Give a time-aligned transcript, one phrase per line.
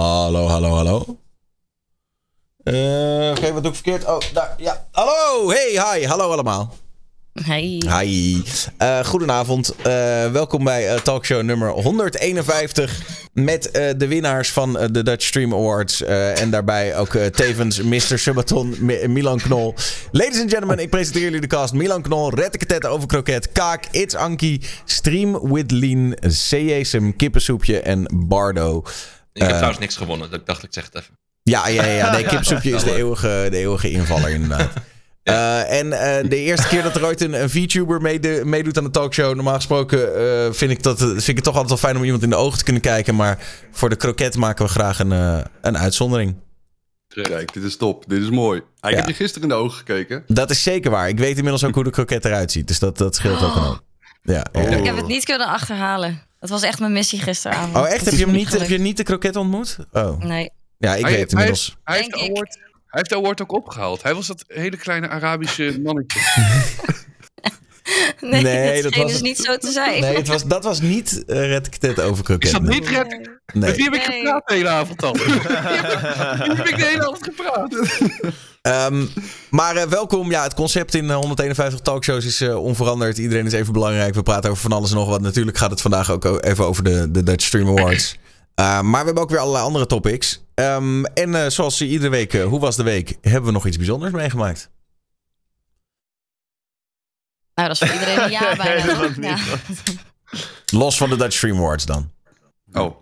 [0.00, 1.18] Hallo, hallo, hallo.
[2.62, 4.04] Eh, Oké, wat doe ik verkeerd?
[4.06, 4.86] Oh, daar, ja.
[4.92, 6.74] Hallo, hey, hi, hallo allemaal.
[7.42, 7.82] Hey.
[8.00, 8.42] Hi.
[8.78, 9.74] Eh, goedenavond.
[9.76, 9.82] Eh,
[10.32, 13.02] welkom bij talkshow nummer 151.
[13.32, 13.62] Met
[13.96, 16.02] de winnaars van de Dutch Stream Awards.
[16.02, 18.18] en daarbij ook tevens Mr.
[18.18, 19.74] Subaton, Mi- Milan Knol.
[20.10, 21.72] Ladies and gentlemen, ik presenteer jullie de cast.
[21.72, 28.82] Milan Knol, Retteketet over kroket, Kaak, It's Anki, Stream with Lean, Seesem, Kippensoepje en Bardo.
[29.36, 31.18] Ik heb Eh, trouwens niks gewonnen, ik dacht ik zeg het even.
[31.42, 32.10] Ja, ja, ja.
[32.10, 34.72] Nee, kipsoepje is de eeuwige, de eeuwige invaller, inderdaad.
[35.26, 38.84] Eh, en eh, de eerste keer dat er ooit een, een VTuber meede- meedoet aan
[38.84, 39.34] de talkshow.
[39.34, 42.22] Normaal gesproken eh, vind, ik dat, vind ik het toch altijd wel fijn om iemand
[42.22, 43.14] in de ogen te kunnen kijken.
[43.14, 43.38] Maar
[43.70, 45.10] voor de kroket maken we graag een,
[45.60, 46.36] een uitzondering.
[47.08, 48.04] Kijk, dit is top.
[48.08, 48.60] Dit is mooi.
[48.80, 49.02] Ah, ik Ja.
[49.02, 50.22] heb je gisteren in de ogen gekeken.
[50.26, 51.08] Dat is zeker waar.
[51.08, 52.68] Ik weet inmiddels ook hoe de kroket eruit ziet.
[52.68, 53.82] Dus dat, dat scheelt ook een hoop.
[54.22, 54.60] Ja, ja.
[54.62, 54.70] Oh.
[54.78, 56.22] Ik heb het niet kunnen achterhalen.
[56.46, 57.76] Dat was echt mijn missie gisteravond.
[57.76, 58.04] Oh, echt?
[58.04, 59.76] Heb je, hem niet, heb je niet de kroket ontmoet?
[59.92, 60.18] Oh.
[60.18, 60.50] Nee.
[60.78, 61.76] Ja, ik Hij- weet het inmiddels.
[61.84, 62.30] Hij heeft, ik.
[62.30, 64.02] award, hij heeft de award ook opgehaald.
[64.02, 66.20] Hij was dat hele kleine Arabische mannetje.
[68.20, 70.00] Nee, Nee, dat, was dus niet zo te zijn.
[70.00, 72.44] Nee, het was, dat was niet uh, Retteketet over kroket.
[72.44, 73.08] Is dat niet red?
[73.08, 73.18] Nee.
[73.18, 73.28] Nee.
[73.54, 74.16] Met wie heb ik Nee.
[74.18, 75.12] gepraat de hele avond al?
[75.14, 77.74] Met wie heb ik de hele avond gepraat?
[78.66, 79.06] Ehm,
[79.50, 80.30] maar eh, welkom.
[80.30, 83.18] Ja, het concept in eh, 151 talkshows is eh, onveranderd.
[83.18, 84.14] Iedereen is even belangrijk.
[84.14, 85.20] We praten over van alles en nog wat.
[85.20, 88.16] Natuurlijk gaat het vandaag ook even over de, de Dutch Stream Awards.
[88.60, 90.42] Uh, maar we hebben ook weer allerlei andere topics.
[90.54, 93.16] Ehm, en uh, zoals iedere week, uh, hoe was de week?
[93.20, 94.70] Hebben we nog iets bijzonders meegemaakt?
[97.54, 99.08] Nou, dat is voor iedereen een ja bijna.
[99.20, 99.38] Ja.
[100.72, 102.10] Los van de Dutch Stream Awards dan.
[102.72, 102.96] Oh,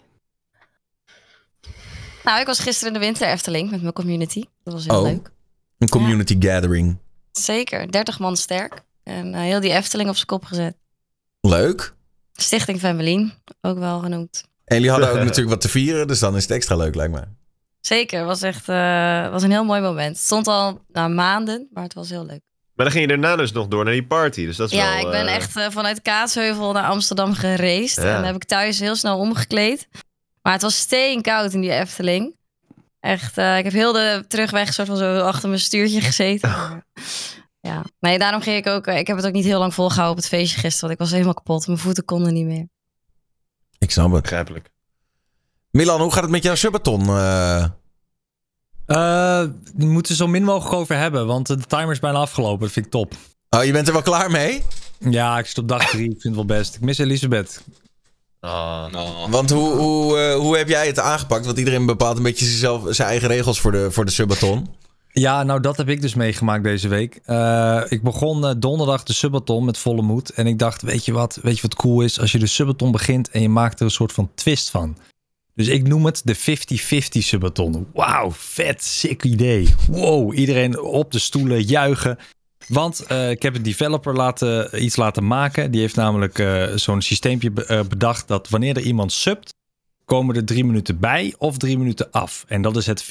[2.25, 4.45] Nou, ik was gisteren in de winter Efteling met mijn community.
[4.65, 5.03] Dat was heel Oh.
[5.03, 5.33] leuk.
[5.79, 6.97] Een community gathering.
[7.33, 8.83] Zeker, 30 man sterk.
[9.03, 10.77] En eh, heel die Efteling op zijn kop gezet.
[11.41, 11.95] Leuk.
[12.33, 14.45] Stichting Femmelien, ook wel genoemd.
[14.65, 16.07] En jullie hadden ook natuurlijk wat te vieren.
[16.07, 17.23] Dus dan is het extra leuk, lijkt me.
[17.81, 20.17] Zeker, was echt eh, was een heel mooi moment.
[20.17, 22.41] Het stond al na maanden, maar het was heel leuk.
[22.75, 24.45] Maar dan ging je daarna dus nog door naar die party.
[24.47, 27.97] Dus dat is Ja, wel, ik ben eh, echt eh, vanuit Kaatsheuvel naar Amsterdam gereisd.
[27.97, 28.03] Ja.
[28.03, 29.89] En dan heb ik thuis heel snel omgekleed.
[30.43, 32.37] Maar het was steenkoud in die Efteling.
[33.05, 36.51] Echt, eh, ik heb heel de terugweg soort van zo achter mijn stuurtje gezeten.
[36.51, 36.85] Maar,
[37.61, 38.87] ja, nee, daarom ging ik ook.
[38.87, 40.81] eh, ik heb het ook niet heel lang volgehouden op het feestje gisteren.
[40.81, 41.67] Want ik was helemaal kapot.
[41.67, 42.69] Mijn voeten konden niet meer.
[43.79, 44.23] Ik snap het.
[44.23, 44.71] Begrijpelijk.
[45.71, 47.09] Milan, hoe gaat het met jouw subathon?
[47.09, 47.65] Eh,
[48.87, 49.43] Eh,
[49.77, 52.61] we moeten zo min mogelijk over hebben, want de timer is bijna afgelopen.
[52.61, 53.15] Dat vind ik top.
[53.51, 54.63] Oh, je bent er wel klaar mee?
[54.99, 56.05] Ja, ik zit op dag drie.
[56.11, 56.75] Ik vind het wel best.
[56.75, 57.63] Ik mis Elisabeth.
[58.45, 58.93] Ah.
[58.93, 61.47] Nou, Want hoe, hoe, eh, hoe heb jij het aangepakt?
[61.47, 64.69] Want iedereen bepaalt een beetje zichzelf, zijn eigen regels voor de, voor de subathon.
[65.13, 67.21] Ja, nou dat heb ik dus meegemaakt deze week.
[67.25, 70.31] Eh, ik begon eh, donderdag de subathon met volle moed.
[70.31, 72.21] En ik dacht, weet je wat, weet je wat cool is?
[72.21, 74.97] Als je de subathon begint en je maakt er een soort van twist van.
[75.55, 76.39] Dus ik noem het de 50-50
[77.19, 77.87] subathon.
[77.93, 79.75] Wauw, vet, sick idee.
[79.89, 82.19] Wow, iedereen op de stoelen juichen.
[82.69, 85.71] Want eh, ik heb een developer laten, iets laten maken.
[85.71, 89.55] Die heeft namelijk eh, zo'n systeempje be- eh, bedacht dat wanneer er iemand subt,
[90.05, 92.45] komen er drie minuten bij of drie minuten af.
[92.49, 93.07] En dat is het 50-50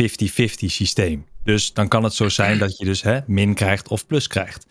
[0.66, 1.26] systeem.
[1.44, 4.66] Dus dan kan het zo zijn dat je dus hè, min krijgt of plus krijgt.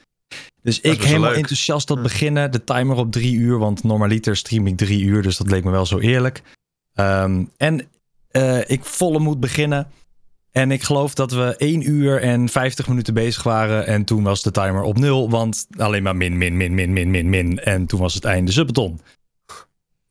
[0.62, 1.38] Dus ik helemaal leuk.
[1.38, 2.50] enthousiast tot beginnen.
[2.50, 5.22] De timer op drie uur, want normaliter stream ik drie uur.
[5.22, 6.42] Dus dat leek me wel zo eerlijk.
[6.94, 7.88] Ehm, en
[8.66, 9.90] ik volle moed beginnen.
[10.52, 13.86] En ik geloof dat we 1 uur en 50 minuten bezig waren.
[13.86, 15.30] En toen was de timer op nul.
[15.30, 17.58] Want alleen maar min, min, min, min, min, min, min.
[17.58, 19.00] En toen was het einde subbeton.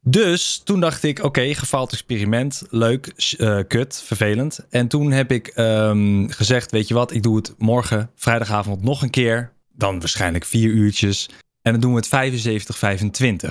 [0.03, 2.63] Dus toen dacht ik, oké, gefaald experiment.
[2.69, 3.07] Leuk,
[3.37, 4.65] eh, kut, vervelend.
[4.69, 9.01] En toen heb ik ehm, gezegd, weet je wat, ik doe het morgen, vrijdagavond nog
[9.01, 9.53] een keer.
[9.73, 11.29] Dan waarschijnlijk vier uurtjes.
[11.61, 12.07] En dan doen we het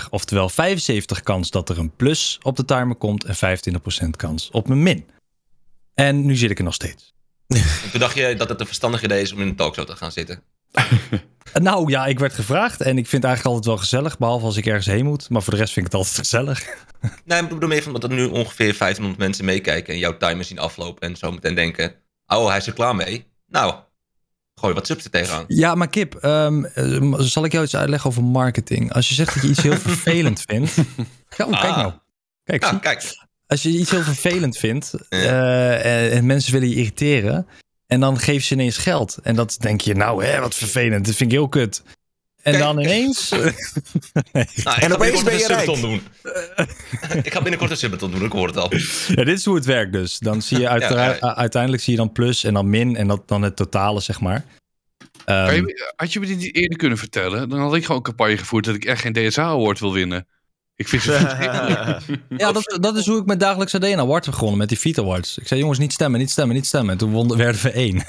[0.02, 0.08] 75-25.
[0.10, 3.58] Oftewel 75 kans dat er een plus op de timer komt en
[4.06, 5.04] 25% kans op een min.
[6.00, 7.14] En nu zit ik er nog steeds.
[7.46, 9.96] en toen dacht je dat het een verstandig idee is om in een talkshow te
[9.96, 10.42] gaan zitten.
[11.52, 14.56] Nou ja, ik werd gevraagd en ik vind het eigenlijk altijd wel gezellig, behalve als
[14.56, 15.28] ik ergens heen moet.
[15.30, 16.62] Maar voor de rest vind ik het altijd gezellig.
[17.24, 20.44] Nee, ik bedoel meer van dat er nu ongeveer 1500 mensen meekijken en jouw timer
[20.44, 21.94] zien aflopen en zo meteen denken,
[22.26, 23.26] oh, hij is er klaar mee.
[23.46, 23.74] Nou,
[24.54, 25.44] gooi wat subs er tegenaan.
[25.46, 28.92] Ja, maar Kip, ehm, eh, zal ik jou iets uitleggen over marketing?
[28.92, 30.74] Als je zegt dat je iets heel vervelend vindt.
[31.36, 31.76] Ja, oh, kijk Ah.
[31.76, 31.92] nou.
[32.44, 33.28] Kijk, kijk.
[33.50, 37.46] Als je iets heel vervelend vindt eh, en mensen willen je irriteren.
[37.86, 39.18] En dan geven ze ineens geld.
[39.22, 41.06] En dat denk je, nou hè, wat vervelend.
[41.06, 41.82] Dat vind ik heel kut.
[42.42, 42.64] En Kijk.
[42.64, 43.28] dan ineens...
[44.64, 45.80] Nou, En opeens ben je een rijk.
[45.80, 46.02] doen.
[47.22, 48.72] ik ga binnenkort een subathon doen, ik hoor het al.
[49.08, 50.18] Ja, dit is hoe het werkt dus.
[50.18, 51.36] Dan zie je uitera- Ja, ja.
[51.36, 52.96] uiteindelijk zie je dan plus en dan min.
[52.96, 54.44] En dat dan het totale, zeg maar.
[55.24, 57.48] Ehm, je- had je me dit niet eerder kunnen vertellen?
[57.48, 60.26] Dan had ik gewoon een campagne gevoerd dat ik echt geen DSA-award wil winnen.
[60.80, 61.12] Ik vind ze.
[62.36, 64.98] Ja, dat, dat is hoe ik met dagelijks AD award heb gewonnen met die Feet
[64.98, 65.38] Awards.
[65.38, 66.90] Ik zei jongens, niet stemmen, niet stemmen, niet stemmen.
[66.92, 68.02] En toen won, werden we één.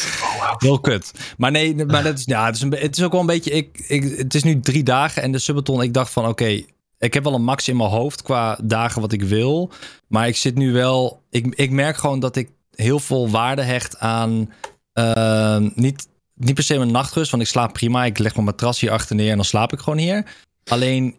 [0.58, 1.12] Heel kut.
[1.36, 3.50] Maar nee, maar dat is, ja, het, is een, het is ook wel een beetje...
[3.50, 6.62] Ik, ik, het is nu drie dagen en de subathon, ik dacht van oké...
[6.98, 9.72] ik heb wel een max in mijn hoofd qua dagen wat ik wil.
[10.08, 11.22] Maar ik zit nu wel...
[11.30, 14.52] Ik, ik merk gewoon dat ik heel veel waarde hecht aan...
[14.92, 18.04] eh, niet, niet per se mijn nachtrust, want ik slaap prima.
[18.04, 20.24] Ik leg mijn matras hier achter neer en dan slaap ik gewoon hier.
[20.64, 21.16] Alleen,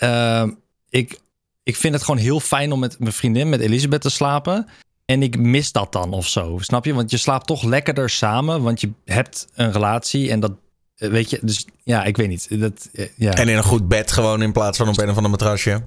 [0.00, 0.48] eh,
[0.88, 1.20] ik,
[1.62, 4.66] ik vind het gewoon heel fijn om met mijn vriendin, met Elisabeth, te slapen.
[5.04, 6.58] En ik mis dat dan of zo.
[6.60, 6.94] Snap je?
[6.94, 8.62] Want je slaapt toch lekkerder samen.
[8.62, 10.30] Want je hebt een relatie.
[10.30, 10.52] En dat
[10.96, 11.38] eh, weet je.
[11.42, 12.60] Dus ja, ik weet niet.
[12.60, 13.32] Dat, eh, ja.
[13.32, 15.82] En in een goed bed gewoon in plaats van op een of ander matrasje.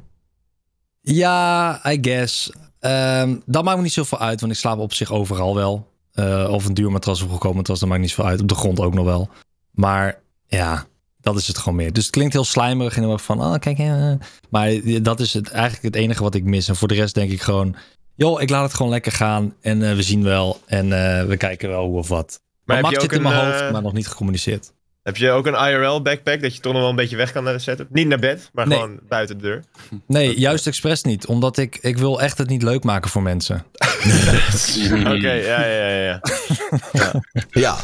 [1.01, 2.51] ja, I guess.
[2.80, 4.39] Ehm, dat maakt me niet zoveel uit.
[4.39, 5.92] Want ik slaap op zich overal wel.
[6.12, 7.80] Eh, of een duur matras of goedkoop matras.
[7.80, 8.42] Dat maakt niet zoveel uit.
[8.42, 9.30] Op de grond ook nog wel.
[9.71, 10.86] Maar ja,
[11.23, 11.93] dat is het gewoon meer.
[11.93, 12.95] Dus het klinkt heel slijmerig.
[12.95, 13.77] En heel erg van, oh kijk.
[13.77, 14.13] eh.
[14.49, 14.71] Maar
[15.01, 16.67] dat is het, eigenlijk het enige wat ik mis.
[16.67, 17.75] En voor de rest denk ik gewoon...
[18.15, 19.53] joh, ik laat het gewoon lekker gaan.
[19.61, 20.61] En eh, we zien wel.
[20.65, 22.41] En eh, we kijken wel hoe of wat.
[22.65, 24.72] Maar, heb Max je zit ook in mijn een, hoofd, eh, maar nog niet gecommuniceerd.
[25.03, 27.44] Heb je ook een IRL backpack dat je toch nog wel een beetje weg kan
[27.44, 27.88] naar de setup?
[27.91, 28.79] Niet naar bed, maar Nee.
[28.79, 29.63] gewoon buiten de deur.
[30.07, 31.25] Nee, juist expres niet.
[31.25, 33.65] Omdat ik, ik wil echt het niet leuk maken voor mensen.
[35.15, 36.19] Oké, ja, ja, ja.
[36.91, 37.21] ja.
[37.50, 37.75] Ja.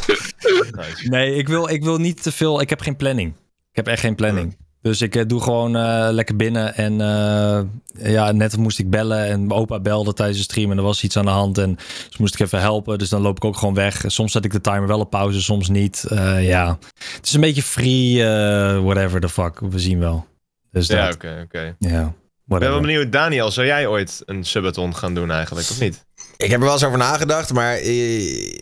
[1.03, 2.61] Nee, ik wil, ik wil niet te veel.
[2.61, 3.33] Ik heb geen planning.
[3.69, 4.57] Ik heb echt geen planning.
[4.81, 6.75] Dus ik eh, doe gewoon eh, lekker binnen.
[6.75, 7.61] En eh,
[8.11, 9.25] ja, net moest ik bellen.
[9.25, 10.71] En mijn opa belde tijdens de stream.
[10.71, 11.57] En er was iets aan de hand.
[11.57, 11.75] En
[12.07, 12.97] dus moest ik even helpen.
[12.97, 14.03] Dus dan loop ik ook gewoon weg.
[14.07, 16.05] Soms zet ik de timer wel op pauze, soms niet.
[16.09, 16.77] Eh, ja,
[17.15, 18.23] het is een beetje free.
[18.81, 19.59] whatever the fuck.
[19.59, 20.27] We zien wel.
[20.71, 21.75] Dus Ja, oké, oké.
[21.79, 22.01] Ja,
[22.47, 26.05] Ik ben wel benieuwd, Daniel, zou jij ooit een subathon gaan doen eigenlijk, of niet?
[26.37, 27.75] ik heb er wel eens over nagedacht, maar...
[27.75, 28.59] eh,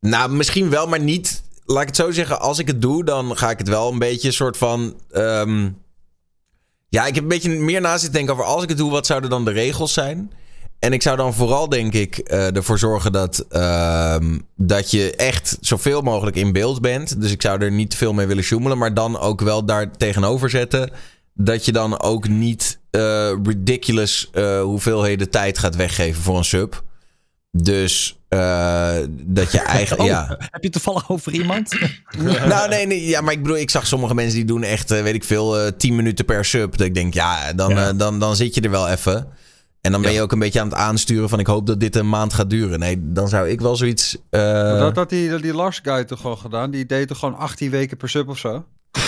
[0.00, 1.41] nou, misschien wel, maar niet...
[1.64, 3.98] Laat ik het zo zeggen, als ik het doe, dan ga ik het wel een
[3.98, 4.94] beetje soort van...
[5.10, 5.70] ehm,
[6.88, 8.44] ja, ik heb een beetje meer na zitten denken over...
[8.46, 10.32] als ik het doe, wat zouden dan de regels zijn?
[10.82, 15.56] En ik zou dan vooral, denk ik, eh, ervoor zorgen dat, ehm, dat je echt
[15.60, 17.20] zoveel mogelijk in beeld bent.
[17.20, 18.78] Dus ik zou er niet te veel mee willen sjoemelen.
[18.78, 20.90] Maar dan ook wel daar tegenover zetten.
[21.34, 26.82] Dat je dan ook niet eh, ridiculous eh, hoeveelheden tijd gaat weggeven voor een sub.
[27.56, 30.00] Dus eh, dat je eigenlijk.
[30.02, 30.26] Oh, ja.
[30.28, 31.76] Heb je het toevallig over iemand?
[32.48, 33.06] Nou, nee, nee.
[33.06, 35.58] Ja, maar ik bedoel, ik zag sommige mensen die doen echt, eh, weet ik veel,
[35.58, 36.76] eh 10 minuten per sub.
[36.76, 37.88] Dat ik denk, ja, dan, Ja.
[37.88, 39.28] eh, dan, dan zit je er wel even.
[39.80, 41.96] En dan ben je ook een beetje aan het aansturen van ik hoop dat dit
[41.96, 42.78] een maand gaat duren.
[42.78, 44.16] Nee, dan zou ik wel zoiets.
[44.30, 46.70] eh, Maar dat had die, die Lars guy toch al gedaan?
[46.70, 48.64] Die deed toch gewoon 18 weken per sub of zo?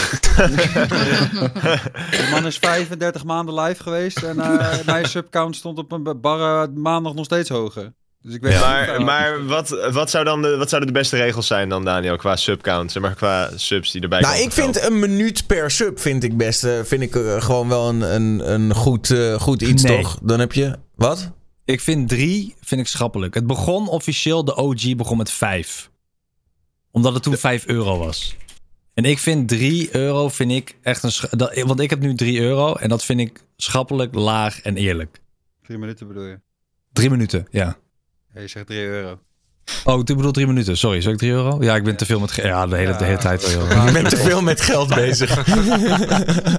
[2.11, 6.70] De man is 35 maanden live geweest en eh, mijn subcount stond op een barre
[6.75, 7.93] maandag nog steeds hoger.
[8.25, 11.47] Dus ik weet Maar, maar wat, wat, zou dan de, wat zouden de beste regels
[11.47, 12.93] zijn dan, Daniel, qua subcount?
[12.93, 16.25] Zeg maar qua subs die erbij nou, komen ik vind een minuut per sub vind
[16.25, 16.65] ik best.
[16.65, 19.97] eh, vind ik eh, gewoon wel een, een, een goed, eh, goed iets, Nee.
[20.03, 20.19] toch?
[20.23, 20.79] Dan heb je.
[20.94, 21.31] Wat?
[21.65, 23.35] Ik vind drie vind ik schappelijk.
[23.35, 25.91] Het begon officieel, de OG begon met vijf.
[26.91, 28.37] Omdat het toen vijf euro was.
[28.94, 31.29] En ik vind 3 euro vind ik echt een...
[31.38, 35.20] dat- Want ik heb nu 3 euro en dat vind ik schappelijk, laag en eerlijk.
[35.62, 36.41] Drie minuten bedoel je?
[36.93, 37.77] Drie minuten, ja.
[38.34, 39.19] Ja, je zegt 3 euro.
[39.84, 40.76] Oh, ik bedoel drie minuten.
[40.76, 41.56] Sorry, zeg ik 3 euro?
[41.60, 42.31] Ja, ik ben te veel met...
[42.32, 43.42] ge- Ja, de hele, de hele tijd.
[43.86, 45.36] Je bent te veel met geld bezig.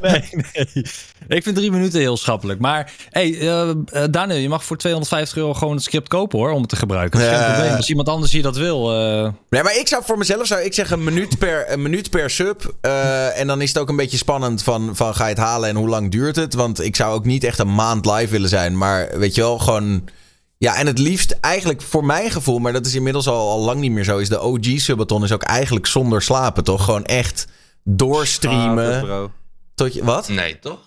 [0.02, 0.86] Nee, nee.
[1.28, 2.60] Ik vind drie minuten heel schappelijk.
[2.60, 3.76] Maar hey, eh, eh,
[4.12, 7.20] Daniel, je mag voor 250 euro gewoon het script kopen hoor, om het te gebruiken.
[7.20, 7.76] Dat is geen probleem.
[7.76, 8.92] Als iemand anders hier dat wil.
[8.94, 12.10] eh, Nee, maar ik zou voor mezelf zou ik zeggen een minuut per, een minuut
[12.10, 12.74] per sub.
[12.82, 15.70] Eh, en dan is het ook een beetje spannend van, van ga je het halen
[15.70, 16.54] en hoe lang duurt het?
[16.54, 18.78] Want ik zou ook niet echt een maand live willen zijn.
[18.78, 20.04] Maar weet je wel, gewoon...
[20.58, 23.80] Ja, en het liefst eigenlijk voor mijn gevoel, maar dat is inmiddels al, al lang
[23.80, 26.84] niet meer zo, is de OG Subathon is ook eigenlijk zonder slapen, toch?
[26.84, 27.48] Gewoon echt
[27.84, 29.32] doorstreamen.
[29.76, 30.28] Tot je, wat?
[30.28, 30.80] Nee, toch?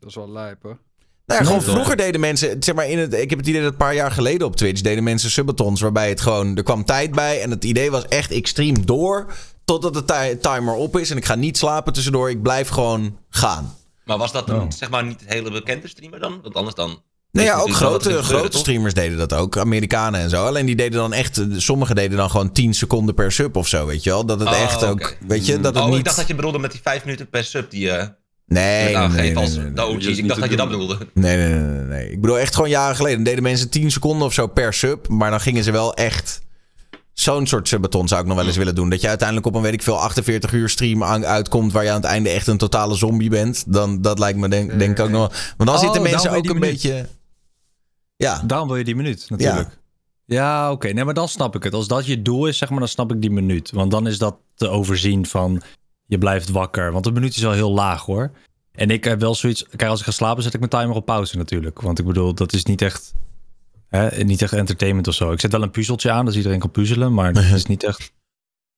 [0.00, 0.78] Dat is wel lijp, hoor.
[1.26, 3.70] Nou ja, gewoon vroeger deden mensen, zeg maar, in het, ik heb het idee dat
[3.72, 7.10] een paar jaar geleden op Twitch deden mensen subatons, waarbij het gewoon, er kwam tijd
[7.14, 9.32] bij en het idee was echt, ik stream door
[9.64, 13.18] totdat de ti- timer op is en ik ga niet slapen tussendoor, ik blijf gewoon
[13.30, 13.74] gaan.
[14.04, 14.70] Maar was dat een, Oh.
[14.70, 16.40] zeg maar niet een hele bekende streamer dan?
[16.42, 17.02] Want anders dan...
[17.32, 18.60] Nou ja, ook grote, gebeurde, grote toch?
[18.60, 19.58] streamers deden dat ook.
[19.58, 20.46] Amerikanen en zo.
[20.46, 21.40] Alleen die deden dan echt...
[21.56, 24.26] Sommigen deden dan gewoon 10 seconden per sub of zo, weet je wel?
[24.26, 25.16] Dat het Oh, echt ook...
[25.26, 25.98] Weet je, dat het Oh, niet...
[25.98, 28.12] ik dacht dat je bedoelde met die vijf minuten per sub die je
[28.46, 30.98] Nee, nee, werd nee, nee, als nee, Ik dacht dat je dat bedoelde.
[31.14, 32.10] Nee, nee, nee, nee.
[32.10, 33.16] Ik bedoel echt gewoon jaren geleden.
[33.16, 35.08] Dan deden mensen 10 seconden of zo per sub.
[35.08, 36.40] Maar dan gingen ze wel echt...
[37.12, 38.90] Zo'n soort subathon zou ik nog wel eens willen doen.
[38.90, 41.72] Dat je uiteindelijk op een, weet ik veel, 48 uur stream uitkomt...
[41.72, 43.64] waar je aan het einde echt een totale zombie bent.
[43.66, 45.38] Dan, dat lijkt me denk, denk ik ook nog wel...
[45.56, 47.06] Want dan Oh, zitten mensen daarom ook een beetje...
[48.22, 49.78] Ja, Daarom wil je die minuut, natuurlijk.
[50.24, 50.88] Ja, oké.
[50.88, 51.74] Nee, maar dan snap ik het.
[51.74, 53.70] Als dat je doel is, zeg maar, dan snap ik die minuut.
[53.70, 55.62] Want dan is dat te overzien van
[56.06, 56.92] je blijft wakker.
[56.92, 58.30] Want een minuut is wel heel laag hoor.
[58.72, 59.66] En ik heb wel zoiets...
[59.68, 61.80] Kijk, als ik ga slapen zet ik mijn timer op pauze natuurlijk.
[61.80, 63.14] Want ik bedoel, dat is niet echt...
[63.88, 65.32] Hè, niet echt entertainment of zo.
[65.32, 67.14] Ik zet wel een puzzeltje aan, dus iedereen kan puzzelen.
[67.14, 68.12] Maar het is niet echt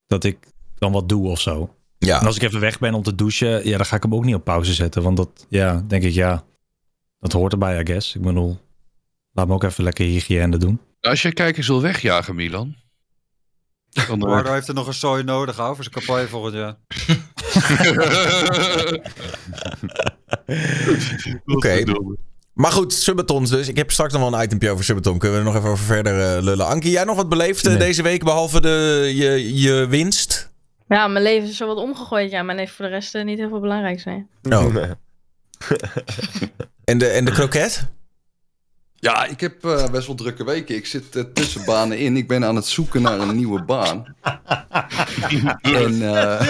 [0.07, 0.39] dat ik
[0.75, 1.75] dan wat doe of zo.
[1.99, 2.21] Ja.
[2.21, 4.25] En als ik even weg ben om te douchen, ja, dan ga ik hem ook
[4.25, 5.03] niet op pauze zetten.
[5.03, 6.45] Want dat, ja, denk ik, ja,
[7.19, 8.15] dat hoort erbij, I guess.
[8.15, 8.59] Ik bedoel,
[9.35, 10.81] laat me ook even lekker hygiëne doen.
[11.01, 12.77] Als jij kijkers wil wegjagen, Milan.
[14.19, 16.77] Dan heeft er nog een zooi nodig hoor, voor zijn campagne volgend jaar.
[21.57, 21.83] Oké.
[22.53, 23.69] Maar goed, Subatons dus.
[23.69, 25.19] Ik heb straks nog wel een itempje over Subaton.
[25.19, 26.67] Kunnen we er nog even over verder eh, lullen.
[26.67, 27.79] Ankie, jij nog wat beleefd eh, Nee.
[27.79, 30.53] deze week, behalve de, je, je winst?
[30.89, 32.31] Ja, mijn leven is zo wat omgegooid.
[32.31, 34.27] Ja, maar heeft voor de rest eh, niet heel veel belangrijks mee.
[34.43, 34.77] Nou.
[36.85, 37.89] en, de, en de kroket?
[39.05, 40.75] Ja, ik heb eh, best wel drukke weken.
[40.75, 42.17] Ik zit eh, tussen banen in.
[42.17, 44.17] Ik ben aan het zoeken naar een nieuwe baan.
[45.63, 46.49] en, eh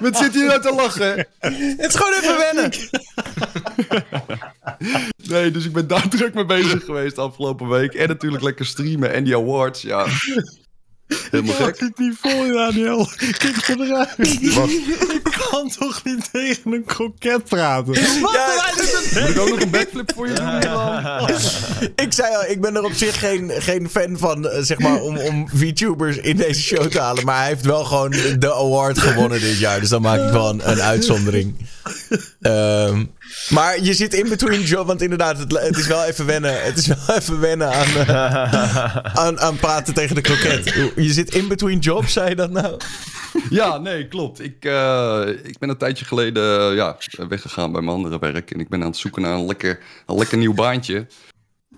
[0.00, 1.26] wat zit hier nou te lachen?
[1.38, 2.70] Het is gewoon even wennen.
[5.28, 7.94] Nee, dus ik ben daar druk mee bezig geweest afgelopen week.
[7.94, 10.06] En natuurlijk lekker streamen en die awards, ja.
[11.30, 11.80] Helemaal gek.
[11.80, 13.08] ik niet voor, Daniel.
[13.38, 14.14] Kijk eruit.
[14.18, 17.92] Ik kan toch niet tegen een kroket praten?
[17.92, 18.72] Ja,
[19.20, 20.58] Moet ik ook nog een backflip voor je doen?
[20.58, 21.28] Milan?
[22.06, 25.00] ik zei al, ik ben er op zich geen, geen fan van, eh, zeg maar,
[25.00, 27.24] om, om VTubers in deze show te halen.
[27.24, 29.80] Maar hij heeft wel gewoon de award gewonnen dit jaar.
[29.80, 31.54] Dus dan maak ik wel een, een uitzondering.
[32.40, 33.04] Ehm,
[33.48, 36.62] maar je zit in between job, want inderdaad, het, het is wel even wennen.
[36.62, 40.64] Het is wel even wennen aan, eh, aan, aan praten tegen de kroket.
[40.96, 42.76] Je zit in between jobs, zei je dat nou?
[43.50, 44.40] Ja, nee, klopt.
[44.40, 46.96] Ik, eh, ik ben een tijdje geleden eh, ja,
[47.28, 48.50] weggegaan bij mijn andere werk.
[48.50, 51.06] En ik ben aan het zoeken naar een lekker, een lekker nieuw baantje.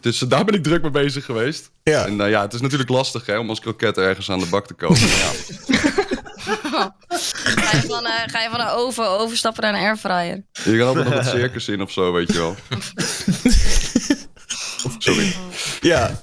[0.01, 1.71] Dus daar ben ik druk mee bezig geweest.
[1.83, 2.07] Ja.
[2.07, 4.75] En ja, het is natuurlijk lastig hè, om als kroket ergens aan de bak te
[4.75, 4.99] komen.
[4.99, 5.31] Ja,
[7.59, 10.45] Ga je van, eh, ga je van een oven overstappen naar een airfryer?
[10.53, 12.57] je kan altijd nog het circus in of zo, weet je wel.
[14.99, 15.35] Sorry.
[15.81, 16.23] Ja.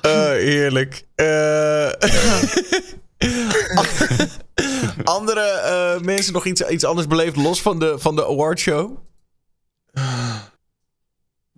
[0.00, 1.04] Eh, heerlijk.
[1.14, 1.90] Eh,
[5.04, 8.98] andere eh, mensen nog iets, iets anders beleefd los van de, van de awardshow?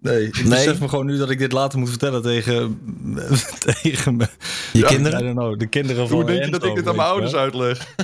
[0.03, 0.49] Nee, ik Nee?
[0.49, 2.81] besef me gewoon nu dat ik dit later moet vertellen tegen,
[3.83, 4.27] tegen me.
[4.73, 5.21] Je Ja, I kinderen?
[5.25, 7.95] don't know, de kinderen van Hoe denk je dat ik dit aan mijn ouders uitleg?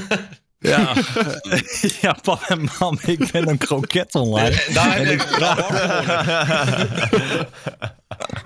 [0.59, 0.93] Ja.
[2.00, 4.62] ja, pap en mam, ik ben een kroket online.
[4.73, 5.26] Daar heb ik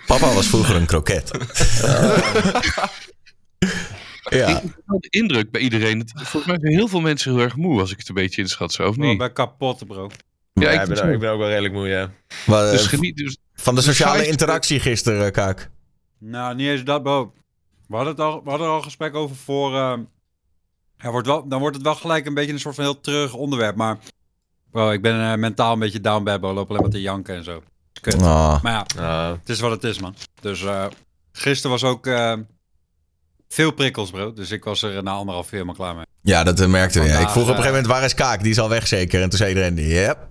[0.06, 1.30] Papa was vroeger een kroket.
[4.30, 4.46] ja.
[4.48, 6.08] Ik heb wel de indruk bij iedereen.
[6.14, 8.72] Volgens mij zijn heel veel mensen heel erg moe als ik het een beetje inschat
[8.72, 9.18] zo, of Oh, Ik niet?
[9.18, 10.10] ben kapot, bro.
[10.52, 12.10] Ja, ik ik, ben, vind ook- ik ben ook wel redelijk moe, ja.
[12.46, 13.36] Maar, eh, Dus geniet dus.
[13.54, 15.70] van de sociale Vijf- interactie gisteren, eh, Kaak.
[16.18, 17.32] Nou, niet eens dat, bro.
[17.88, 19.74] We hadden, het al, we hadden er al een gesprek over voor...
[19.76, 19.98] eh,
[20.98, 23.34] ja, wordt wel, dan wordt het wel gelijk een beetje een soort van heel terug
[23.34, 23.76] onderwerp.
[23.76, 23.98] Maar
[24.70, 26.52] bro, ik ben eh, mentaal een beetje down bad, bro.
[26.52, 27.62] Loop alleen maar te janken en zo.
[28.00, 28.22] Kut.
[28.22, 28.62] Ah.
[28.62, 30.14] Maar ja, Nou, het is wat het is, man.
[30.40, 30.86] Dus eh
[31.32, 32.34] gisteren was ook eh,
[33.48, 34.32] veel prikkels, bro.
[34.32, 36.04] Dus ik was er na anderhalf uur helemaal klaar mee.
[36.22, 37.08] Ja, dat merkten we.
[37.08, 37.18] ja.
[37.18, 38.42] Ik vroeg op een gegeven moment, waar is Kaak?
[38.42, 39.22] Die is al weg zeker.
[39.22, 40.30] En toen zei iedereen, yep.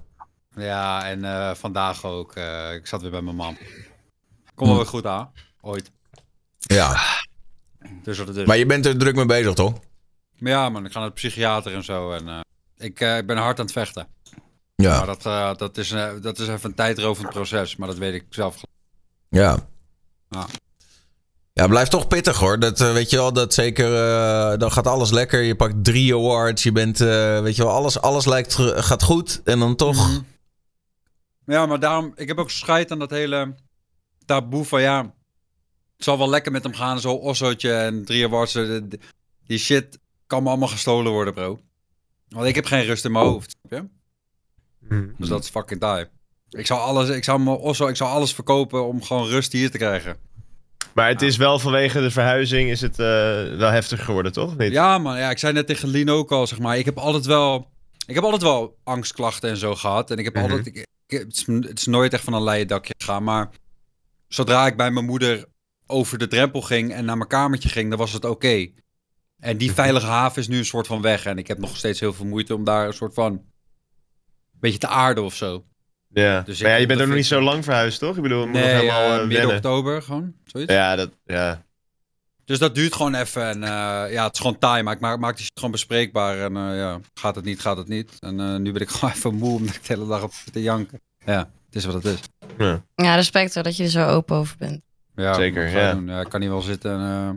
[0.56, 2.36] Ja, en eh, vandaag ook.
[2.36, 3.58] eh, ik zat weer bij mijn mam.
[4.56, 5.32] Kom wel weer goed aan.
[5.62, 5.92] Ooit.
[6.58, 6.98] Ja,
[8.04, 8.46] Dus wat het is.
[8.46, 9.74] maar je bent er druk mee bezig, toch?
[10.38, 12.12] Maar ja, man, ik ga naar de psychiater en zo.
[12.12, 12.40] En eh,
[12.78, 14.08] ik, eh, ik ben hard aan het vechten.
[14.76, 17.76] Maar Ja, dat, eh, dat, is, eh, dat is even een tijdrovend proces.
[17.76, 18.62] Maar dat weet ik zelf.
[19.30, 19.58] ja.
[20.30, 20.46] Ja.
[21.54, 22.60] Ja, blijft toch pittig hoor.
[22.60, 23.86] Dat weet je wel, dat zeker.
[23.96, 25.42] eh, dan gaat alles lekker.
[25.42, 26.64] Je pakt drie awards.
[26.64, 29.42] Je bent, eh, weet je wel, alles, alles lijkt gaat goed.
[29.44, 30.08] En dan toch.
[30.10, 30.20] Mhm.
[31.52, 32.12] Ja, maar daarom...
[32.16, 33.56] Ik heb ook scheid aan dat hele
[34.26, 35.14] taboe van ja...
[35.96, 37.00] Het zal wel lekker met hem gaan.
[37.00, 38.56] Zo Ossootje en drie awards.
[38.56, 38.78] eh,
[39.46, 41.60] Die shit kan me allemaal gestolen worden, bro.
[42.30, 43.56] Want ik heb geen rust in mijn hoofd.
[43.68, 43.90] Snap
[44.90, 45.10] je?
[45.18, 46.06] Dus dat is fucking taai.
[46.50, 49.72] Ik zou alles, ik zou me Osso, ik zou alles verkopen om gewoon rust hier
[49.72, 50.18] te krijgen.
[50.94, 53.06] Maar het is wel vanwege de verhuizing is het eh,
[53.58, 54.58] wel heftig geworden, toch?
[54.58, 54.72] Niet?
[54.72, 55.18] Ja, man.
[55.18, 56.78] Ja, ik zei net tegen Lien ook al, zeg maar.
[56.78, 57.72] Ik heb altijd wel,
[58.08, 60.12] ik heb altijd wel angstklachten en zo gehad.
[60.12, 60.44] En ik heb Mhm.
[60.44, 63.24] altijd, ik- het, is, het is nooit echt van een leien dakje gegaan.
[63.24, 63.50] Maar
[64.28, 65.46] zodra ik bij mijn moeder
[65.86, 68.68] over de drempel ging en naar mijn kamertje ging, dan was het oké.
[69.40, 71.26] En die veilige haven is nu een soort van weg.
[71.26, 73.44] En ik heb nog steeds heel veel moeite om daar een soort van, een
[74.60, 75.66] beetje te aarden of zo.
[76.14, 76.42] Ja.
[76.42, 78.16] Dus maar ja, je bent ook nog niet zo lang verhuisd, toch?
[78.16, 79.56] Ik bedoel, moet nog Nee, helemaal eh, eh, midden wennen.
[79.56, 80.74] oktober gewoon, zoiets.
[80.74, 81.66] Ja, dat, ja.
[82.52, 83.44] Dus dat duurt gewoon even.
[83.48, 84.84] En eh, ja, het is gewoon time.
[84.84, 86.40] Maar ik maak, maak die shit gewoon bespreekbaar.
[86.40, 88.12] En eh, ja, gaat het niet, gaat het niet.
[88.20, 90.54] En eh, nu ben ik gewoon even moe omdat ik de hele dag op zit
[90.54, 91.02] te janken.
[91.26, 92.20] Ja, het is wat het is.
[92.96, 94.82] Ja, respect hoor, dat je er zo open over bent.
[95.16, 95.94] Ja, Zeker, ja.
[95.94, 96.08] doen?
[96.08, 96.20] ja.
[96.22, 96.92] Ik kan niet wel zitten.
[96.92, 97.30] En, eh,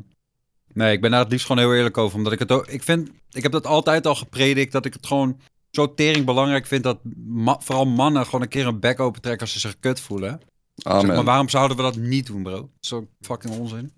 [0.72, 2.16] Nee, ik ben daar het liefst gewoon heel eerlijk over.
[2.16, 2.66] Omdat ik het ook...
[2.66, 3.10] Ik vind...
[3.30, 4.72] Ik heb dat altijd al gepredikt.
[4.72, 5.40] Dat ik het gewoon
[5.70, 9.42] zo tering belangrijk vind dat ma- vooral mannen gewoon een keer een bek open trekken
[9.42, 10.40] als ze zich kut voelen.
[10.74, 11.14] Zeg Amen.
[11.14, 12.70] maar waarom zouden we dat niet doen, bro?
[12.80, 13.92] Zo fucking onzin.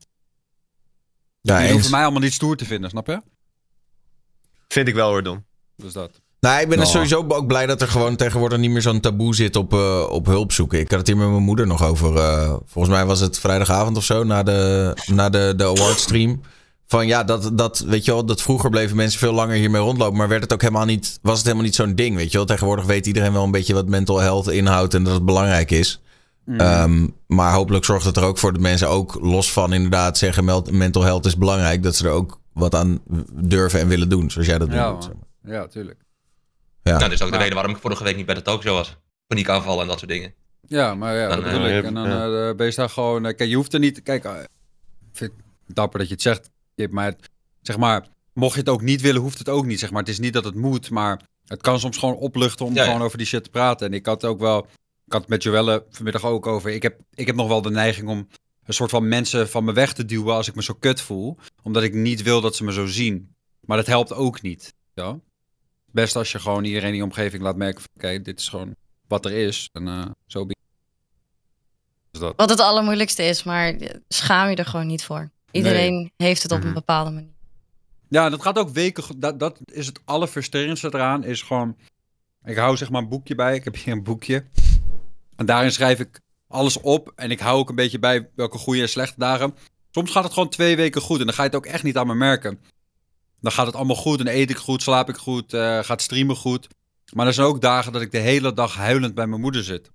[1.46, 3.20] Ja, Die hoeven mij allemaal niet stoer te vinden, snap je?
[4.68, 5.44] Vind ik wel hoor, Don.
[5.76, 6.10] Dus dat.
[6.40, 6.90] Nou, ik ben er Nou.
[6.90, 10.26] sowieso ook blij dat er gewoon tegenwoordig niet meer zo'n taboe zit op, eh, op
[10.26, 10.78] hulp zoeken.
[10.78, 12.16] Ik had het hier met mijn moeder nog over.
[12.16, 16.40] eh, volgens mij was het vrijdagavond of zo, na de, na de, de awardstream.
[16.86, 20.16] Van ja, dat, dat, weet je wel, dat vroeger bleven mensen veel langer hiermee rondlopen.
[20.18, 22.46] Maar werd het ook helemaal niet, was het helemaal niet zo'n ding, weet je wel.
[22.46, 26.00] Tegenwoordig weet iedereen wel een beetje wat mental health inhoudt en dat het belangrijk is.
[26.46, 26.60] Mm.
[26.60, 30.44] Ehm, maar hopelijk zorgt het er ook voor dat mensen ook los van inderdaad zeggen
[30.70, 31.82] mental health is belangrijk.
[31.82, 33.00] Dat ze er ook wat aan
[33.32, 35.04] durven en willen doen, zoals jij dat Ja, doet.
[35.04, 35.52] zeg maar.
[35.54, 36.00] Ja, tuurlijk.
[36.82, 36.90] Ja.
[36.90, 38.74] Nou, dat is ook de Maar- reden waarom ik vorige week niet bij de talkshow
[38.74, 38.96] was.
[39.26, 40.34] Paniekaanvallen en dat soort dingen.
[40.66, 41.84] Ja, maar ja, Dan, dat bedoel eh, ik.
[41.84, 42.48] En dan ja.
[42.48, 43.26] eh, ben je daar gewoon...
[43.26, 44.02] eh, kijk, je hoeft er niet...
[44.02, 44.48] Kijk, ik
[45.12, 45.32] vind
[45.66, 47.30] het dapper dat je het zegt, Kip, maar het-
[47.62, 48.06] zeg maar...
[48.32, 49.78] Mocht je het ook niet willen, hoeft het ook niet.
[49.78, 50.00] Zeg maar.
[50.00, 52.86] Het is niet dat het moet, maar het kan soms gewoon opluchten om Ja, ja.
[52.86, 53.86] gewoon over die shit te praten.
[53.86, 54.66] En ik had ook wel...
[55.06, 56.70] Ik had het met Joelle vanmiddag ook over.
[56.70, 58.28] Ik heb, ik heb nog wel de neiging om
[58.64, 61.38] een soort van mensen van me weg te duwen als ik me zo kut voel.
[61.62, 63.34] Omdat ik niet wil dat ze me zo zien.
[63.60, 64.74] Maar dat helpt ook niet.
[64.94, 65.18] Ja?
[65.90, 67.90] Best als je gewoon iedereen in die omgeving laat merken van...
[67.94, 68.74] Oké, dit is gewoon
[69.08, 69.68] wat er is.
[69.72, 70.46] En eh, zo
[72.10, 72.32] dat.
[72.36, 73.74] Wat het allermoeilijkste is, maar
[74.08, 75.30] schaam je er gewoon niet voor.
[75.50, 76.66] Iedereen heeft het op Mhm.
[76.68, 77.34] een bepaalde manier.
[78.08, 79.20] Ja, dat gaat ook weken.
[79.20, 81.24] Dat, dat is het allerfrustrerendste eraan.
[81.24, 81.76] Is gewoon.
[82.44, 83.54] Ik hou zeg maar een boekje bij.
[83.54, 84.44] Ik heb hier een boekje.
[85.36, 87.12] En daarin schrijf ik alles op.
[87.16, 89.54] En ik hou ook een beetje bij welke goede en slechte dagen.
[89.90, 91.18] Soms gaat het gewoon twee weken goed.
[91.20, 92.60] En dan ga je het ook echt niet aan me merken.
[93.40, 94.20] Dan gaat het allemaal goed.
[94.20, 96.68] En eet ik goed, slaap ik goed, eh, gaat streamen goed.
[97.12, 99.90] Maar er zijn ook dagen dat ik de hele dag huilend bij mijn moeder zit.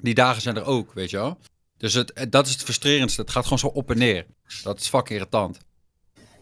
[0.00, 1.38] Die dagen zijn er ook, weet je wel.
[1.76, 3.20] Dus het- dat is het frustrerendste.
[3.20, 4.26] Het gaat gewoon zo op en neer.
[4.62, 5.58] Dat is fucking irritant.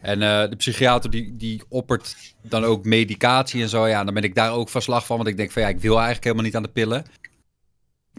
[0.01, 3.87] En eh, de psychiater die, die oppert dan ook medicatie en zo.
[3.87, 5.17] Ja, dan ben ik daar ook van slag van.
[5.17, 7.05] Want ik denk van ja, ik wil eigenlijk helemaal niet aan de pillen.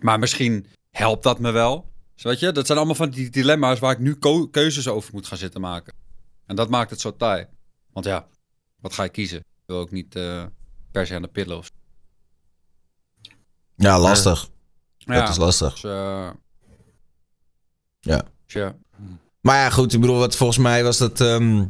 [0.02, 1.92] Maar misschien helpt dat me wel.
[2.14, 4.18] Dus weet je, dat zijn allemaal van die dilemma's waar ik nu
[4.52, 5.94] keuzes over moet gaan zitten maken.
[6.46, 7.48] En dat maakt het zo taai.
[7.94, 8.28] Want ja,
[8.82, 9.38] wat ga ik kiezen?
[9.40, 10.46] Ik wil ook niet eh,
[10.92, 11.72] per se aan de pillen of.
[13.76, 14.50] Ja, lastig.
[14.98, 15.74] Ja, Dat is lastig.
[15.74, 16.30] dus, eh,
[18.00, 18.24] Ja.
[18.46, 18.76] dus ja.
[19.42, 19.94] Maar ja, goed.
[19.94, 21.22] Ik bedoel, wat volgens mij was dat...
[21.22, 21.66] ehm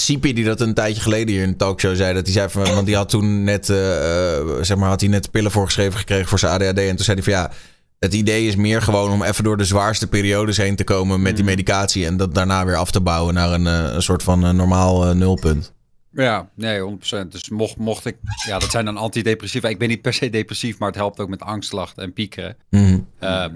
[0.00, 2.14] Sipi die dat een tijdje geleden hier in de talkshow zei.
[2.14, 2.62] Dat hij zei van...
[2.74, 3.68] Want die had toen net...
[3.70, 6.78] eh, eh, zeg maar, had hij net pillen voorgeschreven gekregen voor zijn ADHD.
[6.78, 7.50] En toen zei hij van ja...
[7.98, 11.34] Het idee is meer gewoon om even door de zwaarste periodes heen te komen met
[11.34, 11.50] die Mm.
[11.50, 12.06] medicatie.
[12.06, 15.14] En dat daarna weer af te bouwen naar een, eh, een soort van eh, normaal
[15.14, 15.72] nulpunt.
[16.12, 17.32] Ja, nee, 100%.
[17.32, 18.16] Dus mocht, mocht ik...
[18.46, 19.68] Ja, dat zijn dan antidepressiva.
[19.68, 22.56] Ik ben niet per se depressief, maar het helpt ook met angstklachten en piekeren.
[22.70, 22.98] Mhm.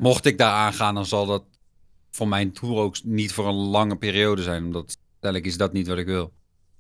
[0.00, 1.42] Mocht ik daar aangaan, dan zal dat
[2.11, 4.64] voor mijn tour ook niet voor een lange periode zijn.
[4.64, 6.33] Omdat uiteindelijk is dat niet wat ik wil.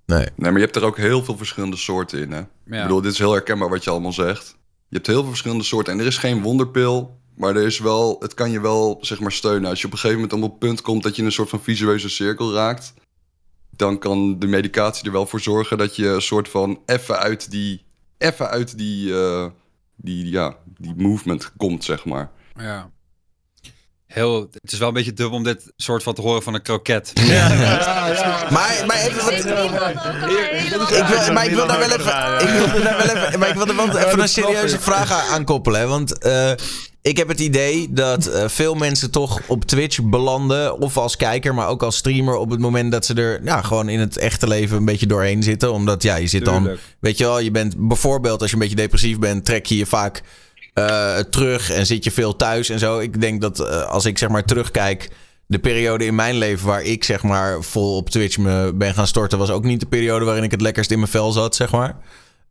[0.06, 0.18] Nee.
[0.18, 2.38] Nee, maar je hebt er ook heel veel verschillende soorten in, hè?
[2.38, 2.46] Ja.
[2.76, 4.58] Ik bedoel, dit is heel herkenbaar wat je allemaal zegt.
[4.88, 5.92] Je hebt heel veel verschillende soorten.
[5.92, 9.32] En er is geen wonderpil, maar er is wel, het kan je wel, zeg maar,
[9.32, 9.70] steunen.
[9.70, 11.48] Als je op een gegeven moment op het punt komt dat je in een soort
[11.48, 12.94] van visueuze cirkel raakt...
[13.70, 17.50] dan kan de medicatie er wel voor zorgen dat je een soort van even uit
[17.50, 17.84] die...
[18.18, 19.46] even uit die, eh,
[19.96, 22.30] die, ja, die movement komt, zeg maar.
[22.56, 22.90] ja.
[24.12, 26.62] Heel, het is wel een beetje dubbel om dit soort van te horen van een
[26.62, 27.12] kroket.
[28.50, 29.32] Maar, maar even wat...
[29.32, 33.54] Ik wil, maar ik wil daar wel even, ik wil daar wel even, maar ik
[33.54, 35.80] wil er wel even een serieuze vraag aan, koppelen.
[35.80, 35.86] Hè?
[35.86, 36.50] Want eh,
[37.02, 40.80] ik heb het idee dat eh, veel mensen toch op Twitch belanden.
[40.80, 42.34] Of als kijker, maar ook als streamer.
[42.36, 45.42] Op het moment dat ze er ja, gewoon in het echte leven een beetje doorheen
[45.42, 45.72] zitten.
[45.72, 46.62] Omdat ja, je zit dan.
[46.62, 46.82] Tuurlijk.
[47.00, 49.86] Weet je wel, je bent bijvoorbeeld als je een beetje depressief bent, trek je je
[49.86, 50.22] vaak
[50.74, 52.98] eh, terug en zit je veel thuis en zo.
[52.98, 55.08] Ik denk dat eh, als ik zeg maar terugkijk.
[55.46, 59.06] De periode in mijn leven waar ik zeg maar vol op Twitch me ben gaan
[59.06, 61.70] storten, was ook niet de periode waarin ik het lekkerst in mijn vel zat, zeg
[61.70, 61.96] maar.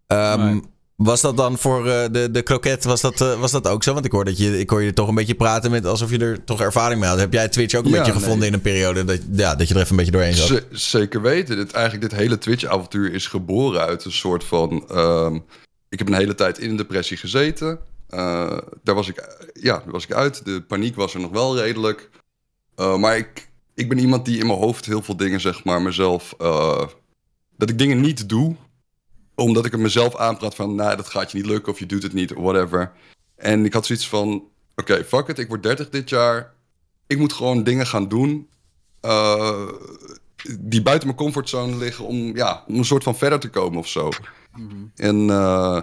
[0.08, 0.62] Ehm, Nee.
[0.96, 3.94] Was dat dan voor eh, de, de kroket, was dat, was dat ook zo?
[3.94, 6.18] Want ik hoor, dat je, ik hoor je toch een beetje praten met alsof je
[6.18, 7.20] er toch ervaring mee had.
[7.20, 9.74] Heb jij Twitch ook een Ja, beetje gevonden in een periode dat, ja, dat je
[9.74, 10.48] er even een beetje doorheen zat?
[10.48, 11.56] Z- zeker weten.
[11.56, 14.84] Dit, eigenlijk dit hele Twitch-avontuur is geboren uit een soort van...
[14.90, 15.36] ehm,
[15.90, 17.80] ik heb een hele tijd in een depressie gezeten.
[18.10, 20.46] Eh, daar was ik, eh, ja, daar was ik uit.
[20.46, 22.10] De paniek was er nog wel redelijk.
[22.76, 25.82] Eh, maar ik, ik ben iemand die in mijn hoofd heel veel dingen, zeg maar,
[25.82, 26.36] mezelf...
[27.58, 28.56] dat ik dingen niet doe,
[29.36, 30.76] omdat ik het mezelf aanpraat van...
[30.76, 32.92] nou, dat gaat je niet lukken of je doet het niet, whatever.
[33.36, 34.44] En ik had zoiets van...
[34.76, 36.54] oké, fuck it, ik word 30 dit jaar.
[37.08, 38.50] Ik moet gewoon dingen gaan doen...
[40.60, 43.88] die buiten mijn comfortzone liggen om, ja, om een soort van verder te komen of
[43.88, 44.10] zo.
[44.96, 45.82] En eh,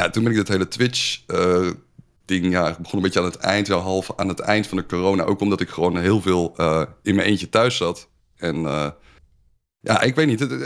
[0.00, 3.66] nou, toen ben ik dat hele Twitch-ding, ja, ik begon een beetje aan het eind,
[3.66, 5.22] ja, half aan het eind van de corona.
[5.24, 8.08] Ook omdat ik gewoon heel veel eh, in mijn eentje thuis zat.
[8.36, 8.90] En eh,
[9.80, 10.40] ja, ik weet niet.
[10.40, 10.58] Het, eh,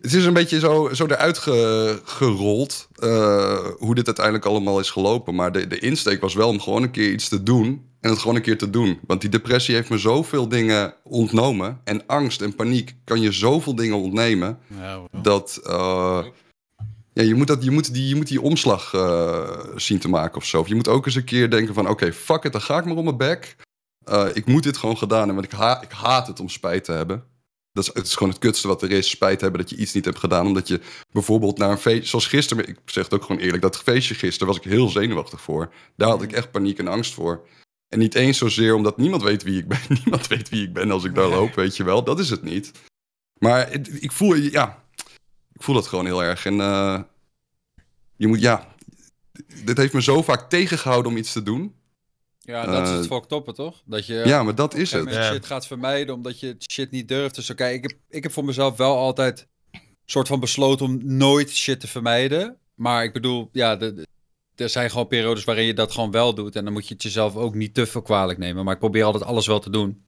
[0.00, 4.90] het is een beetje zo, zo eruit ge- gerold eh, hoe dit uiteindelijk allemaal is
[4.90, 5.34] gelopen.
[5.34, 8.18] Maar de, de insteek was wel om gewoon een keer iets te doen en het
[8.18, 8.98] gewoon een keer te doen.
[9.06, 11.80] Want die depressie heeft me zoveel dingen ontnomen.
[11.84, 14.58] En angst en paniek kan je zoveel dingen ontnemen.
[14.80, 15.00] Ja.
[15.22, 16.24] Dat eh,
[17.12, 20.36] ja, je, moet dat, je, moet die, je moet die omslag eh, zien te maken
[20.36, 20.60] of zo.
[20.60, 21.88] Of je moet ook eens een keer denken van...
[21.88, 23.56] oké, fuck it, dan ga ik maar om mijn bek.
[24.04, 26.84] Eh, ik moet dit gewoon gedaan hebben, want ik, ha ik haat het om spijt
[26.84, 27.24] te hebben.
[27.72, 29.10] Dat is, het is gewoon het kutste wat er is.
[29.10, 30.46] Spijt hebben dat je iets niet hebt gedaan.
[30.46, 30.80] Omdat je
[31.12, 32.08] bijvoorbeeld naar een feestje...
[32.08, 33.62] Zoals gisteren, ik zeg het ook gewoon eerlijk...
[33.62, 35.72] dat feestje gisteren was ik heel zenuwachtig voor.
[35.96, 37.46] Daar had ik echt paniek en angst voor.
[37.88, 39.80] En niet eens zozeer omdat niemand weet wie ik ben.
[40.04, 42.04] Niemand weet wie ik ben als ik daar loop, weet je wel.
[42.04, 42.70] Dat is het niet.
[43.38, 44.82] Maar het- ik voel, ja,
[45.60, 46.46] ik voel dat gewoon heel erg.
[46.46, 47.00] En eh,
[48.16, 48.74] je moet, ja,
[49.64, 51.74] dit heeft me zo vaak tegengehouden om iets te doen.
[52.38, 53.82] Ja, dat is het Eh, fucked up, toch?
[53.84, 55.14] Dat je Ja, maar dat is het.
[55.14, 57.34] shit gaat vermijden omdat je shit niet durft.
[57.34, 59.48] Dus oké, ik, heb, ik heb voor mezelf wel altijd
[60.04, 62.56] soort van besloten om nooit shit te vermijden.
[62.74, 64.06] Maar ik bedoel, ja, de,
[64.54, 66.56] er zijn gewoon periodes waarin je dat gewoon wel doet.
[66.56, 68.64] En dan moet je het jezelf ook niet te veel kwalijk nemen.
[68.64, 70.04] Maar ik probeer altijd alles wel te doen.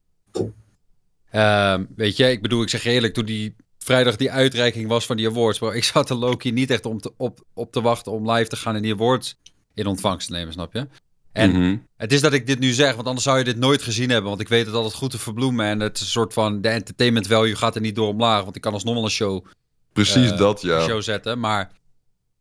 [1.31, 5.17] Ehm, weet je, ik bedoel, ik zeg eerlijk, toen die vrijdag die uitreiking was van
[5.17, 5.59] die awards.
[5.59, 8.49] Bro, ik zat er Loki niet echt om te, op, op te wachten om live
[8.49, 9.37] te gaan en die awards
[9.75, 10.87] in ontvangst te nemen, snap je?
[11.33, 11.77] En Mhm.
[11.97, 14.29] het is dat ik dit nu zeg, want anders zou je dit nooit gezien hebben.
[14.29, 15.67] Want ik weet het altijd goed te verbloemen.
[15.67, 18.43] En het is een soort van, de entertainment value gaat er niet door omlaag.
[18.43, 19.45] Want ik kan alsnog wel een show,
[19.93, 20.81] Precies eh, dat, ja.
[20.87, 21.39] show zetten.
[21.41, 21.71] Maar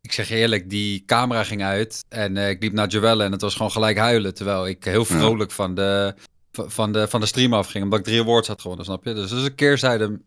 [0.01, 2.03] ik zeg je eerlijk, die camera ging uit.
[2.09, 4.33] En eh, ik liep naar Joelle en het was gewoon gelijk huilen.
[4.33, 6.13] Terwijl ik heel vrolijk van, de,
[6.51, 7.83] van- van, de, van de stream afging.
[7.83, 9.13] Omdat ik drie awards had gewonnen, snap je?
[9.13, 10.19] Dus dat is een keerzijde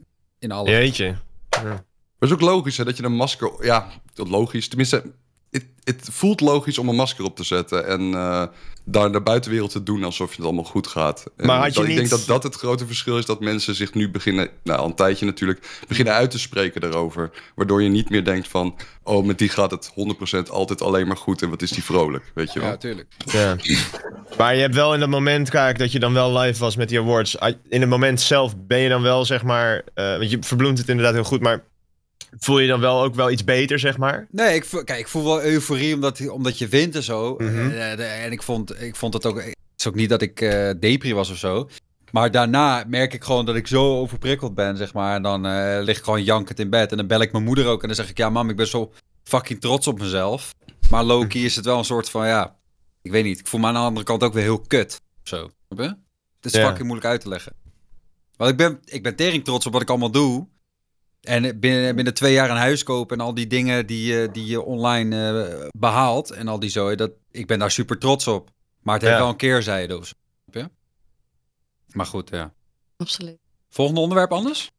[0.44, 0.70] in alles.
[0.70, 1.16] Jeetje.
[1.50, 1.84] Maar
[2.18, 3.64] het is ook logisch hè, dat je een masker...
[3.64, 4.68] Ja, dat logisch.
[4.68, 5.12] Tenminste,
[5.50, 7.86] het, het voelt logisch om een masker op te zetten...
[7.86, 8.46] en eh,
[8.84, 11.24] daar naar de buitenwereld te doen alsof het allemaal goed gaat.
[11.36, 13.26] En Maar had je dat- Ik niet- denk dat dat het grote verschil is...
[13.26, 15.82] dat mensen zich nu beginnen, nou al een tijdje natuurlijk...
[15.88, 17.30] beginnen uit te spreken daarover.
[17.54, 18.74] Waardoor je niet meer denkt van...
[19.02, 19.92] oh, met die gaat het
[20.46, 21.42] 100% altijd alleen maar goed...
[21.42, 22.68] en wat is die vrolijk, weet je wel.
[22.68, 23.08] Ja, tuurlijk.
[23.24, 23.56] Ja.
[24.38, 26.88] Maar je hebt wel in dat moment, kijk, dat je dan wel live was met
[26.88, 27.36] die awards.
[27.68, 29.82] In het moment zelf ben je dan wel, zeg maar...
[29.94, 31.64] eh, want je verbloemt het inderdaad heel goed, maar...
[32.38, 34.26] Voel je dan wel ook wel iets beter, zeg maar?
[34.30, 37.34] Nee, ik, voel- kijk, ik voel wel euforie omdat, omdat je wint en zo.
[37.38, 37.70] Mhm.
[37.70, 39.36] Eh, de- en ik vond, ik vond het ook...
[39.42, 41.68] Het is ook niet dat ik eh depri was of zo.
[42.10, 45.14] Maar daarna merk ik gewoon dat ik zo overprikkeld ben, zeg maar.
[45.14, 46.90] En dan eh, lig ik gewoon jankend in bed.
[46.90, 47.80] En dan bel ik mijn moeder ook.
[47.80, 48.92] En dan zeg ik, ja mam, ik ben zo
[49.24, 50.54] fucking trots op mezelf.
[50.90, 52.56] Maar Loki is het wel een soort van, ja...
[53.02, 55.00] Ik weet niet, ik voel me aan de andere kant ook weer heel kut.
[55.22, 55.50] Zo?
[55.76, 55.96] Het
[56.40, 56.66] is Ja.
[56.66, 57.52] fucking moeilijk uit te leggen.
[58.36, 60.46] Want ik ben, ik ben tering trots op wat ik allemaal doe.
[61.24, 64.46] En binnen, binnen twee jaar een huis kopen en al die dingen die, je- die
[64.46, 68.50] je online eh, behaalt en al die zooi, dat, ik ben daar super trots op.
[68.82, 69.20] Maar het heeft Ja.
[69.22, 70.12] wel een keerzijde of zo.
[71.92, 72.52] Maar goed, ja.
[72.96, 73.36] Absoluut.
[73.70, 74.70] Volgende onderwerp anders?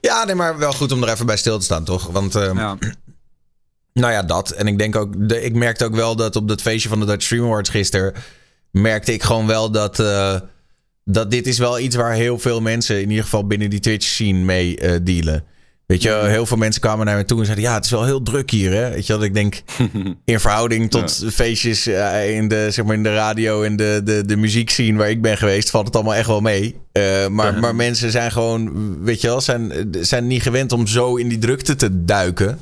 [0.00, 2.06] ja, nee, maar wel goed om er even bij stil te staan, toch?
[2.06, 2.76] Want, ehm, Ja.
[3.92, 4.50] nou ja, dat.
[4.50, 7.06] En ik denk ook, de, ik merkte ook wel dat op dat feestje van de
[7.06, 8.14] Dutch Stream Awards gisteren,
[8.70, 10.40] merkte ik gewoon wel dat, eh,
[11.08, 14.06] dat dit is wel iets waar heel veel mensen, in ieder geval binnen die Twitch
[14.06, 15.44] scene, mee eh, dealen.
[15.86, 18.04] Weet je, heel veel mensen kwamen naar me toe en zeiden: Ja, het is wel
[18.04, 18.72] heel druk hier.
[18.72, 18.90] Hè?
[18.90, 19.62] Weet je wat ik denk?
[20.24, 24.24] In verhouding tot feestjes eh, in, de, zeg maar in de radio en de, de,
[24.26, 26.76] de muziekscene waar ik ben geweest, valt het allemaal echt wel mee.
[26.92, 31.16] Eh, maar, maar mensen zijn gewoon, weet je wel, zijn, zijn niet gewend om zo
[31.16, 32.60] in die drukte te duiken.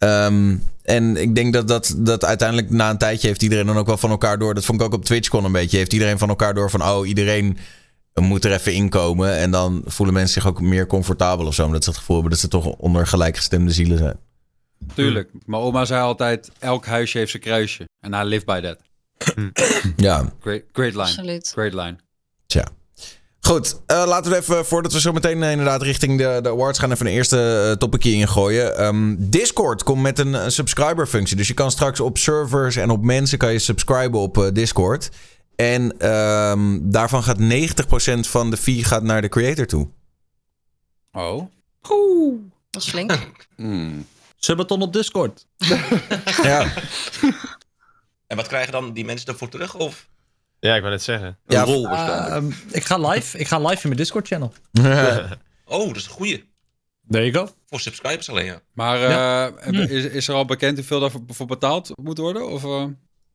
[0.00, 3.86] Ehm, en ik denk dat, dat dat uiteindelijk na een tijdje heeft iedereen dan ook
[3.86, 4.54] wel van elkaar door.
[4.54, 5.76] Dat vond ik ook op TwitchCon een beetje.
[5.76, 7.58] Heeft iedereen van elkaar door van, oh, iedereen
[8.14, 9.36] moet er even inkomen.
[9.36, 11.64] En dan voelen mensen zich ook meer comfortabel of zo.
[11.64, 14.16] Omdat ze het gevoel hebben dat ze toch onder gelijkgestemde zielen zijn.
[14.94, 15.30] Tuurlijk.
[15.46, 17.88] Mijn oma zei altijd, elk huisje heeft zijn kruisje.
[18.00, 18.78] En I live by that.
[19.96, 21.02] Ja, Great, great line.
[21.02, 21.48] Absoluut.
[21.48, 21.96] Great line.
[22.46, 22.64] tja.
[23.50, 26.78] Goed, eh, laten we even, voordat we zo meteen eh, inderdaad richting de, de awards
[26.78, 28.76] gaan, even een eerste uh, topicje ingooien.
[28.76, 31.36] Ehm, Discord komt met een, een subscriber functie.
[31.36, 35.10] Dus je kan straks op servers en op mensen kan je subscriben op eh, Discord.
[35.56, 39.88] En ehm, daarvan gaat 90% van de fee gaat naar de creator toe.
[41.12, 41.50] Oh.
[42.70, 43.18] Dat is flink.
[44.36, 45.46] Subathon op Discord.
[46.42, 46.72] Ja,
[48.26, 49.74] En wat krijgen dan die mensen ervoor terug?
[49.74, 50.08] Of?
[50.60, 51.26] Ja, ik wou net zeggen.
[51.28, 52.30] Een Ja, rol waarschijnlijk.
[52.34, 53.38] Ehm, ik ga live.
[53.38, 54.52] Ik ga live in mijn Discord channel.
[55.64, 56.48] Oh, dat is een goeie.
[57.08, 57.52] There you go.
[57.66, 58.60] Voor subscribers alleen, ja.
[58.72, 62.48] Maar eh, is, is er al bekend hoeveel daarvoor voor betaald moet worden?
[62.48, 62.84] Of eh,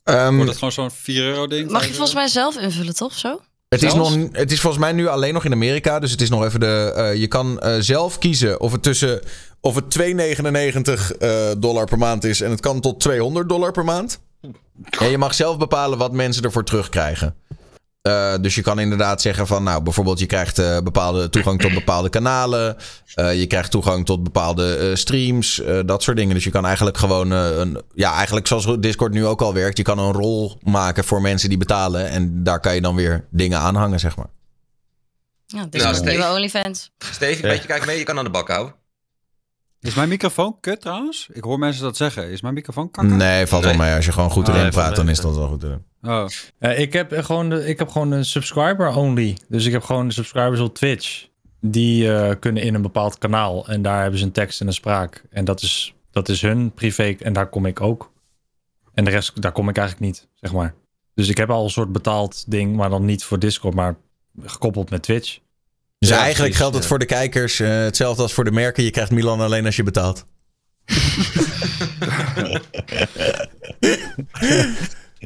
[0.03, 1.69] Ehm, wordt het gewoon zo'n 4 euro ding?
[1.71, 3.13] Mag je volgens mij zelf invullen, toch?
[3.13, 3.41] Zo?
[3.81, 5.99] Het is, nog, het is volgens mij nu alleen nog in Amerika.
[5.99, 6.93] Dus het is nog even de.
[6.95, 9.21] eh, je kan eh, zelf kiezen of het tussen.
[9.59, 12.41] Of het 2,99 eh, dollar per maand is.
[12.41, 14.19] En het kan tot 200 dollar per maand.
[14.99, 17.35] En je mag zelf bepalen wat mensen ervoor terugkrijgen.
[18.05, 21.73] Eh, dus je kan inderdaad zeggen van, nou, bijvoorbeeld je krijgt eh, bepaalde toegang tot
[21.73, 22.75] bepaalde kanalen.
[23.13, 26.33] Eh, je krijgt toegang tot bepaalde eh, streams, eh, dat soort dingen.
[26.33, 29.77] Dus je kan eigenlijk gewoon, eh, een, ja, eigenlijk zoals Discord nu ook al werkt.
[29.77, 32.09] Je kan een rol maken voor mensen die betalen.
[32.09, 34.29] En daar kan je dan weer dingen aan hangen, zeg maar.
[35.45, 36.17] Ja, dit Nou, is een Steve.
[36.17, 36.91] nieuwe OnlyFans.
[36.97, 38.75] Steve, een beetje kijk mee, je kan aan de bak houden.
[39.79, 41.27] Is mijn microfoon kut trouwens?
[41.33, 42.29] Ik hoor mensen dat zeggen.
[42.29, 43.15] Is mijn microfoon kakker?
[43.15, 43.81] Nee, valt wel Nee.
[43.81, 43.95] mee.
[43.95, 45.13] Als je gewoon goed erin nee, valt praat, dan mee.
[45.13, 45.83] is dat wel goed erin.
[46.01, 46.25] Oh.
[46.59, 49.37] Eh, ik, heb gewoon de, ik heb gewoon een subscriber only.
[49.47, 51.27] Dus ik heb gewoon de subscribers op Twitch.
[51.61, 53.67] Die eh, kunnen in een bepaald kanaal.
[53.67, 55.23] En daar hebben ze een tekst en een spraak.
[55.29, 57.15] En dat is, dat is hun privé.
[57.19, 58.11] En daar kom ik ook.
[58.93, 60.73] En de rest, daar kom ik eigenlijk niet, zeg maar.
[61.13, 62.75] Dus ik heb al een soort betaald ding.
[62.75, 63.95] Maar dan niet voor Discord, maar
[64.41, 65.39] gekoppeld met Twitch.
[66.05, 66.89] Dus Ja, eigenlijk precies, geldt het ja.
[66.89, 68.83] voor de kijkers eh, hetzelfde als voor de merken.
[68.83, 70.25] Je krijgt Milan alleen als je betaalt.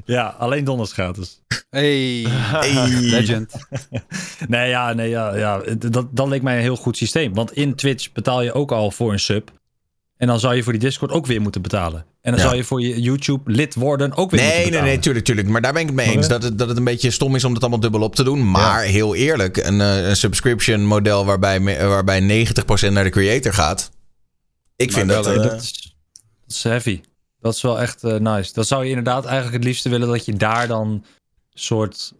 [0.06, 1.42] Ja, alleen donders gratis.
[1.70, 2.88] Hey, Hey.
[3.16, 3.54] legend.
[4.48, 5.62] Nee, ja, nee, ja, ja.
[5.78, 7.34] Dat, dat leek mij een heel goed systeem.
[7.34, 9.52] Want in Twitch betaal je ook al voor een sub.
[10.20, 12.06] En dan zou je voor die Discord ook weer moeten betalen.
[12.22, 12.46] En dan Ja.
[12.46, 14.86] zou je voor je YouTube lid worden ook weer moeten Nee, nee, betalen.
[14.88, 15.48] nee, tuurlijk, tuurlijk.
[15.48, 16.28] Maar daar ben ik het mee eens.
[16.28, 18.52] Dat het, dat het een beetje stom is om dat allemaal dubbel op te doen.
[18.52, 23.92] Maar heel eerlijk, een, eh, een subscription model waarbij, waarbij 90% naar de creator gaat.
[24.76, 25.26] Ik vind dat...
[25.26, 25.96] wel, eh, dat, is,
[26.42, 27.02] dat is heavy.
[27.42, 28.54] Dat is wel echt eh, nice.
[28.54, 31.06] Dat zou je inderdaad eigenlijk het liefste willen dat je daar dan
[31.54, 32.14] soort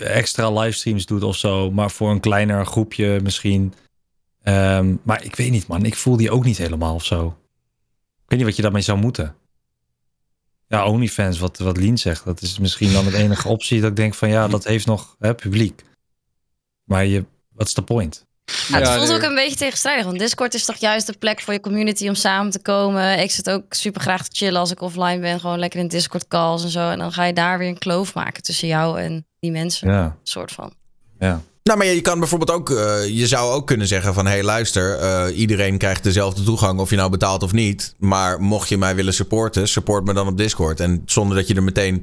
[0.00, 1.70] extra livestreams doet of zo.
[1.70, 3.74] Maar voor een kleiner groepje misschien.
[4.48, 5.84] Ehm, maar ik weet niet, man.
[5.84, 7.26] Ik voel die ook niet helemaal of zo.
[8.22, 9.34] Ik weet niet wat je daarmee zou moeten.
[10.66, 12.24] Ja, OnlyFans, wat, wat Lien zegt.
[12.24, 15.16] Dat is misschien dan de enige optie dat ik denk van ja, dat heeft nog
[15.18, 15.84] hè, publiek.
[16.84, 18.26] Maar je, wat is de point?
[18.44, 19.16] Ja, het Ja, voelt nee.
[19.16, 20.04] ook een beetje tegenstrijdig.
[20.04, 23.18] Want Discord is toch juist de plek voor je community om samen te komen.
[23.18, 25.40] Ik zit ook super graag te chillen als ik offline ben.
[25.40, 26.90] Gewoon lekker in Discord calls en zo.
[26.90, 29.90] En dan ga je daar weer een kloof maken tussen jou en die mensen.
[29.90, 30.72] Ja, soort van.
[31.18, 31.42] ja.
[31.68, 32.70] Nou, maar je kan bijvoorbeeld ook...
[32.70, 34.26] eh, je zou ook kunnen zeggen van...
[34.26, 34.98] Hé, hey, luister.
[34.98, 37.94] eh, iedereen krijgt dezelfde toegang of je nou betaalt of niet.
[37.98, 39.68] Maar mocht je mij willen supporten...
[39.68, 40.80] support me dan op Discord.
[40.80, 41.94] En zonder dat je er meteen...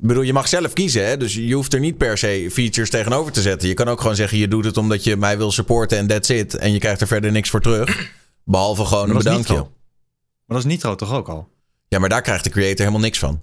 [0.00, 1.16] Ik bedoel, je mag zelf kiezen, hè?
[1.16, 3.68] Dus je hoeft er niet per se features tegenover te zetten.
[3.68, 6.28] Je kan ook gewoon zeggen, je doet het omdat je mij wil supporten en that's
[6.28, 6.54] it.
[6.54, 8.12] En je krijgt er verder niks voor terug.
[8.44, 9.54] Behalve gewoon een bedankje.
[9.54, 9.66] Maar
[10.46, 11.48] dat is Nitro toch ook al?
[11.88, 13.40] Ja, maar daar krijgt de creator helemaal niks van.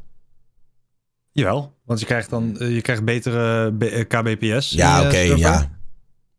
[1.32, 4.70] Jawel, want je krijgt dan eh, je krijgt betere B- eh, KBPS.
[4.72, 5.80] Ja, oké, ja.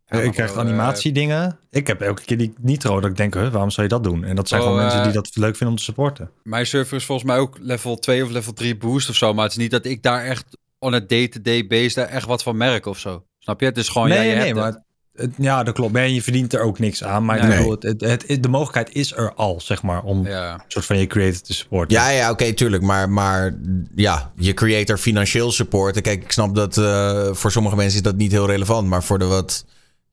[0.07, 1.59] Ja, krijgt maar, eh, animatiedingen.
[1.71, 4.25] Ik heb elke keer die Nitro dat ik denk, huh, waarom zou je dat doen?
[4.25, 6.31] En dat zijn Oh, gewoon mensen die dat leuk vinden om te supporten.
[6.43, 9.35] Mijn server is volgens mij ook level 2 of level 3 boost of zo.
[9.35, 10.45] Maar het is niet dat ik daar echt
[10.79, 13.25] on a day-to-day base daar echt wat van merk of zo.
[13.39, 13.67] Snap je?
[13.67, 14.83] Het is gewoon, ja, nee, je nee, hebt maar het.
[15.23, 15.97] Het- ja, dat klopt.
[15.97, 17.25] En je verdient er ook niks aan.
[17.25, 20.55] Maar ik bedoel, het, het, het- de mogelijkheid is er al, zeg maar, om Ja.
[20.55, 21.97] een soort van je creator te supporten.
[21.97, 22.83] Ja, ja, oké, tuurlijk.
[22.83, 23.55] Maar, maar
[23.95, 26.03] ja, je creator financieel supporten.
[26.03, 28.89] Kijk, ik snap dat eh, voor sommige mensen is dat niet heel relevant.
[28.89, 29.65] Maar voor de wat...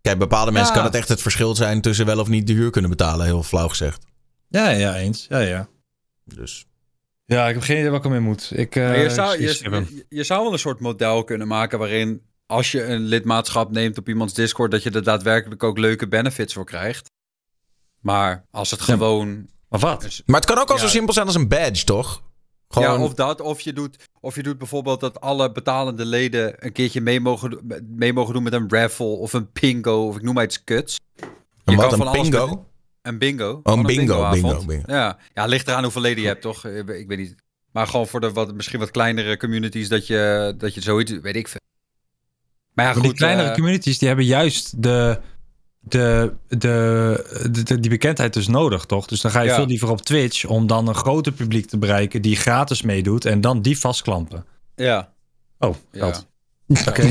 [0.02, 0.80] Kijk, bepaalde mensen Ja.
[0.80, 3.26] kan het echt het verschil zijn tussen wel of niet de huur kunnen betalen.
[3.26, 4.06] Heel flauw gezegd.
[4.48, 5.26] ja, ja, eens.
[5.30, 5.68] Ja, ja.
[6.26, 6.66] Dus...
[7.26, 8.52] Ja, ik heb geen idee wat ik ermee moet.
[8.56, 9.42] Ik, eh, je, ik zou,
[10.10, 14.08] je zou wel een soort model kunnen maken waarin als je een lidmaatschap neemt op
[14.08, 17.10] iemands Discord, dat je er daadwerkelijk ook leuke benefits voor krijgt.
[18.00, 18.86] Maar als het Ja.
[18.86, 19.50] gewoon.
[19.70, 20.04] Maar wat?
[20.04, 20.82] is- Maar het kan ook al Ja.
[20.82, 22.24] zo simpel zijn als een badge, toch?
[22.70, 22.90] Gewoon...
[23.00, 26.72] Ja, of dat, of je, doet, of je doet bijvoorbeeld dat alle betalende leden een
[26.72, 30.34] keertje mee mogen, mee mogen doen met een raffle of een bingo of ik noem
[30.34, 30.98] maar iets kuts.
[31.64, 32.48] een wat, kan van een alles bingo?
[32.48, 32.58] met-
[33.02, 33.60] Een bingo.
[33.64, 34.42] Oh, een bingo, bingoavond.
[34.42, 34.92] bingo, bingo.
[34.94, 35.18] Ja.
[35.34, 36.66] ja, ligt eraan hoeveel leden je hebt, toch?
[36.66, 37.36] Ik weet- ik weet niet.
[37.72, 41.36] Maar gewoon voor de wat, misschien wat kleinere communities dat je, dat je zoiets, weet
[41.36, 41.60] ik veel.
[42.74, 43.04] Maar ja, goed.
[43.04, 45.20] die kleinere eh, communities die hebben juist de,
[45.80, 49.06] de, de, de, de- die bekendheid dus nodig, toch?
[49.06, 49.56] Dus dan ga je Ja.
[49.56, 53.42] veel liever op Twitch om dan een groter publiek te bereiken die gratis meedoet en
[53.42, 54.46] dan die vastklampen.
[54.76, 55.14] ja.
[55.62, 56.00] Oh, Ja.
[56.00, 56.28] geld.
[56.90, 57.10] Oké.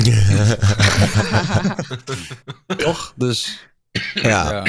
[2.84, 3.12] toch?
[3.16, 3.66] Dus
[4.14, 4.50] ja.
[4.52, 4.64] ja.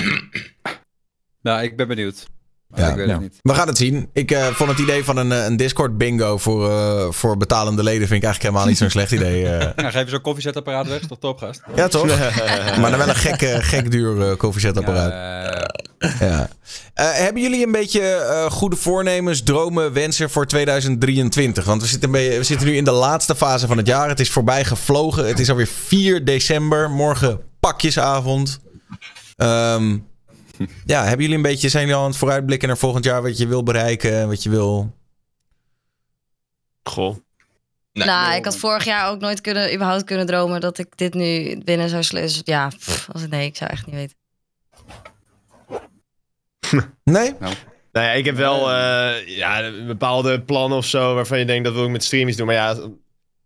[1.41, 2.27] Nou, ik ben benieuwd.
[2.69, 2.89] Maar Ja.
[2.89, 3.11] ik weet Ja.
[3.11, 3.39] het niet.
[3.41, 4.09] We gaan het zien.
[4.13, 7.83] Ik eh, vond het idee van een, eh, een Discord bingo voor, eh, voor betalende
[7.83, 8.07] leden...
[8.07, 9.41] vind ik eigenlijk helemaal niet zo'n slecht idee.
[9.75, 11.61] Ja, geef zo'n koffiezetapparaat weg, is toch topgast?
[11.75, 12.05] ja, toch?
[12.79, 15.11] maar dan wel een gek, gek duur koffiezetapparaat.
[15.11, 15.67] Ja,
[16.19, 16.49] Ja.
[16.93, 21.65] Eh, hebben jullie een beetje eh, goede voornemens, dromen, wensen voor 2023?
[21.65, 24.09] Want we zitten, een beetje- we zitten nu in de laatste fase van het jaar.
[24.09, 25.27] Het is voorbij gevlogen.
[25.27, 26.89] Het is alweer 4 december.
[26.89, 28.59] Morgen pakjesavond.
[29.35, 29.97] Ehm,
[30.85, 33.21] ja, hebben jullie een beetje, zijn jullie al aan het vooruitblikken naar volgend jaar?
[33.21, 34.97] Wat je wil bereiken, wat je wil...
[36.83, 37.15] Goh.
[37.93, 38.07] Nee.
[38.07, 41.57] nou, ik had vorig jaar ook nooit kunnen, überhaupt kunnen dromen dat ik dit nu
[41.63, 42.41] binnen zou sluiten.
[42.43, 44.17] Ja, pff, als het nee, ik zou echt niet weten.
[47.03, 47.33] Nee?
[47.91, 51.63] Nou ja, ik heb wel eh, ja, een bepaalde plannen of zo waarvan je denkt
[51.65, 52.45] dat wil ik met streamies doen.
[52.45, 52.75] Maar ja,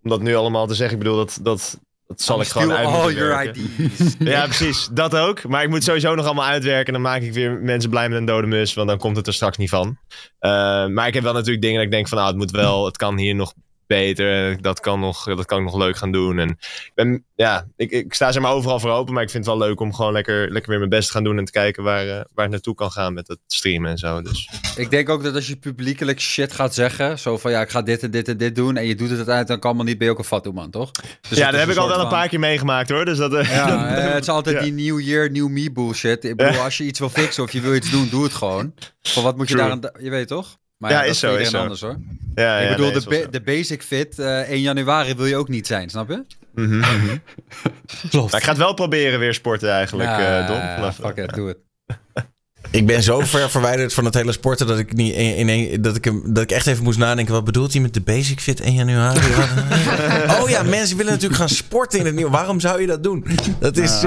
[0.04, 0.98] om dat nu allemaal te zeggen.
[0.98, 1.80] Ik bedoel, dat, dat,
[2.14, 3.44] dat zal ik gewoon uit all your.
[3.44, 4.16] IDs.
[4.20, 4.90] Ja, precies.
[4.92, 5.44] Dat ook.
[5.48, 6.86] Maar ik moet sowieso nog allemaal uitwerken.
[6.86, 8.74] En dan maak ik weer mensen blij met een dode mus.
[8.74, 9.98] Want dan komt het er straks niet van.
[10.40, 10.52] Eh,
[10.88, 12.18] maar ik heb wel natuurlijk dingen dat ik denk van...
[12.18, 12.86] Nou, het moet wel...
[12.86, 13.54] Het kan hier nog
[13.88, 14.62] beter.
[14.62, 16.40] Dat kan, nog, dat kan ik nog leuk gaan doen.
[16.40, 19.14] En ik, ben, ja, ik, ik sta zeg maar overal voor open.
[19.14, 21.24] Maar ik vind het wel leuk om gewoon lekker, lekker weer mijn best te gaan
[21.24, 21.38] doen.
[21.38, 24.22] En te kijken waar, eh, waar het naartoe kan gaan met het streamen en zo.
[24.22, 27.70] Dus Ik denk ook dat als je publiekelijk shit gaat zeggen, zo van ja, ik
[27.70, 29.94] ga dit en dit en dit doen, en je doet het uiteindelijk, dan kan allemaal
[29.94, 30.92] niet, ook een fatu man, toch?
[31.30, 33.06] Dus ja, dat heb ik al wel een paar keer meegemaakt hoor.
[33.06, 34.62] Dus dat, eh, Ja, eh, het is altijd Ja.
[34.62, 36.24] die new year, new me bullshit.
[36.24, 38.74] Ik bedoel, als je iets wil fixen of je wil iets doen, doe het gewoon.
[39.02, 39.78] Van wat moet je daar.
[40.00, 40.58] Je weet toch?
[40.84, 41.58] Maar Ja, is zo, is zo.
[41.58, 41.98] anders hoor.
[42.36, 43.30] ja, ja, ik bedoel, nee, de, wel ba- zo.
[43.30, 46.24] de basic fit, eh 1 januari wil je ook niet zijn, snap je?
[46.56, 47.18] Mhm, mhm.
[48.10, 48.32] Klopt.
[48.32, 50.48] Maar ik ga het wel proberen weer sporten eigenlijk, Ja, eh
[50.82, 50.94] Don.
[50.94, 51.58] Fuck it, doe het.
[52.72, 56.06] Ik ben zo ver verwijderd van het hele sporten dat ik, niet in, dat ik,
[56.06, 57.34] hem, dat ik echt even moest nadenken.
[57.34, 59.20] Wat bedoelt hij met de basic fit 1 januari?
[60.42, 62.32] Oh ja, mensen willen natuurlijk gaan sporten in het nieuwe.
[62.32, 63.26] Waarom zou je dat doen?
[63.60, 64.04] Dat is.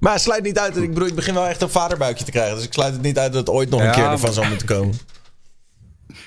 [0.00, 0.76] maar het sluit niet uit.
[0.76, 2.54] Ik bedoel, ik begin wel echt een vaderbuikje te krijgen.
[2.56, 4.32] Dus ik sluit het niet uit dat het ooit nog een Ja, keer maar- ervan
[4.32, 4.94] zou moeten komen.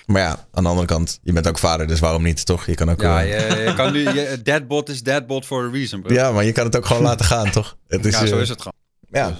[0.07, 2.65] Maar ja, aan de andere kant, je bent ook vader, dus waarom niet, toch?
[2.65, 3.01] Je kan ook.
[3.01, 3.99] Ja, eh, je, je kan nu...
[3.99, 6.13] Je, deadbot is deadbot for a reason, bro.
[6.13, 7.77] ja, maar je kan het ook gewoon laten gaan, toch?
[7.87, 8.77] Het is, ja, zo eh, is het gewoon.
[9.09, 9.37] Ja.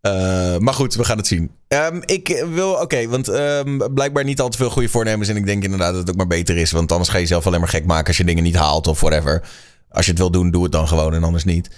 [0.00, 1.50] Eh, maar goed, we gaan het zien.
[1.68, 5.28] Ehm, ik wil, oké, want ehm, blijkbaar niet al te veel goede voornemens.
[5.28, 6.70] En ik denk inderdaad dat het ook maar beter is.
[6.70, 9.00] Want anders ga je jezelf alleen maar gek maken als je dingen niet haalt of
[9.00, 9.48] whatever.
[9.88, 11.70] Als je het wil doen, doe het dan gewoon en anders niet.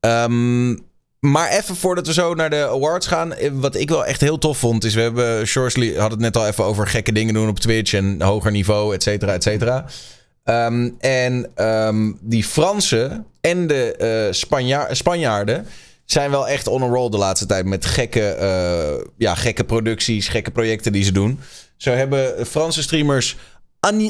[0.00, 0.76] Ehm,
[1.30, 3.32] maar even voordat we zo naar de awards gaan.
[3.34, 5.46] eh, Wat ik wel echt heel tof vond, is we hebben.
[5.46, 8.94] Shorsley had het net al even over gekke dingen doen op Twitch en hoger niveau,
[8.94, 9.84] et cetera, et cetera.
[10.44, 15.66] Ehm, en ehm, die Fransen en de eh, Spanja- Spanjaarden
[16.04, 17.64] zijn wel echt on a roll de laatste tijd.
[17.66, 21.40] Met gekke, eh, ja, gekke producties, gekke projecten die ze doen.
[21.76, 23.36] Zo hebben Franse streamers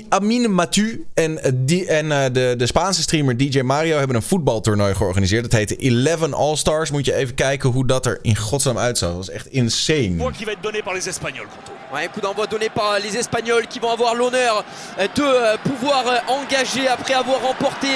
[0.08, 4.22] Amine Mathieu en, eh, die, en eh, de, de Spaanse streamer DJ Mario hebben een
[4.22, 5.42] voetbaltoernooi georganiseerd.
[5.42, 6.90] Dat heette 11 All-Stars.
[6.90, 9.08] Moet je even kijken hoe dat er in godsnaam uitzag.
[9.08, 10.30] Dat was echt insane.
[10.32, 11.48] qui va être donné par les Espagnols.
[11.92, 14.64] Ouais, un coup d'envoi donné par les Espagnols qui vont avoir l'honneur
[14.98, 17.88] euh, de euh, pouvoir euh, engager après avoir remporté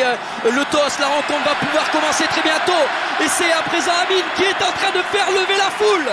[0.44, 0.98] le TOS.
[0.98, 2.84] La rencontre va pouvoir commencer très bientôt.
[3.20, 6.12] Et c'est à présent Amine qui est en train de faire lever la foule.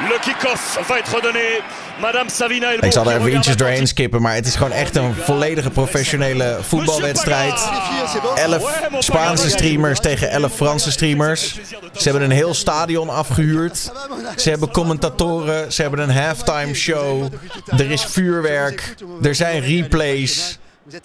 [0.00, 1.62] Le kick-off va être donné.
[2.00, 5.14] Madame Savina Ik zal er even ietsjes doorheen skippen, maar het is gewoon echt een
[5.14, 7.68] volledige professionele voetbalwedstrijd.
[8.34, 11.58] Elf Spaanse streamers tegen elf Franse streamers.
[11.92, 13.92] Ze hebben een heel stadion afgehuurd.
[14.36, 15.72] Ze hebben commentatoren.
[15.72, 17.32] Ze hebben een halftime show.
[17.66, 18.94] Er is vuurwerk.
[19.22, 20.58] Er zijn replays.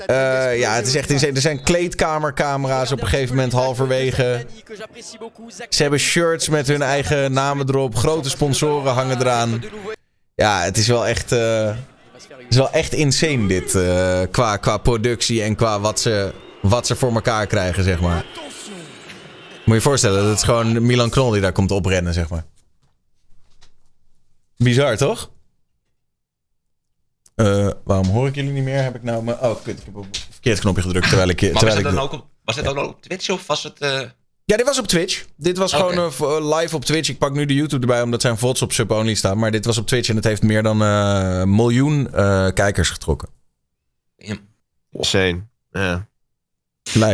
[0.06, 1.34] Eh, ja, het is echt insane.
[1.34, 4.46] Er zijn kleedkamercamera's op een gegeven moment halverwege.
[5.70, 7.96] Ze hebben shirts met hun eigen namen erop.
[7.96, 9.64] Grote sponsoren hangen eraan.
[10.36, 11.66] Ja, het is wel echt, eh,
[12.16, 13.76] het is wel echt insane dit.
[13.76, 18.26] eh, qua, qua productie en qua wat ze, wat ze voor elkaar krijgen, zeg maar.
[19.66, 22.44] Moet je je voorstellen, dat is gewoon Milan Knol die daar komt oprennen, zeg maar.
[24.58, 25.30] Bizar, toch?
[27.46, 28.84] Eh, waarom hoor ik jullie niet meer?
[28.84, 29.40] Heb ik nou mijn...
[29.40, 31.42] Oh, kut, ik heb op het verkeerd knopje gedrukt terwijl ik...
[31.42, 33.48] Maar was terwijl het ik dan ook op, was het ook al op Twitch of
[33.48, 33.80] was het...
[33.80, 34.02] eh,
[34.46, 35.26] ja, dit was op Twitch.
[35.36, 37.10] Dit was gewoon eh, live op Twitch.
[37.10, 39.38] Ik pak nu de YouTube erbij omdat zijn VODs op sub-only staan.
[39.38, 42.90] Maar dit was op Twitch en het heeft meer dan eh, een miljoen eh, kijkers
[42.90, 43.30] getrokken.
[44.92, 45.42] Insane.
[45.72, 46.10] Ja.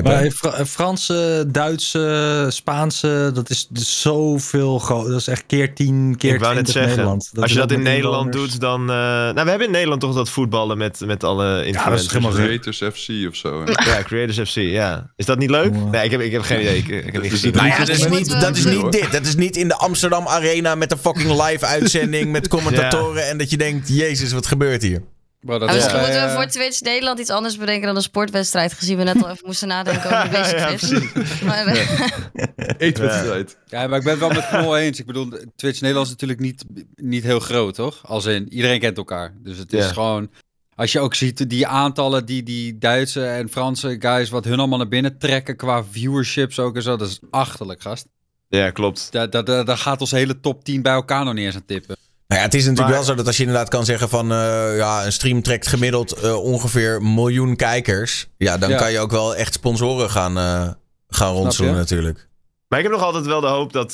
[0.04, 5.08] Maar Fra- Franse, Duitse, Spaanse, dat is dus zoveel groot.
[5.08, 7.30] Dat is echt keer 10, keer ik wou net 20 zeggen, Nederland.
[7.36, 8.82] als is je dat in Nederland doet, dan...
[8.82, 12.12] eh, nou, we hebben in Nederland toch dat voetballen met, met alle influencers.
[12.12, 13.64] helemaal Creators FC of zo.
[13.66, 13.72] hè?
[13.92, 15.12] Ja, Creators FC, ja.
[15.16, 15.74] Is dat niet leuk?
[15.92, 16.78] Nee, ik heb, ik heb geen idee.
[16.78, 17.54] Ik, ik heb niet gezien.
[17.54, 19.12] Nou ja, dat is, niet, dat is niet dit.
[19.12, 23.28] Dat is niet in de Amsterdam Arena met een fucking live uitzending met commentatoren.
[23.28, 25.02] En dat je denkt, jezus, wat gebeurt hier?
[25.40, 28.02] Bro, dat Ja, is misschien moeten we voor Twitch Nederland iets anders bedenken dan een
[28.02, 28.74] sportwedstrijd.
[28.74, 31.42] Gezien we net al even moesten nadenken over de basic Ja, fit.
[31.46, 33.58] Maar, eh, Eetwedstrijd.
[33.66, 35.00] Ja, maar ik ben het wel met Knol eens.
[35.00, 36.64] Ik bedoel, Twitch Nederland is natuurlijk niet,
[36.96, 38.00] niet heel groot, toch?
[38.08, 39.34] Als in, iedereen kent elkaar.
[39.44, 39.92] Dus het is Ja.
[39.94, 40.30] gewoon...
[40.76, 44.30] Als je ook ziet die aantallen die die Duitse en Franse guys...
[44.30, 46.96] wat hun allemaal naar binnen trekken qua viewerships ook en zo...
[46.96, 48.06] dat is achterlijk, gast.
[48.50, 49.12] Ja, klopt.
[49.12, 51.96] Daar, daar daar gaat ons hele top 10 bij elkaar nog niet eens aan tippen.
[52.28, 54.32] Nou ja, het is natuurlijk Maar- wel zo dat als je inderdaad kan zeggen van...
[54.32, 58.28] eh, ja, een stream trekt gemiddeld eh, ongeveer miljoen kijkers.
[58.38, 58.78] Ja, dan Ja.
[58.78, 60.70] kan je ook wel echt sponsoren gaan, eh,
[61.08, 62.28] gaan ronselen natuurlijk.
[62.68, 63.92] Maar ik heb nog altijd wel de hoop dat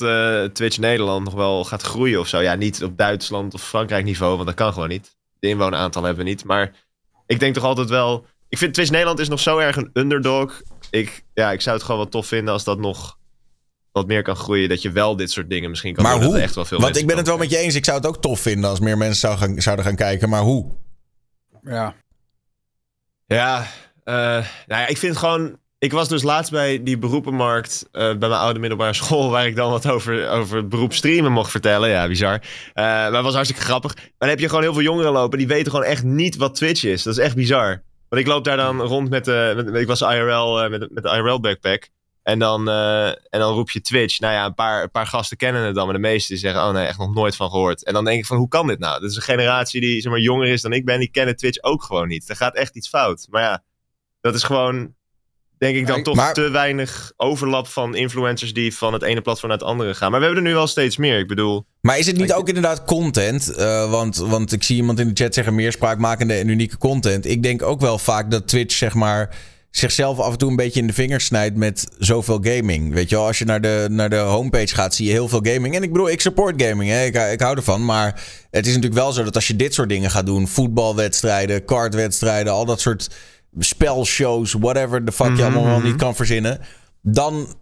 [0.56, 2.40] Twitch Nederland nog wel gaat groeien of zo.
[2.42, 5.16] Ja, niet op Duitsland of Frankrijk niveau, want dat kan gewoon niet.
[5.40, 6.44] De inwoneraantallen hebben we niet.
[6.46, 6.72] Maar
[7.26, 8.26] ik denk toch altijd wel...
[8.50, 10.62] Ik vind Twitch Nederland is nog zo erg een underdog.
[10.90, 13.18] Ik, ja, ik zou het gewoon wel tof vinden als dat nog
[13.94, 14.70] wat meer kan groeien.
[14.70, 16.24] Dat je wel dit soort dingen misschien kan Maar doen.
[16.24, 16.40] hoe?
[16.40, 17.76] echt wel veel Want ik ben het wel met je eens.
[17.76, 20.30] Ik zou het ook tof vinden als meer mensen zou gaan, zouden gaan kijken.
[20.30, 20.72] Maar hoe?
[21.62, 21.96] Ja.
[23.26, 23.68] Ja,
[24.04, 24.14] eh,
[24.68, 25.62] nou ja, ik vind gewoon...
[25.78, 29.30] Ik was dus laatst bij die beroepenmarkt eh, bij mijn oude middelbare school...
[29.30, 31.90] waar ik dan wat over, over het beroep streamen mocht vertellen.
[31.90, 32.34] Ja, bizar.
[32.74, 33.96] Eh, maar het was hartstikke grappig.
[33.96, 35.38] Maar dan heb je gewoon heel veel jongeren lopen...
[35.38, 37.04] die weten gewoon echt niet wat Twitch is.
[37.04, 37.84] Dat is echt bizar.
[38.10, 39.54] Want ik loop daar dan rond met de...
[39.56, 41.90] Met, ik was IRL eh, met, met de IRL backpack.
[42.24, 44.20] En dan, eh, en dan roep je Twitch.
[44.20, 45.86] Nou ja, een paar, een paar gasten kennen het dan.
[45.86, 47.84] Maar de meesten zeggen, oh nee, echt nog nooit van gehoord.
[47.84, 49.00] En dan denk ik van, hoe kan dit nou?
[49.02, 51.00] Dit is een generatie die zeg maar, jonger is dan ik ben.
[51.00, 52.30] Die kennen Twitch ook gewoon niet.
[52.30, 53.28] Er gaat echt iets fout.
[53.30, 53.64] Maar ja,
[54.22, 54.94] dat is gewoon,
[55.58, 59.22] denk ik dan Maar- toch maar- te weinig overlap van influencers die van het ene
[59.22, 60.12] platform naar het andere gaan.
[60.12, 61.20] Maar we hebben er nu wel steeds meer.
[61.20, 63.56] Ik bedoel, Maar is het niet ook inderdaad content?
[63.56, 67.26] Eh, want, want ik zie iemand in de chat zeggen meer spraakmakende en unieke content.
[67.26, 69.36] Ik denk ook wel vaak dat Twitch zeg maar
[69.76, 72.94] zichzelf af en toe een beetje in de vingers snijdt met zoveel gaming.
[72.94, 75.40] Weet je wel, als je naar de, naar de homepage gaat, zie je heel veel
[75.44, 75.76] gaming.
[75.76, 77.04] En ik bedoel, ik support gaming, hè?
[77.04, 77.86] Ik, ik hou ervan.
[77.86, 81.66] Maar het is natuurlijk wel zo dat als je dit soort dingen gaat doen, voetbalwedstrijden,
[81.66, 83.10] kartwedstrijden, al dat soort
[83.60, 86.60] spelshows, whatever the fuck je allemaal wel niet kan verzinnen,
[87.02, 87.56] dan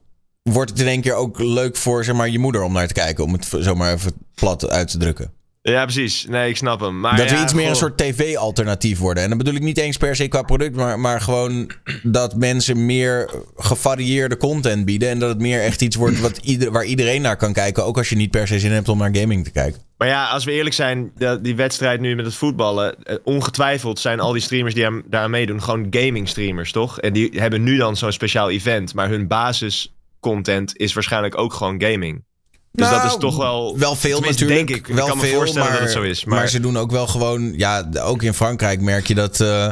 [0.43, 2.93] wordt het in één keer ook leuk voor zeg maar, je moeder om naar te
[2.93, 3.23] kijken.
[3.23, 5.33] Om het zomaar even plat uit te drukken.
[5.61, 6.25] Ja precies.
[6.25, 6.99] Nee, ik snap hem.
[6.99, 9.23] Maar dat we iets meer een soort tv-alternatief worden.
[9.23, 11.71] En dan bedoel ik niet eens per se qua product, maar, maar gewoon
[12.03, 15.09] dat mensen meer gevarieerde content bieden.
[15.09, 17.85] En dat het meer echt iets wordt wat ieder, waar iedereen naar kan kijken.
[17.85, 19.81] Ook als je niet per se zin hebt om naar gaming te kijken.
[19.97, 23.03] Maar ja, als we eerlijk zijn, die wedstrijd nu met het voetballen.
[23.03, 26.99] eh, ongetwijfeld zijn al die streamers die daaraan meedoen gewoon gaming streamers, toch?
[26.99, 28.93] En die hebben nu dan zo'n speciaal event.
[28.93, 32.23] Maar hun basiscontent is waarschijnlijk ook gewoon gaming.
[32.71, 33.77] Dus Nou, dat is toch wel.
[33.77, 34.67] Wel veel natuurlijk.
[34.67, 34.87] Denk ik.
[34.87, 36.25] wel ik kan me veel, voorstellen maar, dat het zo is.
[36.25, 36.37] Maar...
[36.37, 37.53] Maar, ze doen ook wel gewoon...
[37.57, 39.39] Ja, ook in Frankrijk merk je dat...
[39.39, 39.69] eh,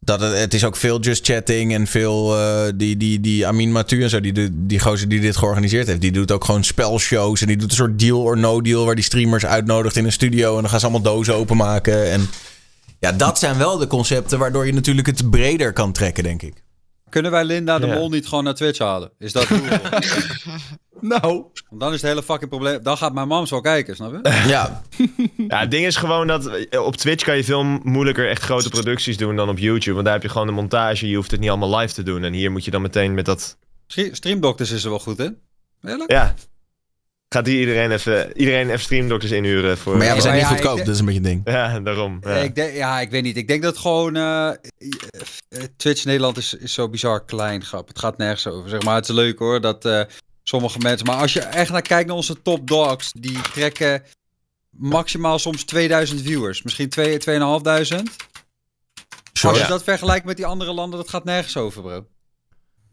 [0.00, 2.36] dat het, het is ook veel just chatting en veel...
[2.36, 5.86] eh, die, die, die Amin Matu en zo, die, die, die gozer die dit georganiseerd
[5.86, 6.00] heeft...
[6.00, 8.84] die doet ook gewoon spelshows en die doet een soort deal or no deal...
[8.84, 10.54] waar die streamers uitnodigt in een studio...
[10.54, 12.10] en dan gaan ze allemaal dozen openmaken.
[12.10, 12.28] En
[12.98, 14.38] ja, dat zijn wel de concepten...
[14.38, 16.62] waardoor je natuurlijk het breder kan trekken, denk ik.
[17.08, 17.94] Kunnen wij Linda de Ja.
[17.94, 19.10] Mol niet gewoon naar Twitch halen?
[19.18, 19.48] Is dat
[21.00, 21.20] Nou...
[21.68, 22.82] Want dan is het hele fucking probleem.
[22.82, 24.30] Dan gaat mijn mam zo kijken, snap je?
[24.48, 24.82] Ja,
[25.48, 28.68] ja, het ding is gewoon dat eh, op Twitch kan je veel moeilijker echt grote
[28.68, 29.92] producties doen dan op YouTube.
[29.92, 31.08] Want daar heb je gewoon de montage.
[31.08, 32.24] Je hoeft het niet allemaal live te doen.
[32.24, 33.56] En hier moet je dan meteen met dat
[33.86, 35.38] Stre- Streamdoctors is er wel goed in.
[35.82, 36.10] Eerlijk?
[36.10, 36.34] Ja.
[37.28, 39.96] Gaat hier iedereen even, iedereen even streamdokters inhuren voor...
[39.96, 41.40] maar ja, we zijn niet ja, goedkoop, dat is een beetje een ding.
[41.44, 42.18] Ja, daarom.
[42.20, 42.36] Ja.
[42.36, 43.36] Ik denk, ja, ik weet niet.
[43.36, 44.16] Ik denk dat gewoon...
[44.16, 44.54] eh, eh,
[45.76, 47.88] Twitch Nederland is, is zo bizar klein, grap.
[47.88, 48.94] Het gaat nergens over, zeg maar.
[48.94, 50.02] Het is leuk hoor, dat eh,
[50.42, 51.06] sommige mensen...
[51.06, 54.02] Maar als je echt naar kijkt naar onze top dogs, die trekken
[54.70, 56.62] maximaal soms 2000 viewers.
[56.62, 57.86] Misschien 2, 2500.
[59.32, 59.48] Sure.
[59.48, 59.68] Als je Ja.
[59.68, 62.06] dat vergelijkt met die andere landen, dat gaat nergens over, bro.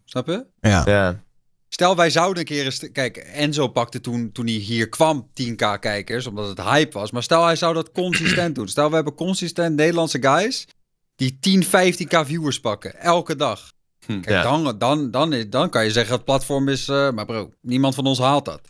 [0.06, 0.46] Snap je?
[0.60, 0.82] Ja.
[0.86, 1.24] Ja.
[1.70, 2.92] Stel, wij zouden een keer eens...
[2.92, 7.12] Kijk, Enzo pakte toen, toen hij hier kwam 10k kijkers, omdat het hype was.
[7.12, 8.68] Maar stel, hij zou dat consistent doen.
[8.68, 10.68] Stel, we hebben consistent Nederlandse guys
[11.16, 12.96] die 10, 15k viewers pakken.
[13.00, 13.72] Elke dag.
[14.08, 14.42] Kijk, Ja.
[14.42, 16.88] dan, dan, dan, dan kan je zeggen, het platform is...
[16.88, 18.62] eh, maar bro, niemand van ons haalt dat.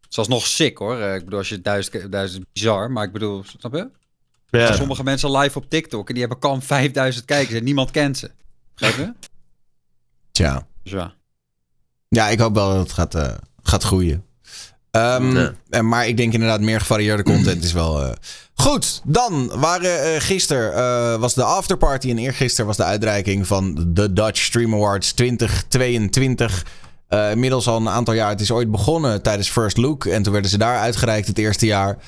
[0.00, 0.98] Het is nog sick, hoor.
[1.00, 3.90] Eh, Ik bedoel, als je duizend, duizend bizar, maar ik bedoel, snap je?
[4.50, 4.72] Er Ja.
[4.74, 8.30] sommige mensen live op TikTok en die hebben kan 5000 kijkers en niemand kent ze.
[8.74, 9.28] Begrijp je?
[10.30, 10.66] Tja.
[10.82, 11.14] Ja.
[12.08, 13.28] Ja, ik hoop wel dat het gaat, eh,
[13.62, 14.24] gaat groeien.
[15.34, 15.52] Ja.
[15.70, 18.02] eh, Maar ik denk inderdaad meer gevarieerde content is wel...
[18.02, 18.10] eh,
[18.54, 24.12] Goed, dan waren eh gisteren was de afterparty en eergisteren was de uitreiking van de
[24.12, 26.64] Dutch Stream Awards 2022.
[27.08, 28.28] Eh, inmiddels al een aantal jaar.
[28.28, 31.66] Het is ooit begonnen tijdens First Look en toen werden ze daar uitgereikt het eerste
[31.66, 31.98] jaar.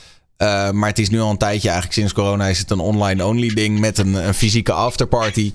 [0.73, 3.79] Maar het is nu al een tijdje, eigenlijk sinds corona is het een online-only ding
[3.79, 5.53] met een, een fysieke afterparty.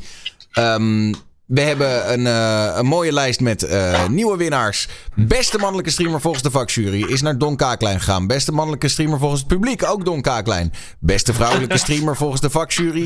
[0.52, 1.14] Ehm,
[1.46, 4.88] we hebben een, eh, een mooie lijst met eh, nieuwe winnaars.
[5.16, 8.28] Beste mannelijke streamer volgens de vakjury is naar Don Kaaklijn gegaan.
[8.28, 10.74] Beste mannelijke streamer volgens het publiek ook Don Kaaklijn.
[11.00, 13.06] Beste vrouwelijke streamer volgens de vakjury.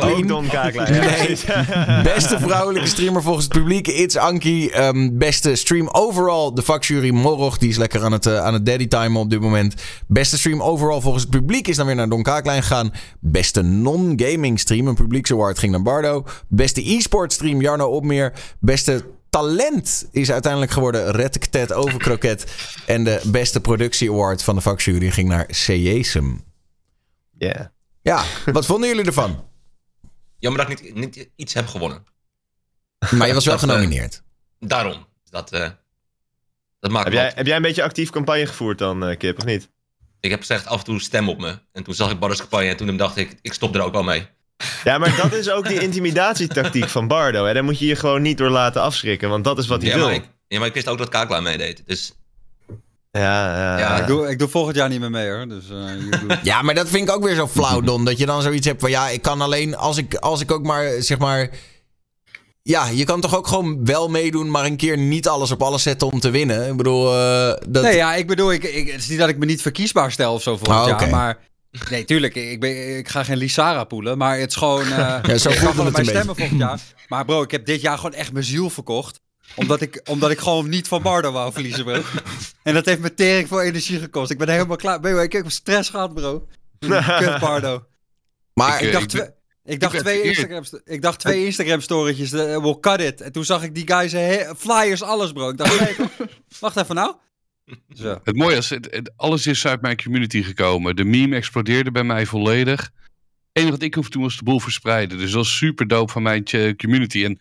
[0.00, 0.92] Ook Don Kaaklijn.
[0.92, 1.38] Nee.
[2.14, 4.68] Beste vrouwelijke streamer volgens het publiek, It's Anki.
[4.68, 7.58] Ehm, beste stream overall, de vakjury Morog.
[7.58, 9.74] Die is lekker aan het, eh, aan het daddy time op dit moment.
[10.06, 12.92] Beste stream overall volgens het publiek is dan weer naar Don Kaaklijn gegaan.
[13.20, 16.24] Beste non-gaming stream, een publieksaward, ging naar Bardo.
[16.48, 18.32] Beste e-sport stream, Jarno Opmeer.
[18.60, 22.44] Beste talent is uiteindelijk geworden Redktet Overkroket.
[22.86, 26.44] En de beste productie award van de vakjury ging naar Sejesem.
[27.38, 27.72] Ja.
[28.02, 29.44] Ja, wat vonden jullie ervan?
[30.38, 32.04] Jammer dat ik niet, niet iets heb gewonnen.
[33.10, 34.22] Maar je was wel Dat, eh, genomineerd.
[34.58, 35.06] Daarom.
[35.30, 35.68] Dat, eh,
[36.80, 39.44] dat maakt Heb, jij, heb jij een beetje actief campagne gevoerd dan, eh, Kip, of
[39.44, 39.70] niet?
[40.20, 41.58] Ik heb gezegd af en toe stem op me.
[41.72, 44.02] En toen zag ik Bardo's campagne en toen dacht ik, ik stop er ook wel
[44.02, 44.26] mee.
[44.84, 47.44] Ja, maar dat is ook die intimidatietactiek van Bardo.
[47.44, 47.52] Hè?
[47.54, 49.96] Daar moet je je gewoon niet door laten afschrikken, want dat is wat hij ja,
[49.96, 50.04] wil.
[50.06, 51.82] maar ik, ja, maar ik wist ook dat Kaaklaar meedeed.
[51.86, 52.12] Dus
[53.10, 55.48] Ja, ja, Ja, Ik, doe, ik doe volgend jaar niet meer mee hoor.
[55.48, 55.76] Dus, eh,
[56.10, 58.04] je doet- Ja, maar dat vind ik ook weer zo flauw, Don.
[58.04, 60.62] Dat je dan zoiets hebt van ja, ik kan alleen als ik, als ik ook
[60.62, 61.48] maar zeg maar
[62.62, 65.82] ja, je kan toch ook gewoon wel meedoen, maar een keer niet alles op alles
[65.82, 66.68] zetten om te winnen.
[66.70, 67.82] Ik bedoel, eh, dat...
[67.82, 70.34] Nee, ja, ik bedoel, ik, ik, het is niet dat ik me niet verkiesbaar stel
[70.34, 71.38] of zo volgend Ah, jaar, maar...
[71.90, 74.84] Nee, tuurlijk, ik, ben, ik ga geen Lisara poelen, maar het is gewoon...
[74.84, 74.88] eh
[75.22, 76.80] Ja, zo ik ga gewoon het mijn stemmen volgend jaar.
[77.08, 79.20] Maar bro, ik heb dit jaar gewoon echt mijn ziel verkocht.
[79.56, 82.00] Omdat ik, omdat ik gewoon niet van Bardo wou verliezen, bro.
[82.62, 84.30] En dat heeft me tering voor energie gekost.
[84.30, 85.00] Ik ben helemaal klaar.
[85.00, 86.46] Bro, ik heb stress gehad, bro.
[87.18, 87.84] Kut Bardo.
[88.54, 90.22] Maar Ik eh, dacht, ik ben- twee, ik dacht ben twee.
[90.22, 92.32] Instagram, ik dacht twee Instagram storytjes.
[92.32, 93.20] eh, we'll cut it.
[93.20, 95.48] En toen zag ik die guys he- flyers, alles, bro.
[95.48, 96.08] Ik dacht, nee,
[96.60, 97.14] wacht even nou.
[97.94, 98.20] Zo.
[98.24, 100.96] Het mooie is, het, het- alles is uit mijn community gekomen.
[100.96, 102.80] De meme explodeerde bij mij volledig.
[102.80, 102.92] Het
[103.52, 105.18] enige wat ik hoefde toen was de boel verspreiden.
[105.18, 107.24] Dus dat was super dope van mijn eh, community.
[107.24, 107.40] En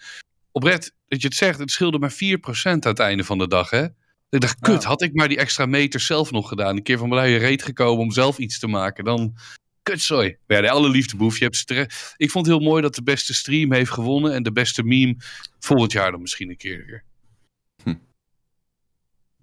[0.52, 2.16] oprecht, dat je het zegt, het scheelde maar 4%
[2.64, 3.84] aan het einde van de dag, hè?
[4.30, 6.76] Ik dacht, kut, had ik maar die extra meter zelf nog gedaan.
[6.76, 9.04] Een keer van mijn luie reet gekomen om zelf iets te maken.
[9.04, 9.36] Dan,
[9.84, 10.38] kutzooi.
[10.48, 11.38] Maar ja, de alle liefde boef.
[11.38, 11.70] Je hebt
[12.18, 14.34] ik vond het heel mooi dat de beste stream heeft gewonnen.
[14.34, 15.16] En de beste meme
[15.60, 17.04] volgend jaar dan misschien een keer weer.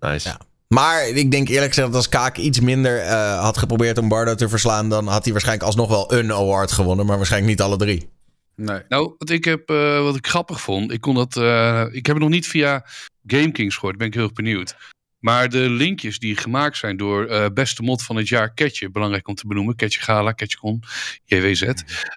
[0.01, 0.29] Nice.
[0.29, 0.41] Ja.
[0.75, 4.35] Maar ik denk eerlijk gezegd dat als Kaak iets minder eh, had geprobeerd om Bardo
[4.35, 7.77] te verslaan, dan had hij waarschijnlijk alsnog wel een award gewonnen, maar waarschijnlijk niet alle
[7.77, 8.09] drie.
[8.57, 8.81] Nee.
[8.89, 11.37] Nou, wat ik, heb, eh, wat ik grappig vond, ik kon dat.
[11.37, 12.85] eh, ik heb het nog niet via
[13.27, 14.77] GameKings gehoord, ben ik heel erg benieuwd.
[15.19, 19.29] Maar de linkjes die gemaakt zijn door eh, beste mod van het jaar, Ketje, belangrijk
[19.29, 20.83] om te benoemen, Ketje Gala, KetjeCon,
[21.25, 21.63] JWZ,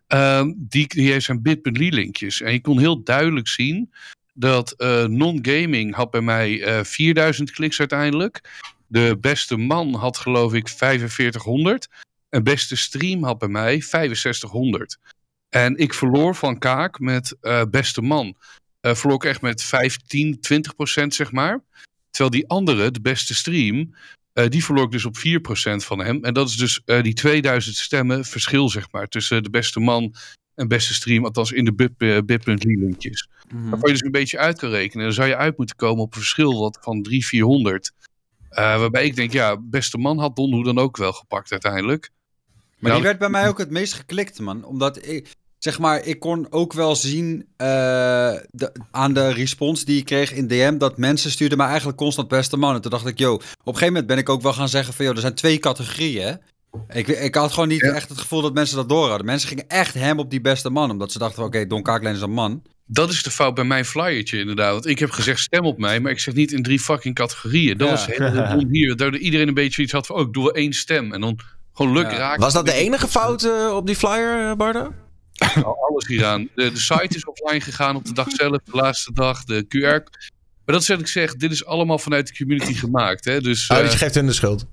[0.07, 2.41] ehm, die, die zijn bit.ly linkjes.
[2.41, 3.93] En je kon heel duidelijk zien
[4.33, 8.61] dat eh, non-gaming had bij mij eh 4000 kliks uiteindelijk.
[8.87, 11.87] De beste man had geloof ik 4500.
[12.29, 14.97] En beste stream had bij mij 6500.
[15.49, 18.37] En ik verloor van Kaak met eh, beste man.
[18.79, 21.63] Eh verloor ik echt met 15, 20 procent, zeg maar.
[22.09, 23.95] Terwijl die andere, de beste stream,
[24.33, 26.23] eh, die verloor ik dus op 4 procent van hem.
[26.23, 30.15] En dat is dus eh, die 2000 stemmen verschil, zeg maar, tussen de beste man
[30.55, 31.25] en beste stream.
[31.25, 33.29] Althans in de bit- eh, bit.ly linkjes.
[33.49, 33.69] Mhm.
[33.69, 35.05] Waarvan je dus een beetje uit kan rekenen.
[35.05, 37.91] Dan zou je uit moeten komen op een verschil wat van 300, 400.
[38.49, 42.09] Eh, waarbij ik denk, ja, beste man had Don hoe dan ook wel gepakt uiteindelijk.
[42.79, 44.63] Maar Nou, die werd bij mij ook het meest geklikt, man.
[44.65, 47.67] Omdat ik, zeg maar, ik kon ook wel zien eh,
[48.49, 52.27] de- aan de respons die ik kreeg in DM, dat mensen stuurden mij eigenlijk constant
[52.27, 52.75] beste man.
[52.75, 54.93] En toen dacht ik, yo, op een gegeven moment ben ik ook wel gaan zeggen
[54.93, 56.39] van, joh, er zijn twee categorieën.
[56.93, 59.25] Ik, ik had gewoon niet echt het gevoel dat mensen dat door hadden.
[59.25, 62.15] Mensen gingen echt hem op die beste man, omdat ze dachten van, oké, Don Kaaklijn
[62.15, 62.63] is een man.
[62.85, 64.71] Dat is de fout bij mijn flyertje inderdaad.
[64.71, 67.77] Want ik heb gezegd stem op mij, maar ik zeg niet in drie fucking categorieën.
[67.77, 67.93] Dat Ja.
[67.93, 68.95] was helemaal hier.
[68.95, 71.13] Daar iedereen een beetje iets had van, oh, ik doe wel één stem.
[71.13, 71.39] En dan
[71.73, 72.17] gewoon luk Ja.
[72.17, 72.41] raken.
[72.41, 74.93] Was dat de enige fout eh, op die flyer, eh, Bardo?
[75.89, 76.49] Alles hieraan.
[76.55, 80.03] De, de site is offline gegaan op de dag zelf, de laatste dag, de QR.
[80.65, 83.25] Maar dat is wat ik zeg, dit is allemaal vanuit de community gemaakt.
[83.25, 83.41] Hè?
[83.41, 84.65] Dus, Oh, eh, dus je geeft hun de schuld.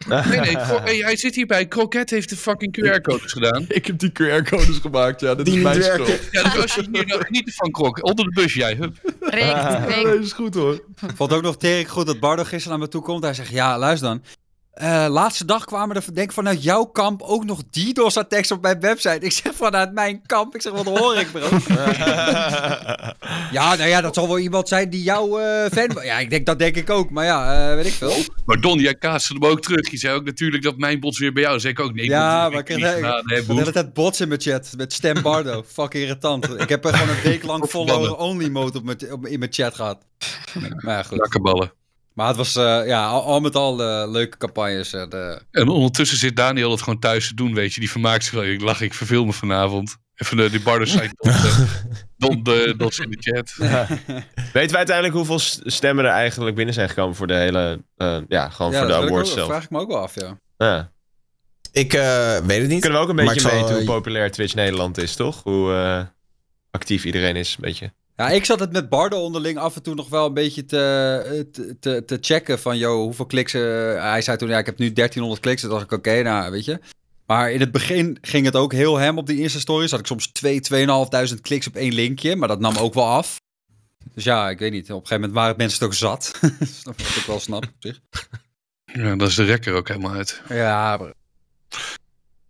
[0.08, 0.56] nee, nee,
[0.88, 1.66] hey, hij zit hierbij.
[1.66, 3.64] Kroket heeft de fucking QR-codes gedaan.
[3.68, 5.34] Ik heb die QR-codes gemaakt, ja.
[5.34, 6.06] Dat Die is niet mijn werken.
[6.06, 6.28] schuld.
[6.30, 8.74] Ja, dus als je hier nou geniet van Krok, onder de bus jij.
[8.74, 8.96] Hup.
[9.20, 10.04] Rick, Ja, Rick.
[10.04, 10.84] nee, is goed hoor.
[11.14, 13.22] Vond ook nog tering goed dat Bardo gisteren naar me toe komt.
[13.22, 14.22] Hij zegt, ja, luister dan.
[14.70, 19.18] Eh, laatste dag kwamen er, denk vanuit jouw kamp ook nog DDoS-attacks op mijn website.
[19.18, 20.54] Ik zeg, vanuit mijn kamp.
[20.54, 21.40] Ik zeg, wat hoor ik, bro?
[23.56, 26.04] ja, nou ja, dat zal wel iemand zijn die jouw eh, fan.
[26.04, 27.10] Ja, ik denk, dat denk ik ook.
[27.10, 28.14] Maar ja, eh, weet ik veel.
[28.44, 29.90] Maar Don, jij kaatste hem ook terug.
[29.90, 31.60] Je zei ook natuurlijk dat mijn bots weer bij jou.
[31.60, 31.94] Zei ik ook.
[31.94, 32.68] Nee, Ja, heb maar ik.
[32.68, 35.62] Nee, de hele tijd bots in mijn chat met stem Bardo.
[35.72, 36.60] Fucking irritant.
[36.60, 39.74] Ik heb er gewoon een week lang follower-only mode op mijn, op, in mijn chat
[39.74, 40.04] gehad.
[40.54, 41.18] Maar ja, goed.
[41.18, 41.79] Lakkenballen.
[42.20, 44.92] Maar het was, eh, ja, al, al met al eh, leuke campagnes.
[44.92, 47.80] en, eh, En ondertussen zit Daniel het gewoon thuis te doen, weet je.
[47.80, 48.44] Die vermaakt zich wel.
[48.44, 49.96] Ik lach, ik verveel me vanavond.
[50.14, 51.14] Even de, die Bardo site
[52.16, 53.54] Don, de, in de chat.
[54.52, 57.84] Weten we uiteindelijk hoeveel stemmen er eigenlijk binnen zijn gekomen voor de hele...
[57.96, 59.48] eh, ja, gewoon ja, voor de dat awards zelf?
[59.48, 60.38] vraag ik me ook wel af, ja.
[60.56, 60.92] Ja.
[61.72, 62.80] Ik eh, weet het niet.
[62.80, 65.42] Kunnen we ook een beetje meten hoe populair Twitch Nederland is, toch?
[65.42, 66.02] Hoe eh,
[66.70, 67.92] actief iedereen is, een beetje.
[68.20, 71.48] Ja, ik zat het met Bardo onderling af en toe nog wel een beetje te,
[71.52, 73.52] te, te, te checken van, joh, hoeveel kliks...
[73.52, 75.60] hij zei toen, ja, ik heb nu 1300 kliks.
[75.60, 76.80] Toen dacht ik, oké, nou, weet je.
[77.26, 79.90] Maar in het begin ging het ook heel hem op die eerste stories.
[79.90, 80.60] Had ik soms 2,
[81.34, 83.40] 2.500 kliks op één linkje, maar dat nam ook wel af.
[84.14, 84.82] Dus ja, ik weet niet.
[84.84, 86.32] Op een gegeven moment waren mensen het ook zat.
[86.80, 88.00] Snap ik ook wel snap op zich.
[88.84, 90.42] Ja, dat is de rekker ook helemaal uit.
[90.48, 91.12] Ja, maar-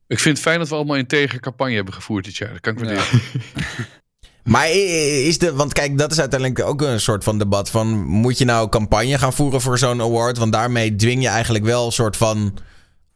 [0.07, 2.53] Ik vind het fijn dat we allemaal een tegen campagne hebben gevoerd dit jaar.
[2.53, 3.21] Dat kan ik waarderen.
[4.45, 8.39] Maar is de, want kijk, dat is uiteindelijk ook een soort van debat van, moet
[8.39, 10.39] je nou campagne gaan voeren voor zo'n award?
[10.39, 12.59] Want daarmee dwing je eigenlijk wel een soort van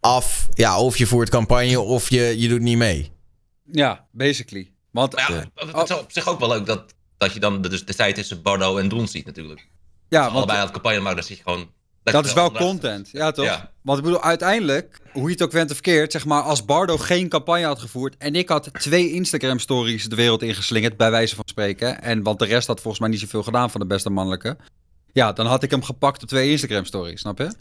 [0.01, 3.13] af, ja, of je voert campagne of je, je doet niet mee.
[3.73, 4.73] ja, basically.
[4.91, 7.69] Want Maar ja, het is op zich ook wel leuk dat, dat je dan de,
[7.69, 9.69] dus de tijd tussen Bardo en Don ziet natuurlijk.
[10.09, 11.71] ja, Als want, allebei aan het campagne maken, dan zit je gewoon
[12.13, 13.45] Dat is wel content, ja toch?
[13.45, 13.71] Ja.
[13.83, 16.97] Want ik bedoel, uiteindelijk, hoe je het ook went of verkeerd, zeg maar, als Bardo
[16.97, 21.45] geen campagne had gevoerd en ik had twee Instagram-stories de wereld ingeslingerd, bij wijze van
[21.47, 24.57] spreken, en want de rest had volgens mij niet zoveel gedaan van de beste mannelijke,
[25.13, 27.55] ja, dan had ik hem gepakt op twee Instagram-stories, snap je?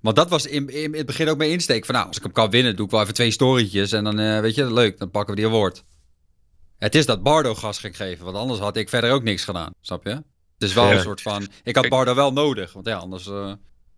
[0.00, 1.84] Want dat was in, in, het begin ook mijn insteek.
[1.84, 3.92] Van nou, als ik hem kan winnen, doe ik wel even twee storytjes.
[3.92, 5.84] En dan, eh, weet je, leuk, dan pakken we die award.
[6.78, 9.72] Het is dat Bardo gas ging geven, want anders had ik verder ook niks gedaan,
[9.80, 10.10] snap je?
[10.10, 10.22] Het
[10.58, 10.94] is wel Ja.
[10.94, 13.26] een soort van, ik had Bardo wel nodig, want ja, anders...
[13.26, 13.52] eh,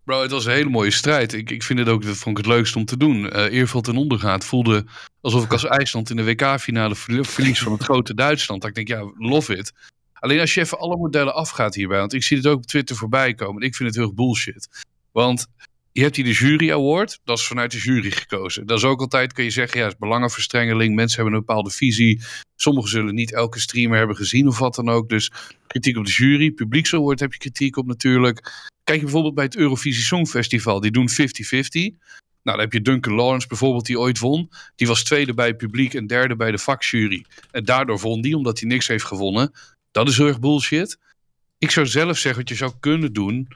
[0.07, 1.33] Bro, het was een hele mooie strijd.
[1.33, 3.29] Ik, ik vind het ook, dat vond ik het leukst om te doen.
[3.29, 4.45] Eh Eerveld ten onder gaat.
[4.45, 4.85] Voelde
[5.21, 8.61] alsof ik als IJsland in de WK-finale verlie- verlies van het grote Duitsland.
[8.61, 9.73] Dat ik denk, ja, love it.
[10.13, 11.99] Alleen als je even alle modellen afgaat hierbij.
[11.99, 13.61] Want ik zie het ook op Twitter voorbij komen.
[13.61, 14.85] En ik vind het heel bullshit.
[15.11, 15.47] Want
[15.97, 17.19] je hebt hier de Jury Award.
[17.23, 18.65] Dat is vanuit de jury gekozen.
[18.65, 20.95] Dat is ook altijd, kun je zeggen, ja, het is belangenverstrengeling.
[20.95, 22.21] Mensen hebben een bepaalde visie.
[22.55, 25.09] Sommigen zullen niet elke streamer hebben gezien of wat dan ook.
[25.09, 25.31] Dus
[25.67, 26.51] kritiek op de jury.
[26.51, 28.37] Publieksaward heb je kritiek op natuurlijk.
[28.83, 30.79] Kijk je bijvoorbeeld bij het Eurovisie Songfestival.
[30.79, 31.15] Die doen 50-50.
[32.43, 34.49] Nou, dan heb je Duncan Lawrence bijvoorbeeld, die ooit won.
[34.75, 37.25] Die was tweede bij het publiek en derde bij de vakjury.
[37.51, 39.51] En daardoor won die, omdat hij niks heeft gewonnen.
[39.91, 40.97] Dat is heel erg bullshit.
[41.57, 43.47] Ik zou zelf zeggen, wat je zou kunnen doen,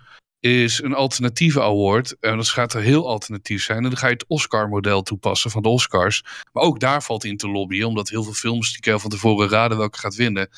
[0.41, 2.15] is een alternatieve award.
[2.19, 3.77] En dat gaat er heel alternatief zijn.
[3.77, 6.23] En dan ga je het Oscar-model toepassen van de Oscars.
[6.51, 9.77] Maar ook daar valt in te lobbyen, omdat heel veel films die van tevoren raden
[9.77, 10.49] welke gaat winnen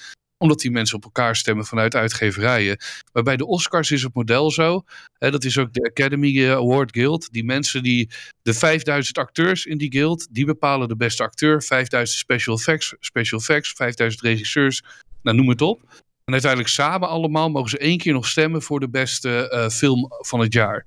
[0.44, 2.78] omdat die mensen op elkaar stemmen vanuit uitgeverijen.
[3.14, 4.84] Maar bij de Oscars is het model zo.
[5.18, 7.32] Hè, dat is ook de Academy eh, Award Guild.
[7.32, 8.10] Die mensen die.
[8.42, 10.28] De 5000 acteurs in die guild.
[10.34, 11.62] die bepalen de beste acteur.
[11.62, 12.96] 5000 special effects.
[13.00, 14.84] Special effects 5000 regisseurs.
[15.22, 15.82] Nou, noem het op.
[16.26, 18.62] En uiteindelijk samen allemaal mogen ze één keer nog stemmen.
[18.62, 20.86] voor de beste eh, film van het jaar.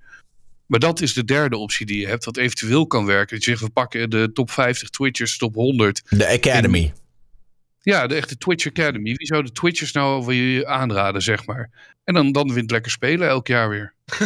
[0.66, 2.24] Maar dat is de derde optie die je hebt.
[2.24, 3.36] Wat eventueel kan werken.
[3.36, 6.02] Dat je zegt, we pakken de top 50 Twitchers, top 100.
[6.08, 6.92] De Academy.
[7.80, 9.14] Ja, de echte Twitch Academy.
[9.14, 11.70] Wie zou de Twitchers nou wil je aanraden, zeg maar?
[12.04, 13.94] En dan, dan wint lekker spelen elk jaar weer.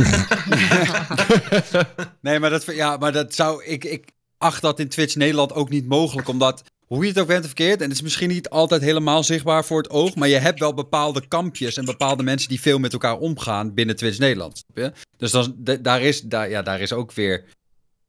[2.20, 5.70] Nee, maar dat, ja, maar dat zou ik, ik acht dat in Twitch Nederland ook
[5.70, 6.62] niet mogelijk, omdat
[6.94, 9.64] hoe je het ook bent of verkeerd, en het is misschien niet altijd helemaal zichtbaar
[9.64, 12.92] voor het oog, maar je hebt wel bepaalde kampjes en bepaalde mensen die veel met
[12.92, 14.58] elkaar omgaan binnen Twitch Nederland.
[14.58, 15.00] Snap je?
[15.16, 17.44] Dus dan, daar, is, daar, ja, daar is ook weer,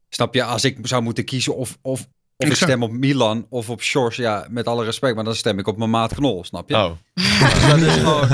[0.09, 2.07] snap je, als ik zou moeten kiezen of, of,
[2.37, 5.59] of ik stem op Milan of op Sjors, ja, met alle respect, maar dan stem
[5.59, 6.75] ik op mijn maat Knol, snap je?
[6.75, 6.91] Oh.
[7.53, 8.27] Dus dat is gewoon,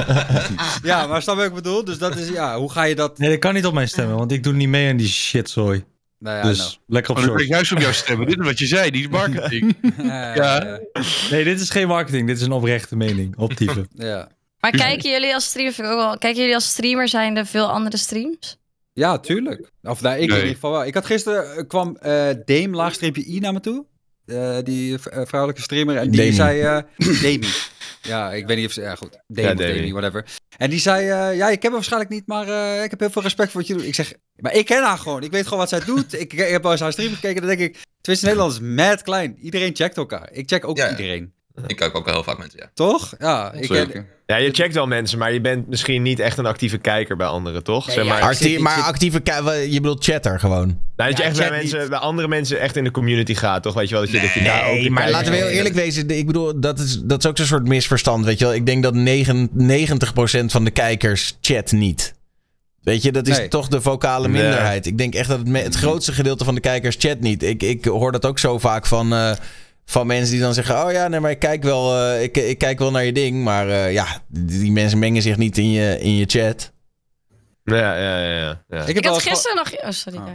[0.91, 1.83] ja, maar snap je wat ik bedoel?
[1.83, 4.17] Dus dat is, ja, hoe ga je dat, Nee, dat kan niet op mij stemmen,
[4.17, 5.85] want ik doe niet mee aan die shitzooi.
[6.19, 6.71] Nou ja, dus nou.
[6.87, 7.41] lekker op Oh, short.
[7.41, 8.27] ik juist op jou stemmen.
[8.27, 9.75] Dit is wat je zei, die marketing.
[9.97, 10.79] Ja, Ja.
[11.31, 12.27] Nee, dit is geen marketing.
[12.27, 13.37] Dit is een oprechte mening.
[13.37, 13.87] Optieven.
[14.11, 14.29] ja.
[14.59, 17.71] Maar kijken jullie als streamer, vind ik ook wel, kijken jullie als streamer zijnde veel
[17.71, 18.57] andere streams?
[18.93, 19.71] Ja, tuurlijk.
[19.81, 20.85] Of nou, ik in ieder geval wel.
[20.85, 23.85] Ik had gisteren eh, kwam eh Dame laagstreepje I naar me toe.
[24.25, 25.97] Eh, die vrouwelijke streamer.
[25.97, 26.33] En die Demi.
[26.33, 26.61] zei...
[26.61, 26.77] eh
[27.21, 27.47] Demi.
[28.07, 28.81] Ja, ik weet niet of ze...
[28.81, 29.19] Ja, goed.
[29.27, 29.91] Dame Ja, Demi.
[29.91, 30.25] Whatever.
[30.57, 31.09] En die zei...
[31.09, 33.59] eh, ja, ik ken hem waarschijnlijk niet, maar eh, ik heb heel veel respect voor
[33.59, 33.85] wat je doet.
[33.85, 34.13] Ik zeg...
[34.35, 35.23] Maar ik ken haar gewoon.
[35.23, 36.13] Ik weet gewoon wat zij doet.
[36.21, 37.41] ik, ik heb al eens haar stream gekeken.
[37.47, 37.77] Dan denk ik...
[38.01, 39.37] Twitch Nederland is mad klein.
[39.37, 40.29] Iedereen checkt elkaar.
[40.31, 40.89] Ik check ook Ja.
[40.89, 41.33] iedereen.
[41.67, 42.69] Ik kijk ook wel heel vaak mensen, ja.
[42.73, 43.13] Toch?
[43.19, 43.53] Ja.
[43.53, 44.05] Ik ken.
[44.25, 47.27] Ja, je checkt wel mensen, maar je bent misschien niet echt een actieve kijker bij
[47.27, 47.85] anderen, toch?
[47.87, 49.19] Nee, zeg maar, zit- maar zit- actieve...
[49.19, 50.67] ki- wa- Je bedoelt chatter gewoon.
[50.95, 51.89] nou, dat je echt bij, mensen, niet.
[51.89, 53.73] bij andere mensen echt in de community gaat, toch?
[53.73, 55.47] Weet je wel, dat je, dat je daar ook Nee, maar kijker- laten we heel
[55.47, 56.09] eerlijk wezen.
[56.09, 58.53] Ik bedoel, dat is, dat is ook zo'n soort misverstand, weet je wel.
[58.53, 62.13] Ik denk dat 9, 90% van de kijkers chat niet.
[62.81, 63.47] Weet je, dat is Nee.
[63.47, 64.41] toch de vocale Nee.
[64.41, 64.85] minderheid.
[64.85, 67.43] Ik denk echt dat het, het grootste gedeelte van de kijkers chat niet.
[67.43, 69.31] Ik, ik hoor dat ook zo vaak van, eh,
[69.89, 70.85] van mensen die dan zeggen...
[70.85, 73.43] Oh ja, nee, maar ik kijk wel, eh, ik, ik kijk wel naar je ding.
[73.43, 76.71] Maar eh, ja, die mensen mengen zich niet in je, in je chat.
[77.63, 78.27] Ja, ja, ja.
[78.27, 78.81] ja, ja.
[78.81, 79.77] ik Ik heb wel had gisteren nog...
[79.83, 80.17] Oh, sorry.
[80.19, 80.33] Ah.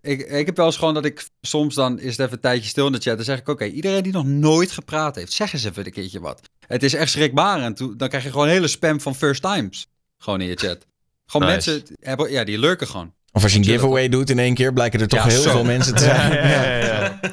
[0.00, 2.68] Ik, ik heb wel eens gewoon dat ik soms dan is het even een tijdje
[2.68, 3.16] stil in de chat.
[3.16, 6.20] Dan zeg ik, oké, iedereen die nog nooit gepraat heeft, zeg eens even een keertje
[6.20, 6.40] wat.
[6.66, 7.76] Het is echt schrikbarend.
[7.76, 9.86] Toen- Dan krijg je gewoon een hele spam van first times.
[10.18, 10.78] Gewoon in je chat.
[11.26, 11.70] Gewoon Nice.
[11.70, 13.12] mensen, hebben, ja, die lurken gewoon.
[13.32, 14.72] Of als je een giveaway doet in één keer...
[14.72, 15.50] blijken er toch Ja, heel zo.
[15.50, 16.32] veel mensen te zijn.
[16.48, 17.20] Ja, ja, ja,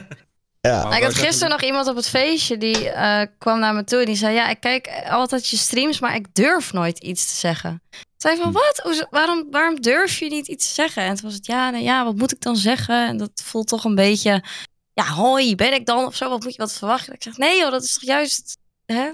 [0.61, 0.83] ja.
[0.87, 3.99] Maar ik had gisteren nog iemand op het feestje die eh, kwam naar me toe
[3.99, 7.35] en die zei: Ja, ik kijk altijd je streams, maar ik durf nooit iets te
[7.35, 7.81] zeggen.
[7.91, 8.41] Ik zei Hm.
[8.41, 8.79] van wat?
[8.83, 11.03] Hoezo- waarom, waarom durf je niet iets te zeggen?
[11.03, 13.07] En toen was het ja, nou ja, wat moet ik dan zeggen?
[13.07, 14.43] En dat voelt toch een beetje,
[14.93, 16.29] ja, hoi, ben ik dan of zo?
[16.29, 17.13] Wat moet je wat verwachten?
[17.13, 19.09] Ik zeg nee, joh, dat is toch juist, hè?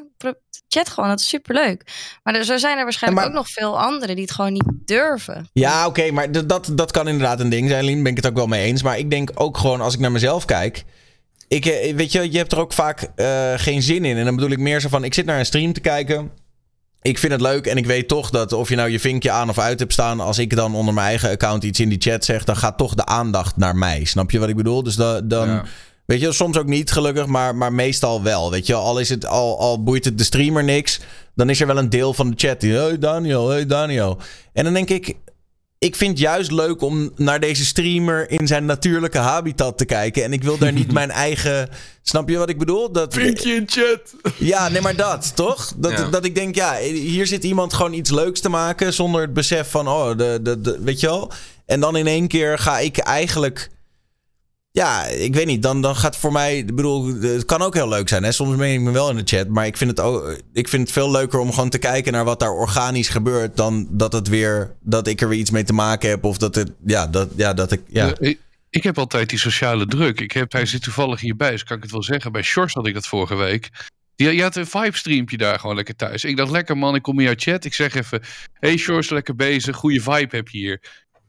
[0.68, 1.84] Chat gewoon, dat is superleuk.
[2.24, 4.66] Maar er, zo zijn er waarschijnlijk maar- ook nog veel anderen die het gewoon niet
[4.86, 5.50] durven.
[5.54, 8.04] Ja, oké, maar dat, dat kan inderdaad een ding zijn, Lien.
[8.04, 8.84] Ben ik het ook wel mee eens.
[8.84, 10.84] Maar ik denk ook gewoon, als ik naar mezelf kijk...
[11.48, 14.18] Ik, eh, weet je, je hebt er ook vaak eh, geen zin in.
[14.18, 16.32] En dan bedoel ik meer zo van, ik zit naar een stream te kijken...
[17.02, 19.50] Ik vind het leuk en ik weet toch dat of je nou je vinkje aan
[19.50, 20.20] of uit hebt staan...
[20.20, 22.44] als ik dan onder mijn eigen account iets in die chat zeg...
[22.44, 24.04] dan gaat toch de aandacht naar mij.
[24.04, 24.84] Snap je wat ik bedoel?
[24.84, 25.48] Dus da- dan...
[25.48, 25.64] Ja.
[26.06, 28.52] Weet je, soms ook niet gelukkig, maar, maar meestal wel.
[28.52, 31.00] Weet je, al, is het, al, al boeit het de streamer niks,
[31.36, 32.74] dan is er wel een deel van de chat die...
[32.74, 34.18] Hey Daniel, hey Daniel.
[34.54, 35.16] En dan denk ik,
[35.80, 40.24] ik vind het juist leuk om naar deze streamer in zijn natuurlijke habitat te kijken.
[40.24, 41.70] En ik wil daar niet mijn eigen.
[42.02, 42.92] Snap je wat ik bedoel?
[42.92, 44.34] Dat, Vinkje in chat.
[44.38, 45.74] Ja, nee, maar dat, toch?
[45.76, 46.10] Dat, Ja.
[46.10, 48.94] dat ik denk, ja, hier zit iemand gewoon iets leuks te maken.
[48.94, 51.32] zonder het besef van, oh, de, de, de, weet je wel?
[51.66, 53.70] En dan in één keer ga ik eigenlijk.
[54.78, 55.64] Ja, ik weet niet.
[55.64, 56.58] Dan, dan gaat voor mij.
[56.58, 58.24] Ik bedoel, het kan ook heel leuk zijn.
[58.24, 58.32] Hè?
[58.32, 59.48] Soms meen ik me wel in de chat.
[59.48, 62.26] Maar ik vind, het ook, ik vind het veel leuker om gewoon te kijken naar
[62.26, 63.58] wat daar organisch gebeurt.
[63.58, 64.76] Dan dat het weer.
[64.82, 66.24] Dat ik er weer iets mee te maken heb.
[66.24, 66.72] Of dat het.
[66.86, 67.82] Ja, dat, ja, dat ik.
[67.88, 68.14] Ja.
[68.14, 68.36] Eh,
[68.70, 70.22] ik, heb altijd die sociale druk.
[70.22, 72.32] Ik heb, hij zit toevallig hierbij, dus kan ik het wel zeggen.
[72.32, 73.70] Bij Shores had ik dat vorige week.
[74.16, 76.24] Die, je had een vibe-streampje daar gewoon lekker thuis.
[76.24, 77.66] Ik dacht, lekker man, ik kom in jouw chat.
[77.66, 78.22] Ik zeg even,
[78.54, 79.76] hey Shores, lekker bezig.
[79.76, 80.82] Goede vibe heb je hier.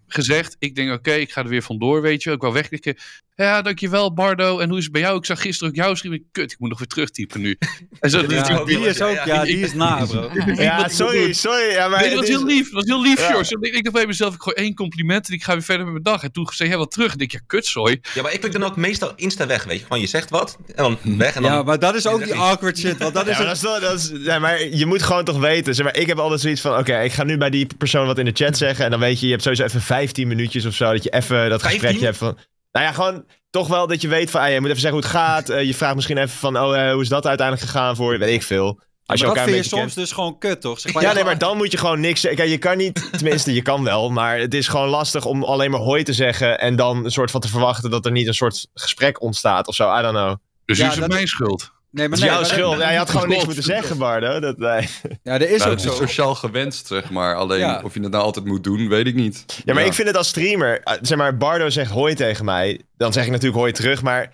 [0.09, 2.25] Gezegd, ik denk, oké, ik ga er weer vandoor, weet je.
[2.29, 2.35] wel.
[2.35, 2.97] Ik wou wegklikken.
[3.35, 4.59] Ja, dankjewel Bardo.
[4.59, 5.17] En hoe is het bij jou?
[5.19, 6.15] Ik zag gisteren ook jouw stream.
[6.15, 7.57] Ik, Kut, ik moet nog weer terugtypen nu.
[8.01, 10.31] En zo, Ja, dat- die is ook, ja, die is na, bro.
[10.63, 11.71] Ja, sorry, sorry.
[11.73, 12.65] Ja, maar Nee, dat was het is- heel lief.
[12.65, 15.43] Dat was heel lief, Ik, ik dacht bij mezelf, ik gooi één compliment en ik
[15.45, 16.23] ga weer verder met mijn dag.
[16.23, 17.13] En toen zei hij wat terug.
[17.13, 18.01] En ik ja, kutzooi.
[18.15, 19.83] Ja, maar ik klik dan ook meestal insta weg, weet je.
[19.85, 21.53] Gewoon, je zegt wat en dan weg en dan...
[21.53, 22.99] Ja, maar dat is ook die awkward shit.
[22.99, 25.03] Want dat Ja, is maar een- dat is wel, dat is, ja, maar je moet
[25.03, 25.75] gewoon toch weten.
[25.75, 28.19] Zeg maar, ik heb altijd zoiets van: oké, ik ga nu bij die persoon wat
[28.19, 28.85] in de chat zeggen.
[28.85, 30.93] En dan weet je, je hebt sowieso even 15 minuutjes of zo.
[30.93, 31.81] Dat je even dat 15?
[31.81, 32.39] gesprekje hebt van.
[32.73, 34.41] Nou ja, gewoon toch wel dat je weet van.
[34.41, 35.49] Ah, je moet even zeggen hoe het gaat.
[35.49, 38.13] Eh, je vraagt misschien even van: oh, eh, hoe is dat uiteindelijk gegaan voor?
[38.13, 38.19] je?
[38.19, 38.81] Weet ik veel.
[39.09, 39.95] Als je maar dat vind je soms kent.
[39.95, 40.81] dus gewoon kut, toch?
[40.81, 42.41] Zeg maar, Ja, nee, maar dan moet je gewoon niks zeggen.
[42.41, 45.71] Kijk, je kan niet, tenminste, je kan wel, maar het is gewoon lastig om alleen
[45.71, 48.35] maar hoi te zeggen en dan een soort van te verwachten dat er niet een
[48.35, 49.99] soort gesprek ontstaat of zo.
[49.99, 50.37] I don't know.
[50.65, 51.73] Dus Ja, is het mijn schuld.
[51.91, 52.79] Nee, maar nee, jouw schuld.
[52.79, 54.41] Ja, je had gewoon niks moeten zeggen, Bardo.
[54.41, 54.89] Dat, nee.
[55.23, 56.03] Ja, dat is Nou, ook het is zo.
[56.07, 57.35] sociaal gewenst, zeg maar.
[57.35, 57.81] Alleen Ja.
[57.85, 59.45] of je het nou altijd moet doen, weet ik niet.
[59.65, 62.81] Ja, maar ik vind het als streamer, eh, zeg maar, Bardo zegt hoi tegen mij,
[62.97, 64.33] dan zeg ik natuurlijk hoi terug, maar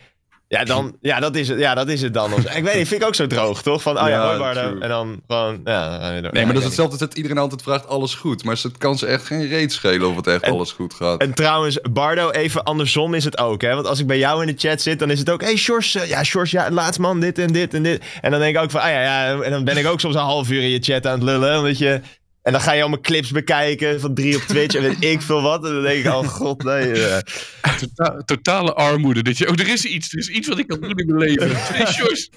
[0.58, 2.32] ja, dan, ja, dat is het, ja, dat is het dan.
[2.32, 3.82] Ik weet niet, vind ik ook zo droog, toch?
[3.82, 6.10] Van, oh ja, Ja, hoi en dan gewoon, ja.
[6.10, 8.44] Nee, maar dat is hetzelfde als dat iedereen altijd vraagt, alles goed.
[8.44, 11.20] Maar het kan ze echt geen reet schelen of het echt En- alles goed gaat.
[11.20, 13.74] En trouwens, Bardo, even andersom is het ook, hè?
[13.74, 15.94] Want als ik bij jou in de chat zit, dan is het ook, hey Sjors,
[15.94, 18.02] eh, ja, Sjors, ja, laatst man, dit en dit en dit.
[18.20, 20.14] En dan denk ik ook van, ah ja, ja, en dan ben ik ook soms
[20.14, 22.00] een half uur in je chat aan het lullen, omdat je...
[22.44, 25.42] En dan ga je allemaal clips bekijken van drie op Twitch en weet ik veel
[25.42, 25.64] wat.
[25.64, 27.06] En dan denk ik, oh god, nee.
[27.06, 27.18] eh.
[27.78, 29.22] Tota- totale armoede.
[29.22, 30.12] Dat je, oh, er is iets.
[30.12, 31.50] Er is iets wat ik kan doen in mijn leven.
[31.76, 32.30] Hey, Sjors.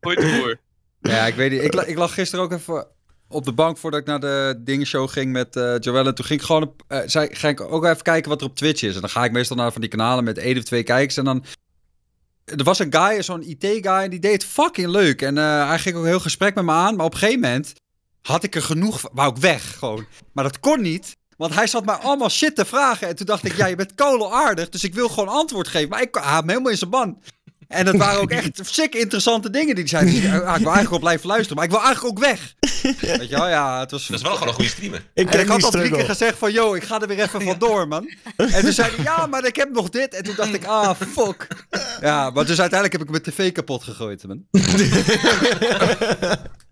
[0.00, 0.56] Hoi ervoor.
[1.00, 1.62] Ja, ik weet niet.
[1.62, 2.86] Ik, ik lag gisteren ook even
[3.28, 6.12] op de bank voordat ik naar de dingenshow ging met eh Joelle.
[6.12, 8.56] Toen ging ik gewoon op, eh, zei, ga ik ook even kijken wat er op
[8.56, 8.94] Twitch is.
[8.94, 11.16] En dan ga ik meestal naar van die kanalen met één of twee kijkers.
[11.16, 11.44] En dan...
[12.44, 15.22] Er was een guy, zo'n IT-guy, die deed het fucking leuk.
[15.22, 16.96] En eh, hij ging ook een heel gesprek met me aan.
[16.96, 17.72] Maar op een gegeven moment
[18.26, 19.10] had ik er genoeg van.
[19.12, 20.06] Wou ik weg, gewoon.
[20.32, 21.16] Maar dat kon niet.
[21.36, 23.08] Want hij zat mij allemaal shit te vragen.
[23.08, 25.88] En toen dacht ik, ja, je bent aardig, Dus ik wil gewoon antwoord geven.
[25.88, 27.22] Maar ik hij had me helemaal in zijn ban.
[27.68, 30.04] En dat waren ook echt sick interessante dingen die hij zei.
[30.04, 32.54] Dus ik, ah, ik wil eigenlijk wel blijven luisteren, maar ik wil eigenlijk ook weg.
[33.18, 34.06] Weet je wel, ja, het was...
[34.06, 35.10] Dat is wel gewoon een goede streamer.
[35.14, 37.42] Ik, En ik had al drie keer gezegd van, yo, ik ga er weer even
[37.42, 38.10] vandoor, man.
[38.36, 40.14] En toen zei hij, ja, maar ik heb nog dit.
[40.14, 41.46] En toen dacht ik, ah, fuck.
[42.00, 44.44] Ja, maar dus uiteindelijk heb ik mijn tv kapot gegooid, man.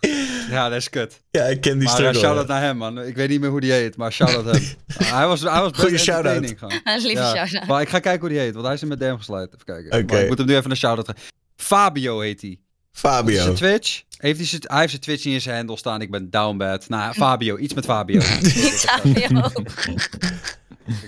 [0.50, 1.20] ja, dat is kut.
[1.30, 2.20] Ja, ik ken die Maar uh, struggle.
[2.20, 3.02] shout-out naar hem, man.
[3.02, 4.62] Ik weet niet meer hoe die heet, maar shout-out hem.
[5.16, 6.34] hij was, hij was best Goeie shout-out.
[6.34, 7.02] entertaining gewoon.
[7.06, 7.66] Lieve Ja, shout-out.
[7.68, 9.52] Maar ik ga kijken hoe die heet, want hij is in met DM gesluit.
[9.54, 9.98] Even kijken.
[9.98, 10.12] Oké.
[10.12, 11.22] Maar ik moet hem nu even een shout-out geven.
[11.56, 12.58] Fabio heet hij.
[12.92, 13.42] Fabio.
[13.42, 14.02] Zijn Twitch.
[14.16, 16.00] Heeft hij, zijn, hij heeft zijn Twitch niet in zijn handle staan.
[16.00, 16.88] Ik ben down bad.
[16.88, 17.56] Nou, Fabio.
[17.56, 18.20] Iets met Fabio.
[18.84, 19.42] Fabio.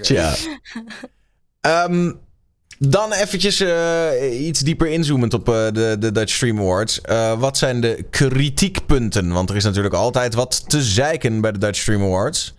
[0.03, 0.35] Tja.
[1.61, 2.13] Ehm,
[2.89, 7.01] dan eventjes eh, iets dieper inzoomend op eh, de, de Dutch Stream Awards.
[7.01, 9.33] Eh, wat zijn de kritiekpunten?
[9.33, 12.55] Want er is natuurlijk altijd wat te zeiken bij de Dutch Stream Awards.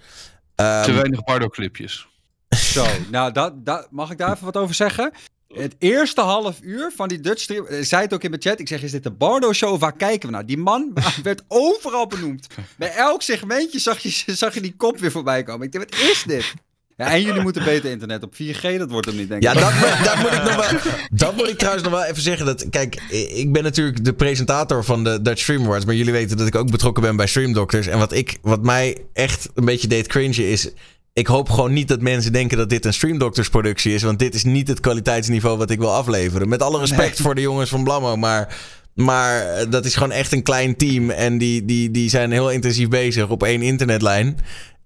[0.56, 2.08] Ehm, Te weinig Bardo-clipjes.
[2.74, 5.12] Zo, nou, dat, dat, mag ik daar even wat over zeggen?
[5.48, 8.60] Het eerste half uur van die Dutch stream, ik zei het ook in mijn chat,
[8.60, 10.46] ik zeg, is dit de Bardo show of waar kijken we naar?
[10.46, 10.92] Die man
[11.24, 12.48] werd overal benoemd.
[12.78, 15.66] Bij elk segmentje zag je, zag je die kop weer voorbij komen.
[15.66, 16.54] Ik dacht, wat is dit?
[16.98, 19.54] Ja, en jullie moeten beter internet op 4G, dat wordt hem niet, denk ik.
[19.54, 20.80] Ja, dat, moet- dat moet ik nog wel.
[21.12, 22.46] Dat moet ik trouwens nog wel even zeggen.
[22.46, 22.96] Dat, kijk,
[23.36, 25.86] ik ben natuurlijk de presentator van de Dutch Stream Awards.
[25.86, 27.88] Maar jullie weten dat ik ook betrokken ben bij Stream Doctors.
[27.88, 30.70] En wat, ik, wat mij echt een beetje deed cringen is.
[31.14, 34.04] Ik hoop gewoon niet dat mensen denken dat dit een Stream Doctors productie is.
[34.04, 36.50] Want dit is niet het kwaliteitsniveau wat ik wil afleveren.
[36.50, 38.18] Met alle respect voor de jongens van Blammo.
[38.18, 38.56] Maar,
[38.96, 41.10] maar eh, dat is gewoon echt een klein team.
[41.10, 44.38] En die, die, die zijn heel intensief bezig op één internetlijn.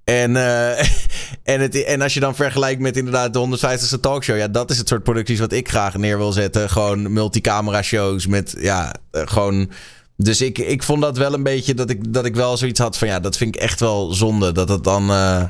[0.07, 0.79] En, eh,
[1.53, 4.37] en, het, en als je dan vergelijkt met inderdaad de 150ste talkshow.
[4.37, 6.69] Ja, dat is het soort producties wat ik graag neer wil zetten.
[6.69, 9.69] Gewoon multicamera shows met, ja, eh, gewoon...
[10.17, 12.97] Dus ik, ik vond dat wel een beetje dat ik, dat ik wel zoiets had
[12.97, 13.07] van...
[13.07, 14.51] Ja, dat vind ik echt wel zonde.
[14.51, 15.09] Dat het dan...
[15.11, 15.43] eh,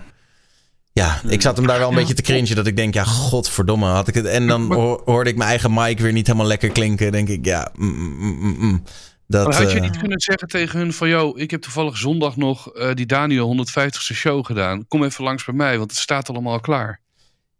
[0.91, 2.55] ja, ik zat hem daar wel een beetje te cringen.
[2.55, 4.25] Dat ik denk, ja, godverdomme, had ik het...
[4.25, 7.11] En dan ho- hoorde ik mijn eigen mic weer niet helemaal lekker klinken.
[7.11, 7.71] denk ik, ja...
[7.75, 8.83] mm, mm, mm.
[9.27, 11.09] Dat, Maar had je eh, niet kunnen zeggen tegen hun van...
[11.09, 14.87] Yo, ik heb toevallig zondag nog eh, die Daniel 150ste show gedaan.
[14.87, 16.99] Kom even langs bij mij, want het staat allemaal klaar.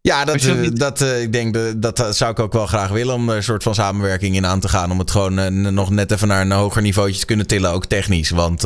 [0.01, 0.80] Ja, dat, dat eh, niet?
[0.80, 3.63] dat, ik denk dat, dat zou ik ook wel graag willen om er een soort
[3.63, 4.91] van samenwerking in aan te gaan.
[4.91, 8.30] Om het gewoon nog net even naar een hoger niveautje te kunnen tillen, ook technisch.
[8.30, 8.61] Want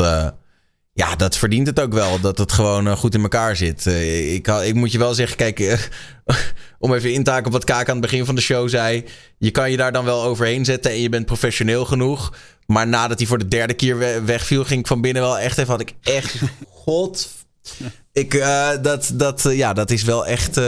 [0.93, 3.85] ja, dat verdient het ook wel, dat het gewoon eh, goed in elkaar zit.
[3.87, 5.79] Eh, ik, ik moet je wel zeggen, kijk, eh,
[6.79, 9.05] om even in te haken op wat Kaak aan het begin van de show zei.
[9.37, 12.33] Je kan je daar dan wel overheen zetten en je bent professioneel genoeg.
[12.65, 15.57] Maar nadat hij voor de derde keer we- wegviel, ging ik van binnen wel echt
[15.57, 16.35] even, had ik echt,
[16.85, 17.29] god...
[18.13, 18.31] Ik,
[18.81, 20.59] dat, dat, ja, dat is wel echt,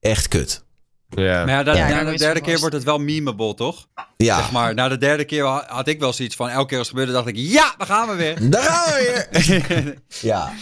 [0.00, 0.64] echt kut.
[1.08, 1.44] Ja.
[1.44, 3.86] Maar ja, dat, Ja, na de derde keer wordt het wel memeable, toch?
[4.16, 6.48] Ja, Zeg maar, na de derde keer ha- had ik wel zoiets van...
[6.48, 7.36] elke keer als het gebeurde, dacht ik...
[7.36, 8.50] Ja, daar gaan we weer!
[8.50, 9.94] daar gaan we weer.
[10.32, 10.52] ja.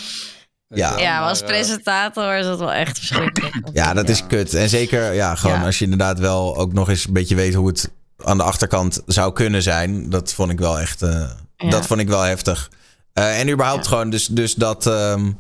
[0.69, 0.99] Ja.
[0.99, 3.55] Ja, maar als eh, presentator is dat wel echt verschrikkelijk.
[3.73, 4.55] ja, dat is kut.
[4.55, 5.65] En zeker, ja, gewoon Ja.
[5.65, 7.91] als je inderdaad wel ook nog eens een beetje weet hoe het
[8.25, 10.11] aan de achterkant zou kunnen zijn.
[10.11, 11.71] Dat vond ik wel echt, eh, Ja.
[11.71, 12.71] dat vond ik wel heftig.
[13.13, 14.87] Eh, en überhaupt gewoon, dus, dus dat...
[14.87, 15.31] ehm,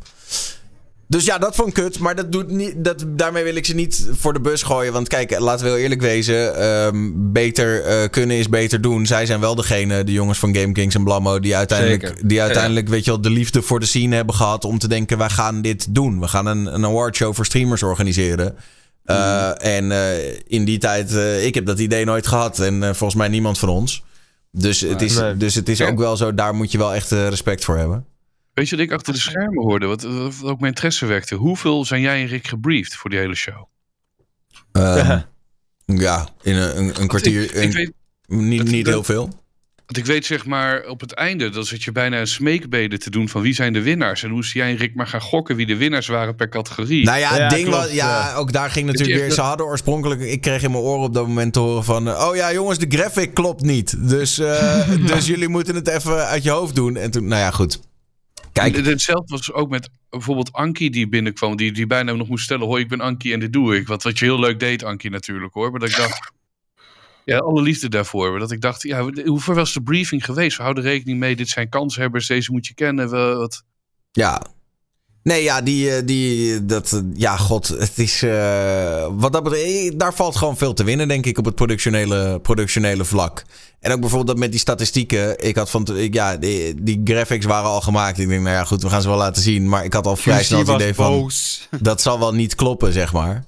[1.09, 1.99] dus ja, dat vond ik kut.
[1.99, 4.93] Maar dat doet niet, dat, daarmee wil ik ze niet voor de bus gooien.
[4.93, 6.57] Want kijk, laten we heel eerlijk wezen.
[6.57, 9.07] ehm, beter eh, kunnen is beter doen.
[9.07, 11.41] Zij zijn wel degene, de jongens van Game Kings en Blammo...
[11.41, 12.29] die uiteindelijk, Zeker.
[12.29, 14.65] die uiteindelijk weet je wel, de liefde voor de scene hebben gehad...
[14.65, 16.21] om te denken, wij gaan dit doen.
[16.21, 18.57] We gaan een, een awardshow voor streamers organiseren.
[19.07, 19.99] Uh, En uh,
[20.47, 22.59] in die tijd, ik heb dat idee nooit gehad.
[22.59, 24.05] En volgens mij niemand van ons.
[24.51, 27.65] Dus het is, dus het is ook wel zo, daar moet je wel echt respect
[27.65, 28.05] voor hebben.
[28.55, 29.87] Weet je wat ik achter de schermen hoorde?
[29.87, 31.35] Wat, wat ook mijn interesse wekte.
[31.35, 33.65] Hoeveel zijn jij en Rick gebriefd voor die hele show?
[34.73, 35.25] Um,
[36.01, 37.43] ja, in een, een, een kwartier.
[37.43, 37.93] Ik, ik een, weet,
[38.27, 39.23] niet niet dat- heel veel.
[39.87, 43.11] want ik weet zeg maar op het einde, dan zit je bijna een smeekbede te
[43.11, 44.23] doen van wie zijn de winnaars.
[44.23, 47.05] En hoe is jij en Rick maar gaan gokken wie de winnaars waren per categorie.
[47.05, 48.35] Nou ja, het Ja, ding klopt, was, ja, ja.
[48.35, 49.31] ook daar ging natuurlijk weer.
[49.33, 52.27] Ze hadden oorspronkelijk, ik kreeg in mijn oren op dat moment te horen van, eh,
[52.29, 54.09] oh ja, jongens, de graphic klopt niet.
[54.09, 56.97] Dus, eh, dus jullie moeten het even uit je hoofd doen.
[56.97, 57.81] En toen, nou ja, goed.
[58.55, 61.57] Kijk, Hetzelfde was ook met bijvoorbeeld Ankie die binnenkwam.
[61.57, 63.87] Die, die bijna nog moest stellen: Hoi, ik ben Ankie en dit doe ik.
[63.87, 65.71] Wat, wat je heel leuk deed, Ankie natuurlijk hoor.
[65.71, 66.33] Maar dat ik dacht.
[67.25, 68.31] Ja, alle liefde daarvoor.
[68.31, 70.57] Maar dat ik dacht: ja, hoe ver was de briefing geweest?
[70.57, 71.37] We houden rekening mee.
[71.37, 72.27] Dit zijn kanshebbers.
[72.27, 73.11] Deze moet je kennen.
[73.39, 73.65] Wat,
[74.13, 74.43] Ja.
[75.25, 79.99] Nee, ja, die, eh, die, dat, eh, ja, god, het is, eh, wat dat betreft,
[79.99, 83.45] daar valt gewoon veel te winnen, denk ik, op het productionele, productionele vlak.
[83.81, 87.69] En ook bijvoorbeeld dat met die statistieken, ik had van, ja, die, die graphics waren
[87.71, 88.19] al gemaakt.
[88.19, 90.17] Ik denk, nou ja, goed, we gaan ze wel laten zien, maar ik had al
[90.17, 91.69] vrij snel het idee van, boos.
[91.81, 93.45] dat zal wel niet kloppen, zeg maar.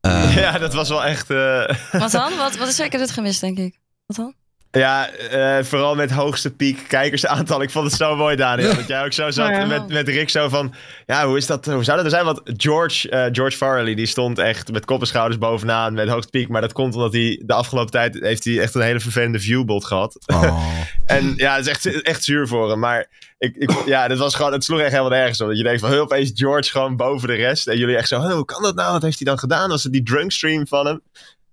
[0.00, 1.30] Eh, ja, dat was wel echt...
[1.30, 2.36] eh, Wat dan?
[2.36, 2.84] Wat, wat is er?
[2.84, 3.78] Ik heb het gemist, denk ik.
[4.06, 4.34] Wat dan?
[4.72, 7.62] Ja, eh, vooral met hoogste piek kijkersaantal.
[7.62, 8.74] Ik vond het zo mooi, Daniel.
[8.74, 9.64] Dat jij ook zo zat Ja.
[9.66, 10.74] met, met Rick zo van...
[11.06, 12.24] Ja, hoe, is dat, hoe zou dat er zijn?
[12.24, 16.30] Want George, eh, George Farley, die stond echt met kop en schouders bovenaan met hoogste
[16.30, 16.48] piek.
[16.48, 18.18] Maar dat komt omdat hij de afgelopen tijd...
[18.20, 20.16] heeft hij echt een hele vervelende viewbot gehad.
[20.26, 20.66] oh.
[21.06, 22.78] En ja, het is echt, echt zuur voor hem.
[22.78, 23.06] Maar
[23.38, 25.48] ik, ik, ja, dit was gewoon, het sloeg echt helemaal nergens op.
[25.48, 27.66] Dat je denkt van, heel opeens George gewoon boven de rest.
[27.68, 28.92] En jullie echt zo, "Huh, hoe kan dat nou?
[28.92, 29.68] Wat heeft hij dan gedaan?
[29.68, 31.00] Was het die drunk stream van hem?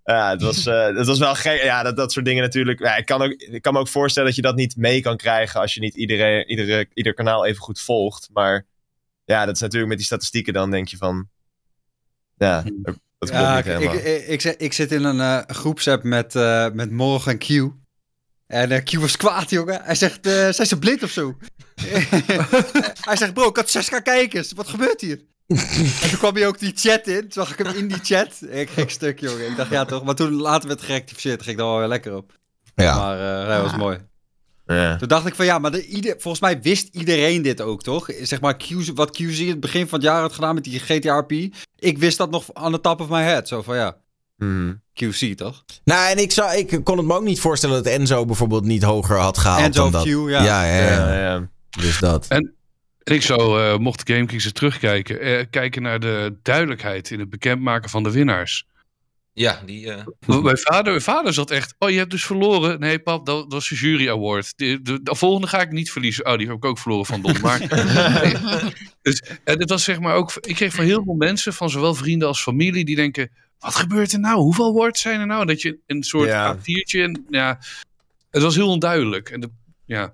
[0.08, 1.62] Ja, het was, eh, het was wel gek.
[1.64, 2.80] Ja, dat, dat soort dingen natuurlijk.
[2.80, 5.18] Ja, ik, kan ook, ik kan me ook voorstellen dat je dat niet mee kan
[5.18, 8.30] krijgen als je niet iedereen, iedere, ieder kanaal even goed volgt.
[8.34, 8.66] Maar
[9.26, 11.30] ja, dat is natuurlijk met die statistieken dan denk je van...
[12.38, 12.64] Ja,
[13.20, 13.96] dat Ja, niet ik, helemaal.
[13.96, 17.40] ik, ik, ik, zit- ik zit in een eh, groepsapp met, eh met Morgan en
[17.40, 17.72] Q.
[18.48, 19.82] En eh, Q was kwaad, jongen.
[19.84, 21.38] Hij zegt, eh, zijn ze blind of zo?
[23.10, 24.52] hij zegt, bro, ik had 6k kijkers.
[24.52, 25.22] Wat gebeurt hier?
[26.02, 27.20] en toen kwam hij ook die chat in.
[27.22, 28.42] Toen zag ik hem in die chat.
[28.50, 29.50] Ik gek stuk, jongen.
[29.50, 30.04] Ik dacht, ja toch.
[30.04, 31.36] Maar toen later werd gerectificeerd.
[31.36, 32.34] Toen ging ik er wel weer lekker op.
[32.76, 32.98] ja.
[32.98, 33.98] Maar eh, dat was mooi.
[34.66, 34.96] ja.
[34.98, 38.10] Toen dacht ik van ja, maar de, ieder, volgens mij wist iedereen dit ook, toch?
[38.22, 38.64] Zeg maar, Q,
[38.96, 41.32] wat QZ in het begin van het jaar had gedaan met die GTRP.
[41.80, 43.48] Ik wist dat nog aan de top of my head.
[43.48, 43.98] Zo van ja,
[44.38, 44.74] Mhm.
[44.94, 45.64] QC toch?
[45.84, 48.84] Nou, en ik, zou, ik kon het me ook niet voorstellen dat Enzo bijvoorbeeld niet
[48.84, 50.04] hoger had gehaald Enzo dan dat.
[50.04, 50.44] Q, ja.
[50.44, 51.14] Ja, ja, ja.
[51.14, 51.50] Ja, ja.
[51.82, 52.26] Dus dat.
[52.28, 52.56] En
[53.12, 57.90] ik zou, eh, mocht GameKings er terugkijken, eh, kijken naar de duidelijkheid in het bekendmaken
[57.90, 58.66] van de winnaars.
[59.34, 59.92] Ja, die...
[59.94, 60.06] eh,
[60.42, 61.76] Mijn vader, mijn vader zat echt.
[61.80, 62.80] Oh, je hebt dus verloren.
[62.80, 64.54] Nee, pap, dat, dat was de jury award.
[64.56, 66.26] De, de, de volgende ga ik niet verliezen.
[66.26, 67.36] Oh, die heb ik ook verloren van Don.
[67.42, 67.60] Maar,
[69.02, 70.34] dus, en het was zeg maar ook.
[70.36, 74.12] Ik kreeg van heel veel mensen, van zowel vrienden als familie, die denken: wat gebeurt
[74.14, 74.38] er nou?
[74.40, 75.46] Hoeveel awards zijn er nou?
[75.46, 76.56] Dat je een soort Ja.
[76.58, 77.00] A4'tje.
[77.02, 77.60] En, ja,
[78.30, 79.30] het was heel onduidelijk.
[79.30, 79.50] En de,
[79.86, 80.12] ja,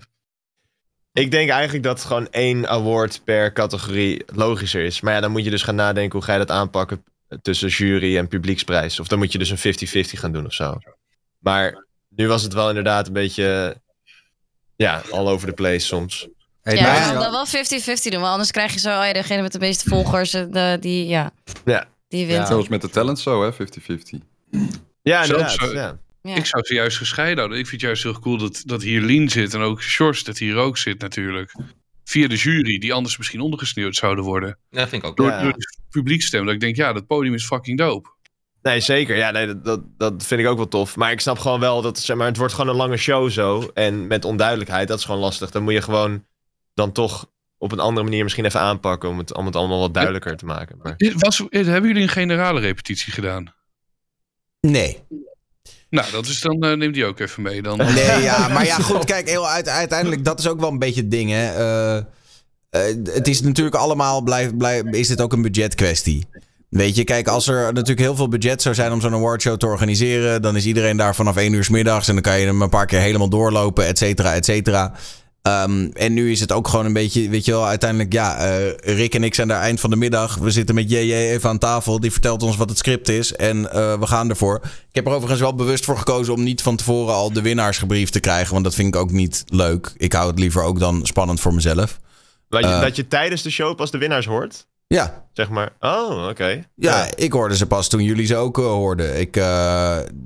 [1.14, 5.02] Ik denk eigenlijk dat gewoon één award per categorie logischer is.
[5.02, 7.04] Maar ja, dan moet je dus gaan nadenken hoe ga je dat aanpakken
[7.42, 9.00] tussen jury en publieksprijs.
[9.00, 9.58] Of dan moet je dus een
[10.16, 10.78] 50-50 gaan doen of zo.
[11.40, 13.78] Maar nu was het wel inderdaad een beetje,
[14.76, 16.28] ja, all over the place soms.
[16.62, 19.06] Hey, Ja, nou, je kan dan wel 50-50 doen, want anders krijg je zo, oh
[19.06, 21.32] ja, degene met de meeste volgers, eh, de, die, ja,
[21.66, 21.86] Ja.
[22.08, 22.40] die wint.
[22.40, 22.46] Ja.
[22.46, 24.22] Zoals met de talent zo, hè, 50-50.
[25.02, 25.70] Ja, Zelfs, inderdaad.
[25.70, 25.98] eh, Ja.
[26.24, 26.36] Ja.
[26.36, 27.58] Ik zou ze juist gescheiden houden.
[27.58, 30.38] Ik vind het juist heel cool dat, dat hier Lien zit en ook Sjors dat
[30.38, 31.56] hier ook zit natuurlijk.
[32.04, 34.58] Via de jury, die anders misschien ondergesneeuwd zouden worden.
[34.70, 35.18] Ja, vind ik ook.
[35.18, 35.42] Door, Ja.
[35.42, 36.46] door de publiekstem.
[36.46, 38.10] Dat ik denk, ja, dat podium is fucking dope.
[38.62, 39.18] Nee, zeker.
[39.18, 40.96] Ja, nee, dat, dat, dat vind ik ook wel tof.
[40.96, 43.72] Maar ik snap gewoon wel dat zeg maar, het wordt gewoon een lange show zo.
[43.74, 45.52] En met onduidelijkheid, dat is gewoon lastig.
[45.52, 46.26] Dan moet je gewoon
[46.74, 49.94] dan toch op een andere manier misschien even aanpakken om het, om het allemaal wat
[49.94, 50.78] duidelijker te maken.
[50.78, 50.96] Maar...
[51.18, 53.54] Was, hebben jullie een generale repetitie gedaan?
[54.60, 55.04] Nee.
[55.94, 57.78] Nou, dat is dan, eh, neem die ook even mee dan.
[57.78, 61.02] Nee, ja, maar ja, goed, kijk, heel uit, uiteindelijk, dat is ook wel een beetje
[61.02, 61.46] het ding, hè.
[61.46, 66.28] Eh, eh, het is natuurlijk allemaal, blijf, blijf, is dit ook een budgetkwestie.
[66.70, 69.66] Weet je, kijk, als er natuurlijk heel veel budget zou zijn om zo'n awardshow te
[69.66, 72.62] organiseren, dan is iedereen daar vanaf één uur 's middags en dan kan je hem
[72.62, 74.94] een paar keer helemaal doorlopen, et cetera, et cetera.
[75.48, 78.96] Ehm, en nu is het ook gewoon een beetje, weet je wel, uiteindelijk, ja, eh,
[78.98, 80.36] Rick en ik zijn daar eind van de middag.
[80.36, 82.00] We zitten met JJ even aan tafel.
[82.00, 84.62] Die vertelt ons wat het script is en eh, we gaan ervoor.
[84.64, 87.78] Ik heb er overigens wel bewust voor gekozen om niet van tevoren al de winnaars
[87.78, 88.52] gebriefd te krijgen.
[88.54, 89.94] Want dat vind ik ook niet leuk.
[89.98, 92.00] Ik hou het liever ook dan spannend voor mezelf.
[92.50, 92.82] Dat je, Eh.
[92.82, 94.68] dat je tijdens de show pas de winnaars hoort?
[94.88, 95.74] Ja, Zeg maar.
[95.80, 96.66] Oh, oké.
[96.76, 99.20] ja, ik hoorde ze pas toen jullie ze ook hoorden.
[99.20, 99.36] Ik,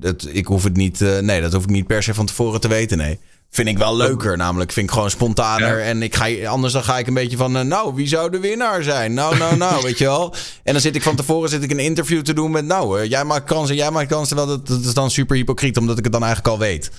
[0.02, 2.68] het, ik hoef het niet, nee, dat hoef ik niet per se van tevoren te
[2.68, 3.20] weten, nee.
[3.50, 4.72] Vind ik wel leuker, namelijk.
[4.72, 5.78] Vind ik gewoon spontaner.
[5.78, 5.84] Ja.
[5.86, 7.58] En ik ga, anders dan ga ik een beetje van...
[7.58, 9.14] eh, nou, wie zou de winnaar zijn?
[9.14, 10.34] Nou, nou, nou, weet je wel.
[10.64, 12.66] En dan zit ik van tevoren zit ik een interview te doen met...
[12.66, 14.36] Nou, eh, jij maakt kansen, jij maakt kansen.
[14.38, 16.92] Terwijl dat, dat is dan super hypocriet, omdat ik het dan eigenlijk al weet.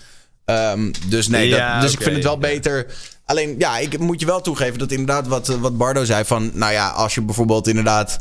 [0.44, 2.38] Ehm, dus nee, dat- dus ik vind het wel ja.
[2.38, 2.86] beter...
[3.24, 6.50] Alleen, ja, ik moet je wel toegeven dat inderdaad wat, eh, wat Bardo zei van...
[6.54, 8.18] Nou ja, als je bijvoorbeeld inderdaad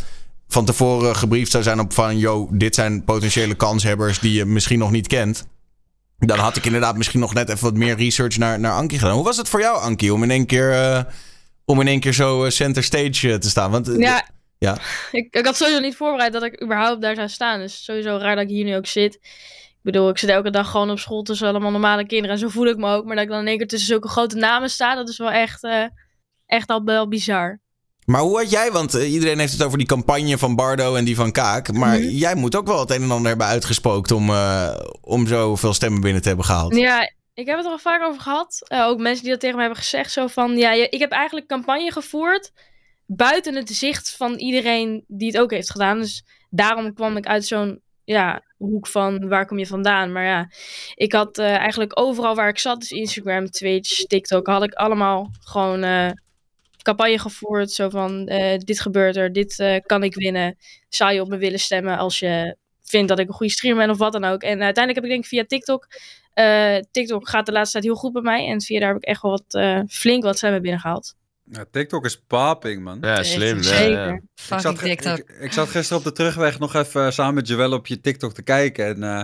[0.48, 2.18] van tevoren gebriefd zou zijn op van...
[2.18, 5.46] Yo, dit zijn potentiële kanshebbers die je misschien nog niet kent...
[6.18, 9.16] Dan had ik inderdaad misschien nog net even wat meer research naar, naar Ankie gedaan.
[9.16, 11.04] Hoe was het voor jou, Ankie, om in één keer, eh,
[11.66, 13.72] om in één keer zo eh, center stage eh, te staan?
[13.72, 14.78] Want, Ja, ja.
[15.12, 17.60] ik, ik had sowieso niet voorbereid dat ik überhaupt daar zou staan.
[17.60, 19.14] Dus sowieso raar dat ik hier nu ook zit.
[19.14, 22.36] Ik bedoel, ik zit elke dag gewoon op school tussen allemaal normale kinderen.
[22.36, 23.06] En zo voel ik me ook.
[23.06, 25.32] Maar dat ik dan in één keer tussen zulke grote namen sta, dat is wel
[25.32, 25.68] echt,
[26.46, 27.60] echt al wel bizar.
[28.08, 31.06] Maar hoe had jij, want eh, iedereen heeft het over die campagne van Bardo en
[31.06, 31.72] die van Kaak.
[31.74, 32.08] Maar Mhm.
[32.10, 36.02] jij moet ook wel het een en ander hebben uitgespookt om, eh, om zoveel stemmen
[36.02, 36.76] binnen te hebben gehaald.
[36.76, 38.62] Ja, ik heb het er al vaak over gehad.
[38.68, 40.12] Eh, ook mensen die dat tegen me hebben gezegd.
[40.12, 42.52] Zo van, ja, ik heb eigenlijk campagne gevoerd
[43.06, 46.00] buiten het zicht van iedereen die het ook heeft gedaan.
[46.00, 50.12] Dus daarom kwam ik uit zo'n ja, hoek van waar kom je vandaan.
[50.12, 50.50] Maar ja,
[50.96, 55.84] ik had eigenlijk overal waar ik zat, dus Instagram, Twitch, TikTok, had ik allemaal gewoon
[56.88, 57.72] campagne gevoerd.
[57.72, 60.56] Zo van, eh, dit gebeurt er, dit eh, kan ik winnen.
[60.90, 63.90] Zou je op me willen stemmen als je vindt dat ik een goede streamer ben
[63.90, 64.42] of wat dan ook.
[64.42, 65.88] En uiteindelijk heb ik denk ik via TikTok
[66.38, 68.48] eh, TikTok gaat de laatste tijd heel goed bij mij.
[68.48, 71.16] En via daar heb ik echt wel wat, eh, flink wat stemmen binnengehaald.
[71.52, 72.98] Ja, TikTok is paping, man.
[73.02, 73.58] Ja, slim.
[73.58, 74.08] Ja, Zeker.
[74.08, 74.14] ja.
[74.14, 75.18] Ik Fucking zat, TikTok.
[75.18, 78.34] ik, ik zat gisteren op de terugweg nog even samen met Joelle op je TikTok
[78.34, 78.86] te kijken.
[78.86, 79.22] En eh,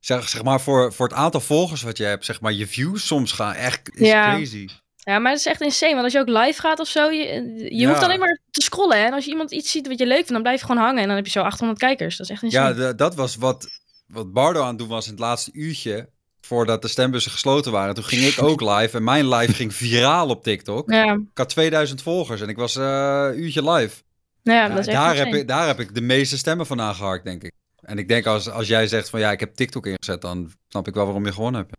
[0.00, 3.06] zeg, zeg maar, voor, voor het aantal volgers wat je hebt, zeg maar, je views
[3.06, 4.34] soms gaan echt is Ja.
[4.34, 4.68] crazy.
[5.08, 5.92] Ja, maar het is echt insane.
[5.92, 7.24] Want als je ook live gaat of zo, je,
[7.68, 7.88] je Ja.
[7.88, 8.98] hoeft alleen maar te scrollen.
[8.98, 9.04] Hè?
[9.04, 11.00] En als je iemand iets ziet wat je leuk vindt, dan blijf je gewoon hangen.
[11.02, 12.16] En dan heb je zo 800 kijkers.
[12.16, 12.68] Dat is echt insane.
[12.68, 13.66] Ja, de- dat was wat,
[14.06, 16.08] wat Bardo aan het doen was in het laatste uurtje.
[16.40, 17.94] Voordat de stembussen gesloten waren.
[17.94, 18.96] Toen ging ik ook live.
[18.96, 20.90] En mijn live ging viraal op TikTok.
[20.90, 24.02] ja, Ik had 2000 volgers en ik was eh, een uurtje live.
[24.42, 26.80] ja, Ja, dat is echt daar, heb ik, daar heb ik de meeste stemmen van
[26.80, 27.52] aangeharkt, denk ik.
[27.80, 30.88] En ik denk als, als jij zegt van ja, ik heb TikTok ingezet, dan snap
[30.88, 31.76] ik wel waarom je gewonnen hebt.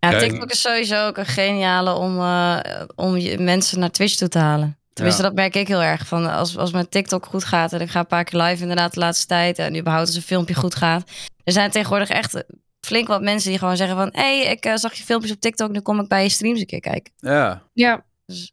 [0.00, 2.60] Ja, TikTok is sowieso ook een geniale om, eh,
[2.94, 4.78] om je mensen naar Twitch toe te halen.
[4.92, 5.28] Tenminste, Ja.
[5.28, 6.06] dat merk ik heel erg.
[6.06, 8.94] Van als, als mijn TikTok goed gaat en ik ga een paar keer live inderdaad
[8.94, 9.58] de laatste tijd.
[9.58, 11.10] En überhaupt als een filmpje goed gaat.
[11.44, 12.44] Er zijn tegenwoordig echt
[12.80, 14.08] flink wat mensen die gewoon zeggen van...
[14.12, 16.60] Hé, hey, ik eh, zag je filmpjes op TikTok, nu kom ik bij je streams
[16.60, 17.12] een keer kijken.
[17.16, 18.04] Ja, Ja.
[18.26, 18.52] Dus-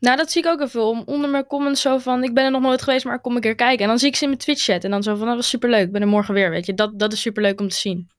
[0.00, 0.88] Nou, dat zie ik ook heel veel.
[0.90, 3.34] Om onder mijn comments zo van, ik ben er nog nooit geweest, maar ik kom
[3.34, 3.82] een keer kijken.
[3.82, 4.84] En dan zie ik ze in mijn Twitch chat.
[4.84, 5.86] En dan zo van, dat was superleuk.
[5.86, 6.74] Ik ben er morgen weer, weet je.
[6.74, 8.10] Dat, dat is superleuk om te zien.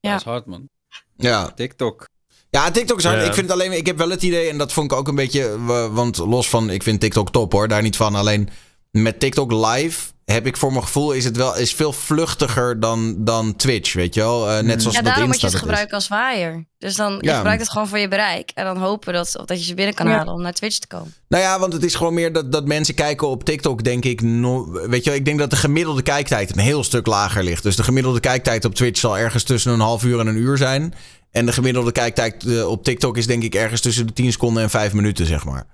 [0.00, 0.10] Ja.
[0.10, 0.68] dat is hard man.
[1.16, 1.50] Ja.
[1.54, 2.06] TikTok.
[2.50, 3.20] Ja, TikTok is hard.
[3.20, 3.26] Ja.
[3.26, 5.14] Ik vind het alleen, ik heb wel het idee, en dat vond ik ook een
[5.14, 8.14] beetje, wa- want los van, ik vind TikTok top hoor, daar niet van.
[8.14, 8.48] Alleen
[8.90, 10.00] met TikTok live
[10.32, 14.14] heb ik voor mijn gevoel, is het wel, is veel vluchtiger dan, dan Twitch, weet
[14.14, 14.50] je wel.
[14.50, 16.66] Eh, net zoals Ja, dat daarom moet je het gebruiken als waaier.
[16.78, 18.50] Dus dan je gebruikt het gewoon voor je bereik.
[18.54, 20.16] En dan hopen dat, dat je ze binnen kan Ja.
[20.16, 21.14] halen om naar Twitch te komen.
[21.28, 24.22] Nou ja, want het is gewoon meer dat, dat mensen kijken op TikTok, denk ik.
[24.22, 27.62] No, weet je wel, ik denk dat de gemiddelde kijktijd een heel stuk lager ligt.
[27.62, 30.56] Dus de gemiddelde kijktijd op Twitch zal ergens tussen een half uur en een uur
[30.56, 30.94] zijn.
[31.30, 34.62] En de gemiddelde kijktijd eh, op TikTok is denk ik ergens tussen de 10 seconden
[34.62, 35.66] en 5 minuten, zeg maar.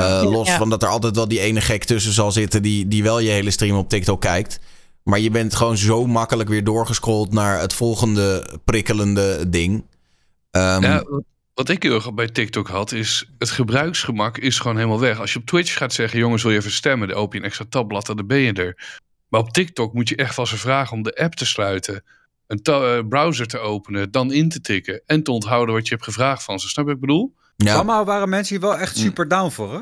[0.00, 0.56] Eh, los Ja.
[0.56, 3.30] van dat er altijd wel die ene gek tussen zal zitten die, die wel je
[3.30, 4.58] hele stream op TikTok kijkt.
[5.02, 9.84] Maar je bent gewoon zo makkelijk weer doorgescrolld naar het volgende prikkelende ding.
[10.50, 11.04] Ehm, Ja,
[11.54, 15.20] wat- ik heel erg bij TikTok had, is het gebruiksgemak is gewoon helemaal weg.
[15.20, 17.08] Als je op Twitch gaat zeggen, jongens, wil je even stemmen?
[17.08, 19.00] Dan open je een extra tabblad en dan ben je er.
[19.28, 22.04] Maar op TikTok moet je echt van ze vragen om de app te sluiten.
[22.46, 26.06] een eh, browser te openen, dan in te tikken en te onthouden wat je hebt
[26.06, 26.68] gevraagd van ze.
[26.68, 27.34] Snap je wat ik bedoel?
[27.64, 27.82] Ja.
[27.82, 29.80] Maar waren mensen hier wel echt super down voor, hè?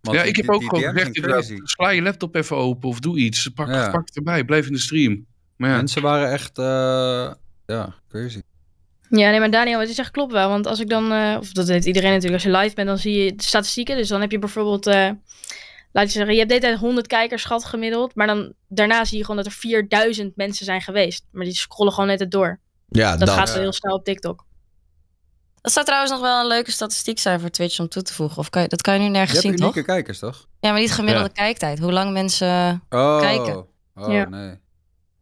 [0.00, 1.56] Want ja, die- ik heb die- ook gewoon gezegd, crazy.
[1.62, 3.48] sla je laptop even open of doe iets.
[3.48, 3.90] Pak, Ja.
[3.90, 5.26] pak het erbij, blijf in de stream.
[5.56, 7.32] Maar ja, Mensen waren echt, eh,
[7.66, 8.40] ja, crazy.
[9.10, 10.48] Ja, nee, maar Daniel, wat je zegt klopt wel.
[10.48, 12.98] Want als ik dan, eh, of dat weet iedereen natuurlijk, als je live bent, dan
[12.98, 13.96] zie je de statistieken.
[13.96, 15.10] Dus dan heb je bijvoorbeeld, eh,
[15.92, 18.14] laat je zeggen, je hebt de hele tijd 100 kijkers schat gemiddeld.
[18.14, 21.24] Maar dan daarna zie je gewoon dat er 4000 mensen zijn geweest.
[21.32, 22.60] Maar die scrollen gewoon net het door.
[22.88, 23.36] Ja, dat dan.
[23.36, 24.46] gaat wel heel snel op TikTok.
[25.60, 28.38] Dat zou trouwens nog wel een leuke statistiek zijn voor Twitch om toe te voegen.
[28.38, 29.60] Of kan je, dat kan je nu Je nergens hebt zien, toch?
[29.74, 30.46] unieke kijkers, toch?
[30.60, 31.42] Ja, maar niet gemiddelde Ja.
[31.42, 31.78] kijktijd.
[31.78, 32.82] Hoe lang mensen...
[32.88, 33.66] Oh, Kijken.
[33.94, 34.28] oh Ja.
[34.28, 34.54] nee.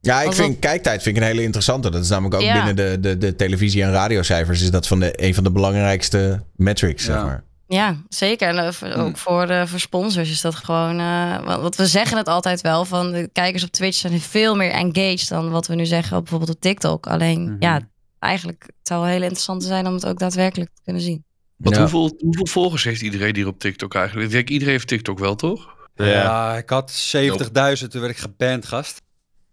[0.01, 1.91] Ja, ik vind kijktijd vind ik een hele interessante.
[1.91, 2.55] Dat is namelijk ook Ja.
[2.65, 4.63] binnen de, de, de televisie- en radiocijfers...
[4.63, 7.25] is dat van de, een van de belangrijkste metrics, zeg Ja.
[7.25, 7.45] maar.
[7.69, 8.49] Ja, zeker.
[8.49, 10.99] En eh, ook voor, eh, voor sponsors is dat gewoon...
[11.01, 14.71] eh, want we zeggen het altijd wel, van de kijkers op Twitch zijn veel meer
[14.71, 15.29] engaged...
[15.29, 17.07] dan wat we nu zeggen op bijvoorbeeld op TikTok.
[17.07, 17.57] Alleen, Mhm.
[17.59, 17.81] ja,
[18.27, 18.63] eigenlijk...
[18.67, 21.25] het zou wel heel interessant zijn om het ook daadwerkelijk te kunnen zien.
[21.57, 21.81] Want Ja.
[21.81, 24.27] hoeveel, hoeveel volgers heeft iedereen hier op TikTok eigenlijk?
[24.27, 25.75] Ik denk, iedereen heeft TikTok wel, toch?
[25.95, 26.57] Ja.
[26.57, 29.03] ik had 70.000, toen werd ik geband, gast.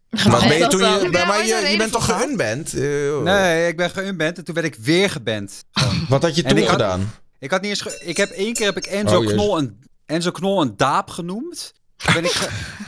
[0.10, 2.74] Maar ben je toen je, maar je, je bent toch geunband?
[2.74, 5.64] Eh, Nee, ik ben geunband en toen werd ik weer geband.
[6.10, 7.12] Wat had je En toen ik had- gedaan?
[7.40, 7.82] Ik had niet eens.
[7.82, 9.28] ge- Ik heb één keer heb ik Enzo, Oh.
[9.28, 11.74] Knol, een, Enzo Knol een daap genoemd.
[12.04, 12.32] Toen ben, ik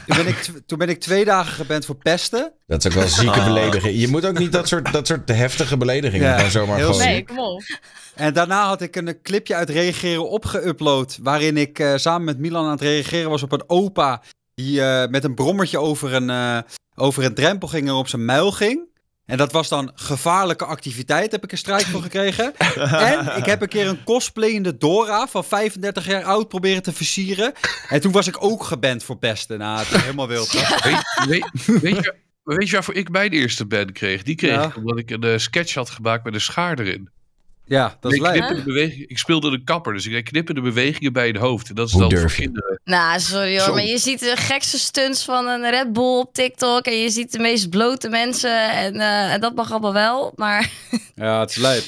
[0.08, 2.54] toen, ben ik, toen ben ik twee dagen geband voor pesten.
[2.68, 3.46] Dat is ook wel zieke Ah.
[3.46, 4.00] belediging.
[4.00, 7.08] Je moet ook niet dat soort, dat soort heftige beledigingen Ja, gewoon zomaar heel gooien.
[7.08, 7.64] Nee, kom op.
[8.16, 11.22] En daarna had ik een clipje uit reageren opgeüpload.
[11.22, 14.22] Waarin ik eh, samen met Milan aan het reageren was op een opa.
[14.56, 16.58] Die eh, met een brommertje over een, eh,
[16.96, 18.94] over een drempel ging en op zijn muil ging.
[19.26, 22.58] En dat was dan gevaarlijke activiteit, heb ik een strijk voor gekregen.
[23.10, 27.54] en ik heb een keer een cosplayende Dora van 35 jaar oud proberen te versieren.
[27.90, 29.58] En toen was ik ook geband voor pesten.
[29.60, 30.52] Nou, het is helemaal wild.
[30.52, 32.14] Weet, weet, weet, je,
[32.44, 34.24] weet je waarvoor ik mijn eerste band kreeg?
[34.24, 34.64] Die kreeg Ja.
[34.64, 37.10] ik omdat ik een eh, sketch had gemaakt met een schaar erin.
[37.66, 38.36] Ja, dat is ik, lijp.
[38.36, 41.70] knippende beweging, ik speelde de kapper, dus ik deed knippende bewegingen bij het hoofd.
[41.70, 42.38] En dat is Hoe dan durf voor je?
[42.38, 42.80] kinderen.
[42.84, 43.74] Nou, sorry hoor, Zo.
[43.74, 46.86] maar je ziet de gekste stunts van een Red Bull op TikTok...
[46.86, 50.70] en je ziet de meest blote mensen en, eh, en dat mag allemaal wel, maar...
[51.16, 51.84] Ja, het is lijp.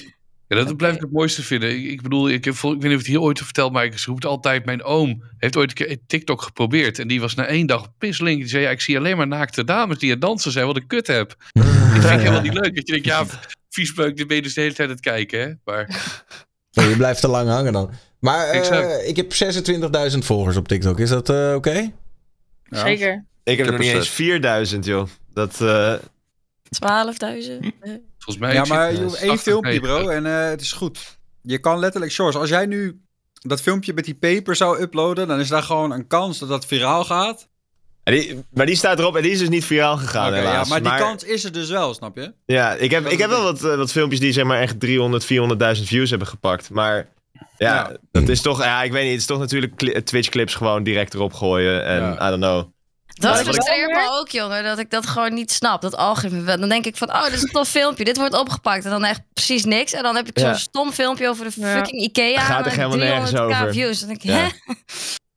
[0.47, 1.69] Ja, dat blijf ik het mooiste vinden.
[1.69, 3.71] Ik, ik bedoel, ik, heb, ik weet niet of ik het hier ooit heb verteld,
[3.71, 4.65] maar ik roep het altijd.
[4.65, 6.99] Mijn oom heeft ooit een keer TikTok geprobeerd.
[6.99, 8.39] En die was na één dag pislink.
[8.39, 10.75] Die zei, ja, ik zie alleen maar naakte dames die aan het dansen zijn, wat
[10.75, 11.35] een kut heb.
[11.53, 12.75] Dat vind ik helemaal niet leuk.
[12.75, 13.25] Dat je denkt, ja,
[13.77, 15.53] viespeuk, dit ben je dus de hele tijd aan het kijken, hè.
[15.63, 15.87] Maar
[16.89, 17.91] je blijft te lang hangen dan.
[18.19, 19.33] Maar eh, ik heb
[20.13, 20.99] 26.000 volgers op TikTok.
[20.99, 21.91] Is dat eh, oké?
[22.63, 22.79] Ja.
[22.79, 23.25] Zeker.
[23.43, 24.15] Ik heb heb nog niet er eens zes.
[24.15, 25.07] 4000, joh.
[25.33, 25.93] Dat, eh,
[26.69, 27.73] 12.000.
[28.17, 28.53] volgens mij...
[28.53, 29.87] Ja, maar je hoeft één 80 filmpje, meter.
[29.87, 31.17] bro, en eh, het is goed.
[31.41, 33.01] Je kan letterlijk, Shores, als jij nu
[33.33, 36.65] dat filmpje met die paper zou uploaden, dan is daar gewoon een kans dat dat
[36.65, 37.47] viraal gaat.
[38.07, 40.49] En die, maar die staat erop en die is dus niet viraal gegaan, Oké, ja,
[40.49, 40.69] helaas.
[40.69, 42.33] maar die kans is er dus wel, snap je?
[42.45, 45.25] Ja, ik heb, ik heb wel wat, eh, wat filmpjes die zeg maar echt 300,
[45.25, 46.69] 400.000 views hebben gepakt.
[46.69, 47.07] Maar
[47.57, 47.91] ja, Ja.
[48.11, 50.83] dat is toch, ja, ik weet niet, het is toch natuurlijk cli- Twitch clips gewoon
[50.83, 51.85] direct erop gooien.
[51.85, 52.13] En Ja.
[52.13, 52.65] I don't know.
[53.19, 54.63] Dat Ja, frustreert me ook, jongen.
[54.63, 55.81] Dat ik dat gewoon niet snap.
[55.81, 56.57] Dat algoritme.
[56.57, 58.03] Dan denk ik van, oh, dit is een tof filmpje.
[58.03, 58.85] Dit wordt opgepakt.
[58.85, 59.93] En dan echt precies niks.
[59.93, 60.45] En dan heb ik Ja.
[60.47, 61.75] zo'n stom filmpje over de Ja.
[61.75, 62.39] fucking Ikea.
[62.41, 63.73] Gaat er helemaal nergens 300k over.
[63.73, 63.99] views.
[63.99, 64.35] Dan denk ik, Ja.
[64.35, 64.73] hè?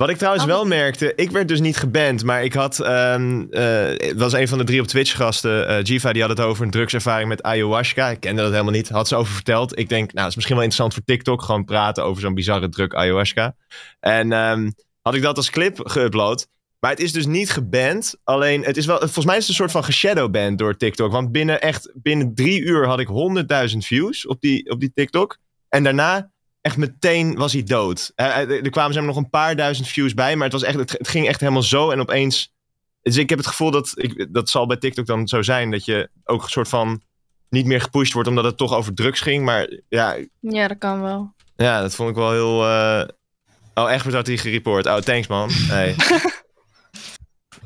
[0.01, 4.16] Wat ik trouwens Oh, wel merkte, ik werd dus niet geband, maar ik had, het
[4.16, 6.70] was een van de drie op Twitch gasten, eh Jiva, die had het over een
[6.70, 8.09] drugservaring met ayahuasca.
[8.09, 9.78] Ik kende dat helemaal niet, had ze over verteld.
[9.78, 12.68] Ik denk, nou, dat is misschien wel interessant voor TikTok, gewoon praten over zo'n bizarre
[12.68, 13.55] drug ayahuasca.
[14.01, 14.70] En ehm,
[15.03, 16.46] had ik dat als clip geüpload.
[16.78, 18.14] Maar het is dus niet geband.
[18.24, 21.12] Alleen, het is wel, volgens mij is het een soort van geshadowband door TikTok.
[21.12, 23.09] Want binnen echt, binnen drie uur had ik
[23.70, 25.38] 100.000 views op die, op die TikTok.
[25.68, 26.30] En daarna
[26.61, 28.12] echt meteen was hij dood.
[28.14, 31.08] Er kwamen zeg maar nog een paar duizend views bij, maar het, was echt, het,
[31.08, 32.54] ging echt helemaal zo en opeens...
[33.03, 35.84] Dus ik heb het gevoel dat, ik, dat zal bij TikTok dan zo zijn, dat
[35.84, 37.03] je ook een soort van
[37.49, 39.45] niet meer gepusht wordt omdat het toch over drugs ging.
[39.45, 41.34] Maar ja, Ja, dat kan wel.
[41.57, 42.66] ja dat vond ik wel heel...
[42.66, 43.08] eh,
[43.74, 44.87] Oh, Egbert had hij gereport.
[44.87, 45.49] Oh, thanks man.
[45.53, 45.95] Hey.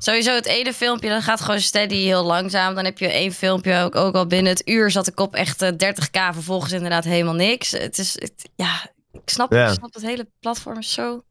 [0.04, 2.74] Sowieso het ene filmpje, dat gaat gewoon steady heel langzaam.
[2.74, 5.62] Dan heb je één filmpje, ook, ook al binnen het uur zat ik op echt
[5.62, 6.32] eh, 30k.
[6.32, 7.70] Vervolgens inderdaad helemaal niks.
[7.70, 11.24] Het is, het- ja, ik snap, ik snap het hele platform is zo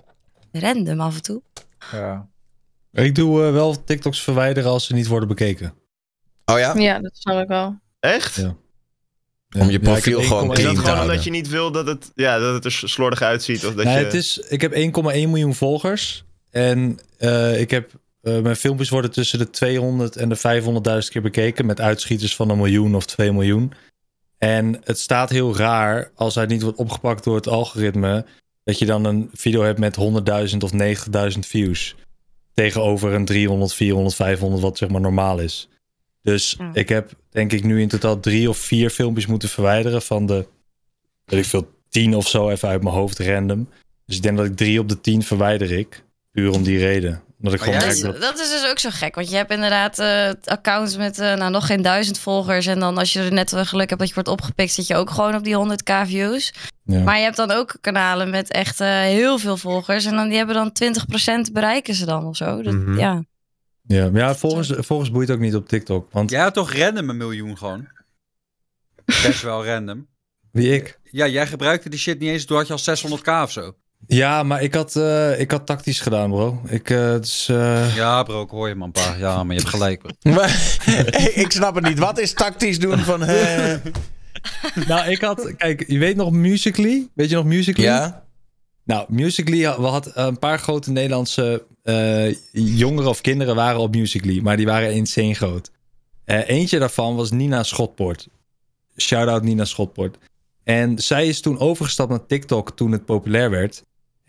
[0.51, 1.41] random af en toe.
[1.91, 2.27] Ja.
[2.91, 5.73] Ik doe eh, wel TikToks verwijderen als ze niet worden bekeken.
[6.45, 6.75] Oh ja?
[6.75, 7.79] Ja, dat snap ik wel.
[7.99, 8.35] Echt?
[8.35, 8.55] Ja.
[9.59, 11.03] Om je profiel gewoon Is clean dat te gewoon houden.
[11.09, 13.65] omdat je niet wil dat het, ja, dat het er slordig uitziet?
[13.65, 14.03] Of dat nee, je...
[14.03, 14.79] het is, ik heb 1,1
[15.11, 16.23] miljoen volgers.
[16.49, 17.91] En eh, ik heb,
[18.23, 20.37] eh, mijn filmpjes worden tussen de 200 en de
[21.03, 21.65] 500.000 keer bekeken.
[21.65, 23.73] Met uitschieters van een miljoen of 2 miljoen.
[24.37, 28.25] En het staat heel raar als hij niet wordt opgepakt door het algoritme.
[28.63, 29.95] Dat je dan een video hebt met
[30.51, 30.71] 100.000 of
[31.33, 31.95] 90.000 views.
[32.53, 35.69] Tegenover een 300, 400, 500, wat zeg maar normaal is.
[36.21, 36.69] Dus Ja.
[36.73, 40.45] ik heb denk ik nu in totaal drie of vier filmpjes moeten verwijderen van de,
[41.25, 43.69] weet ik veel, tien of zo even uit mijn hoofd random.
[44.05, 46.03] Dus ik denk dat ik drie op de tien verwijder ik.
[46.31, 47.21] Puur om die reden.
[47.43, 48.35] Omdat ik Maar gewoon jij- merk Dat, dat...
[48.37, 49.15] dat is dus ook zo gek.
[49.15, 52.65] Want je hebt inderdaad eh, accounts met eh, nou, nog geen duizend volgers.
[52.65, 54.95] En dan als je er net wel geluk hebt dat je wordt opgepikt, zit je
[54.95, 56.53] ook gewoon op die 100k views.
[56.83, 56.99] Ja.
[57.03, 60.05] Maar je hebt dan ook kanalen met echt eh, heel veel volgers.
[60.05, 60.71] En dan, die hebben dan
[61.49, 62.61] 20% bereiken ze dan of zo.
[62.61, 62.97] Dat, Mhm.
[62.97, 63.23] Ja.
[63.87, 66.11] Ja, maar ja volgens, volgens boeit het ook niet op TikTok.
[66.11, 67.87] Want Jij had toch random een miljoen gewoon?
[69.05, 70.07] Best wel random.
[70.51, 70.99] wie ik?
[71.03, 73.75] Ja, jij gebruikte die shit niet eens, toen had je al 600k of zo.
[74.07, 76.61] Ja, maar ik had, eh, ik had tactisch gedaan, bro.
[76.67, 79.15] Ik, eh, het is, eh, Ja bro, ik hoor je man, pa.
[79.17, 80.01] Ja, maar je hebt gelijk.
[80.23, 80.77] Maar-
[81.35, 81.99] ik snap het niet.
[81.99, 83.23] Wat is tactisch doen van...
[83.23, 83.75] eh,
[84.87, 85.53] nou, ik had...
[85.57, 87.09] Kijk, je weet nog Musically?
[87.13, 87.87] Weet je nog Musically?
[87.87, 88.23] ja?
[88.83, 93.95] Nou, Musically, had- we hadden een paar grote Nederlandse eh, jongeren of kinderen waren op
[93.95, 95.71] Musically, maar die waren insane groot.
[96.25, 98.27] Eh, eentje daarvan was Nina Schotpoort.
[98.97, 100.17] Shout-out Nina Schotpoort.
[100.63, 103.83] En zij is toen overgestapt naar TikTok toen het populair werd.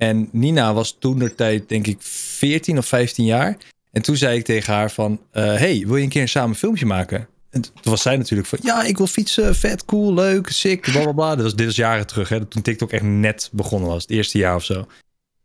[0.08, 3.56] En Nina was toen de tijd, denk ik, 14 of 15 jaar.
[3.92, 6.56] En toen zei ik tegen haar van, eh, hey, wil je een keer samen een
[6.56, 7.28] filmpje maken?
[7.50, 11.02] En toen was zij natuurlijk van, ja, ik wil fietsen, vet, cool, leuk, sick, bla
[11.02, 11.34] bla bla.
[11.34, 14.38] Dit was, dit was jaren terug, hè, toen TikTok echt net begonnen was, het eerste
[14.38, 14.86] jaar of zo.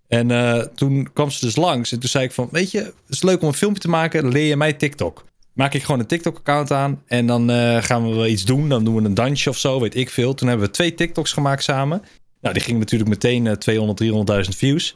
[0.08, 2.94] En eh, toen kwam ze dus langs en toen zei ik van, weet je, het
[3.10, 5.26] is leuk om een filmpje te maken, dan leer je mij TikTok.
[5.54, 8.70] Maak ik gewoon een TikTok-account aan en dan eh, gaan we wel iets doen.
[8.70, 10.34] Dan doen we een dansje of zo, weet ik veel.
[10.34, 12.04] Toen hebben we twee TikToks gemaakt samen.
[12.42, 14.96] Nou, die gingen natuurlijk meteen eh, 200, 300.000 views.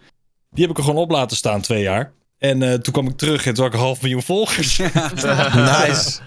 [0.51, 2.13] Die heb ik er gewoon op laten staan twee jaar.
[2.37, 4.77] En eh, toen kwam ik terug en toen had ik een half miljoen volgers.
[5.53, 6.19] Nice.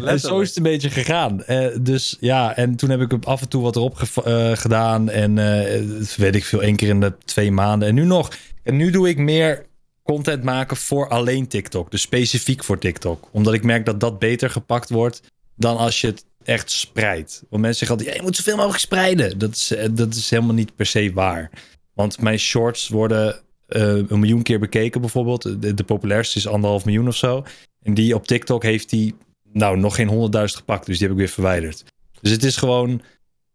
[0.00, 1.44] En zo is het een beetje gegaan.
[1.44, 5.10] Eh, dus ja, en toen heb ik af en toe wat erop eh, gedaan.
[5.10, 5.80] En eh,
[6.16, 7.88] weet ik veel, één keer in de twee maanden.
[7.88, 8.30] En nu nog.
[8.62, 9.66] En nu doe ik meer
[10.02, 11.90] content maken voor alleen TikTok.
[11.90, 13.28] Dus specifiek voor TikTok.
[13.30, 15.20] Omdat ik merk dat dat beter gepakt wordt
[15.56, 17.42] dan als je het echt spreidt.
[17.48, 19.38] Want mensen zeggen altijd, je moet zoveel mogelijk spreiden.
[19.38, 21.50] Dat is, eh, dat is helemaal niet per se waar.
[21.94, 25.62] Want mijn shorts worden eh, een miljoen keer bekeken bijvoorbeeld.
[25.62, 27.44] De, de populairste is anderhalf miljoen of zo.
[27.82, 29.14] En die op TikTok heeft die
[29.52, 30.86] nou nog geen honderdduizend gepakt.
[30.86, 31.84] Dus die heb ik weer verwijderd.
[32.20, 33.02] Dus het is gewoon...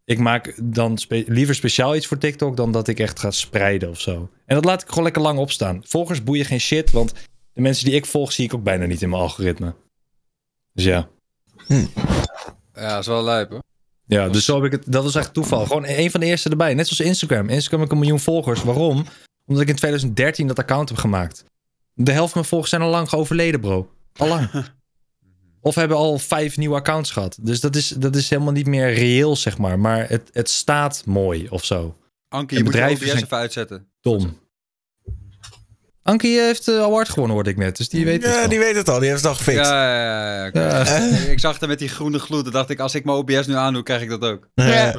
[0.04, 4.00] Ik maak dan liever speciaal iets voor TikTok dan dat ik echt ga spreiden of
[4.00, 4.30] zo.
[4.46, 5.80] En dat laat ik gewoon lekker lang opstaan.
[5.84, 7.12] Volgers boeien geen shit, want
[7.52, 9.74] de mensen die ik volg zie ik ook bijna niet in mijn algoritme.
[10.72, 11.08] Dus ja.
[12.78, 13.62] Ja, dat is wel lijp hoor.
[14.04, 14.92] Ja, dus zo heb ik het.
[14.92, 15.66] Dat was echt toeval.
[15.66, 16.74] Gewoon een van de eerste erbij.
[16.74, 17.48] Net zoals Instagram.
[17.48, 18.62] Instagram heb ik een miljoen volgers.
[18.62, 19.06] Waarom?
[19.46, 21.44] Omdat ik in 2013 dat account heb gemaakt.
[21.92, 23.90] De helft van mijn volgers zijn al lang overleden, bro.
[24.16, 24.50] Al lang.
[25.60, 27.38] of hebben al vijf nieuwe accounts gehad.
[27.40, 29.78] Dus dat is, dat is helemaal niet meer reëel, zeg maar.
[29.78, 31.96] Maar het, het staat mooi of zo.
[32.28, 33.88] Ankie, En je moet je OBS even uitzetten.
[34.00, 34.38] Dom.
[36.08, 37.76] Ankie heeft de award gewonnen, hoorde ik net.
[37.76, 38.48] Dus die weet het Ja, wel.
[38.48, 38.98] die weet het al.
[38.98, 39.70] Die heeft het al gefixt.
[39.70, 40.50] Ja, ja, ja.
[40.52, 40.84] ja.
[40.84, 41.06] Ja.
[41.34, 42.44] Ik zag er met die groene gloed.
[42.44, 44.48] Toen dacht ik, als ik mijn OBS nu aandoe, krijg ik dat ook.
[44.54, 44.94] Eh, eh,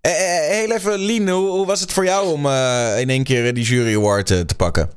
[0.00, 3.54] eh, heel even, Lien, hoe, hoe was het voor jou om eh, in één keer
[3.54, 4.90] die jury award eh, te pakken?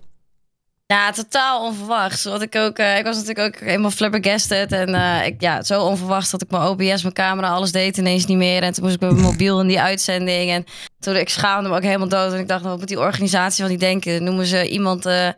[0.88, 2.24] Ja, totaal onverwachts.
[2.24, 4.72] Want ik ook, eh, ik was natuurlijk ook helemaal flabbergasted.
[4.72, 8.26] En eh, ik, ja, zo onverwachts dat ik mijn OBS, mijn camera, alles deed ineens
[8.26, 8.64] niet meer.
[8.64, 10.52] En toen moest ik met mijn mobiel in die uitzending.
[10.52, 10.66] En
[11.00, 12.34] toen ik schaamde me ook helemaal dood.
[12.34, 14.24] En ik dacht, wat moet die organisatie van die denken?
[14.24, 15.30] Noemen ze iemand eh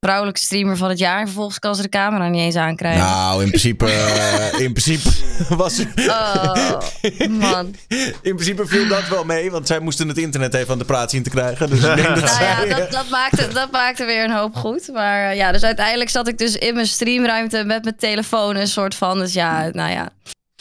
[0.00, 1.18] vrouwelijke streamer van het jaar.
[1.20, 3.02] En vervolgens kan ze de camera niet eens aankrijgen.
[3.02, 5.10] Nou, in principe, eh, in principe
[5.48, 6.54] was Oh,
[7.28, 7.74] man.
[8.22, 11.10] In principe viel dat wel mee, want zij moesten het internet even aan de praat
[11.10, 11.70] zien te krijgen.
[11.70, 12.68] Dus ik denk dat Nou zij...
[12.68, 14.88] ja, dat, dat, maakte, dat maakte weer een hoop goed.
[14.92, 18.66] Maar eh, ja, dus uiteindelijk zat ik dus in mijn streamruimte met mijn telefoon een
[18.68, 19.18] soort van.
[19.18, 20.08] Dus ja, nou ja.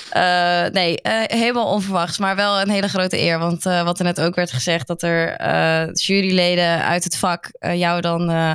[0.10, 3.40] Eh, nee, eh, helemaal onverwachts, maar wel een hele grote eer.
[3.40, 7.49] Want eh, wat er net ook werd gezegd, dat er eh, juryleden uit het vak
[7.52, 8.52] eh, jou dan eh,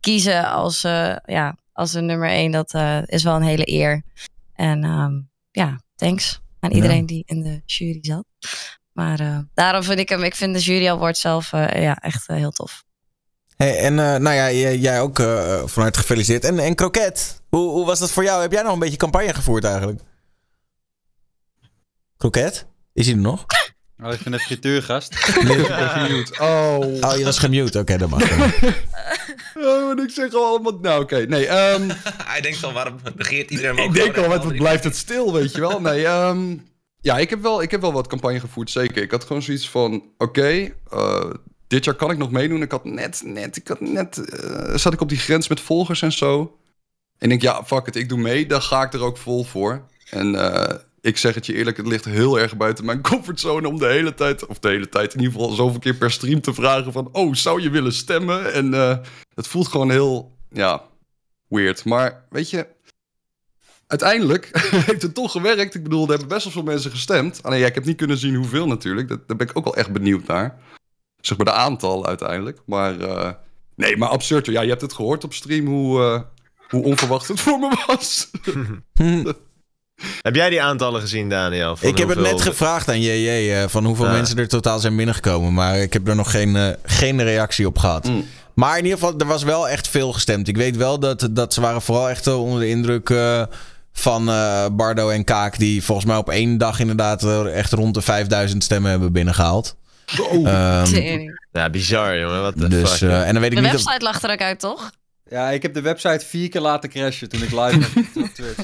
[0.00, 4.02] kiezen als, eh, ja, als de nummer één, dat eh, is wel een hele eer.
[4.54, 5.20] En ehm,
[5.50, 7.06] ja, thanks aan iedereen Ja.
[7.06, 8.24] die in de jury zat.
[8.92, 12.50] Maar eh, daarom vind ik hem, ik vind de jury award zelf ja, echt heel
[12.50, 12.84] tof.
[13.56, 15.16] Hey, en nou ja, jij, jij ook
[15.64, 16.44] van harte gefeliciteerd.
[16.44, 18.40] En, en Kroket, hoe, hoe was dat voor jou?
[18.42, 20.00] Heb jij nog een beetje campagne gevoerd eigenlijk?
[22.16, 22.66] Kroket?
[22.92, 23.44] Is hij er nog?
[24.02, 25.14] Oh, ik vind een frituurgast.
[26.38, 26.78] Oh.
[26.78, 27.78] Oh, je was gemute.
[27.78, 28.22] Oké, dat mag.
[29.56, 30.78] Oh, en ik zeg al allemaal...
[30.80, 31.16] Nou, oké.
[31.28, 31.90] Nee, ehm,
[32.32, 35.52] Hij denkt al, waarom negeert iedereen ik denk al, wat, wat blijft het stil, weet
[35.52, 35.80] je wel?
[35.80, 36.56] Nee, ehm,
[37.00, 39.02] ja, ik heb, wel, ik heb wel wat campagne gevoerd, zeker.
[39.02, 41.30] Ik had gewoon zoiets van, oké, eh,
[41.66, 42.62] dit jaar kan ik nog meedoen.
[42.62, 46.02] Ik had net, net, ik had net, eh, zat ik op die grens met volgers
[46.02, 46.58] en zo.
[47.18, 48.46] En ik denk, ja, fuck it, ik doe mee.
[48.46, 49.84] Daar ga ik er ook vol voor.
[50.10, 53.78] En eh, ik zeg het je eerlijk, het ligt heel erg buiten mijn comfortzone om
[53.78, 56.54] de hele tijd, of de hele tijd in ieder geval zoveel keer per stream te
[56.54, 58.52] vragen van, oh, zou je willen stemmen?
[58.52, 58.98] En eh
[59.34, 60.82] het voelt gewoon heel, ja,
[61.48, 61.84] weird.
[61.84, 62.66] Maar weet je,
[63.86, 64.50] uiteindelijk
[64.86, 65.74] heeft het toch gewerkt.
[65.74, 67.42] Ik bedoel, er hebben best wel veel mensen gestemd.
[67.42, 69.08] Alleen ja, ik heb niet kunnen zien hoeveel natuurlijk.
[69.08, 70.58] Dat, daar ben ik ook wel echt benieuwd naar.
[71.20, 72.60] Zeg maar de aantal uiteindelijk.
[72.66, 73.32] Maar eh,
[73.74, 74.46] nee, maar absurd.
[74.46, 76.20] Ja, je hebt het gehoord op stream hoe, eh,
[76.68, 78.30] hoe onverwacht het voor me was.
[80.22, 81.76] Heb jij die aantallen gezien, Daniel?
[81.76, 84.12] Van Ik heb het net gevraagd aan JJ eh, van hoeveel Ja.
[84.12, 85.54] mensen er totaal zijn binnengekomen.
[85.54, 88.04] Maar ik heb er nog geen, eh, geen reactie op gehad.
[88.08, 88.26] Mm.
[88.54, 90.48] Maar in ieder geval, er was wel echt veel gestemd.
[90.48, 93.42] Ik weet wel dat, dat ze waren vooral echt onder de indruk eh,
[93.92, 95.58] van eh, Bardo en Kaak.
[95.58, 99.76] Die volgens mij op één dag inderdaad echt rond de 5000 stemmen hebben binnengehaald.
[100.44, 101.40] Ehm, Tering.
[101.52, 102.42] Ja, bizar, jongen.
[102.42, 103.08] Wat de dus, fuck.
[103.08, 103.84] eh, en dan weet ik De niet of...
[103.84, 104.90] website lag er ook uit, toch?
[105.30, 108.62] Ja, ik heb de website vier keer laten crashen toen ik live was op Twitch.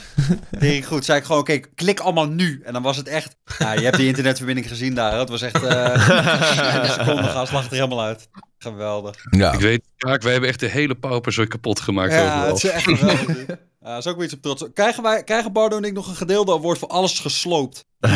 [0.59, 1.05] Ging goed.
[1.05, 2.63] Zei ik gewoon, oké, klik allemaal nu.
[2.65, 3.37] En dan was het echt...
[3.59, 5.13] Ja, je hebt die internetverbinding gezien daar.
[5.13, 5.19] hè?
[5.19, 5.63] Het was echt...
[5.63, 5.93] eh
[6.83, 8.29] een seconde gas lag het er helemaal uit.
[8.59, 9.15] Geweldig.
[9.31, 9.53] Ja.
[9.53, 12.47] Ik weet, Kaak, wij hebben echt de hele pauperzooi kapot gemaakt Ja, overal.
[12.55, 13.25] het is echt geweldig.
[13.47, 13.47] dit.
[13.81, 14.65] Ja, dat is ook weer iets op trots.
[14.75, 17.85] Krijgen, wij, krijgen Bardo en ik nog een gedeelde award voor alles gesloopt?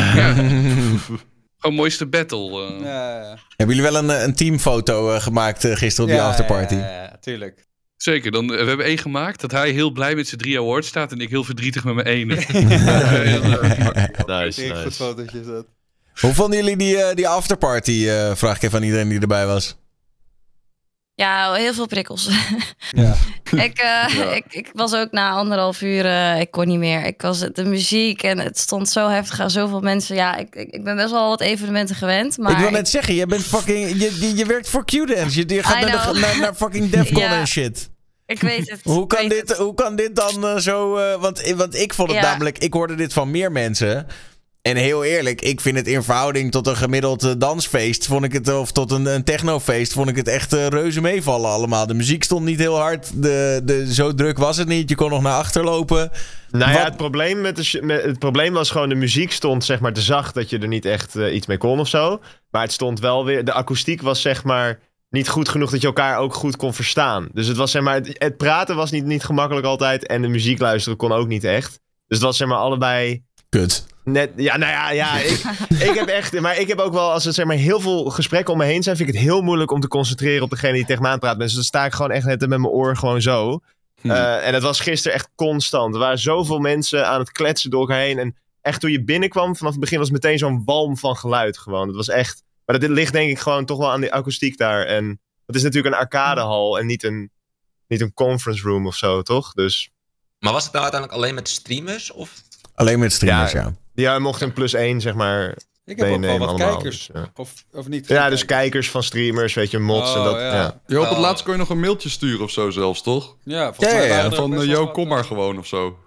[1.57, 2.65] Gewoon mooiste battle.
[2.67, 2.79] eh.
[2.83, 3.37] Ja, ja.
[3.57, 6.73] Hebben jullie wel een, eh, een teamfoto gemaakt gisteren op die Ja, afterparty?
[6.75, 7.69] Ja, ja, ja, tuurlijk.
[8.01, 10.87] Zeker, dan, eh, we hebben één gemaakt dat hij heel blij met zijn drie awards
[10.87, 12.35] staat en ik heel verdrietig met mijn ene.
[14.25, 14.91] Nice, goed nice.
[14.91, 15.65] fotootje is dat.
[16.19, 18.07] Hoe vonden jullie die, eh, die afterparty?
[18.07, 19.77] eh, vraag ik even aan iedereen die erbij was.
[21.21, 22.29] Ja, heel veel prikkels.
[22.91, 23.13] Ja.
[23.67, 27.05] ik, eh, ik, ik was ook na anderhalf uur, eh, ik kon niet meer.
[27.05, 30.15] Ik was de muziek en het stond zo heftig aan zoveel mensen.
[30.15, 32.37] Ja, ik, ik, ik ben best wel wat evenementen gewend.
[32.37, 33.89] Maar ik wil net zeggen, je bent fucking.
[33.89, 35.39] Je, je, je werkt voor Q-Dance.
[35.39, 37.39] Je, je gaat naar, de, naar, naar fucking Defcon Ja.
[37.39, 37.89] en shit.
[38.25, 38.79] ik weet het.
[38.83, 40.97] Hoe kan, weet dit, hoe kan dit dan eh, zo...
[40.97, 42.29] eh, want, want ik vond het Ja.
[42.31, 42.57] namelijk...
[42.57, 44.07] Ik hoorde dit van meer mensen.
[44.61, 48.05] En heel eerlijk, ik vind het in verhouding tot een gemiddeld eh, dansfeest...
[48.05, 49.93] Vond ik het, of tot een, een technofeest...
[49.93, 51.87] Vond ik het echt eh, reuze meevallen allemaal.
[51.87, 53.21] De muziek stond niet heel hard.
[53.23, 54.89] De, de, zo druk was het niet.
[54.89, 56.11] Je kon nog naar achter lopen.
[56.51, 59.79] Nou ja, het probleem, met de, met, het probleem was gewoon de muziek stond zeg
[59.79, 62.21] maar te zacht dat je er niet echt eh, iets mee kon of zo.
[62.49, 64.79] Maar het stond wel weer, de akoestiek was zeg maar
[65.09, 67.29] niet goed genoeg dat je elkaar ook goed kon verstaan.
[67.33, 70.27] Dus het was zeg maar, het, het praten was niet, niet gemakkelijk altijd en de
[70.27, 71.79] muziek luisteren kon ook niet echt.
[72.07, 73.85] Dus het was zeg maar allebei Kut.
[74.03, 75.43] Net, ja nou ja, ja ik,
[75.89, 78.53] ik heb echt, maar ik heb ook wel, als er zeg maar heel veel gesprekken
[78.53, 80.85] om me heen zijn, vind ik het heel moeilijk om te concentreren op degene die
[80.85, 81.39] tegen me aanpraat.
[81.39, 83.59] Dus dan sta ik gewoon echt net met mijn oor gewoon zo.
[84.01, 85.93] Eh, en het was gisteren echt constant.
[85.93, 88.19] Er waren zoveel mensen aan het kletsen door elkaar heen.
[88.19, 91.57] En echt toen je binnenkwam, vanaf het begin was het meteen zo'n walm van geluid
[91.57, 91.87] gewoon.
[91.87, 92.43] Het was echt...
[92.65, 94.85] Maar dat ligt denk ik gewoon toch wel aan die akoestiek daar.
[94.85, 97.31] En het is natuurlijk een arcadehal en niet een,
[97.87, 99.53] niet een conference room of zo, toch?
[99.53, 99.89] Dus
[100.39, 102.11] Maar was het nou uiteindelijk alleen met streamers?
[102.11, 102.41] Of?
[102.75, 103.61] Alleen met streamers, ja.
[103.61, 103.73] Ja.
[104.01, 106.71] Ja, mocht een plus één, zeg maar, Ik heb ook wel wat allemaal.
[106.77, 106.97] kijkers.
[107.07, 107.31] Dus, ja.
[107.35, 108.07] Of, of niet?
[108.07, 108.89] ja, dus kijkers.
[108.89, 110.35] van streamers, weet je, mods en Oh, dat.
[110.35, 110.53] ja.
[110.53, 110.81] Ja.
[110.87, 111.19] Jo, op het Oh.
[111.21, 113.35] laatst kon je nog een mailtje sturen of zo zelfs, toch?
[113.43, 115.67] Ja, volgens Ja, mij ja, ja, waren Van eh, Jo, wat- kom maar gewoon of
[115.67, 115.99] zo.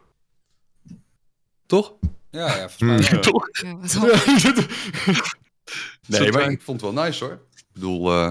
[1.66, 1.94] Toch?
[2.30, 3.80] Ja, ja, volgens mij Hmm.
[3.92, 5.14] wat dan?
[6.20, 7.32] nee, maar ik vond het wel nice hoor.
[7.32, 8.26] Ik bedoel, eh,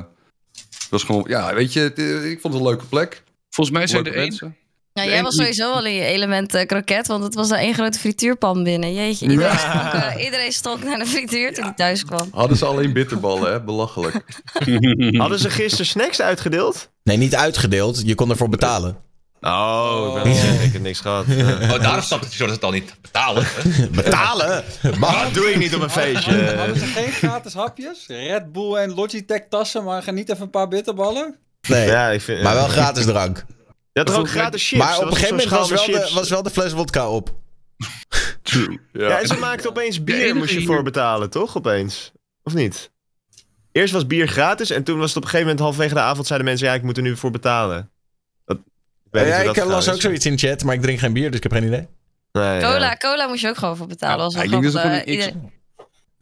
[0.54, 3.24] het was gewoon, ja, weet je, het, eh, ik vond het een leuke plek.
[3.50, 4.58] Volgens mij zijn Leuke er één.
[4.94, 5.02] Mensen.
[5.02, 7.74] Nou, jij was sowieso al in je element eh, kroket, want het was daar één
[7.74, 8.94] grote frituurpan binnen.
[8.94, 12.30] Jeetje, iedereen, stonk, eh, iedereen stonk naar de frituur toen hij thuis kwam.
[12.32, 13.62] Hadden ze alleen bitterballen, hè?
[13.62, 14.16] Belachelijk.
[15.22, 16.90] Hadden ze gisteren snacks uitgedeeld?
[17.04, 18.02] Nee, niet uitgedeeld.
[18.06, 18.98] Je kon ervoor betalen.
[19.42, 20.32] Oh, ik ben
[20.64, 21.26] ik heb niks gehad.
[21.36, 21.52] Ja.
[21.74, 23.46] Oh, daarom snapte zo dat het al niet betalen.
[23.92, 24.64] Betalen?
[25.00, 26.56] Maar Dat doe ik niet op een feestje.
[26.58, 28.04] Hadden ze geen gratis hapjes?
[28.08, 31.36] Red Bull en Logitech tassen, maar gaan niet even een paar bitterballen?
[31.68, 33.46] Nee, Ja, ik vind, maar wel gratis drank.
[33.94, 34.82] Je had ook gratis chips?
[34.82, 37.36] maar op een gegeven moment was wel, de, was wel de fles wodka op.
[38.42, 38.80] True.
[38.92, 39.08] Ja.
[39.08, 41.58] Ja, en ze maakten opeens bier, enige moest je voor betalen, toch?
[41.58, 42.12] Opeens.
[42.44, 42.92] Of niet?
[43.72, 46.28] Eerst was bier gratis en toen was het op een gegeven moment halverwege de avond
[46.28, 47.92] zeiden mensen, ja, ik moet er nu voor betalen.
[48.46, 48.58] Dat,
[49.12, 51.28] ik ja, ik dat eh, las ook zoiets in chat, maar ik drink geen bier,
[51.28, 51.88] dus ik heb geen idee.
[52.32, 52.72] Nee, ja.
[52.72, 54.34] Cola, cola moest je ook gewoon voor betalen.
[54.34, 55.34] wel ik denk dat ze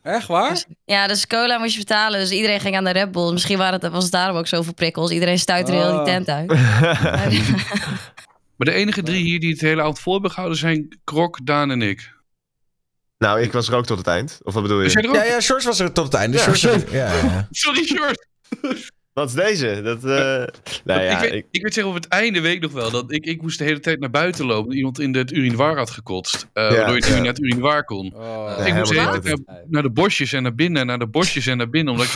[0.04, 0.64] Echt waar?
[0.86, 2.20] Ja, dus cola moest je betalen.
[2.20, 3.32] Dus iedereen ging aan de Red Bull.
[3.32, 5.12] Misschien waren het, was het daarom ook zoveel prikkels.
[5.12, 6.04] Iedereen stuitte heel die Oh.
[6.06, 6.48] tent uit.
[8.58, 11.72] Maar de enige drie hier die het hele avond vol hebben gehouden zijn Krok, Daan
[11.72, 12.14] en ik.
[13.18, 14.40] Nou, ik was er ook tot het eind.
[14.44, 14.90] Of wat bedoel je?
[15.02, 15.14] er.
[15.14, 16.38] Ja, ja, Shores was er tot het einde.
[16.38, 16.44] Ja.
[16.44, 16.62] Shores-
[16.92, 17.48] ja, ja.
[17.52, 18.28] Sorry, Short.
[19.14, 19.82] Wat is deze?
[19.84, 20.10] Dat, eh
[20.84, 22.92] nou ja, ik, weet, ik, ik weet zeggen, op het einde weet ik nog wel
[22.92, 24.68] dat ik, ik moest de hele tijd naar buiten lopen.
[24.68, 26.48] dat Iemand in het urinoir had gekotst.
[26.54, 27.12] eh, Ja, waardoor je niet ja.
[27.14, 28.14] meer naar het urinoir kon.
[28.16, 28.64] Oh.
[28.66, 31.08] ik moest de hele helemaal tijd naar, naar de bosjes en naar binnen, naar de
[31.08, 32.14] bosjes en naar binnen, omdat ik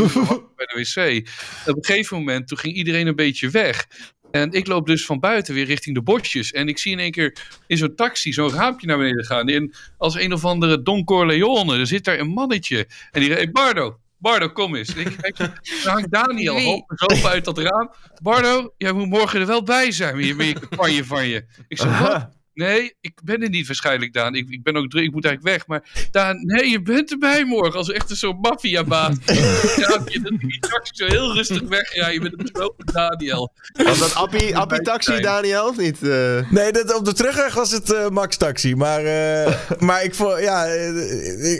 [0.55, 1.27] bij de wc.
[1.69, 3.85] Op een gegeven moment, toen ging iedereen een beetje weg.
[4.31, 6.51] En ik loop dus van buiten weer richting de bosjes.
[6.51, 9.47] En ik zie in één keer in zo'n taxi zo'n raampje naar beneden gaan.
[9.47, 12.87] En als een of andere Don Corleone, er zit daar een mannetje.
[13.11, 14.95] En die hey Bardo, Bardo, kom eens.
[14.95, 15.37] En ik kijk,
[15.83, 17.93] daar hangt Daniel hopen zo uit dat raam.
[18.21, 21.45] Bardo, jij moet morgen er wel bij zijn met je, met je campagne van je.
[21.67, 22.29] Ik zeg, wat?
[22.55, 24.35] Nee, ik ben er niet waarschijnlijk, Daan.
[24.35, 25.67] Ik, ik ben ook druk, ik moet eigenlijk weg.
[25.67, 27.77] Maar Daan, nee, je bent erbij morgen.
[27.77, 29.15] Als echt een soort maffiabaas.
[29.25, 33.53] ja, je die taxi zo heel rustig wegrijden met een besproken Daniel.
[33.83, 36.01] Was dat Appie, Appie Taxi, Daniel, of niet?
[36.01, 38.75] Eh, Nee, dat, op de terugweg was het eh, Max Taxi.
[38.75, 39.53] Maar, eh,
[39.87, 40.65] maar ik vond, ja,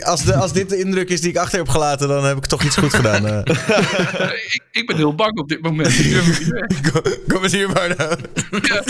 [0.00, 2.46] als, de, als dit de indruk is die ik achter heb gelaten, dan heb ik
[2.46, 3.26] toch iets goed gedaan.
[4.54, 5.96] ik, ik ben heel bang op dit moment.
[5.96, 6.90] Weg.
[6.92, 7.64] kom, kom eens hier.
[7.66, 8.84] Ja,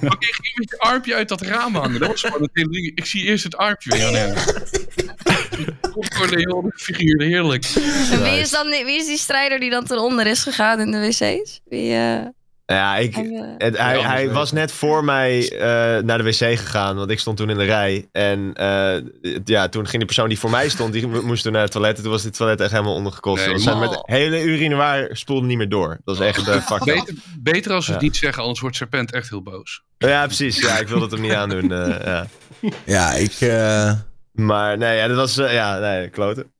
[0.00, 2.00] Oké, ging met je armpje uit dat raam hangen.
[2.00, 2.92] Dat was gewoon het hele ding.
[2.94, 4.34] Ik zie eerst het armpje weer aan hem.
[6.18, 7.64] Corleone figuur, heerlijk.
[8.10, 10.90] En wie is, dan, wie is die strijder die dan ten onder is gegaan in
[10.90, 11.60] de wc's?
[11.64, 12.26] Wie, eh,
[12.72, 13.22] Ja, ik, eh,
[13.58, 17.18] het, hij, Ja, hij was net voor mij eh, naar de wc gegaan, want ik
[17.18, 18.08] stond toen in de rij.
[18.12, 19.02] En eh,
[19.44, 21.70] ja, toen ging de persoon die voor mij stond, die mo- moest toen naar het
[21.70, 21.96] toilet.
[21.96, 23.46] En toen was dit toilet echt helemaal ondergekost.
[23.46, 25.98] Nee, zijn met hele urinoir spoelde niet meer door.
[26.04, 26.94] Dat is echt fucked up.
[26.94, 28.06] Beter, beter als we het Ja.
[28.06, 29.82] niet zeggen, anders wordt Serpent echt heel boos.
[29.98, 30.58] Ja, precies.
[30.60, 31.72] Ja, ik wilde het hem niet aandoen.
[31.72, 32.26] eh, ja.
[32.84, 33.32] Ja, ik...
[33.40, 33.92] eh,
[34.32, 36.52] Maar nee, ja, dat was, ja, nee, kloten.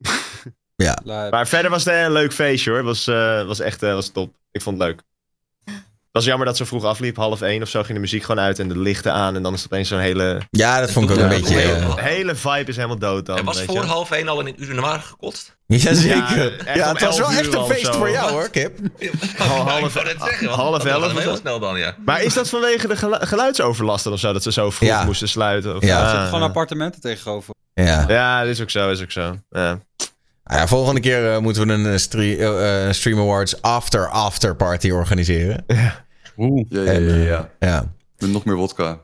[0.76, 0.98] ja.
[1.30, 2.78] Maar verder was het een leuk feestje hoor.
[2.78, 4.34] Het was, eh, was echt was top.
[4.50, 5.00] Ik vond het leuk.
[6.18, 7.16] Het was jammer dat zo vroeg afliep.
[7.16, 9.36] Half één of zo ging de muziek gewoon uit en de lichten aan.
[9.36, 10.40] En dan is het opeens zo'n hele...
[10.50, 11.54] ja, dat vond ik ook Ja, een beetje...
[11.54, 13.36] de hele, vibe is helemaal dood dan.
[13.38, 13.80] Er was weet voor je.
[13.80, 15.56] half één al in een urinoir gekotst.
[15.66, 16.64] Jazeker.
[16.64, 18.78] Ja, Ja, het was wel 11 uur echt een feest voor jou hoor, Kip.
[19.38, 21.34] half- Ja, zeggen, half elf Heel zo?
[21.40, 21.94] snel dan, ja.
[22.04, 24.32] Maar is dat vanwege de gelu- geluidsoverlasten of zo?
[24.32, 25.04] Dat ze zo vroeg Ja.
[25.04, 25.76] moesten sluiten?
[25.76, 25.98] Of, Ja.
[26.00, 26.46] Ah, zitten gewoon ja.
[26.46, 27.54] appartementen tegenover.
[27.74, 28.04] Ja.
[28.08, 29.36] Ja, dat is ook zo, is ook zo.
[29.50, 29.78] Ja.
[30.44, 32.36] Ah ja, volgende keer eh, moeten we een eh, stre-
[32.86, 35.64] eh, Stream Awards after after party organiseren.
[36.38, 36.64] Oeh.
[36.68, 37.48] Ja, ja, En, ja, eh, ja.
[37.58, 37.84] ja.
[38.18, 38.98] Met nog meer wodka.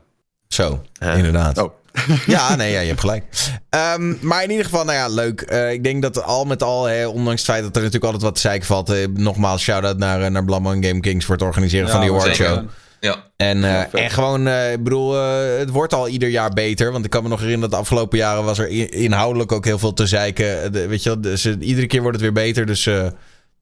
[0.47, 1.13] Zo, Ja.
[1.13, 1.57] inderdaad.
[1.61, 1.71] Oh.
[2.25, 3.23] Ja, nee, ja, je hebt gelijk.
[3.69, 5.41] Ehm, maar in ieder geval, nou ja, leuk.
[5.41, 8.23] Eh, ik denk dat al met al, hè, ondanks het feit dat er natuurlijk altijd
[8.23, 8.89] wat te zeiken valt.
[8.89, 12.09] eh, nogmaals, shout-out naar, eh, naar Blammo en Game Kings voor het organiseren van die
[12.09, 12.45] award zeker.
[12.55, 12.65] show.
[12.99, 13.15] Ja.
[13.37, 16.91] En, eh, Ja, en gewoon, eh, ik bedoel, eh, het wordt al ieder jaar beter.
[16.91, 19.79] Want ik kan me nog herinneren dat de afgelopen jaren was er inhoudelijk ook heel
[19.79, 20.71] veel te zeiken.
[20.71, 22.65] De, weet je wel, dus, iedere keer wordt het weer beter.
[22.65, 22.93] Dus eh,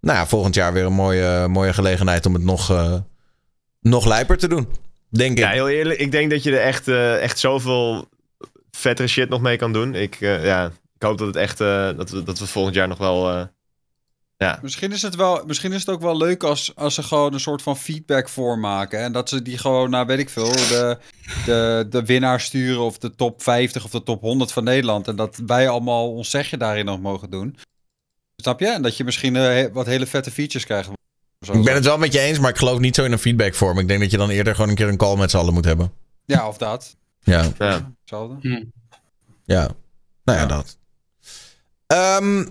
[0.02, 2.94] nou ja, volgend jaar weer een mooie, mooie gelegenheid om het nog, eh,
[3.84, 4.68] nog lijper te doen.
[5.10, 5.38] Denk ik.
[5.38, 6.00] ja, heel eerlijk.
[6.00, 8.08] Ik denk dat je er echt, eh, echt zoveel
[8.72, 9.96] vettere shit nog mee kan doen.
[9.96, 10.66] Ik, eh, ja,
[10.96, 13.30] ik hoop dat het echt, eh, dat, we, dat we volgend jaar nog wel...
[13.30, 13.46] eh,
[14.38, 14.60] ja.
[14.62, 17.40] Misschien is, het wel, misschien is het ook wel leuk als, als ze gewoon een
[17.40, 19.00] soort van feedback voormaken.
[19.00, 20.98] En dat ze die gewoon naar, weet ik veel, de,
[21.46, 25.08] de, de winnaar sturen of de top 50 of de top 100 van Nederland.
[25.08, 27.58] En dat wij allemaal ons zegje daarin nog mogen doen.
[28.36, 28.68] Snap je?
[28.68, 30.90] En dat je misschien wat hele vette features krijgt.
[31.46, 31.54] Zo.
[31.54, 33.80] Ik ben het wel met je eens, maar ik geloof niet zo in een feedbackvorm.
[33.80, 35.66] Ik denk dat je dan eerder gewoon een keer een call met z'n allen moet
[35.66, 35.92] hebben.
[36.26, 36.96] Ja, of dat.
[37.20, 37.94] Ja, Ja.
[38.02, 38.68] Hetzelfde.
[39.46, 39.68] ja.
[40.24, 40.46] Nou ja, Ja.
[40.46, 40.78] dat.
[41.88, 42.46] Ehm,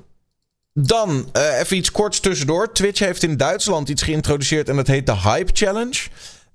[0.74, 2.72] dan eh, even iets korts tussendoor.
[2.72, 6.00] Twitch heeft in Duitsland iets geïntroduceerd en dat heet de Hype Challenge.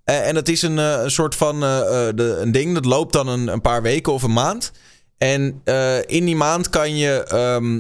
[0.04, 1.78] Eh, en dat is een, eh, soort van eh,
[2.08, 2.74] eh, de, een ding.
[2.74, 4.72] Dat loopt dan een, een paar weken of een maand.
[5.18, 7.80] En eh, in die maand kan je ehm,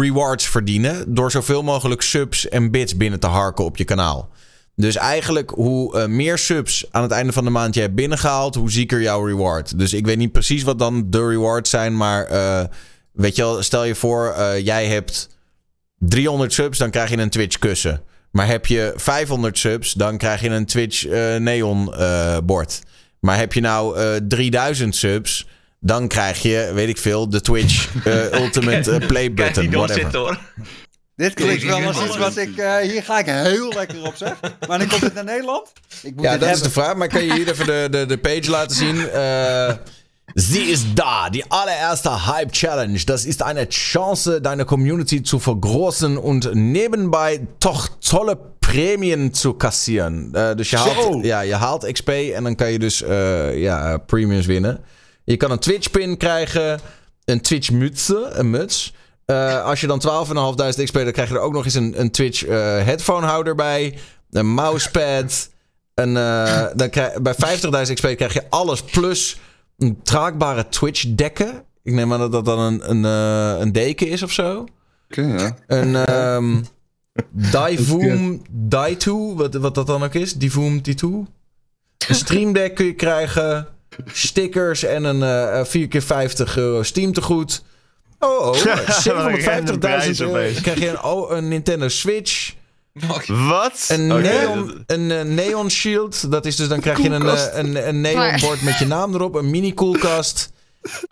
[0.00, 1.14] rewards verdienen.
[1.14, 4.28] Door zoveel mogelijk subs en bits binnen te harken op je kanaal.
[4.76, 8.54] Dus eigenlijk, hoe eh, meer subs aan het einde van de maand je hebt binnengehaald,
[8.54, 9.78] hoe zieker jouw reward.
[9.78, 12.64] Dus ik weet niet precies wat dan de rewards zijn, maar eh,
[13.12, 15.28] weet je wel, stel je voor, jij hebt
[15.98, 18.02] 300 subs, dan krijg je een Twitch kussen.
[18.30, 21.06] Maar heb je 500 subs, dan krijg je een Twitch
[21.38, 21.94] neon
[22.44, 22.80] bord.
[23.20, 25.46] Maar heb je nou eh 3000 subs,
[25.80, 29.72] dan krijg je, weet ik veel, de Twitch eh, Ultimate eh, Play die button, dom
[29.72, 30.02] whatever.
[30.02, 30.38] zitten hoor.
[31.16, 32.56] Dit klinkt wel als iets wat ik...
[32.56, 34.40] eh, hier ga ik heel lekker op, zeg.
[34.68, 35.72] Maar dan komt het naar Nederland.
[36.02, 36.96] Ik moet Ja, dit dat is de vraag.
[36.96, 39.08] Maar kan je hier even de, de, de page laten zien?
[39.08, 39.72] Eh
[40.34, 43.04] Sie ist da, die allererste Hype Challenge.
[43.04, 50.32] Das ist eine Chance, deine Community zu vergroßen und nebenbei toch tolle Prämien zu kassieren.
[50.34, 53.98] Eh, dus je haalt, ja, je haalt XP en dan kan je dus eh, ja,
[53.98, 54.80] premiums winnen.
[55.30, 56.80] Je kan een Twitch pin krijgen,
[57.24, 58.94] een Twitch mutse, een muts.
[59.24, 62.10] Eh, als je dan 12.500 XP, dan krijg je er ook nog eens een, een
[62.10, 63.98] Twitch eh headphone houder bij.
[64.30, 65.50] Een mousepad.
[65.94, 69.40] Een, eh, dan krijg, bij 50.000 XP krijg je alles plus
[69.78, 71.64] een traagbare Twitch dekken.
[71.82, 73.04] Ik neem aan dat dat dan een, een,
[73.60, 74.66] een deken is of zo.
[75.08, 75.56] Oké, ja.
[75.66, 76.62] Een ehm
[77.52, 80.34] Divoom Daitu, wat, wat dat dan ook is.
[80.34, 81.02] Divoom D2.
[81.02, 81.28] Een
[82.24, 83.68] Stream Deck kun je krijgen.
[84.12, 87.62] Stickers en een eh 4 keer 50 euro Steam tegoed.
[88.18, 88.46] Oh, oh.
[88.46, 88.64] Wat
[89.06, 90.32] een 750.000 random prijs euro.
[90.62, 92.52] krijg je een, oh, een Nintendo Switch.
[93.26, 93.86] Wat?
[93.88, 96.30] Een, neon, een eh, neon shield.
[96.30, 99.14] Dat is dus dan krijg je een, eh, een, een neon bord met je naam
[99.14, 99.34] erop.
[99.34, 100.52] Een mini koelkast.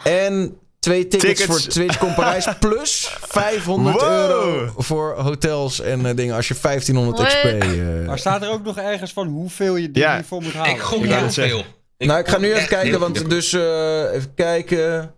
[0.03, 1.45] En twee tickets, Tickets.
[1.63, 2.47] voor Twitch Parijs.
[2.61, 4.11] Plus 500 Wow.
[4.11, 6.35] euro voor hotels en eh, dingen.
[6.35, 7.45] Als je 1500 XP...
[7.45, 10.15] Eh, Maar staat er ook nog ergens van hoeveel je die Ja.
[10.15, 10.71] hiervoor moet halen?
[10.75, 11.67] Ik wou heel het
[11.99, 15.15] Nou, ik ga nu even kijken, want dus eh, even kijken.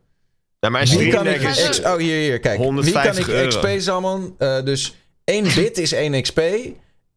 [0.61, 1.63] Ja, maar een Wie kan ik is...
[1.63, 2.59] ex- Oh, hier, hier, kijk.
[2.59, 3.49] Wie kan 150 ik euro.
[3.49, 4.35] XP zamelen?
[4.39, 4.95] Eh, dus
[5.25, 6.41] 1 bit is 1 XP.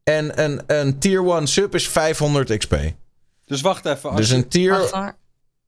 [0.04, 2.76] En een, een tier 1 sub is 500 XP.
[3.46, 4.10] Dus wacht even.
[4.10, 4.78] Als Dus een tier...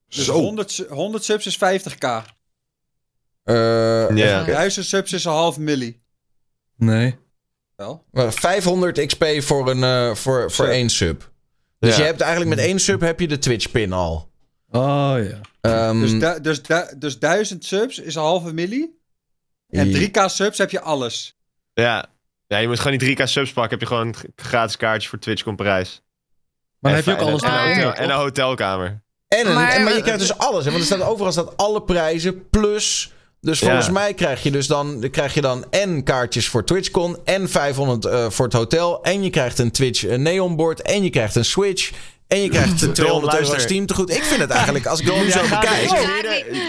[0.08, 0.34] Dus Zo.
[0.34, 2.24] 100, su- 100 subs is 50k.
[3.44, 3.56] eh,
[4.16, 4.42] Ja.
[4.42, 6.00] even- 1000 subs is een half milli.
[6.78, 7.16] Nee.
[7.76, 8.04] Wel?
[8.12, 10.74] eh, 500 XP voor, een, eh, voor, voor Sub.
[10.74, 11.32] één sub.
[11.86, 12.02] Dus Ja.
[12.02, 14.30] je hebt eigenlijk met één sub heb je de Twitch pin al.
[14.72, 15.40] Oh ja.
[15.62, 18.90] Ehm, Dus, du- dus, du- dus 1000 subs is een halve milli.
[19.70, 21.38] En 3k subs heb je alles.
[21.74, 22.06] Ja.
[22.48, 23.72] ja, je moet gewoon die 3k subs pakken.
[23.72, 26.02] Heb je gewoon een gratis kaartje voor Twitch komt prijs.
[26.80, 29.04] Maar En dan heb je ook alles en, Maar- een hotel- en een hotelkamer.
[29.28, 30.66] En, een, Maar- en, maar je krijgt dus alles.
[30.66, 30.72] Hè?
[30.72, 33.14] Want er staat overal staat alle prijzen plus.
[33.46, 33.66] Dus Ja.
[33.66, 38.06] volgens mij krijg je dus dan, krijg je dan en kaartjes voor TwitchCon en 500
[38.06, 39.04] eh, voor het hotel.
[39.04, 41.92] En je krijgt een Twitch eh, neonboard en je krijgt een Switch.
[42.28, 43.60] En je krijgt eh, 200 euro luister.
[43.60, 44.10] Steam te goed.
[44.10, 45.90] Ik vind het eigenlijk, als ik Don, zo gaat bekijk...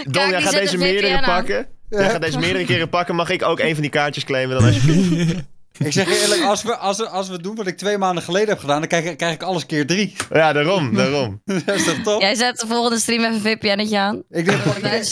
[0.03, 1.67] Don, die jij gaat deze meerdere pakken.
[1.89, 3.15] Jij gaat deze meerdere keren pakken.
[3.15, 5.35] Mag ik ook een van die kaartjes claimen dan alsjeblieft?
[5.79, 8.23] Ik zeg je eerlijk, als we, als, we, als we doen wat ik twee maanden
[8.23, 10.15] geleden heb gedaan, dan krijg, ik- krijg ik alles keer drie.
[10.33, 11.41] ja, daarom, daarom.
[11.65, 12.21] dat is toch top?
[12.21, 14.23] Jij zet de volgende stream even een VPN'tje aan.
[14.29, 15.03] Ik denk dat iedereen,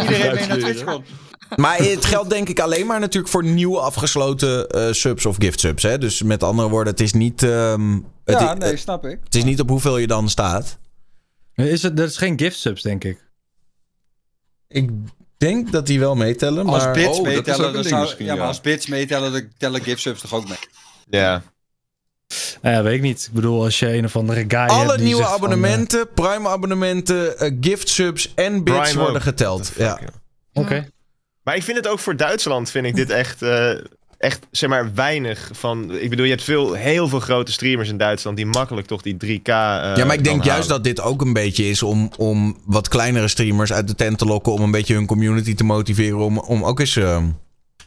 [0.00, 1.06] iedereen mee naar Twitch komt.
[1.56, 5.60] Maar het geldt denk ik alleen maar natuurlijk voor nieuwe afgesloten eh, subs of gift
[5.60, 5.82] subs.
[5.82, 5.98] Hè?
[5.98, 7.42] Dus met andere woorden, het is niet...
[7.42, 7.92] ehm,
[8.24, 9.18] het, Ja, nee, snap ik.
[9.24, 10.78] het is niet op hoeveel je dan staat.
[11.54, 13.30] Is het, dat is geen gift subs, denk ik.
[14.68, 14.90] Ik
[15.42, 16.74] denk dat die wel meetellen, maar...
[16.74, 18.46] Als bits oh, meetellen, dan zou, ja, maar ja.
[18.46, 20.58] als bits meetellen, dan tellen gift subs toch ook mee.
[21.10, 21.42] Ja.
[22.62, 23.24] Nou ja, weet ik niet.
[23.26, 26.48] Ik bedoel, als je een of andere guy hebt Alle die nieuwe van, abonnementen, Prime
[26.48, 29.22] abonnementen, eh, gift subs en bits Prime worden ook.
[29.22, 29.72] geteld.
[29.76, 30.00] Ja.
[30.52, 30.88] Oké.
[31.42, 33.74] Maar ik vind het ook voor Duitsland, vind ik dit echt, eh,
[34.22, 35.98] echt zeg maar, weinig van...
[35.98, 39.14] Ik bedoel, je hebt veel, heel veel grote streamers in Duitsland die makkelijk toch die
[39.14, 39.52] 3K eh
[39.96, 43.28] ja, maar ik denk juist dat dit ook een beetje is om, om wat kleinere
[43.28, 44.52] streamers uit de tent te lokken.
[44.52, 46.96] Om een beetje hun community te motiveren om, om ook eens...
[46.96, 47.22] eh,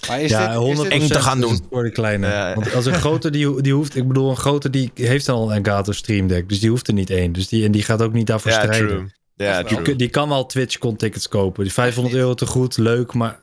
[0.07, 1.59] Maar is Ja, dit, is 100 dit, eng te gaan is doen.
[1.71, 2.27] voor de kleine.
[2.27, 2.53] Ja.
[2.55, 5.63] Want als een grote die, die hoeft, ik bedoel, een grote die heeft al een
[5.65, 7.31] Elgato Stream Deck, dus die hoeft er niet één.
[7.31, 8.87] Dus die, en die gaat ook niet daarvoor Ja, strijden.
[8.87, 9.11] true.
[9.35, 9.83] Ja, is true.
[9.83, 11.63] Die, die kan wel TwitchCon tickets kopen.
[11.63, 13.39] Die 500 euro te goed, leuk, maar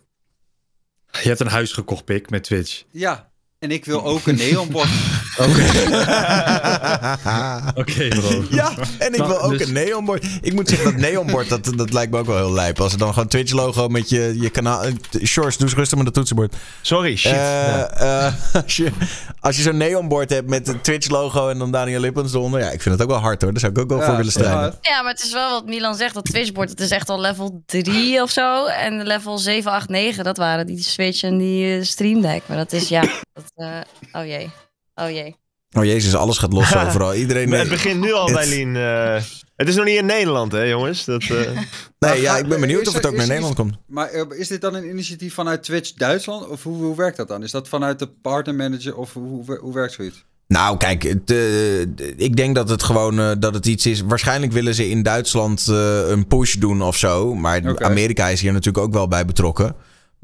[1.21, 2.85] je hebt een huis gekocht, pik, met Twitch.
[2.91, 3.32] ja,
[3.63, 4.89] en ik wil ook een neonbord.
[7.75, 8.45] Oké, bro.
[8.51, 10.27] Ja, en ik Nou, wil ook dus- een neonbord.
[10.41, 12.81] Ik moet zeggen, dat neonbord, dat, dat lijkt me ook wel heel lijp.
[12.81, 14.83] Als er dan gewoon Twitch-logo met je, je kanaal...
[14.85, 14.93] eh,
[15.25, 16.55] Shorts, doe eens rustig met het toetsenbord.
[16.81, 17.33] Sorry, shit.
[17.33, 18.33] Eh, eh,
[18.65, 18.91] als je,
[19.41, 22.61] als je zo'n neonbord hebt met het Twitch-logo en dan Daniel Lippens eronder...
[22.61, 23.51] Ja, ik vind het ook wel hard hoor.
[23.51, 24.79] Daar zou ik ook wel voor willen strijden.
[24.81, 25.03] ja.
[25.03, 26.15] Maar het is wel wat Milan zegt.
[26.15, 28.67] Dat Twitchboard, het is echt al level 3 of zo.
[28.67, 32.43] En level 7, 8, 9, dat waren die Switch en die Stream Deck.
[32.47, 33.01] Maar dat is, ja...
[33.35, 33.81] Dat, eh,
[34.13, 34.51] oh jee.
[34.95, 35.37] Oh jee.
[35.77, 37.15] Oh jezus, alles gaat los overal.
[37.25, 37.53] Iedereen...
[37.53, 38.77] Het begint nu al bij Lien.
[38.77, 39.23] eh,
[39.57, 41.05] het is nog niet in Nederland, hè, jongens?
[41.05, 41.61] Dat, eh,
[41.99, 43.77] Nee, ja, ik ben benieuwd of het ook naar Nederland komt.
[43.87, 46.49] Maar eh, is dit dan een initiatief vanuit Twitch Duitsland?
[46.49, 47.43] Of hoe, hoe werkt dat dan?
[47.43, 50.25] Is dat vanuit de partnermanager of hoe, hoe, hoe werkt zoiets?
[50.53, 51.81] Nou, kijk, het, eh,
[52.17, 54.01] ik denk dat het gewoon eh, dat het iets is.
[54.01, 57.35] Waarschijnlijk willen ze in Duitsland eh, een push doen of zo.
[57.35, 57.83] Maar.
[57.85, 59.75] Amerika is hier natuurlijk ook wel bij betrokken.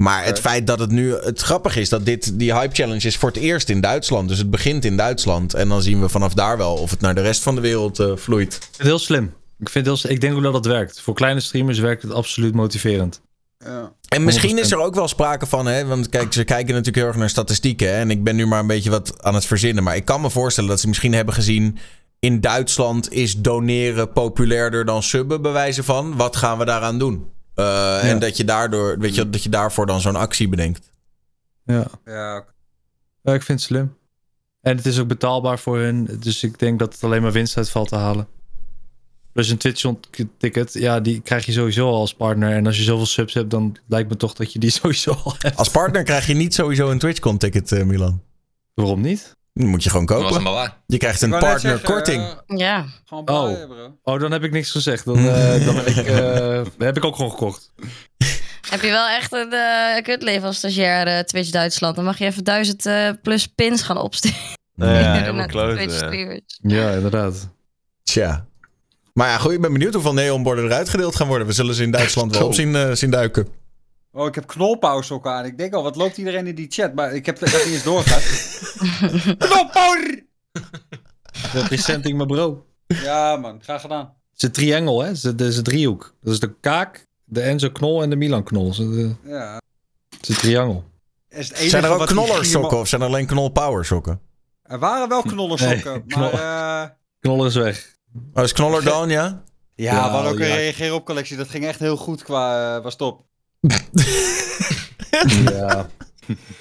[0.03, 0.41] Maar het Oké.
[0.41, 1.13] feit dat het nu.
[1.13, 4.29] Het grappige is dat dit, die Hype Challenge is voor het eerst in Duitsland.
[4.29, 5.53] Dus het begint in Duitsland.
[5.53, 7.99] En dan zien we vanaf daar wel of het naar de rest van de wereld
[7.99, 8.53] eh, vloeit.
[8.53, 9.33] Ik vind het heel slim.
[9.59, 11.01] Ik, vind heel, ik denk ook dat het werkt.
[11.01, 13.21] Voor kleine streamers werkt het absoluut motiverend.
[13.57, 13.91] Ja.
[14.07, 14.59] En misschien 100%.
[14.59, 15.85] is er ook wel sprake van, hè?
[15.85, 17.87] Want kijk, ze kijken natuurlijk heel erg naar statistieken.
[17.87, 17.99] Hè?
[17.99, 19.83] En ik ben nu maar een beetje wat aan het verzinnen.
[19.83, 21.77] Maar ik kan me voorstellen dat ze misschien hebben gezien.
[22.19, 26.15] In Duitsland is doneren populairder dan subben, bij wijze van.
[26.15, 27.37] Wat gaan we daaraan doen?
[27.59, 30.91] Eh, En dat je, daardoor, weet je, dat je daarvoor dan zo'n actie bedenkt.
[31.65, 31.87] Ja.
[32.05, 33.97] Ja, ik vind het slim.
[34.61, 36.17] En het is ook betaalbaar voor hun.
[36.19, 38.27] Dus ik denk dat het alleen maar winst uit valt te halen.
[39.31, 42.55] Plus een Twitch-ticket, ja, die krijg je sowieso al als partner.
[42.55, 45.35] En als je zoveel subs hebt, dan lijkt me toch dat je die sowieso al
[45.39, 45.57] hebt.
[45.57, 48.21] Als partner krijg je niet sowieso een TwitchCon-ticket, eh, Milan.
[48.73, 49.37] Waarom niet?
[49.59, 50.33] Die moet je gewoon was kopen.
[50.33, 50.77] hem maar waar.
[50.85, 52.21] Je krijgt een partnerkorting.
[52.21, 52.85] zeggen, eh, Ja.
[53.05, 53.57] gewoon Oh.
[54.03, 55.05] Oh, dan heb ik niks gezegd.
[55.05, 57.71] Dan, eh, dan ben ik, eh, heb ik ook gewoon gekocht.
[58.69, 61.95] Heb je wel echt een eh kutleven als stagiair Twitch Duitsland.
[61.95, 64.37] Dan mag je even duizend eh, plus pins gaan opsturen.
[64.75, 65.77] nou ja, helemaal.
[66.61, 67.49] Ja, inderdaad.
[68.03, 68.45] Tja.
[69.13, 71.47] Maar ja, goed, ik ben benieuwd hoeveel neonborden er uitgedeeld gaan worden.
[71.47, 73.47] We zullen ze in Duitsland wel op zien, eh, zien duiken.
[74.11, 75.45] Oh, ik heb knolpauze ook aan.
[75.45, 76.93] Ik denk al, wat loopt iedereen in die chat?
[76.93, 78.23] Maar ik heb, heb niet eens doorgehad.
[79.47, 80.25] Knolpauze!
[81.53, 82.65] Representing mijn bro.
[82.87, 83.59] Ja, man.
[83.63, 84.05] Graag gedaan.
[84.05, 85.07] Het is een triangel, hè?
[85.07, 86.15] Het is, een driehoek.
[86.21, 88.63] Dat is de kaak, de Enzo knol en de Milan knol.
[88.65, 89.61] Het is een, Ja.
[90.09, 90.83] het is een triangel.
[91.29, 94.19] Is het enige Zijn er ook knollersokken of zijn er alleen knolpower sokken?
[94.63, 96.29] Er waren wel knollersokken, Nee, maar...
[96.29, 96.83] knol- eh,
[97.19, 97.95] Knoller is weg.
[98.33, 99.43] Oh, is knoller dan, ja?
[99.75, 100.55] Ja, Ja, we hadden ook een ja.
[100.55, 101.37] reageer op collectie.
[101.37, 103.23] Dat ging echt heel goed qua, uh, was top.
[105.43, 105.89] Ja.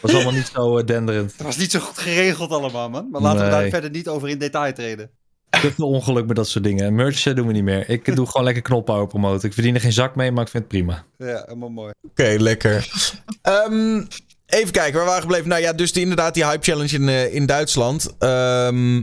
[0.01, 1.33] Was allemaal niet zo eh, denderend.
[1.33, 3.09] Het was niet zo goed geregeld allemaal, man.
[3.11, 5.11] Maar laten we daar verder niet over in detail treden.
[5.51, 6.95] Te veel ongeluk met dat soort dingen.
[6.95, 7.89] Merch eh, doen we niet meer.
[7.89, 9.49] Ik doe gewoon lekker knophouden promoten.
[9.49, 11.05] Ik verdien er geen zak mee, maar ik vind het prima.
[11.19, 11.93] Ja, helemaal mooi.
[12.09, 12.89] Oké, lekker.
[13.43, 14.05] Ehm,
[14.47, 15.49] even kijken, waar waren we gebleven?
[15.49, 18.15] Nou ja, dus die, inderdaad die Hype Challenge in, eh, in Duitsland.
[18.19, 19.03] Ehm,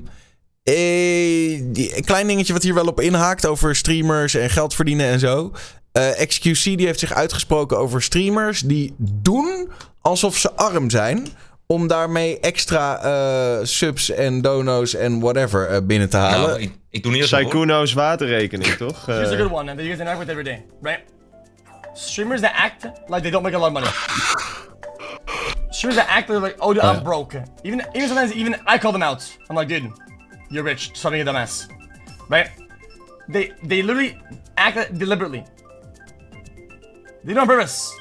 [0.64, 5.06] eh, die, een klein dingetje wat hier wel op inhaakt over streamers en geld verdienen
[5.06, 5.52] en zo.
[5.96, 11.28] Eh, XQC die heeft zich uitgesproken over streamers die doen alsof ze arm zijn.
[11.68, 16.48] Om daarmee extra eh, subs en dono's en whatever eh, binnen te halen.
[16.48, 17.26] Nou, ik, ik doe niet.
[17.26, 19.06] Saikuno's waterrekening, toch?
[19.06, 21.00] Here's a good one, and that you guys interact with every day, right?
[21.94, 23.90] Streamers that act like they don't make a lot of money.
[25.70, 27.36] Streamers that act like, oh, dude, Oh, I'm broke.
[27.64, 29.38] Even, even sometimes, even I call them out.
[29.50, 29.92] I'm like, dude,
[30.50, 30.92] you're rich.
[30.94, 31.68] Stop being a dumbass,
[32.30, 32.50] right?
[33.30, 34.18] They they literally
[34.56, 35.44] act deliberately.
[37.26, 37.92] They do it on purpose,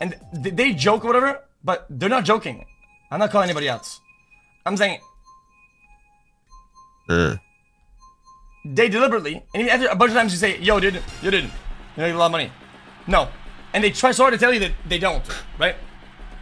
[0.00, 2.64] and they, joke or whatever, but they're not joking.
[3.10, 4.00] I'm not calling anybody else.
[4.64, 5.00] I'm saying
[7.10, 7.36] uh.
[8.64, 11.52] they deliberately, and even after a bunch of times you say, yo, dude, you didn't.
[11.94, 12.50] You make a lot of money.
[13.06, 13.28] No.
[13.74, 15.22] And they try so hard to tell you that they don't,
[15.58, 15.76] right?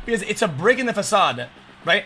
[0.06, 1.48] Because it's a break in the facade,
[1.84, 2.04] right?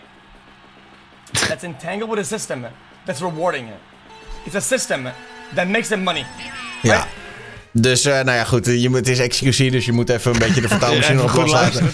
[1.47, 2.67] That's entangled with a system
[3.05, 3.81] that's rewarding it.
[4.47, 5.09] It's a system
[5.55, 6.25] that makes them money.
[6.83, 7.05] Ja.
[7.81, 8.66] Dus, eh, nou ja, goed.
[8.66, 11.48] Je moet, het is excusie, dus je moet even een beetje de vertaalmachine op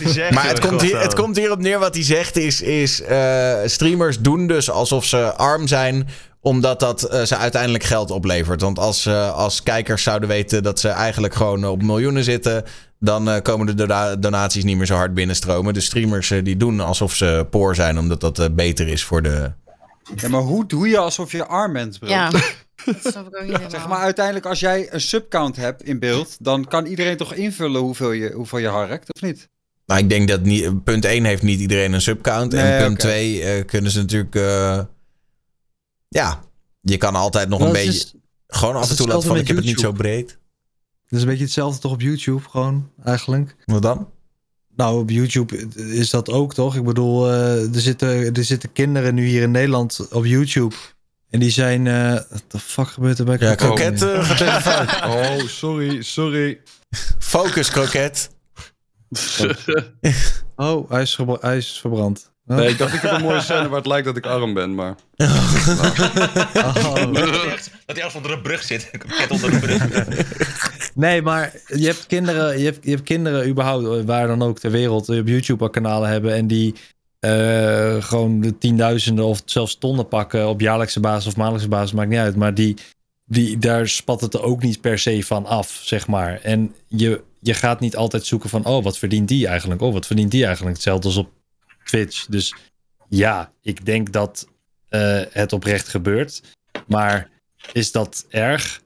[0.07, 2.61] zegt, Maar het komt, hier, het komt hierop neer wat hij zegt is...
[2.61, 6.09] is eh, streamers doen dus alsof ze arm zijn...
[6.41, 8.61] omdat dat eh, ze uiteindelijk geld oplevert.
[8.61, 12.65] Want als, eh, als kijkers zouden weten dat ze eigenlijk gewoon op miljoenen zitten...
[12.99, 15.75] dan eh, komen de dona- donaties niet meer zo hard binnenstromen.
[15.75, 17.99] De streamers eh, die doen alsof ze poor zijn...
[17.99, 19.53] omdat dat beter is voor de...
[20.17, 22.09] Ja, maar hoe doe je alsof je arm bent, bro?
[22.09, 22.31] Ja,
[22.85, 26.37] dat snap ik ook niet Zeg maar, uiteindelijk als jij een subcount hebt in beeld,
[26.41, 29.49] dan kan iedereen toch invullen hoeveel je, hoeveel je harkt, of niet?
[29.87, 32.55] Nou, ik denk dat niet, punt 1 heeft niet iedereen een subcount.
[32.55, 33.01] en punt oké.
[33.01, 34.35] 2 eh, kunnen ze natuurlijk...
[34.35, 34.81] eh,
[36.09, 36.41] ja,
[36.81, 37.91] je kan altijd nog Dat een beetje...
[37.91, 38.15] dus-
[38.47, 40.29] gewoon af en toe laten van, ik heb het niet zo breed.
[41.09, 43.57] Dat is een beetje hetzelfde toch op YouTube gewoon, eigenlijk.
[43.65, 44.09] Wat dan?
[44.77, 46.77] Nou, op YouTube is dat ook toch?
[46.77, 50.75] Ik bedoel, eh, er, zitten, er zitten kinderen nu hier in Nederland op YouTube.
[51.33, 51.87] En die zijn...
[51.87, 53.99] eh what the fuck gebeurt er bij Ja, Kroket?
[53.99, 55.15] kroket gaat even fout.
[55.15, 56.61] Oh, sorry, sorry.
[57.19, 58.31] Focus, kroket.
[60.57, 62.31] Oh, hij is, hij is verbrand.
[62.47, 62.57] Oh.
[62.57, 64.75] Nee, ik dacht ik heb een mooie scène waar het lijkt dat ik arm ben,
[64.75, 64.95] maar...
[65.17, 66.95] Oh.
[67.13, 68.89] Dat hij ergens- dat hij onder een brug zit.
[68.93, 69.87] Een ket onder een brug.
[70.95, 74.71] Nee, maar je hebt kinderen, je hebt, je hebt kinderen überhaupt, waar dan ook ter
[74.71, 76.75] wereld, die op YouTube kanalen hebben en die
[77.23, 82.09] eh, gewoon de tienduizenden of zelfs tonnen pakken op jaarlijkse basis of maandelijkse basis, maakt
[82.09, 82.37] niet uit.
[82.37, 82.77] Maar die,
[83.25, 86.41] die, daar spat het er ook niet per se van af, zeg maar.
[86.41, 89.81] En je, je gaat niet altijd zoeken van, oh, wat verdient die eigenlijk?
[89.81, 90.75] Oh, wat verdient die eigenlijk?
[90.75, 91.31] Hetzelfde als op
[91.85, 92.27] Twitch.
[92.27, 92.55] Dus
[93.09, 94.49] ja, ik denk dat
[94.89, 96.43] eh, het oprecht gebeurt.
[96.87, 97.31] Maar
[97.73, 98.83] is dat erg?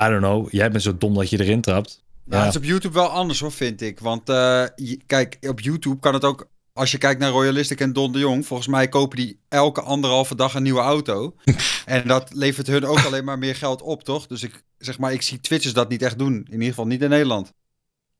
[0.00, 0.50] I don't know.
[0.50, 2.02] Jij bent zo dom dat je erin trapt.
[2.24, 4.00] Nou, het is op YouTube wel anders hoor, vind ik.
[4.00, 4.64] Want eh,
[5.06, 6.48] kijk, op YouTube kan het ook...
[6.72, 8.46] Als je kijkt naar Royalistic en Don de Jong...
[8.46, 11.34] volgens mij kopen die elke anderhalve dag een nieuwe auto.
[11.86, 14.26] en dat levert hun ook alleen maar meer geld op, toch?
[14.26, 16.34] Dus ik zeg maar, ik zie Twitchers dat niet echt doen.
[16.34, 17.52] In ieder geval niet in Nederland.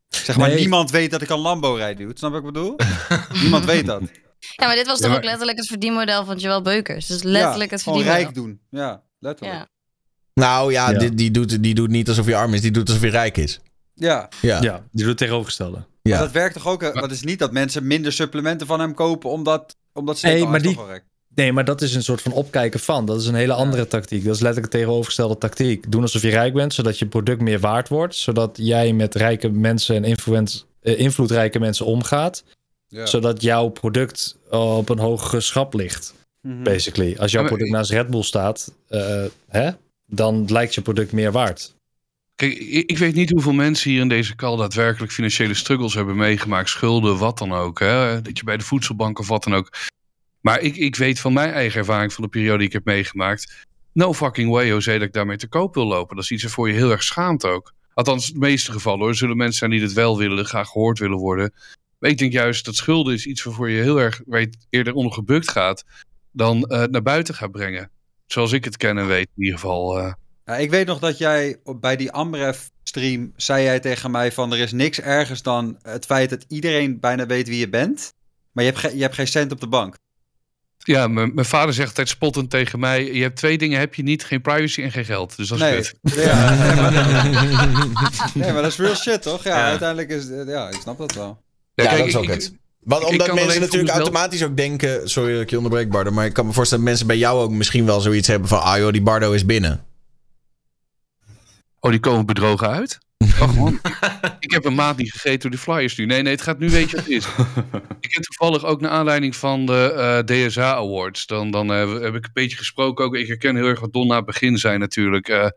[0.08, 0.58] Zeg maar, Nee.
[0.58, 2.12] niemand weet dat ik een Lambo rijd, dude.
[2.18, 2.76] Snap je wat ik bedoel?
[3.40, 4.02] niemand weet dat.
[4.56, 7.06] Ja, maar dit was Ja, toch maar- ook letterlijk het verdienmodel van Joel Beukers.
[7.06, 8.20] Dus letterlijk ja, het verdienmodel.
[8.20, 8.60] rijk doen.
[8.70, 9.58] Ja, letterlijk.
[9.58, 9.68] Ja.
[10.34, 10.98] Nou ja, Ja.
[10.98, 12.60] Die, die, doet, die doet niet alsof hij arm is.
[12.60, 13.60] Die doet alsof hij rijk is.
[14.00, 14.62] Ja, Ja.
[14.62, 15.76] Ja, die doet het tegenovergestelde.
[16.02, 16.10] Ja.
[16.16, 16.82] maar dat werkt toch ook...
[16.82, 19.30] eh, Dat is niet dat mensen minder supplementen van hem kopen...
[19.30, 20.78] omdat, omdat ze Nee, maar die-.
[21.34, 23.04] Nee, maar dat is een soort van opkijken van.
[23.06, 24.24] Dat is een hele andere tactiek.
[24.24, 25.92] Dat is letterlijk de tegenovergestelde tactiek.
[25.92, 28.14] Doen alsof je rijk bent, zodat je product meer waard wordt.
[28.14, 32.44] Zodat jij met rijke mensen en influent, eh, invloedrijke mensen omgaat.
[32.88, 33.06] Ja.
[33.06, 36.14] Zodat jouw product op een hogere schap ligt.
[36.40, 36.62] Mhm.
[36.62, 37.16] Basically.
[37.18, 39.70] Als jouw product naast Red Bull staat, eh, hè,
[40.06, 41.74] dan lijkt je product meer waard.
[42.40, 46.68] Ik, weet niet hoeveel mensen hier in deze call daadwerkelijk financiële struggles hebben meegemaakt.
[46.68, 47.78] Schulden, wat dan ook.
[47.78, 48.22] Hè?
[48.22, 49.72] Dat je bij de voedselbank of wat dan ook.
[50.40, 53.66] Maar ik, ik weet van mijn eigen ervaring van de periode die ik heb meegemaakt.
[53.92, 56.16] No fucking way, José, dat ik daarmee te koop wil lopen.
[56.16, 57.72] Dat is iets waarvoor je heel erg schaamt ook.
[57.94, 59.14] Althans, in de meeste gevallen hoor.
[59.14, 61.52] Zullen mensen zijn die dit wel willen, graag gehoord willen worden.
[61.98, 65.12] Maar ik denk juist dat schulden is iets waarvoor je heel erg weet, eerder onder
[65.12, 65.84] gebukt gaat.
[66.32, 67.90] dan eh, naar buiten gaat brengen.
[68.26, 69.98] Zoals ik het ken en weet in ieder geval.
[69.98, 70.12] eh.
[70.50, 74.52] Ja, ik weet nog dat jij bij die Amref stream zei jij tegen mij van
[74.52, 78.12] er is niks ergers dan het feit dat iedereen bijna weet wie je bent,
[78.52, 79.94] maar je hebt, ge- je hebt geen cent op de bank.
[80.78, 84.02] Ja, mijn mijn vader zegt altijd spottend tegen mij: Je hebt twee dingen, heb je
[84.02, 85.36] niet: geen privacy en geen geld.
[85.36, 85.74] Dus dat is Nee.
[85.76, 85.94] kut.
[86.24, 86.92] Ja, nee, maar,
[88.34, 89.44] nee, maar dat is real shit, toch?
[89.44, 89.64] Ja, Ja.
[89.64, 90.26] uiteindelijk is...
[90.46, 91.42] Ja, ik snap dat wel.
[91.74, 92.52] Ja, kijk, dat is ook ik- het.
[92.80, 95.08] Want omdat mensen natuurlijk mezelf- automatisch ook denken...
[95.10, 96.10] Sorry dat ik je onderbreek, Bardo.
[96.10, 98.62] Maar ik kan me voorstellen dat mensen bij jou ook misschien wel zoiets hebben van...
[98.62, 99.84] Ah joh, die Bardo is binnen.
[101.80, 102.98] Oh, die komen bedrogen uit?
[103.38, 103.80] Wacht man,
[104.38, 106.06] ik heb een maand niet gegeten door de flyers nu.
[106.06, 107.26] Nee, nee, het gaat nu weet je wat het is.
[108.00, 111.26] ik heb toevallig ook naar aanleiding van de eh, DSA Awards.
[111.26, 113.16] Dan, dan eh, heb ik een beetje gesproken ook.
[113.16, 115.28] Ik herken heel erg wat Don na het begin zei natuurlijk.
[115.28, 115.48] Eh,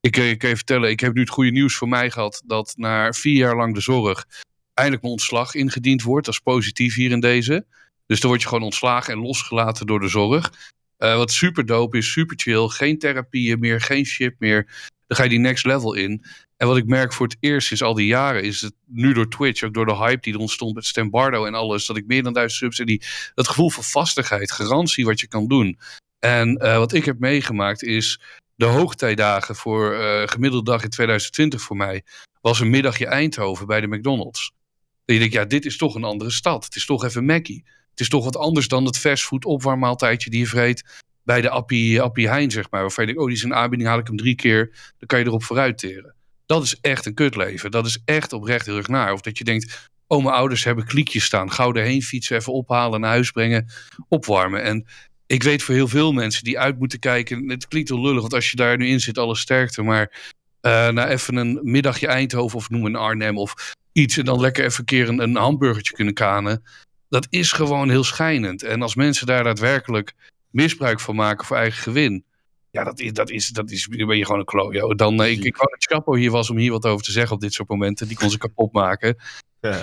[0.00, 2.42] ik, ik kan je vertellen, ik heb nu het goede nieuws voor mij gehad.
[2.46, 4.26] Dat na vier jaar lang de zorg
[4.74, 6.26] eindelijk mijn ontslag ingediend wordt.
[6.26, 7.66] Dat is positief hier in deze.
[8.06, 10.52] Dus dan word je gewoon ontslagen en losgelaten door de zorg.
[10.96, 12.68] Wat super dope is, super chill.
[12.68, 14.90] Geen therapieën meer, geen shit meer.
[15.12, 16.24] Dan ga je die next level in.
[16.56, 19.28] En wat ik merk voor het eerst sinds al die jaren is het nu door
[19.28, 22.22] Twitch, ook door de hype die er ontstond met Stambardo en alles, dat ik meer
[22.22, 23.02] dan duizend subs en die,
[23.34, 25.78] dat gevoel van vastigheid, garantie wat je kan doen.
[26.18, 28.20] En eh, wat ik heb meegemaakt is
[28.54, 32.02] de hoogtijdagen voor eh gemiddelde dag in 2020 voor mij,
[32.40, 34.52] was een middagje Eindhoven bij de McDonald's.
[35.04, 36.64] En je denkt, ja, dit is toch een andere stad.
[36.64, 37.64] Het is toch even Mackie.
[37.90, 42.00] Het is toch wat anders dan het fastfood opwarmmaaltijdje die je vreet bij de Appie,
[42.00, 42.80] Appie Heijn, zeg maar.
[42.80, 44.70] Waarvan je denkt, oh, die is een aanbieding, haal ik hem drie keer.
[44.98, 46.14] Dan kan je erop vooruit teren.
[46.46, 47.70] Dat is echt een kutleven.
[47.70, 49.12] Dat is echt oprecht heel erg naar.
[49.12, 51.52] Of dat je denkt, oh, mijn ouders hebben kliekjes staan.
[51.52, 53.66] Gauw erheen fietsen, even ophalen, naar huis brengen,
[54.08, 54.62] opwarmen.
[54.62, 54.86] En
[55.26, 57.50] ik weet voor heel veel mensen die uit moeten kijken.
[57.50, 59.82] Het klinkt wel lullig, want als je daar nu in zit, alle sterkte.
[59.82, 60.32] Maar
[60.92, 64.16] na even een middagje Eindhoven of noem een Arnhem of iets.
[64.16, 66.62] En dan lekker even een keer een, een hamburgertje kunnen kanen.
[67.08, 68.62] Dat is gewoon heel schijnend.
[68.62, 70.14] En als mensen daar daadwerkelijk
[70.52, 72.24] misbruik van maken voor eigen gewin.
[72.70, 74.94] Ja, dat is, dat is, dat is, dan ben je gewoon een klojo.
[74.94, 77.34] Dan, eh, ik, ik wou dat Chapo hier was om hier wat over te zeggen
[77.34, 78.08] op dit soort momenten.
[78.08, 79.16] Die kon ze kapot maken.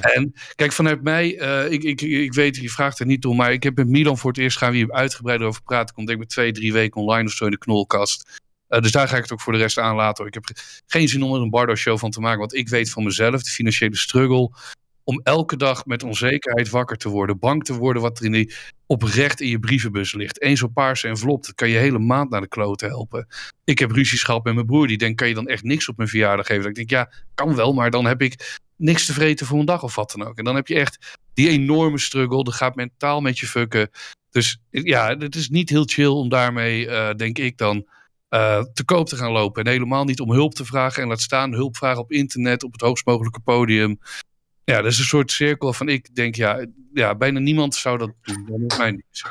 [0.02, 3.52] En kijk, vanuit mij, eh, ik, ik, ik weet, je vraagt er niet om, maar
[3.54, 5.96] ik heb met Milan voor het eerst gaan we hier uitgebreider over praten.
[5.96, 8.40] Komt denk ik met twee, drie weken online of zo in de knolkast.
[8.68, 10.18] Eh, dus daar ga ik het ook voor de rest aan laten.
[10.18, 10.28] hoor.
[10.28, 12.90] Ik heb ge- geen zin om er een Bardo-show van te maken, want ik weet
[12.90, 14.52] van mezelf, de financiële struggle,
[15.10, 18.54] om elke dag met onzekerheid wakker te worden, bang te worden wat er in die,
[18.86, 20.44] oprecht in je brievenbus ligt.
[20.44, 23.28] Eén zo'n paarse envelop, dat kan je hele maand naar de klote helpen.
[23.64, 25.98] Ik heb ruzies gehad met mijn broer, die denkt, kan je dan echt niks op
[25.98, 26.62] mijn verjaardag geven?
[26.62, 29.66] Dat ik denk, ja, kan wel, maar dan heb ik niks te vreten voor een
[29.66, 30.38] dag of wat dan ook.
[30.38, 33.90] En dan heb je echt die enorme struggle, dat gaat mentaal met je fucken.
[34.30, 37.88] Dus ja, het is niet heel chill om daarmee, eh, denk ik dan,
[38.30, 39.64] eh, te koop te gaan lopen.
[39.64, 42.72] En helemaal niet om hulp te vragen en laat staan hulp vragen op internet, op
[42.72, 44.00] het hoogst mogelijke podium.
[44.70, 48.12] Ja, dat is een soort cirkel van ik denk, ja, ja bijna niemand zou dat
[48.22, 48.46] doen.
[48.46, 49.24] Dat is mij niet.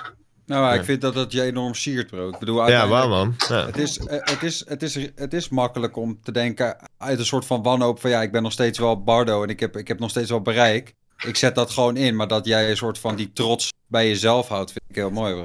[0.47, 2.28] Nou, maar ik vind dat dat je enorm siert, bro.
[2.28, 3.35] Ik bedoel, Ja, wauw man.
[3.48, 3.66] Ja.
[3.66, 7.27] Het is, eh, het, is, het, is, het is makkelijk om te denken uit een
[7.27, 9.89] soort van wanhoop van ja, ik ben nog steeds wel Bardo en ik heb, ik
[9.89, 10.94] heb nog steeds wel bereik.
[11.27, 14.48] Ik zet dat gewoon in, maar dat jij een soort van die trots bij jezelf
[14.48, 15.44] houdt, vind ik heel mooi, bro.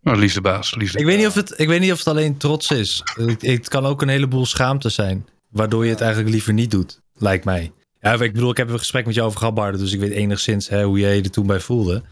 [0.00, 0.98] Nou, liefde baas, liefde.
[0.98, 3.02] Ik weet, niet of het, ik weet niet of het alleen trots is.
[3.04, 5.26] Het, het kan ook een heleboel schaamte zijn.
[5.48, 7.72] Waardoor je het eigenlijk liever niet doet, lijkt mij.
[8.04, 10.12] Ja, ik bedoel, ik heb een gesprek met jou over gehad, Bardo, Dus ik weet
[10.12, 12.02] enigszins hè, hoe jij je er toen bij voelde.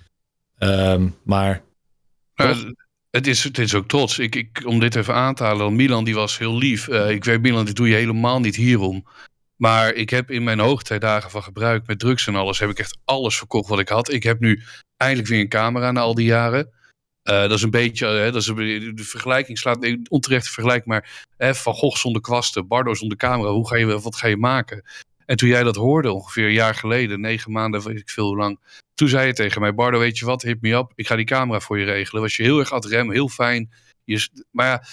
[0.59, 1.62] Ehm, maar
[3.10, 4.19] het, is, het is ook trots.
[4.19, 6.89] Ik, ik, om dit even aan te halen, Milan die was heel lief.
[6.89, 9.06] Eh, ik weet, Milan, dit doe je helemaal niet hierom.
[9.56, 12.98] Maar ik heb in mijn hoogtijdagen van gebruik met drugs en alles, heb ik echt
[13.05, 14.12] alles verkocht wat ik had.
[14.12, 14.62] Ik heb nu
[14.97, 16.73] eindelijk weer een camera na al die jaren.
[17.23, 20.86] Eh, dat is een beetje, eh, dat is een, de vergelijking slaat nee, onterecht vergelijk,
[20.86, 24.36] maar eh, Van Gogh zonder kwasten, Bardo zonder camera, hoe ga je, wat ga je
[24.36, 24.85] maken?
[25.27, 28.36] En toen jij dat hoorde, ongeveer een jaar geleden, negen maanden, weet ik veel hoe
[28.36, 28.59] lang,
[28.94, 31.24] toen zei je tegen mij, Bardo, weet je wat, hit me up, ik ga die
[31.24, 32.23] camera voor je regelen.
[32.23, 33.70] Was je heel erg ad rem, heel fijn.
[34.05, 34.85] Je, maar ja,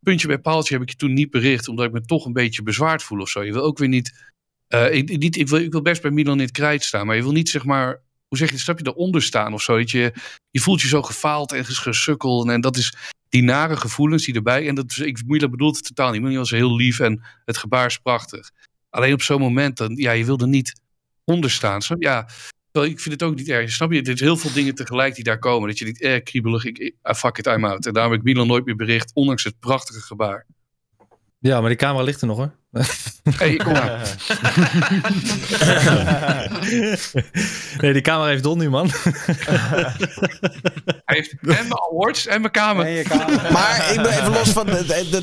[0.00, 2.62] puntje bij paaltje heb ik je toen niet bericht, omdat ik me toch een beetje
[2.62, 3.44] bezwaard voel of zo.
[3.44, 4.32] Je wil ook weer niet,
[4.66, 7.16] eh, ik, niet ik, wil, ik wil best bij Milan in het krijt staan, maar
[7.16, 9.76] je wil niet zeg maar, hoe zeg je, snap je, eronder staan of zo.
[9.76, 10.12] Dat je,
[10.50, 12.94] je voelt je zo gefaald en ges- gesukkeld en dat is
[13.28, 16.50] die nare gevoelens die erbij, en dat, ik, Milan bedoelt het totaal niet, Milan was
[16.50, 18.50] heel lief en het gebaar is prachtig.
[18.90, 20.80] Alleen op zo'n moment, dan, ja, je wil er niet
[21.24, 21.82] onder staan.
[21.82, 22.08] Snap je?
[22.08, 22.28] Ja,
[22.70, 23.70] terwijl ik vind het ook niet erg.
[23.70, 23.98] Snap je?
[23.98, 25.68] Er zijn heel veel dingen tegelijk die daar komen.
[25.68, 27.86] Dat je denkt, eh, kriebelig, ik, ik- ah, fuck it, I'm out.
[27.86, 30.46] En daarom heb ik Milan nooit meer bericht, ondanks het prachtige gebaar.
[31.38, 32.56] ja, maar die camera ligt er nog hoor.
[33.38, 34.16] hey, kom maar.
[37.80, 38.90] nee, die camera heeft Don nu, man.
[41.04, 42.86] Hij heeft en mijn awards en mijn kamer.
[42.86, 43.50] En je camera.
[43.50, 44.66] Maar ik ben even los van.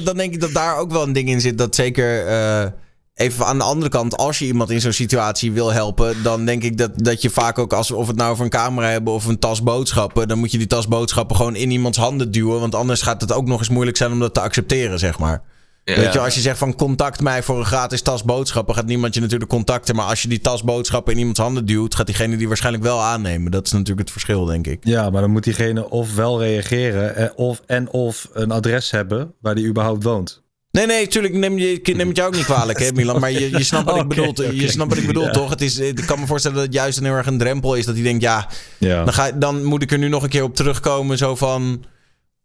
[0.03, 1.57] Dan denk ik dat daar ook wel een ding in zit.
[1.57, 2.27] Dat zeker.
[2.27, 2.67] eh,
[3.15, 4.17] even aan de andere kant.
[4.17, 6.23] Als je iemand in zo'n situatie wil helpen.
[6.23, 7.73] Dan denk ik dat, dat je vaak ook.
[7.73, 10.27] Als, of het nou over een camera hebben of een tas boodschappen.
[10.27, 12.59] Dan moet je die tas boodschappen gewoon in iemands handen duwen.
[12.59, 15.41] Want anders gaat het ook nog eens moeilijk zijn om dat te accepteren, zeg maar.
[15.83, 15.95] Ja.
[15.95, 19.13] Weet je, als je zegt van contact mij voor een gratis tas boodschappen, gaat niemand
[19.13, 19.95] je natuurlijk contacten.
[19.95, 23.01] Maar als je die tas boodschappen in iemands handen duwt, gaat diegene die waarschijnlijk wel
[23.01, 23.51] aannemen.
[23.51, 24.79] Dat is natuurlijk het verschil, denk ik.
[24.81, 29.33] Ja, maar dan moet diegene of wel reageren en of, en of een adres hebben
[29.41, 30.43] waar die überhaupt woont.
[30.75, 33.19] Nee, nee, tuurlijk neem, je, ik neem het jou ook niet kwalijk, hè, Milan.
[33.19, 35.31] Maar je, je snapt wat ik bedoel, je snapt wat ik bedoel Ja.
[35.31, 35.49] toch?
[35.49, 37.85] Het is, ik kan me voorstellen dat het juist een heel erg een drempel is.
[37.85, 39.03] Dat hij denkt, ja, Ja.
[39.03, 41.17] dan, ga, dan moet ik er nu nog een keer op terugkomen.
[41.17, 41.83] Zo van,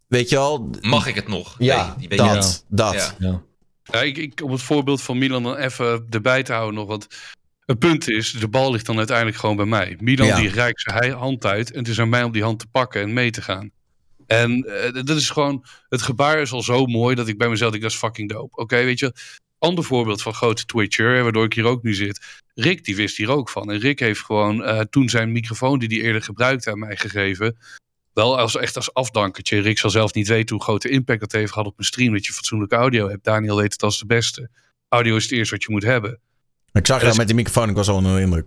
[0.07, 0.71] weet je wel...
[0.81, 1.55] Mag ik het nog?
[1.59, 3.15] Ja, Nee, dat, dat.
[3.19, 3.41] Ja.
[3.85, 6.89] Ja, ik, ik, om het voorbeeld van Milan dan even erbij te houden nog.
[6.89, 7.07] Want
[7.65, 9.97] het punt is, de bal ligt dan uiteindelijk gewoon bij mij.
[10.01, 10.37] Milan Ja.
[10.37, 13.03] die reikt zijn hand uit en het is aan mij om die hand te pakken
[13.03, 13.71] en mee te gaan.
[14.31, 17.71] En eh, dat is gewoon, het gebaar is al zo mooi dat ik bij mezelf
[17.71, 18.57] denk, dat is fucking dope.
[18.57, 19.13] Oké, weet je,
[19.59, 22.21] ander voorbeeld van grote Twitcher, waardoor ik hier ook nu zit.
[22.55, 23.71] Rick, die wist hier ook van.
[23.71, 27.57] En Rick heeft gewoon eh, toen zijn microfoon die hij eerder gebruikte aan mij gegeven.
[28.13, 29.61] Wel als, echt als afdankertje.
[29.61, 32.13] Rick zal zelf niet weten hoe grote impact dat heeft gehad op mijn stream.
[32.13, 33.25] Dat je fatsoenlijke audio hebt.
[33.25, 34.51] Daniel weet het als de beste.
[34.89, 36.21] Audio is het eerste wat je moet hebben.
[36.73, 38.47] Ik zag Dat is- met die microfoon, ik was al onder de indruk.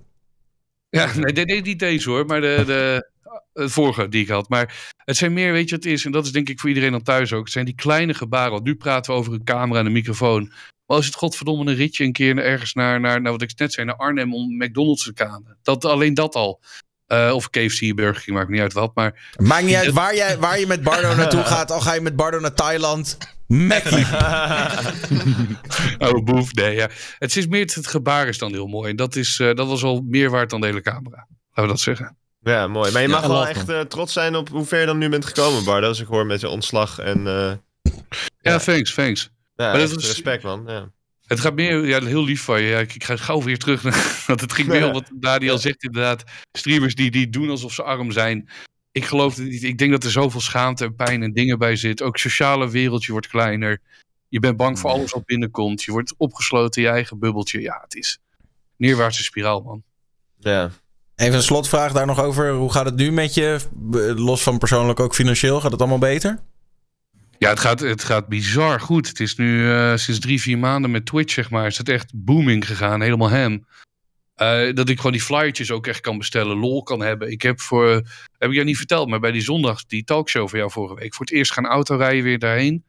[0.89, 3.09] Ja, nee, nee, nee, niet deze hoor, maar de, de,
[3.53, 4.49] het vorige die ik had.
[4.49, 6.69] Maar het zijn meer, weet je wat het is, en dat is denk ik voor
[6.69, 7.43] iedereen dan thuis ook.
[7.43, 8.51] Het zijn die kleine gebaren.
[8.51, 10.43] Want nu praten we over een camera en een microfoon.
[10.85, 13.73] Maar als het godverdomme een ritje een keer ergens naar, naar, naar wat ik net
[13.73, 15.57] zei, naar Arnhem om McDonald's te gaan.
[15.61, 16.61] Dat, alleen dat al.
[17.07, 18.95] Eh, of KFC, Burger King, maakt niet uit wat.
[18.95, 21.71] Maar Maakt niet uit waar, jij, waar je met Bardo naartoe gaat.
[21.71, 23.17] Al ga je met Bardo naar Thailand.
[23.47, 24.05] Mackie.
[26.07, 26.89] oh, boef, nee, ja.
[27.19, 28.89] Het is meer, het, het gebaar is dan heel mooi.
[28.89, 31.27] En dat, is, eh, dat was al meer waard dan de hele camera.
[31.47, 32.17] Laten we dat zeggen.
[32.43, 32.91] Ja, mooi.
[32.91, 35.09] Maar je Ja, mag wel echt eh, trots zijn op hoe ver je dan nu
[35.09, 35.87] bent gekomen, Bardo.
[35.87, 37.27] Als ik hoor met je ontslag en...
[37.27, 37.53] eh,
[38.41, 39.29] Ja, thanks, thanks.
[39.55, 40.63] ja, Maar dat is- respect, man.
[40.67, 40.91] Ja.
[41.23, 42.67] Het gaat meer, ja, heel lief van je.
[42.67, 43.83] Ja, ik, ik ga gauw weer terug.
[43.83, 46.23] naar- Want het ging meer om wat Daniel zegt inderdaad.
[46.51, 48.49] Streamers die, die doen alsof ze arm zijn.
[48.91, 49.63] Ik geloof het niet.
[49.63, 52.01] Ik denk dat er zoveel schaamte en pijn en dingen bij zit.
[52.01, 53.81] Ook het sociale wereldje wordt kleiner.
[54.27, 55.83] Je bent bang voor alles wat binnenkomt.
[55.83, 57.61] Je wordt opgesloten in je eigen bubbeltje.
[57.61, 58.19] Ja, het is
[58.77, 59.83] neerwaartse spiraal, man.
[60.39, 60.71] Ja.
[61.15, 62.51] Even een slotvraag daar nog over.
[62.51, 63.59] Hoe gaat het nu met je?
[64.15, 65.61] Los van persoonlijk ook financieel.
[65.61, 66.39] Gaat het allemaal beter?
[67.37, 69.07] Ja, het gaat, het gaat bizar goed.
[69.07, 72.11] Het is nu eh, sinds drie, vier maanden met Twitch, zeg maar, is het echt
[72.15, 73.01] booming gegaan.
[73.01, 73.65] Helemaal hem.
[74.33, 77.31] Eh, dat ik gewoon die flyertjes ook echt kan bestellen, lol kan hebben.
[77.31, 77.89] Ik heb voor,
[78.37, 81.13] heb ik jou niet verteld, maar bij die zondag, die talkshow van jou vorige week,
[81.13, 82.83] voor het eerst gaan autorijden weer daarheen.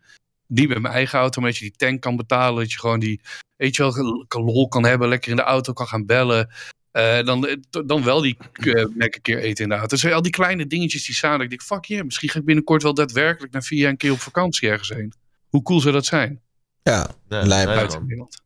[0.47, 2.63] Niet met mijn eigen auto, maar dat je die tank kan betalen.
[2.63, 3.21] Dat je gewoon die,
[3.57, 6.51] weet je wel, lol kan hebben, lekker in de auto kan gaan bellen.
[6.95, 9.97] Eh, dan, dan wel die uh, een keer eten in de auto.
[9.97, 11.33] Dus al die kleine dingetjes die staan.
[11.33, 13.97] Dat ik denk, fuck yeah, misschien ga ik binnenkort wel daadwerkelijk na vier jaar een
[13.97, 15.13] keer op vakantie ergens heen.
[15.49, 16.41] Hoe cool zou dat zijn?
[16.83, 17.69] Ja, Ja, lijp.
[17.69, 18.07] ja, Buiten man.
[18.09, 18.43] Nederland.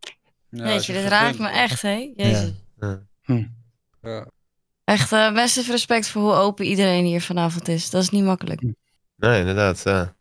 [0.51, 2.12] Jeetje, dit raakt me echt, hè?
[2.16, 2.53] Jezus.
[4.03, 4.27] Ja.
[4.85, 7.91] Echt, eh best even respect voor hoe open iedereen hier vanavond is.
[7.91, 8.62] Dat is niet makkelijk.
[9.16, 9.83] Nee, inderdaad.
[9.85, 10.16] Ja.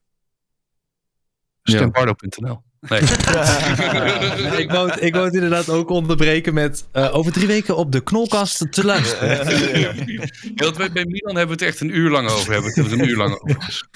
[1.64, 3.02] Stembardo.nl Nee.
[3.02, 7.78] Nee, ik, wou het, ik wou het inderdaad ook onderbreken met eh, over drie weken
[7.78, 9.30] op de knolkast te luisteren.
[9.80, 9.94] Ja,
[10.56, 12.54] want bij, bij Milan hebben we het echt een uur lang over.
[12.54, 13.88] Hebben we het een uur lang over.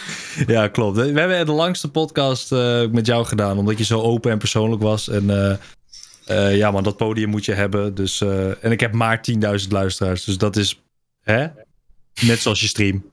[0.47, 0.97] Ja, klopt.
[0.97, 4.81] We hebben de langste podcast eh, met jou gedaan, omdat je zo open en persoonlijk
[4.81, 5.09] was.
[5.09, 5.55] En eh,
[6.25, 7.95] eh, ja, man, dat podium moet je hebben.
[7.95, 10.81] Dus, eh, en ik heb maar 10.000 luisteraars, dus dat is
[11.21, 11.47] hè?
[12.21, 13.09] net zoals je stream.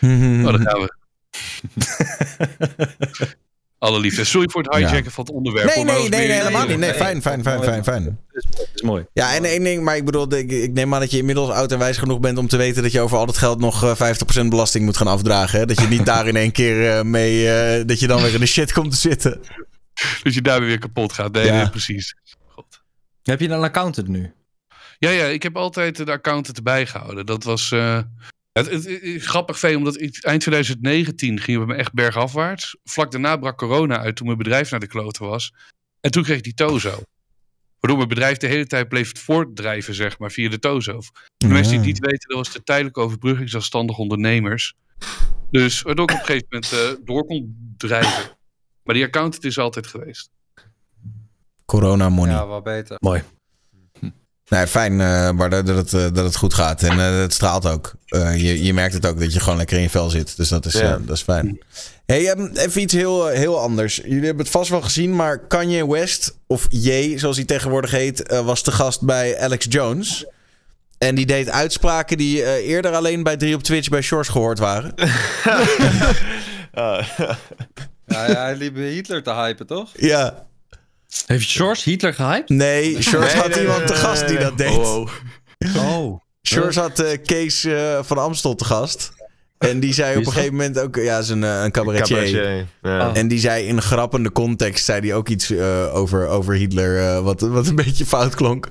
[0.00, 0.94] Oh, daar gaan we.
[3.82, 4.24] Alle liefde.
[4.24, 5.10] Sorry voor het hijacken Ja.
[5.10, 5.74] van het onderwerp.
[5.74, 6.78] Nee, nee, nee, nee, helemaal niet.
[6.78, 8.18] Nee, fijn, fijn, fijn, fijn, fijn.
[8.32, 9.06] Dat is mooi.
[9.12, 11.72] Ja, en één ding, maar ik bedoel, ik, ik neem aan dat je inmiddels oud
[11.72, 14.14] en wijs genoeg bent om te weten dat je over al dat geld nog eh,
[14.44, 15.58] 50% belasting moet gaan afdragen.
[15.58, 15.66] Hè?
[15.66, 18.40] Dat je niet daar in één keer eh, mee, eh, dat je dan weer in
[18.40, 19.40] de shit komt te zitten.
[20.22, 21.32] Dat je daar weer kapot gaat.
[21.32, 21.56] Nee, Ja.
[21.56, 22.14] nee, precies.
[23.22, 24.32] Heb je een accountant nu?
[24.98, 27.26] Ja, ja, ik heb altijd de accountant erbij gehouden.
[27.26, 27.98] Dat was eh,
[28.52, 32.76] het, het, het- grappig veel, omdat ik, eind 2019 gingen we me echt bergafwaarts.
[32.84, 35.52] Vlak daarna brak corona uit toen mijn bedrijf naar de kloten was.
[36.00, 36.90] En toen kreeg ik die Tozo.
[37.80, 41.00] Waardoor mijn bedrijf de hele tijd bleef voortdrijven, zeg maar, via de Tozo.
[41.00, 44.74] Voor de mensen die het niet weten, dat was de tijdelijke overbrugging zelfstandig ondernemers.
[45.50, 48.36] Dus waardoor ik op een gegeven moment eh, door kon drijven.
[48.82, 50.30] Maar die accountant is altijd geweest.
[51.64, 52.34] Corona money.
[52.34, 52.96] Ja, wel beter.
[53.00, 53.22] Mooi.
[54.52, 56.82] Nee, fijn, eh, maar dat, dat, het, eh, dat het goed gaat.
[56.82, 57.92] En eh, het straalt ook.
[58.06, 60.36] Eh, je, je merkt het ook dat je gewoon lekker in je vel zit.
[60.36, 60.98] Dus dat is, Ja.
[61.04, 61.58] dat is fijn.
[62.06, 63.96] Hey, ehm, even iets heel, heel anders.
[63.96, 68.22] Jullie hebben het vast wel gezien, maar Kanye West, of Ye, zoals hij tegenwoordig heet,
[68.28, 70.26] eh, was te gast bij Alex Jones.
[70.98, 74.58] En die deed uitspraken die eh, eerder alleen bij 3 op Twitch bij Shores gehoord
[74.58, 74.94] waren.
[78.06, 79.90] Ja, ja, hij liep Hitler te hypen, toch?
[79.96, 80.46] ja.
[81.26, 82.48] Heeft George Hitler gehyped?
[82.48, 84.46] Nee, Nee, had nee, iemand nee, te gast nee, die nee.
[84.46, 85.76] dat deed.
[85.76, 86.20] Oh.
[86.42, 89.12] Shores had eh, Kees eh, van Amstel te gast.
[89.58, 90.96] En die zei op een gegeven moment ook...
[90.96, 92.16] Ja, is een, eh, een cabaretier.
[92.16, 93.14] Cabaretier, ja.
[93.14, 94.84] En die zei in een grappende context...
[94.84, 96.98] zei die ook iets eh, over, over Hitler...
[96.98, 98.68] eh, wat, wat een beetje fout klonk.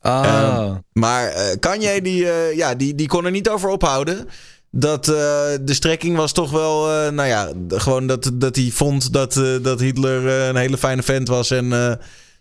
[0.00, 0.24] Ah.
[0.24, 4.28] Ehm, maar eh Kanye, die, eh, ja, die, die kon er niet over ophouden.
[4.70, 5.14] Dat eh,
[5.60, 6.90] de strekking was toch wel...
[6.90, 11.02] eh, nou ja, gewoon dat, dat hij vond dat, eh, dat Hitler een hele fijne
[11.02, 11.50] vent was.
[11.50, 11.98] En nou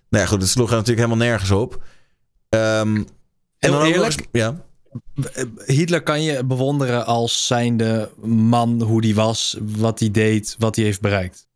[0.10, 1.84] ja, goed, het sloeg er natuurlijk helemaal nergens op.
[2.50, 3.04] Ehm,
[3.60, 4.14] en dan eerlijk?
[4.20, 4.66] eens- ja.
[5.66, 10.86] Hitler kan je bewonderen als zijnde man, hoe die was, wat hij deed, wat hij
[10.86, 11.48] heeft bereikt.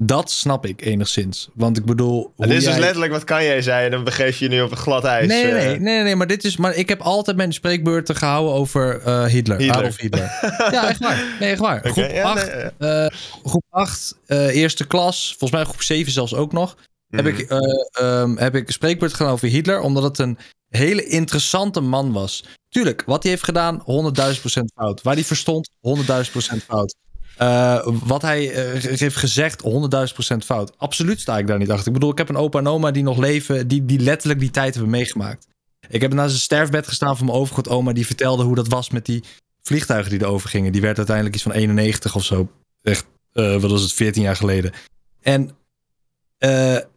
[0.00, 1.48] Dat snap ik enigszins.
[1.54, 2.32] Want ik bedoel.
[2.36, 4.70] Dit is dus letterlijk wat kan jij zei en dan begeef je je nu op
[4.70, 5.26] een glad ijs.
[5.26, 5.66] Nee, nee, eh.
[5.66, 6.56] nee, nee, nee, maar dit is.
[6.56, 9.58] Maar ik heb altijd mijn spreekbeurten gehouden over eh, Hitler.
[9.58, 9.76] Hitler.
[9.76, 10.38] Adolf Hitler.
[10.72, 11.24] ja, echt waar.
[11.40, 11.80] Nee, echt waar.
[11.80, 13.06] Groep ja, 8, nee, eh,
[13.44, 16.76] groep 8 eerste klas, volgens mij groep 7 zelfs ook nog.
[17.08, 17.36] Heb, Mhm.
[17.36, 17.50] ik,
[17.90, 20.38] ehm, heb ik een spreekbeurt gedaan over Hitler, omdat het een
[20.68, 22.44] hele interessante man was.
[22.68, 25.02] Tuurlijk, wat hij heeft gedaan, 100.000% fout.
[25.02, 26.94] Waar hij verstond, 100.000% fout.
[27.38, 30.78] Eh, wat hij eh, heeft gezegd, 100.000% fout.
[30.78, 31.86] Absoluut sta ik daar niet achter.
[31.86, 34.50] Ik bedoel, ik heb een opa en oma die nog leven, die, die letterlijk die
[34.50, 35.46] tijd hebben meegemaakt.
[35.88, 39.06] Ik heb naast een sterfbed gestaan van mijn overgrootoma, die vertelde hoe dat was met
[39.06, 39.24] die
[39.62, 40.72] vliegtuigen die erover gingen.
[40.72, 42.48] Die werd uiteindelijk iets van 91 of zo.
[42.82, 44.72] Echt, eh, wat was het, 14 jaar geleden.
[45.20, 45.50] En,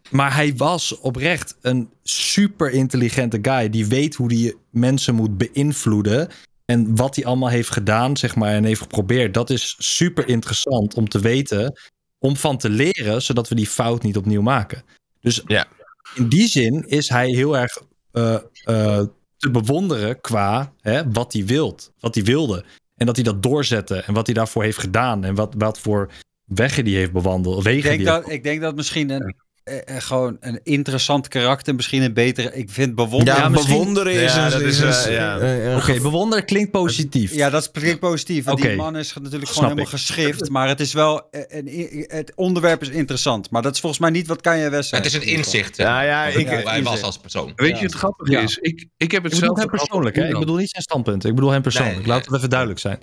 [0.10, 3.70] maar hij was oprecht een super intelligente guy.
[3.70, 6.30] Die weet hoe die mensen moet beïnvloeden.
[6.72, 9.34] En wat hij allemaal heeft gedaan, zeg maar, en heeft geprobeerd.
[9.34, 11.80] Dat is super interessant om te weten.
[12.20, 14.84] Om van te leren, zodat we die fout niet opnieuw maken.
[15.22, 15.68] Dus Ja.
[16.16, 17.78] in die zin is hij heel erg
[18.12, 18.34] eh,
[18.64, 19.04] eh,
[19.38, 22.66] te bewonderen qua hè, wat hij wilt, wat hij wilde.
[22.98, 25.24] En dat hij dat doorzette en wat hij daarvoor heeft gedaan.
[25.24, 26.12] En wat, wat voor
[26.46, 27.64] wegen die heeft bewandeld.
[27.64, 31.28] Wegen Ik denk, die dat, ik denk dat misschien een, eh, eh, gewoon een interessant
[31.28, 32.54] karakter, misschien een betere.
[32.56, 33.40] Ik vind bewonderen.
[33.42, 34.52] Ja, bewonderen is Ja, een...
[34.52, 35.38] dat is, is eh, ja.
[35.40, 37.34] eh, Oké, bewonderen klinkt positief.
[37.34, 38.46] Ja, dat is klinkt positief.
[38.46, 39.90] Die man is natuurlijk Snap gewoon helemaal ik.
[39.90, 40.50] geschift.
[40.50, 41.28] Maar het is wel.
[41.32, 43.50] Een, het onderwerp is interessant.
[43.50, 45.02] Maar dat is volgens mij niet wat Kanye West zei.
[45.02, 45.78] Het is een inzicht.
[45.78, 47.52] Ja, ja, ik- hij was als persoon.
[47.56, 48.40] Weet je, het grappige Ja.
[48.40, 50.28] is, ik, ik heb Ik bedoel hetzelfde hem persoonlijk, hè?
[50.28, 51.26] Ik bedoel niet zijn standpunt.
[51.26, 51.98] Ik bedoel hem persoonlijk.
[51.98, 53.00] Nee, Laat het even duidelijk zijn.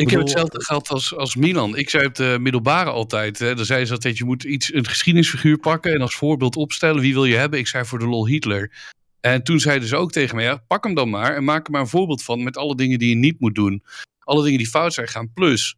[0.00, 1.76] Ik bedoel- heb hetzelfde gehad als, als Milan.
[1.76, 3.38] Ik zei op de middelbare altijd.
[3.38, 7.00] Hè, dan zei ze altijd, je moet iets, een geschiedenisfiguur pakken en als voorbeeld opstellen.
[7.00, 7.58] Wie wil je hebben?
[7.58, 8.72] Ik zei voor de lol Hitler.
[9.20, 11.72] En toen zeiden ze ook tegen mij, ja, pak hem dan maar en maak er
[11.72, 13.82] maar een voorbeeld van met alle dingen die je niet moet doen.
[14.18, 15.32] Alle dingen die fout zijn gaan.
[15.32, 15.76] Plus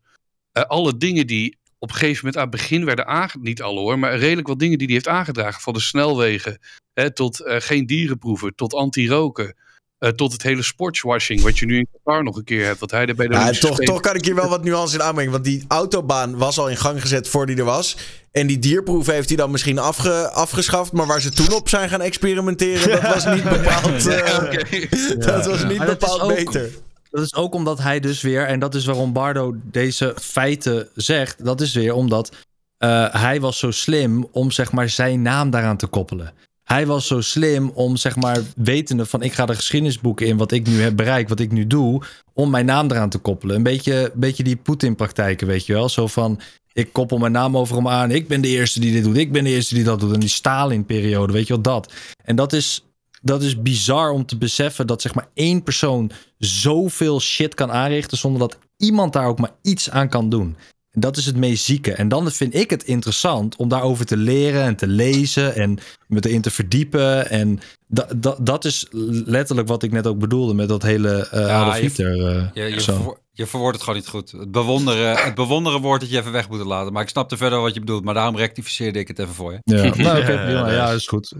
[0.53, 3.43] eh, alle dingen die op een gegeven moment aan het begin werden aangedragen.
[3.43, 5.61] Niet alle hoor, maar redelijk wat dingen die hij heeft aangedragen.
[5.61, 6.59] Van de snelwegen
[6.95, 9.57] hè, tot eh, geen dierenproeven, tot anti-roken.
[10.03, 12.81] Eh, tot het hele sportswashing, wat je nu in Qatar nog een keer hebt.
[12.81, 14.65] Wat hij er bij de Ja, Olympische toch, Spelen- toch kan ik hier wel wat
[14.65, 15.33] nuance in aanbrengen.
[15.33, 17.97] Want die autobaan was al in gang gezet voor die er was.
[18.33, 20.93] En die dierproef heeft hij dan misschien afge, afgeschaft.
[20.93, 25.65] Maar waar ze toen op zijn gaan experimenteren, dat was niet bepaald, eh, dat was
[25.65, 26.71] niet bepaald ook- beter.
[27.11, 31.45] Dat is ook omdat hij dus weer, en dat is waarom Bardo deze feiten zegt,
[31.45, 32.33] dat is weer omdat
[32.79, 36.33] eh, hij was zo slim om zeg maar zijn naam daaraan te koppelen.
[36.73, 40.53] Hij was zo slim om zeg maar wetende van ik ga de geschiedenisboeken in wat
[40.53, 43.57] ik nu heb bereikt, wat ik nu doe, om mijn naam eraan te koppelen.
[43.57, 45.89] Een beetje, beetje die Poetin-praktijken, weet je wel.
[45.89, 46.41] Zo van
[46.73, 49.33] ik koppel mijn naam over hem aan, ik ben de eerste die dit doet, ik
[49.33, 50.13] ben de eerste die dat doet.
[50.13, 51.93] En die Stalin-periode, weet je wel dat.
[52.25, 52.85] En dat is,
[53.23, 58.19] dat is bizar om te beseffen dat zeg maar één persoon zoveel shit kan aanrichten
[58.19, 60.57] zonder dat iemand daar ook maar iets aan kan doen.
[60.99, 61.93] Dat is het meest zieke.
[61.93, 66.21] En dan vind ik het interessant om daarover te leren en te lezen en me
[66.21, 67.31] erin te verdiepen.
[67.31, 68.87] En da, da- dat is
[69.27, 72.37] letterlijk wat ik net ook bedoelde met dat hele eh Ja, Adolf je- Hitler.
[72.37, 72.95] eh, Je, je, zo.
[72.95, 74.31] verwo- je verwoordt het gewoon niet goed.
[74.31, 76.93] Het bewonderen, het bewonderen woord dat je even weg moet laten.
[76.93, 78.05] Maar ik snapte verder wat je bedoelt.
[78.05, 79.59] Maar daarom rectificeerde ik het even voor je.
[79.65, 80.73] Ja, nou, prima.
[80.73, 81.33] ja, is goed.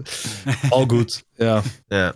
[0.69, 1.23] All good.
[1.35, 1.61] Ja.
[1.87, 2.13] Ja.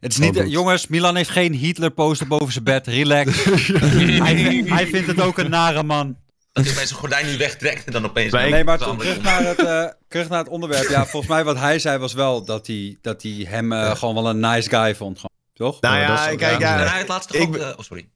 [0.00, 0.52] Het is niet, Oh, goed.
[0.52, 2.86] jongens, Milan heeft geen Hitler-poster boven zijn bed.
[2.86, 3.44] Relax.
[4.24, 6.16] hij, hij vindt het ook een nare man.
[6.58, 8.32] Dat hij bij zijn gordijn nu wegtrekt en dan opeens...
[8.32, 10.88] Nee, maar terug naar, het, eh, terug naar het onderwerp.
[10.88, 14.14] Ja, volgens mij wat hij zei was wel dat hij, dat hij hem eh, gewoon
[14.14, 15.16] wel een nice guy vond.
[15.16, 15.80] Gewoon, toch?
[15.80, 16.80] Nou Ja, kijk, ja.
[16.80, 17.52] En hij had laatst toch ik ook...
[17.52, 18.08] ben- eh, oh, sorry.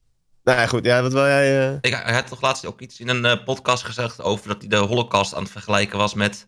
[0.44, 0.84] Nou ja, goed.
[0.84, 1.68] Ja, wat wil jij...
[1.68, 1.76] eh?
[1.80, 4.76] Ik, hij had toch laatst ook iets in een podcast gezegd over dat hij de
[4.76, 6.46] holocaust aan het vergelijken was met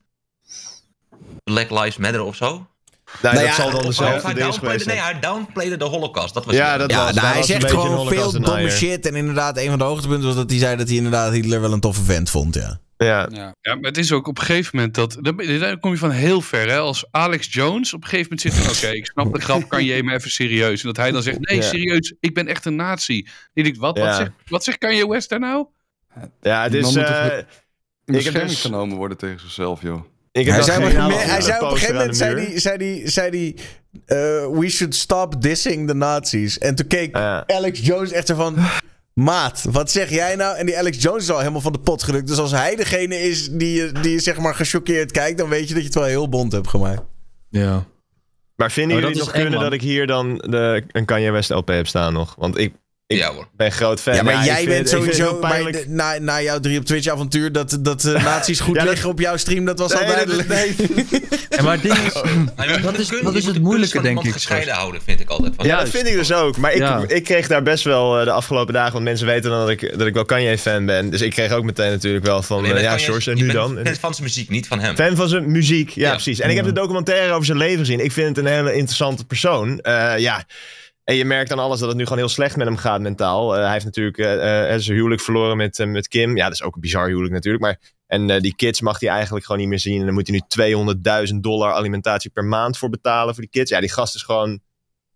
[1.45, 2.67] Black Lives Matter of zo.
[3.23, 6.35] Nou, Nou dat ja, zal dan dezelfde ding geweest nee, hij downplayde de holocaust.
[6.35, 9.07] Dat was Ja, dat Ja, was- nou, hij was zegt gewoon veel domme shit.
[9.07, 11.73] En inderdaad, een van de hoogtepunten was dat hij zei dat hij inderdaad Hitler wel
[11.73, 12.55] een toffe vent vond.
[12.55, 12.81] Ja.
[12.97, 13.29] Ja.
[13.33, 13.55] Ja.
[13.61, 15.19] Ja, maar het is ook op een gegeven moment dat.
[15.21, 16.69] Dan kom je van heel ver.
[16.69, 16.79] Hè?
[16.79, 18.89] Als Alex Jones op een gegeven moment zit van.
[18.89, 20.81] Oké, ik snap de grap, kan je maar even serieus.
[20.81, 21.63] En dat hij dan zegt: Nee, Ja.
[21.63, 23.27] serieus, ik ben echt een nazi.
[23.55, 24.05] Ik denk: Wat, Ja.
[24.07, 25.67] wat, zegt, wat zegt Kanye West daar nou?
[26.43, 26.87] Ja, het Die is...
[26.87, 27.39] moet eh, in
[28.05, 30.03] ik bescherming dus- genomen worden tegen zichzelf, joh.
[30.41, 32.47] Ik heb Hij zei, geen hij zei op een gegeven moment, de zei muur.
[32.49, 33.55] hij, zei hij, zei
[34.07, 34.17] eh,
[34.59, 36.59] we should stop dissing the Nazis.
[36.59, 37.45] En toen keek Ja.
[37.47, 38.57] Alex Jones echt zo van,
[39.15, 40.57] Maat, wat zeg jij nou?
[40.57, 42.27] En die Alex Jones is al helemaal van de pot gelukt.
[42.27, 45.39] Dus als hij degene is die, je- die je zeg maar gechoqueerd kijkt...
[45.39, 47.03] dan weet je dat je het wel heel bond hebt gemaakt.
[47.49, 47.85] Ja.
[48.57, 49.63] Maar vinden Oh, jullie nog kunnen man.
[49.63, 52.35] dat ik hier dan de, een Kanye West LP heb staan nog?
[52.39, 52.73] Want ik,
[53.07, 53.49] ik Ja hoor.
[53.57, 54.15] ben groot fan.
[54.15, 55.39] Ja, maar jij vind- bent sowieso...
[55.41, 57.53] Maar de- na, na jouw drie op Twitch avontuur...
[57.53, 59.65] dat, dat uh, nazi's goed Ja, dat- liggen op jouw stream...
[59.65, 60.49] dat was al Nee, dat- duidelijk.
[60.49, 60.75] nee.
[61.49, 62.13] En maar het ding is,
[62.83, 64.33] dat de is, kunst- dat is het moeilijke, denk ik.
[64.33, 65.53] gescheiden houden, vind ik altijd.
[65.57, 66.57] Van, Ja, dat vind ik dus ook.
[66.57, 67.05] Maar ik, Ja.
[67.07, 68.93] ik kreeg daar best wel eh, de afgelopen dagen...
[68.93, 71.11] want mensen weten dan dat ik, dat ik wel Kanye-fan ben.
[71.11, 72.65] Dus ik kreeg ook meteen natuurlijk wel van...
[72.67, 73.75] eh, ja, George, en nu dan?
[73.85, 74.95] fan van zijn muziek, niet van hem.
[74.97, 76.13] Fan van zijn muziek, ja, Ja.
[76.13, 76.41] precies.
[76.41, 78.05] En ik heb de documentaire over zijn leven gezien.
[78.05, 79.81] Ik vind het een hele interessante persoon.
[79.81, 80.45] Eh, ja,
[81.05, 83.57] en je merkt aan alles dat het nu gewoon heel slecht met hem gaat mentaal.
[83.57, 86.37] Eh, hij heeft natuurlijk eh, eh, zijn huwelijk verloren met, met Kim.
[86.37, 87.63] Ja, dat is ook een bizar huwelijk natuurlijk.
[87.63, 89.99] Maar, en die kids mag hij eigenlijk gewoon niet meer zien.
[90.01, 90.95] En dan moet hij nu
[91.33, 93.71] 200.000 dollar alimentatie per maand voor betalen voor die kids.
[93.71, 94.61] Ja, die gast is gewoon...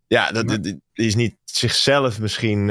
[0.07, 2.71] Ja, dat, die, die is niet zichzelf misschien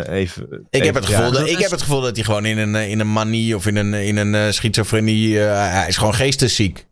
[0.00, 0.66] even...
[0.70, 1.30] Ik heb, het gevoel ja.
[1.30, 3.56] dat, ik is- heb het gevoel dat hij gewoon in een, in een manie...
[3.56, 5.38] of in een, in een schizofrenie...
[5.38, 6.87] hij is gewoon geestesziek.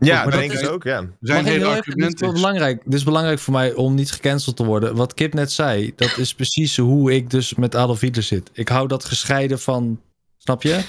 [0.00, 0.98] Ja, dat denk is- ik ook, ja.
[0.98, 2.40] Zijn Mag ik hele heel even, dit is argument wel is...
[2.40, 2.82] belangrijk.
[2.84, 4.94] Dit is belangrijk voor mij om niet gecanceld te worden.
[4.96, 8.50] Wat Kip net zei, dat is precies hoe ik dus met Adolf Hitler zit.
[8.52, 10.00] Ik hou dat gescheiden van,
[10.36, 10.80] snap je?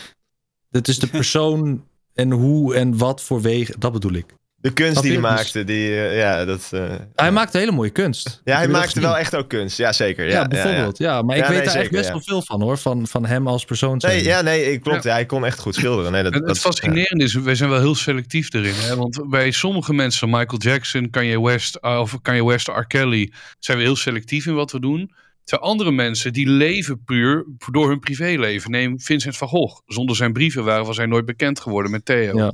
[0.71, 4.25] Het is de persoon en hoe en wat voor wegen, dat bedoel ik.
[4.63, 6.69] De kunst die hij Dus- maakte, die, eh, ja, dat...
[6.71, 8.41] eh, Hij maakt hele mooie kunst.
[8.43, 9.77] Ja, hij maakte wel echt ook kunst.
[9.77, 10.25] Ja, zeker.
[10.27, 10.97] Ja, Ja, bijvoorbeeld.
[10.97, 12.11] Ja, maar ik weet nee, daar echt best ja.
[12.11, 12.77] wel veel van hoor.
[12.77, 13.97] Van, van hem als persoon.
[13.97, 15.03] Nee, ja, nee, ik- klopt.
[15.03, 15.11] Ja.
[15.11, 16.11] hij kon echt goed schilderen.
[16.11, 18.73] Nee, dat, Het, dat, het fascinerende is, wij zijn wel heel selectief erin.
[18.75, 18.95] Hè?
[18.95, 22.85] Want bij sommige mensen, Michael Jackson, Kanye West, uh, of Kanye West, R.
[22.87, 25.11] Kelly, zijn we heel selectief in wat we doen.
[25.43, 28.71] Terwijl andere mensen, die leven puur door hun privéleven.
[28.71, 29.81] Neem Vincent van Gogh.
[29.85, 32.51] Zonder zijn brieven waren was hij nooit bekend geworden met Theo.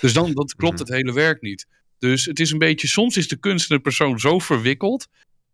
[0.00, 1.66] Dus dan dat klopt het hele werk niet.
[1.98, 5.08] Dus het is een beetje, soms is de kunst en de persoon zo verwikkeld.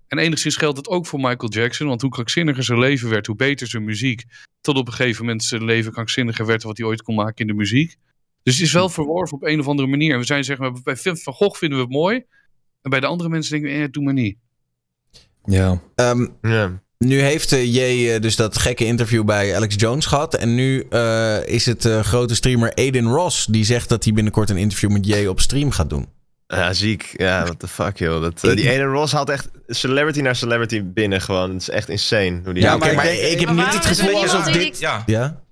[0.08, 1.88] En enigszins geldt het ook voor Michael Jackson.
[1.88, 4.24] Want hoe krankzinniger zijn leven werd, hoe beter zijn muziek.
[4.60, 7.46] Tot op een gegeven moment zijn leven krankzinniger werd wat hij ooit kon maken in
[7.46, 7.96] de muziek.
[8.42, 10.12] Dus het is wel verworven op een of andere manier.
[10.12, 12.24] En we zijn zeg maar, bij van Gogh vinden we het mooi.
[12.82, 14.36] En bij de andere mensen denken we, eh, doe maar niet.
[15.44, 15.82] Ja.
[15.94, 16.82] Ehm, ja.
[17.04, 20.34] Nu heeft eh, Jay eh, dus dat gekke interview bij Alex Jones gehad.
[20.34, 23.46] En nu eh, is het eh, grote streamer Aiden Ross...
[23.46, 26.06] die zegt dat hij binnenkort een interview met Jay op stream gaat doen.
[26.46, 27.14] Ja, ziek.
[27.16, 28.22] Ja, what the fuck, joh.
[28.22, 31.52] Dat, die Aiden Ross haalt echt celebrity naar celebrity binnen gewoon.
[31.52, 32.40] Het is echt insane.
[32.44, 34.62] Hoe die Ja, oké, maar ik heb Maar niet het gevoel alsof die dit...
[34.62, 35.02] ik- Ja.
[35.06, 35.42] Ja?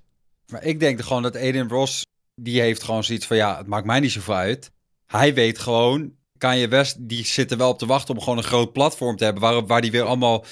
[0.46, 2.02] Maar ik denk gewoon dat Aiden Ross,
[2.34, 4.70] die heeft gewoon zoiets van, ja, het maakt mij niet zoveel uit.
[5.06, 8.44] Hij weet gewoon, Kanye West, die zit er wel op te wachten om gewoon een
[8.44, 10.44] groot platform te hebben, waar, waar die weer allemaal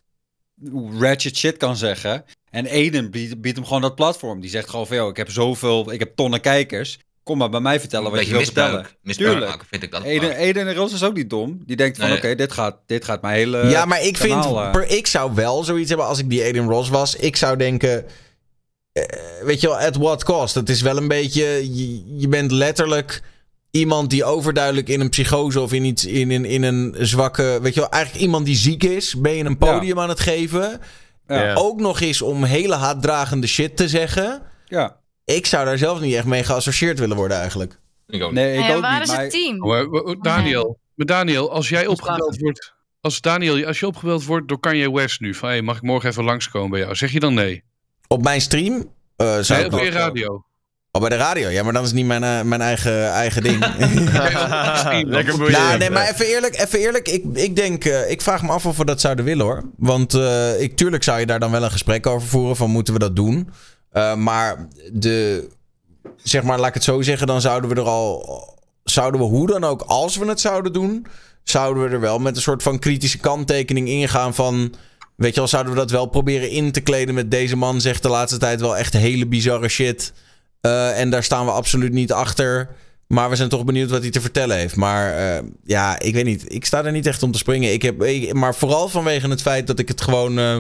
[0.98, 2.24] ratchet shit kan zeggen.
[2.50, 4.40] En Aiden biedt, biedt hem gewoon dat platform.
[4.40, 6.98] Die zegt gewoon van, ik heb zoveel, ik heb tonnen kijkers.
[7.22, 8.86] Kom maar bij mij vertellen wat je beetje wil vertellen.
[9.02, 9.38] misbruik.
[9.38, 10.02] Maken vind ik dat.
[10.04, 11.62] Aiden, Aiden Ross is ook niet dom.
[11.66, 12.16] Die denkt van, Nee.
[12.16, 14.32] oké, dit, gaat, dit gaat mijn hele ja, maar ik vind...
[14.32, 17.16] kanaal, eh, Per, ik zou wel zoiets hebben als ik die Aiden Ross was.
[17.16, 18.04] Ik zou denken...
[18.92, 19.02] eh,
[19.42, 20.54] weet je wel, at what cost?
[20.54, 21.44] Het is wel een beetje...
[21.76, 23.22] Je, je bent letterlijk
[23.70, 27.58] iemand die overduidelijk in een psychose of in iets in, in, in een zwakke.
[27.62, 29.14] Weet je wel, eigenlijk iemand die ziek is.
[29.14, 30.80] Ben je een podium aan het geven?
[31.26, 31.54] Ja.
[31.54, 34.42] Ook nog eens om hele haatdragende shit te zeggen.
[34.66, 34.96] Ja.
[35.24, 37.78] Ik zou daar zelf niet echt mee geassocieerd willen worden eigenlijk.
[38.06, 39.02] Ik ook Nee, ik Ja, ook waar niet.
[39.08, 39.58] is maar- het team?
[39.58, 42.74] Maar, maar, Daniel, maar Daniel, als jij opgebeld wordt...
[43.00, 45.34] Als Daniel, als je opgebeld wordt door Kanye West nu...
[45.34, 46.94] van hey, mag ik morgen even langskomen bij jou?
[46.94, 47.62] Zeg je dan nee?
[48.08, 48.92] Op mijn stream?
[49.16, 50.44] eh zou Nee, ik op wel- je radio.
[50.92, 51.48] Oh, bij de radio.
[51.48, 53.58] Ja, maar dan is het niet mijn, eh, mijn eigen, eigen ding.
[55.06, 55.58] Lekker boeiend.
[55.58, 57.08] Nou, nee, maar even eerlijk, even eerlijk.
[57.08, 59.62] Ik, ik denk, eh, ik vraag me af of we dat zouden willen hoor.
[59.76, 62.56] Want eh, ik, tuurlijk zou je daar dan wel een gesprek over voeren.
[62.56, 63.48] Van moeten we dat doen?
[63.90, 65.48] Eh, maar de,
[66.16, 67.26] zeg maar, laat ik het zo zeggen.
[67.26, 71.06] Dan zouden we er al, zouden we hoe dan ook, als we het zouden doen.
[71.42, 74.74] Zouden we er wel met een soort van kritische kanttekening ingaan van.
[75.16, 78.02] Weet je wel, zouden we dat wel proberen in te kleden met deze man zegt
[78.02, 80.12] de laatste tijd wel echt hele bizarre shit.
[80.60, 82.68] Eh, en daar staan we absoluut niet achter.
[83.06, 84.76] Maar we zijn toch benieuwd wat hij te vertellen heeft.
[84.76, 86.52] Maar eh, ja, ik weet niet.
[86.52, 87.72] Ik sta er niet echt om te springen.
[87.72, 90.58] Ik heb, ik- maar vooral vanwege het feit dat ik het gewoon eh,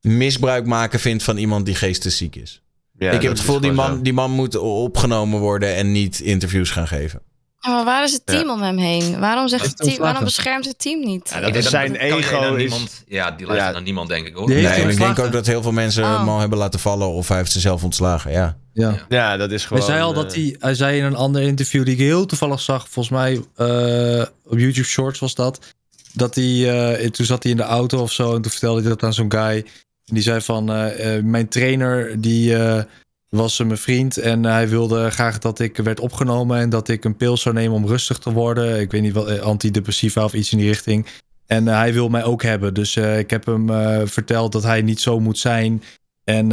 [0.00, 2.62] misbruik maken vind van iemand die geestesziek is.
[2.98, 4.02] Ja, ik heb het gevoel, die man, zo.
[4.02, 7.22] die man moet opgenomen worden en niet interviews gaan geven.
[7.60, 9.20] Ja, maar waar is het team om hem heen?
[9.20, 11.30] Waarom, zegt Hij het team, waarom beschermt het team niet?
[11.34, 12.54] Ja, dat is zijn ego.
[12.54, 13.72] Is, niemand, ja, die luistert Ja.
[13.74, 14.48] naar niemand, denk ik hoor.
[14.48, 16.18] Nee, ik denk ook dat heel veel mensen Oh.
[16.18, 17.08] hem al hebben laten vallen.
[17.08, 18.56] Of hij heeft ze zelf ontslagen, ja.
[18.72, 18.94] Ja.
[19.08, 19.82] ja, dat is gewoon...
[19.82, 22.26] Hij zei al eh, dat hij, hij zei in een ander interview die ik heel
[22.26, 25.58] toevallig zag, volgens mij eh, op YouTube Shorts was dat,
[26.12, 28.88] dat hij, eh, toen zat hij in de auto of zo en toen vertelde hij
[28.88, 29.56] dat aan zo'n guy.
[30.04, 32.82] En die zei van, eh, eh, mijn trainer die eh,
[33.28, 37.16] was mijn vriend en hij wilde graag dat ik werd opgenomen en dat ik een
[37.16, 38.80] pil zou nemen om rustig te worden.
[38.80, 41.06] Ik weet niet wat, eh, antidepressiva of iets in die richting.
[41.46, 43.68] En eh, hij wil mij ook hebben, dus eh, ik heb hem
[44.08, 45.82] verteld dat hij niet zo moet zijn
[46.24, 46.46] En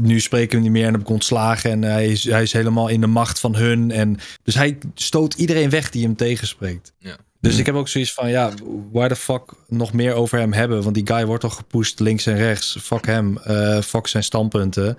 [0.00, 1.70] nu spreken we niet meer en heb ik ontslagen.
[1.70, 3.90] En hij is, hij is helemaal in de macht van hun.
[3.90, 6.92] En, dus hij stoot iedereen weg die hem tegenspreekt.
[6.98, 7.16] Ja.
[7.40, 8.50] Dus ik heb ook zoiets van, ja,
[8.92, 10.82] waar de fuck nog meer over hem hebben?
[10.82, 12.76] Want die guy wordt toch gepusht links en rechts.
[12.82, 13.38] Fuck hem.
[13.38, 14.98] eh, fuck zijn standpunten.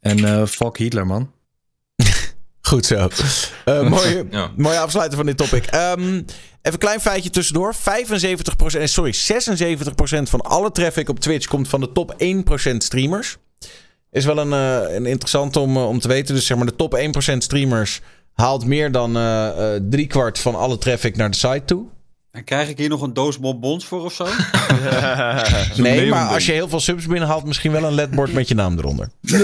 [0.00, 1.30] En eh, fuck Hitler, man.
[2.60, 3.08] Goed zo.
[3.64, 4.50] Eh, mooie, Ja.
[4.56, 5.64] mooie afsluiter van dit topic.
[5.66, 6.24] Ehm, even
[6.62, 7.74] een klein feitje tussendoor.
[7.74, 13.36] 75%, eh, sorry, 76% van alle traffic op Twitch komt van de top 1% streamers.
[14.10, 16.34] Is wel een, eh, een interessant om, om te weten.
[16.34, 18.00] Dus zeg maar de top 1% streamers
[18.40, 21.86] haalt meer dan eh eh, driekwart van alle traffic naar de site toe.
[22.30, 24.26] En krijg ik hier nog een doos bonbons voor of zo?
[25.82, 28.78] Nee, maar als je heel veel subs binnenhaalt, misschien wel een ledbord met je naam
[28.78, 29.08] eronder.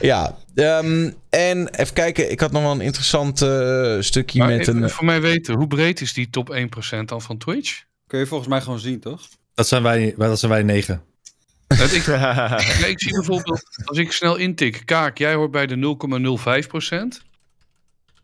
[0.00, 2.30] ja, ehm, en even kijken.
[2.30, 4.90] Ik had nog wel een interessant eh, stukje Maar met even een...
[4.90, 6.56] voor mij weten, hoe breed is die top
[6.96, 7.82] 1% dan van Twitch?
[8.06, 9.20] Kun je volgens mij gewoon zien, toch?
[9.54, 11.02] Dat zijn wij, dat zijn wij negen.
[11.72, 12.06] Ik,
[12.80, 17.22] nee, ik zie bijvoorbeeld, als ik snel intik, Kaak, jij hoort bij de 0,05%.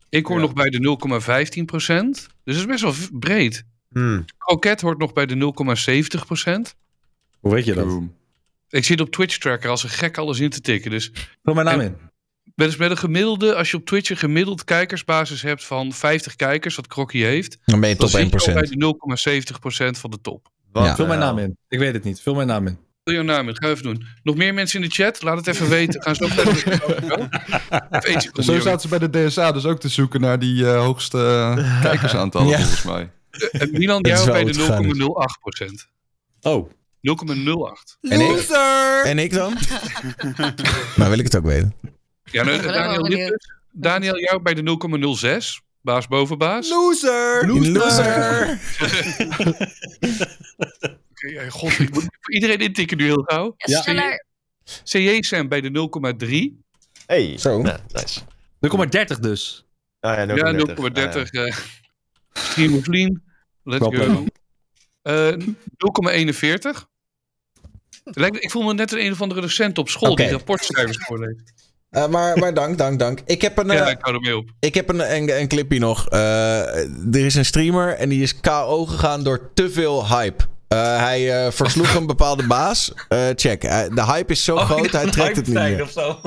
[0.08, 0.42] Ik hoor Ja.
[0.42, 2.26] nog bij de 0,15%.
[2.44, 3.64] Dus dat is best wel breed.
[3.90, 4.24] Hmm.
[4.38, 6.74] Kroket hoort nog bij de 0,70%.
[7.40, 7.86] Hoe weet je dat?
[7.86, 8.16] Boom.
[8.68, 10.90] Ik zit op Twitch Tracker als een gek alles in te tikken.
[10.90, 11.10] Dus
[11.42, 11.96] Vul mijn naam En- in.
[12.54, 16.36] met, dus met een gemiddelde, als je op Twitch een gemiddeld kijkersbasis hebt van 50
[16.36, 18.68] kijkers, wat Krokkie heeft, Dan ben je dan top zit je al 1%.
[18.68, 18.76] bij de
[19.94, 20.48] 0,70% van de top.
[20.72, 20.94] Wat Ja.
[20.94, 21.56] Vul mijn naam in.
[21.68, 22.20] Ik weet het niet.
[22.20, 22.78] Vul mijn naam in.
[23.12, 24.06] Naam ga even doen.
[24.22, 25.22] Nog meer mensen in de chat?
[25.22, 26.02] Laat het even weten.
[26.02, 26.58] Gaan zo verder.
[28.44, 31.82] Zo zaten ze bij de DSA dus ook te zoeken naar die eh, hoogste eh,
[31.82, 32.58] kijkersaantallen, Ja.
[32.58, 33.10] volgens mij.
[33.52, 34.98] En Milan, jij wel bij de het gegaan is.
[34.98, 35.88] 0,08%.
[36.40, 36.70] Oh.
[37.00, 37.98] 0,08.
[38.00, 38.48] En ik,
[39.04, 39.56] en ik dan?
[40.96, 41.74] nou wil ik het ook weten.
[42.24, 43.02] Ja, nou, ook Daniel.
[43.02, 44.62] Lippes, Daniel, jou bij de
[45.62, 45.66] 0,06.
[45.82, 46.68] Baas boven baas.
[46.68, 47.46] Loser!
[47.46, 48.58] Loser!
[51.42, 53.54] ja, god, ik moet voor iedereen intikken nu heel gauw.
[53.56, 54.24] Ja, sneller.
[54.84, 55.88] CJ Sam bij de
[56.56, 56.64] 0,3.
[57.06, 57.38] Hey.
[57.38, 57.62] Zo.
[57.62, 58.20] Nice.
[59.14, 59.66] 0,30 dus.
[60.00, 60.34] Ah, ja, 0,30.
[60.34, 61.20] Ja, 0,30.
[61.20, 61.44] Ah, ja.
[61.44, 61.56] eh
[62.32, 63.22] Stream of Lean.
[63.62, 64.24] Let's go.
[65.02, 66.86] Eh 0,41.
[68.04, 71.52] Lijkt- Ik voel me net een, een of andere docent op school die rapportcijfers voorleest.
[71.90, 73.20] Eh, maar, maar dank, dank, dank.
[73.24, 74.50] Ik heb een, eh, Ja, ik hou ermee op.
[74.60, 76.08] ik heb een, een, een clipje nog.
[76.08, 80.44] Eh, er is een streamer en die is KO gegaan door te veel hype.
[80.68, 82.92] Eh, hij eh, versloeg een bepaalde baas.
[83.08, 85.82] Eh, check, de hype is zo Oh, groot, hij trekt het niet meer.
[85.82, 86.20] Of zo.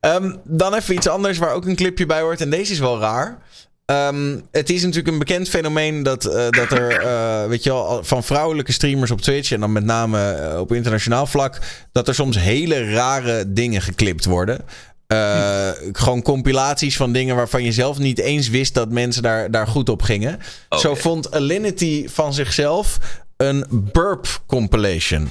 [0.00, 2.40] Ehm, dan even iets anders waar ook een clipje bij hoort.
[2.40, 3.42] En deze is wel raar.
[3.84, 8.04] Ehm, het is natuurlijk een bekend fenomeen dat, eh, dat er, eh, weet je wel,
[8.04, 11.58] van vrouwelijke streamers op Twitch en dan met name eh, op internationaal vlak,
[11.92, 14.60] dat er soms hele rare dingen geklipt worden.
[15.06, 19.66] Eh, Gewoon compilaties van dingen waarvan je zelf niet eens wist dat mensen daar, daar
[19.66, 20.38] goed op gingen.
[20.70, 21.00] Zo Oké.
[21.00, 22.98] vond Alinity van zichzelf
[23.36, 25.30] een burp compilation.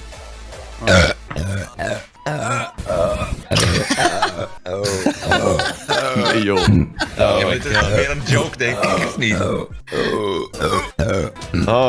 [6.34, 6.68] Nee, joh.
[7.18, 9.39] ja maar dit is weer een joke, denk ik, of niet?
[9.41, 9.69] Oh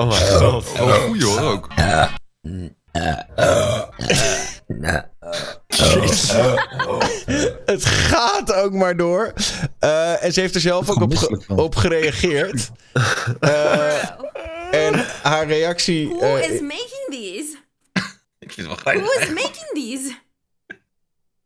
[0.09, 0.81] my god.
[0.81, 1.69] Oh, goeie hoor ook.
[7.65, 9.33] Het gaat ook maar door.
[9.79, 12.71] Eh, en ze heeft er zelf ook op, ge- op gereageerd.
[13.41, 14.03] Eh,
[14.71, 16.09] en haar reactie.
[16.09, 17.57] Who eh, is making these?
[18.39, 20.15] Ik vind het wel Who is making these?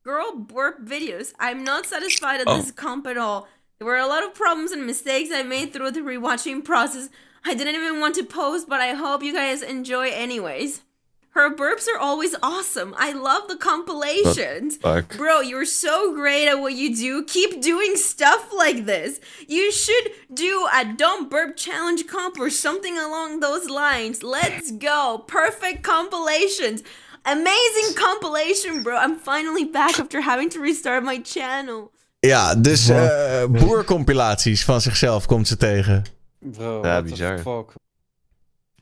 [0.07, 1.35] Girl burp videos.
[1.41, 2.57] I'm not satisfied at Oh.
[2.59, 3.49] this comp at all.
[3.78, 7.09] There were a lot of problems and mistakes I made through the rewatching process.
[7.45, 10.83] I didn't even want to post, but I hope you guys enjoy anyways.
[11.31, 12.95] Her burps are always awesome.
[12.97, 14.78] I love the compilations.
[15.19, 17.24] Bro, you're so great at what you do.
[17.24, 19.20] Keep doing stuff like this.
[19.47, 24.23] You should do a don't burp challenge comp or something along those lines.
[24.23, 25.24] Let's go.
[25.27, 26.83] Perfect compilations.
[27.27, 28.94] Amazing compilation, bro.
[29.05, 31.90] I'm finally back after having to restart my channel.
[32.20, 36.05] Ja, dus eh boercompilaties van zichzelf komt ze tegen.
[36.40, 37.39] Bro, Ja, what the bizar.
[37.39, 37.73] fuck.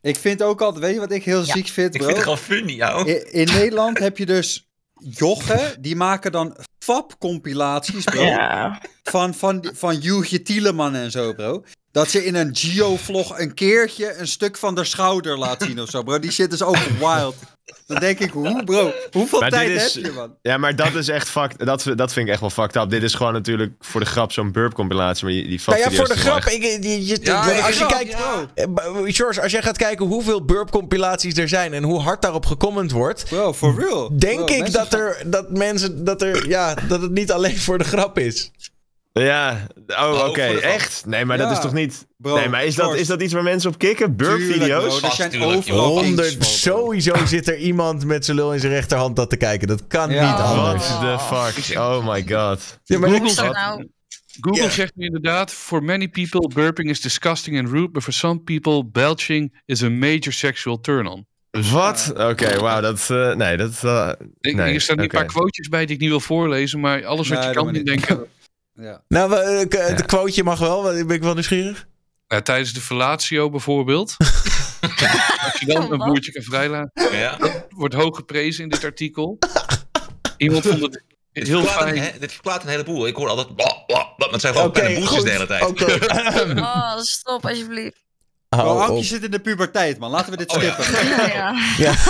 [0.01, 2.05] Ik vind ook altijd, weet je wat ik heel ziek vind, Ik bro?
[2.05, 3.09] vind het gewoon funny, jou.
[3.09, 4.69] In, in Nederland heb je dus
[4.99, 8.23] jochen, die maken dan FAP-compilaties, bro.
[8.23, 8.81] Ja.
[9.03, 11.65] Van, van, van Joegje Tieleman en zo, bro.
[11.93, 15.91] Dat ze in een Geo-vlog een keertje een stuk van de schouder laat zien of
[15.91, 16.19] zo, bro.
[16.19, 17.35] Die shit is ook wild.
[17.87, 18.93] Dan denk ik, hoe, bro?
[19.13, 20.35] Hoeveel Maar tijd is- heb je, man?
[20.43, 21.67] Ja, maar dat is echt fucked.
[21.67, 22.91] Dat, dat vind ik echt wel fucked up.
[22.91, 25.25] Dit is gewoon natuurlijk voor de grap zo'n burp compilatie.
[25.25, 26.45] Maar die, die Nou ja, voor de grap.
[26.45, 28.49] Ik, je, je- Ja, als je kijkt, ja.
[29.05, 33.25] George, als jij gaat kijken hoeveel burp-compilaties er zijn en hoe hard daarop gecomment wordt,
[33.29, 34.19] Bro, for real.
[34.19, 37.79] denk Bro, ik dat er dat mensen dat er ja dat het niet alleen voor
[37.79, 38.51] de grap is.
[39.13, 41.07] Ja, oh, oké, echt?
[41.07, 42.07] Nee, maar dat is toch niet...
[42.17, 44.17] Bro, nee, maar is dat, is dat iets waar mensen op kikken?
[44.17, 45.03] Burp-video's?
[45.03, 45.87] Er zijn overal joh.
[45.87, 46.47] kinks Honderd, van, bro.
[46.49, 49.69] sowieso zit er iemand met zijn lul in zijn rechterhand dat te kijken.
[49.69, 50.31] Dat kan Ja.
[50.31, 50.89] niet anders.
[50.89, 51.79] What the fuck?
[51.79, 52.79] Oh my god.
[52.85, 53.89] Ja, maar Google, Zo nou.
[54.41, 58.41] Google zegt nu inderdaad: For many people, burping is disgusting and rude, but for some
[58.41, 61.27] people, belching is a major sexual turn-on.
[61.61, 62.13] Wat?
[62.17, 63.11] Oké, wauw, dat...
[63.11, 63.85] eh, nee, dat...
[63.85, 64.11] eh,
[64.41, 65.17] Ik- Nee, Hier staan nu oké.
[65.17, 67.73] een paar quotejes bij die ik niet wil voorlezen, maar alles wat Nee, je kan
[67.73, 67.87] niet.
[67.87, 68.27] denken.
[68.73, 69.03] Ja.
[69.09, 70.83] Nou, eh, de quoteje mag wel.
[70.83, 71.87] Ben ik wel nieuwsgierig?
[72.29, 74.17] Ja, tijdens de fellatio bijvoorbeeld.
[75.45, 77.17] Als je dan een boertje kan vrijlaten.
[77.17, 77.39] Ja.
[77.69, 79.39] Wordt hoog geprezen in dit artikel.
[80.37, 81.03] Iemand vond het
[81.33, 82.13] Dit heel verklaart, een, fijn.
[82.13, 83.07] he- dit verklaart een heleboel.
[83.07, 83.57] Ik hoor altijd...
[83.57, 85.25] Blah, blah, blah, maar het zijn gewoon boeltjes goed.
[85.25, 85.63] de hele tijd.
[85.65, 85.99] Oké.
[86.61, 88.04] Oh, stop alsjeblieft.
[88.57, 88.81] Bro, op.
[88.81, 90.11] Ankie zit in de puberteit, man.
[90.11, 90.77] Laten we dit Oh, ja.
[90.83, 91.27] skippen.
[91.27, 91.55] Ja.
[91.79, 91.95] Ja.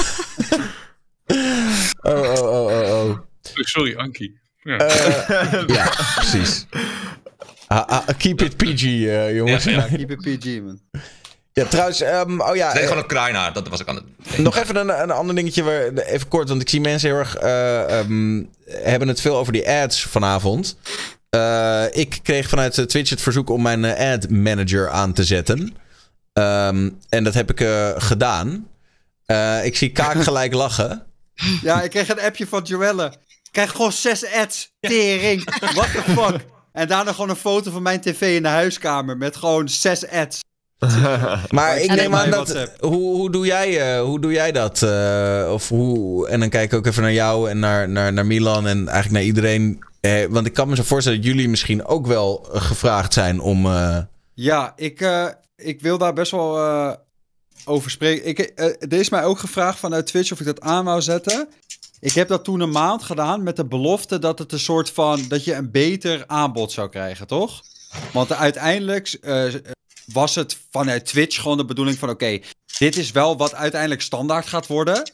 [2.03, 3.19] Oh, oh, oh, oh, oh.
[3.55, 4.41] Sorry, Ankie.
[4.63, 4.77] Ja.
[4.77, 6.67] Eh, ja, precies.
[7.67, 9.65] Ah, ah, keep it PG, eh, jongens.
[9.65, 9.87] Ja, Ja, ja.
[9.97, 10.81] Keep it PG, man.
[11.69, 12.73] trouwens, ehm, oh ja.
[12.73, 13.53] Nee, eh, gewoon een kraaienhaar.
[13.53, 14.39] Dat was ik aan het...
[14.39, 17.37] Nog even een, een ander dingetje, waar, even kort, want ik zie mensen heel erg
[17.37, 20.77] eh, ehm, hebben het veel over die ads vanavond.
[21.31, 25.25] Eh, ik kreeg vanuit eh, Twitch het verzoek om mijn eh, ad manager aan te
[25.25, 25.77] zetten.
[26.39, 28.69] Ehm, en dat heb ik eh, gedaan.
[29.27, 31.03] Eh, ik zie Kaak gelijk lachen.
[31.63, 33.07] Ja, ik kreeg een appje van Joelle.
[33.29, 34.73] Ik krijg gewoon zes ads.
[34.81, 35.45] Tering.
[35.61, 36.45] What the fuck?
[36.73, 40.41] En daarna gewoon een foto van mijn tv in de huiskamer met gewoon zes ads.
[41.51, 42.71] Maar ik neem aan dat.
[42.81, 44.83] Hoe, hoe, doe jij, eh, hoe doe jij dat?
[44.83, 48.27] eh, of hoe, en dan kijk ik ook even naar jou en naar, naar, naar
[48.27, 49.85] Milan en eigenlijk naar iedereen.
[50.01, 53.67] Eh, want ik kan me zo voorstellen dat jullie misschien ook wel gevraagd zijn om.
[53.67, 53.99] eh,
[54.35, 55.27] Ja, ik, eh,
[55.65, 56.93] ik wil daar best wel eh,
[57.65, 58.27] over spreken.
[58.27, 61.49] Ik, eh, er is mij ook gevraagd vanuit Twitch of ik dat aan wou zetten.
[62.01, 65.29] Ik heb dat toen een maand gedaan met de belofte dat het een soort van...
[65.29, 67.63] dat je een beter aanbod zou krijgen, toch?
[68.13, 69.55] Want uiteindelijk eh,
[70.13, 72.11] was het vanuit Twitch gewoon de bedoeling van...
[72.11, 72.39] oké,
[72.79, 75.13] dit is wel wat uiteindelijk standaard gaat worden...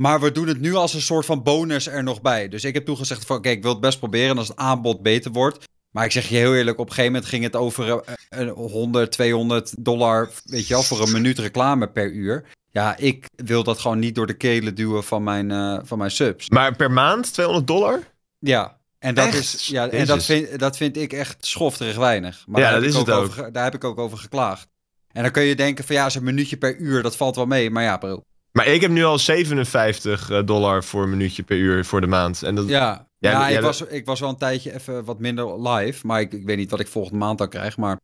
[0.00, 2.48] Maar we doen het nu als een soort van bonus er nog bij.
[2.48, 5.02] Dus ik heb toen gezegd van, oké, ik wil het best proberen als het aanbod
[5.02, 5.64] beter wordt.
[5.90, 8.48] Maar ik zeg je heel eerlijk, op een gegeven moment ging het over eh, een
[8.48, 12.44] 100, 200 dollar, weet je wel, voor een minuut reclame per uur.
[12.70, 16.10] Ja, ik wil dat gewoon niet door de kelen duwen van mijn, eh, van mijn
[16.10, 16.50] subs.
[16.50, 18.00] Maar per maand 200 dollar?
[18.38, 19.38] Ja, en dat, Echt?
[19.38, 22.44] is, ja, en dat, vind, dat vind ik echt schofterig weinig.
[22.46, 23.24] Maar Ja, daar, dat heb is ik het ook.
[23.24, 24.68] Over, daar heb ik ook over geklaagd.
[25.12, 27.70] En dan kun je denken van ja, zo'n minuutje per uur, dat valt wel mee.
[27.70, 28.22] Maar ja, bro.
[28.52, 32.06] Maar ik heb nu al 57 eh, dollar voor een minuutje per uur voor de
[32.06, 32.42] maand.
[32.42, 35.68] En dat, Ja, Ja, ik, dat- was, ik was wel een tijdje even wat minder
[35.68, 36.06] live.
[36.06, 37.76] Maar ik, ik weet niet wat ik volgende maand dan krijg.
[37.76, 37.94] Maar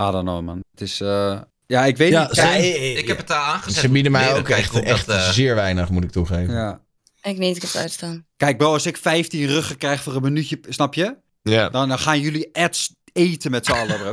[0.00, 0.60] I don't know, man.
[0.70, 1.00] Het is...
[1.00, 2.36] eh, ja, ik weet Ja, niet.
[2.36, 3.80] ja, ik- Ik heb het daar aangezet.
[3.82, 6.54] ze bieden mij ook echt, op echt dat, eh, zeer weinig, moet ik toegeven.
[6.54, 6.80] ja.
[7.22, 8.26] Ik niet, ik heb het uitstaan.
[8.36, 11.16] Kijk, bro, als ik 15 ruggen krijg voor een minuutje, snap je?
[11.42, 11.68] ja.
[11.68, 14.12] Dan, dan gaan jullie ads eten met z'n allen, bro.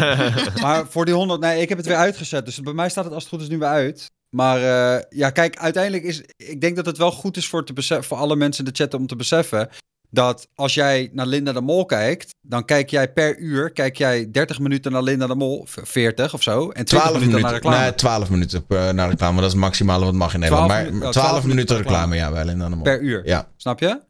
[0.62, 2.44] maar voor die 100, nee, ik heb het weer uitgezet.
[2.44, 4.10] Dus bij mij staat het als het goed is nu weer uit.
[4.34, 4.56] Maar
[4.96, 6.22] eh, ja, kijk, uiteindelijk is.
[6.36, 8.94] Ik denk dat het wel goed is voor, te voor alle mensen in de chat
[8.94, 9.68] om te beseffen.
[10.10, 14.30] Dat als jij naar Linda de Mol kijkt, dan kijk jij per uur kijk jij
[14.30, 16.60] 30 minuten naar Linda de Mol, v- 40 of zo.
[16.70, 17.80] En 20 12 minuten, minuten, naar reclame.
[17.82, 19.36] nee, 12 minuten eh, naar reclame.
[19.36, 20.68] Dat is het maximale wat mag in Nederland.
[20.70, 22.82] 12 Maar minu- 12, oh, 12 minuten minuten reclame, ja, wel in de mol.
[22.82, 23.26] per uur.
[23.26, 23.48] Ja.
[23.56, 24.00] Snap je?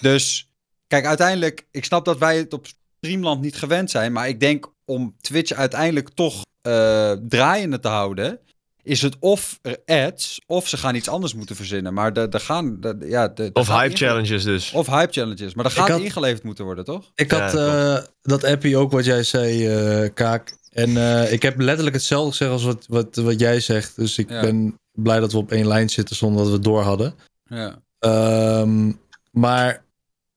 [0.00, 0.52] Dus
[0.86, 2.66] kijk, uiteindelijk, ik snap dat wij het op
[3.00, 8.38] Streamland niet gewend zijn, maar ik denk om Twitch uiteindelijk toch eh, draaiende te houden,
[8.82, 11.94] is het of ads, of ze gaan iets anders moeten verzinnen.
[11.94, 12.76] Maar er gaan...
[12.80, 14.72] de- ja, de, Of hype challenges dus.
[14.72, 15.54] Of hype challenges.
[15.54, 17.10] Maar dat gaat had- ingeleverd moeten worden, toch?
[17.14, 20.56] Ik had eh, dat appie ook wat jij zei, eh, Kaak.
[20.70, 23.96] En eh, ik heb letterlijk hetzelfde gezegd als wat, wat, wat jij zegt.
[23.96, 24.40] Dus ik Ja.
[24.40, 27.14] ben blij dat we op één lijn zitten zonder dat we het door hadden.
[27.44, 27.82] Ja.
[27.98, 28.92] Ehm,
[29.30, 29.84] maar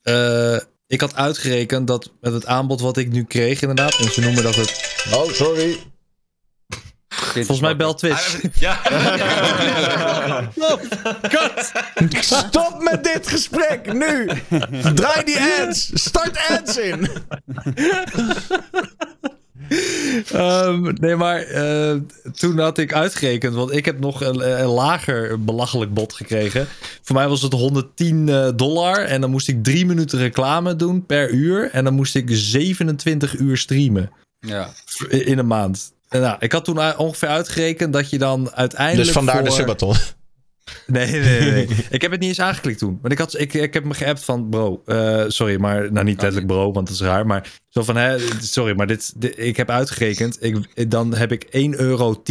[0.01, 0.57] eh,
[0.87, 3.95] ik had uitgerekend dat met het aanbod wat ik nu kreeg, inderdaad.
[3.97, 5.03] En ze noemen dat het.
[5.13, 5.77] Oh, sorry.
[7.33, 8.41] Volgens mij belt Twitch.
[8.59, 8.79] Ja.
[10.55, 10.81] Stop!
[11.21, 11.71] Cut!
[12.25, 14.29] Stop met dit gesprek nu!
[14.95, 15.89] Draai die ads!
[15.93, 17.07] Start ads in!
[20.31, 21.95] Ehm, nee, maar eh,
[22.33, 26.67] toen had ik uitgerekend, want ik heb nog een, een lager belachelijk bod gekregen.
[27.01, 31.05] Voor mij was het 110 eh, dollar en dan moest ik drie minuten reclame doen
[31.05, 31.69] per uur.
[31.71, 34.69] En dan moest ik 27 uur streamen Ja.
[35.09, 35.93] in in een maand.
[36.09, 39.05] Nou, ik had toen ongeveer uitgerekend dat je dan uiteindelijk.
[39.05, 39.95] Dus vandaar de voor- subathon.
[40.87, 41.51] Nee, nee, nee.
[41.51, 41.67] nee.
[41.89, 42.99] ik heb het niet eens aangeklikt toen.
[43.01, 46.21] Maar ik, had, ik, ik heb me geappt van, bro, eh, sorry, maar nou niet
[46.21, 47.25] letterlijk bro, want dat is raar.
[47.25, 50.37] Maar zo van, hè, sorry, maar dit, dit- ik heb uitgerekend.
[50.43, 52.23] Ik, dan heb ik 1,10 euro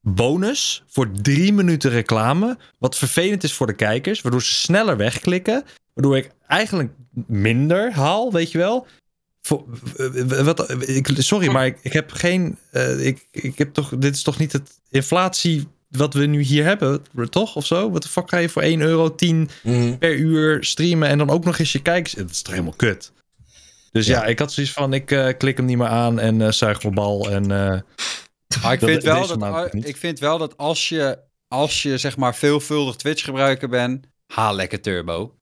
[0.00, 2.58] bonus voor drie minuten reclame.
[2.78, 5.64] Wat vervelend is voor de kijkers, waardoor ze sneller wegklikken.
[5.94, 6.90] Waardoor ik eigenlijk
[7.26, 8.86] minder haal, weet je wel.
[9.46, 9.64] Voor,
[10.44, 12.58] wat, ik, sorry, maar ik, ik heb geen.
[12.70, 13.92] eh, ik, ik heb toch.
[13.98, 17.56] Dit is toch niet het inflatie wat we nu hier hebben, toch?
[17.56, 17.90] Of zo?
[17.90, 19.14] Wat de fuck ga je voor 1,10 euro
[19.62, 19.98] Mhm.
[19.98, 22.14] per uur streamen en dan ook nog eens je kijkers?
[22.14, 23.12] Dat is toch helemaal kut.
[23.92, 24.24] Dus ja, Ja.
[24.26, 26.94] ik had zoiets van: ik eh, klik hem niet meer aan en eh zuig mijn
[26.94, 27.30] bal.
[27.30, 27.80] En, eh,
[28.62, 31.18] Maar ik dat- vind, wel dat, ik vind wel dat als je,
[31.48, 35.34] als je zeg maar veelvuldig Twitch gebruiker bent, haal lekker Turbo.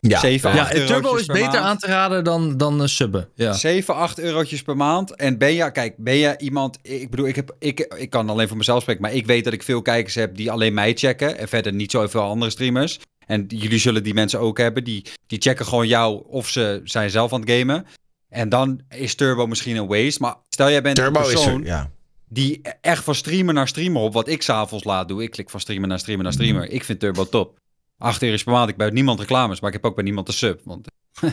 [0.00, 0.18] Ja.
[0.18, 1.56] 7, ja, 8 en Turbo is beter maand.
[1.56, 3.28] aan te raden dan, dan eh, subben.
[3.34, 3.52] Ja.
[3.52, 5.16] 7, 8 eurotjes per maand.
[5.16, 8.48] En ben je, kijk, ben je iemand, ik bedoel, ik, heb, ik, ik kan alleen
[8.48, 11.38] voor mezelf spreken, maar ik weet dat ik veel kijkers heb die alleen mij checken
[11.38, 12.98] en verder niet zoveel andere streamers.
[13.26, 17.10] En jullie zullen die mensen ook hebben, die, die checken gewoon jou of ze zijn
[17.10, 17.86] zelf aan het gamen.
[18.28, 21.60] En dan is Turbo misschien een waste, maar stel jij bent Turbo een is persoon
[21.60, 21.90] er, ja.
[22.28, 25.22] die echt van streamer naar streamer op, wat ik s'avonds laat doe.
[25.22, 26.68] Ik klik van streamer naar streamer naar streamer.
[26.68, 27.58] Ik vind Turbo top.
[28.00, 30.34] 8 euro per maand, ik bij niemand reclames, maar ik heb ook bij niemand een
[30.34, 30.60] sub.
[30.64, 30.86] Want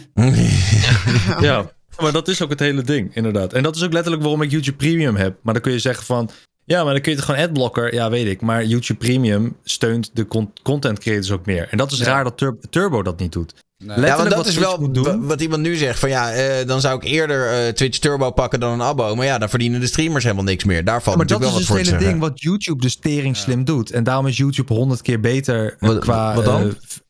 [1.40, 1.72] Ja,
[2.02, 3.54] maar dat is ook het hele ding, inderdaad.
[3.54, 5.38] En dat is ook letterlijk waarom ik YouTube Premium heb.
[5.42, 6.30] Maar dan kun je zeggen van...
[6.66, 7.94] Ja, maar dan kun je het gewoon adblocker.
[7.94, 8.42] Ja, weet ik.
[8.42, 11.68] Maar YouTube Premium steunt de con- content creators ook meer.
[11.70, 12.06] En dat is Ja.
[12.06, 13.54] raar dat Tur- Turbo dat niet doet.
[13.86, 14.00] Nee.
[14.06, 16.00] Ja, want dat wat is wel wat iemand nu zegt.
[16.00, 19.16] Van ja, eh, dan zou ik eerder eh, Twitch Turbo pakken dan een abo.
[19.16, 20.84] Maar ja, dan verdienen de streamers helemaal niks meer.
[20.84, 22.32] Daar valt Ja, maar dat natuurlijk is wel wat het voor te hele zeggen.
[22.32, 23.92] ding wat YouTube dus tering slim doet.
[23.92, 26.72] En daarom is YouTube honderd keer beter eh, Wat- qua, wat dan?
[26.88, 27.02] f-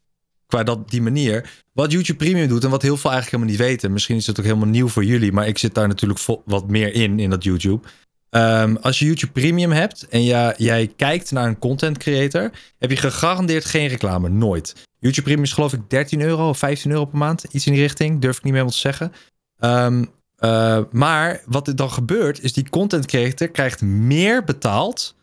[0.48, 1.50] qua dat, die manier.
[1.74, 3.92] Wat YouTube Premium doet en wat heel veel eigenlijk helemaal niet weten.
[3.92, 5.32] Misschien is het ook helemaal nieuw voor jullie.
[5.32, 7.88] Maar ik zit daar natuurlijk wat meer in, in dat YouTube.
[8.30, 12.90] Ehm, als je YouTube Premium hebt en ja, jij kijkt naar een content creator, heb
[12.90, 14.30] je gegarandeerd geen reclame.
[14.30, 14.74] Nooit.
[15.00, 17.44] YouTube Premium is geloof ik 13 euro of 15 euro per maand.
[17.44, 18.22] Iets in die richting.
[18.22, 19.12] Durf ik niet meer wat te zeggen.
[19.60, 20.06] Ehm,
[20.36, 25.16] eh, maar wat er dan gebeurt, is die content creator krijgt meer betaald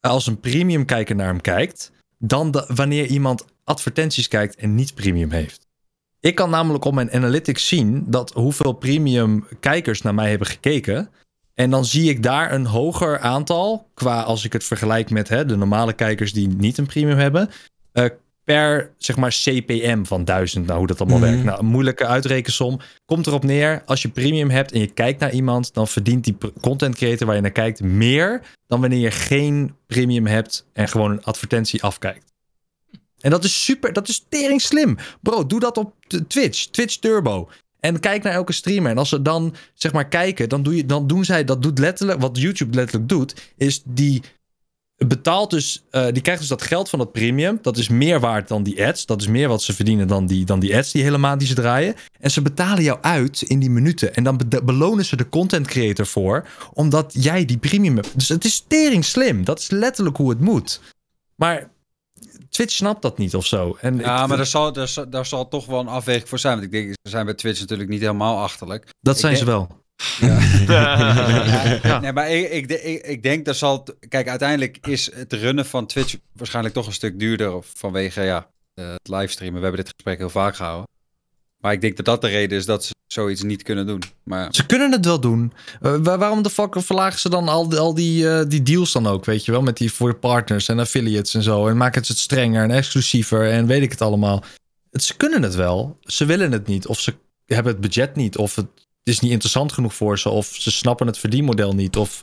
[0.00, 4.94] als een premium kijker naar hem kijkt, dan da- wanneer iemand advertenties kijkt en niet
[4.94, 5.66] premium heeft.
[6.20, 11.10] Ik kan namelijk op mijn analytics zien dat hoeveel premium kijkers naar mij hebben gekeken.
[11.54, 15.44] En dan zie ik daar een hoger aantal, qua als ik het vergelijk met hè,
[15.44, 17.50] de normale kijkers die niet een premium hebben,
[17.92, 18.04] eh,
[18.44, 20.66] per zeg maar CPM van 1000.
[20.66, 21.28] Nou, hoe dat allemaal Mhm.
[21.28, 21.44] werkt.
[21.44, 22.80] Nou, een moeilijke uitrekensom.
[23.04, 26.36] Komt erop neer, als je premium hebt en je kijkt naar iemand, dan verdient die
[26.60, 31.10] content creator waar je naar kijkt meer dan wanneer je geen premium hebt en gewoon
[31.10, 32.32] een advertentie afkijkt.
[33.20, 34.96] En dat is super, dat is tering slim.
[35.20, 35.94] Bro, doe dat op
[36.28, 37.48] Twitch, Twitch Turbo.
[37.80, 38.90] En kijk naar elke streamer.
[38.90, 41.78] En als ze dan zeg maar kijken, dan, doe je, dan doen zij, dat doet
[41.78, 44.22] letterlijk, wat YouTube letterlijk doet, is die
[45.06, 47.58] betaalt dus, eh, die krijgt dus dat geld van dat premium.
[47.62, 49.06] Dat is meer waard dan die ads.
[49.06, 51.48] Dat is meer wat ze verdienen dan die, dan die ads die hele maand die
[51.48, 51.94] ze draaien.
[52.20, 54.14] En ze betalen jou uit in die minuten.
[54.14, 58.10] En dan be- belonen ze de content creator voor, omdat jij die premium hebt.
[58.14, 59.44] Dus het is tering slim.
[59.44, 60.80] Dat is letterlijk hoe het moet.
[61.36, 61.70] Maar
[62.50, 63.76] Twitch snapt dat niet of zo.
[63.80, 66.38] En Ja, ik- maar daar zal, daar, zal, daar zal toch wel een afweging voor
[66.38, 66.52] zijn.
[66.54, 68.86] Want ik denk, ze zijn bij Twitch natuurlijk niet helemaal achterlijk.
[69.00, 69.80] dat Ik zijn denk- ze wel.
[70.66, 71.98] Ja.
[72.00, 73.86] Nee, maar ik, ik, ik, ik denk dat zal.
[74.08, 77.52] Kijk, uiteindelijk is het runnen van Twitch waarschijnlijk toch een stuk duurder.
[77.54, 79.58] Of vanwege ja, eh, het livestreamen.
[79.60, 80.88] We hebben dit gesprek heel vaak gehouden.
[81.58, 84.02] Maar ik denk dat dat de reden is dat ze zoiets niet kunnen doen.
[84.22, 85.52] Maar Ze kunnen het wel doen.
[85.80, 88.92] Eh, wa- waarom de fuck verlagen ze dan al, die- al die, eh, die deals
[88.92, 89.62] dan ook, weet je wel?
[89.62, 91.68] Met die voor partners en affiliates en zo.
[91.68, 94.44] En maken ze het strenger en exclusiever en weet ik het allemaal.
[94.90, 95.98] Het, ze kunnen het wel.
[96.00, 96.86] Ze willen het niet.
[96.86, 97.14] Of ze
[97.46, 98.36] hebben het budget niet.
[98.36, 98.66] Of het
[99.02, 100.28] is niet interessant genoeg voor ze.
[100.28, 101.96] Of ze snappen het verdienmodel niet.
[101.96, 102.20] Of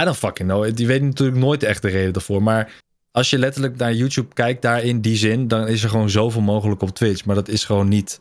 [0.00, 0.76] I don't fucking know.
[0.76, 2.42] Die weet natuurlijk nooit echt de reden ervoor.
[2.42, 2.72] Maar
[3.10, 6.40] als je letterlijk naar YouTube kijkt, daar in die zin, dan is er gewoon zoveel
[6.40, 7.24] mogelijk op Twitch.
[7.24, 8.20] Maar dat is gewoon niet.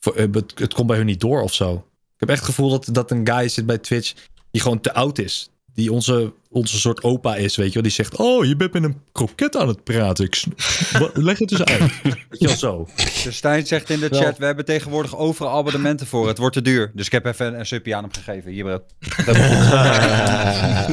[0.00, 1.74] voor- eh, Het, het komt bij hun niet door of zo.
[2.14, 4.14] Ik heb echt het gevoel dat, dat een guy zit bij Twitch
[4.50, 5.50] die gewoon te oud is.
[5.78, 7.82] Die onze, onze soort opa is, weet je wel.
[7.82, 10.24] Die zegt, oh, je bent met een kroket aan het praten.
[10.24, 10.44] Ik
[11.14, 12.02] Leg het eens uit.
[12.02, 12.88] Weet je wel zo.
[13.24, 16.28] De Stijn zegt in de chat, we hebben tegenwoordig overal abonnementen voor.
[16.28, 16.90] Het wordt te duur.
[16.94, 18.50] Dus ik heb even een suppie aan hem gegeven.
[18.50, 18.84] Hier, bro.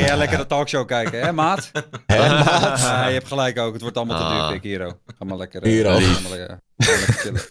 [0.05, 1.71] Jij lekker de talkshow kijken, hè, maat?
[2.07, 2.79] maat?
[2.79, 3.73] Ja, je hebt gelijk ook.
[3.73, 4.47] Het wordt allemaal te Ah.
[4.49, 4.63] duur, pik.
[4.71, 4.99] Hiro.
[5.17, 5.61] Ga maar lekker...
[5.61, 5.89] eh, Hiro.
[5.99, 7.41] ga maar lekker, ga maar lekker chillen.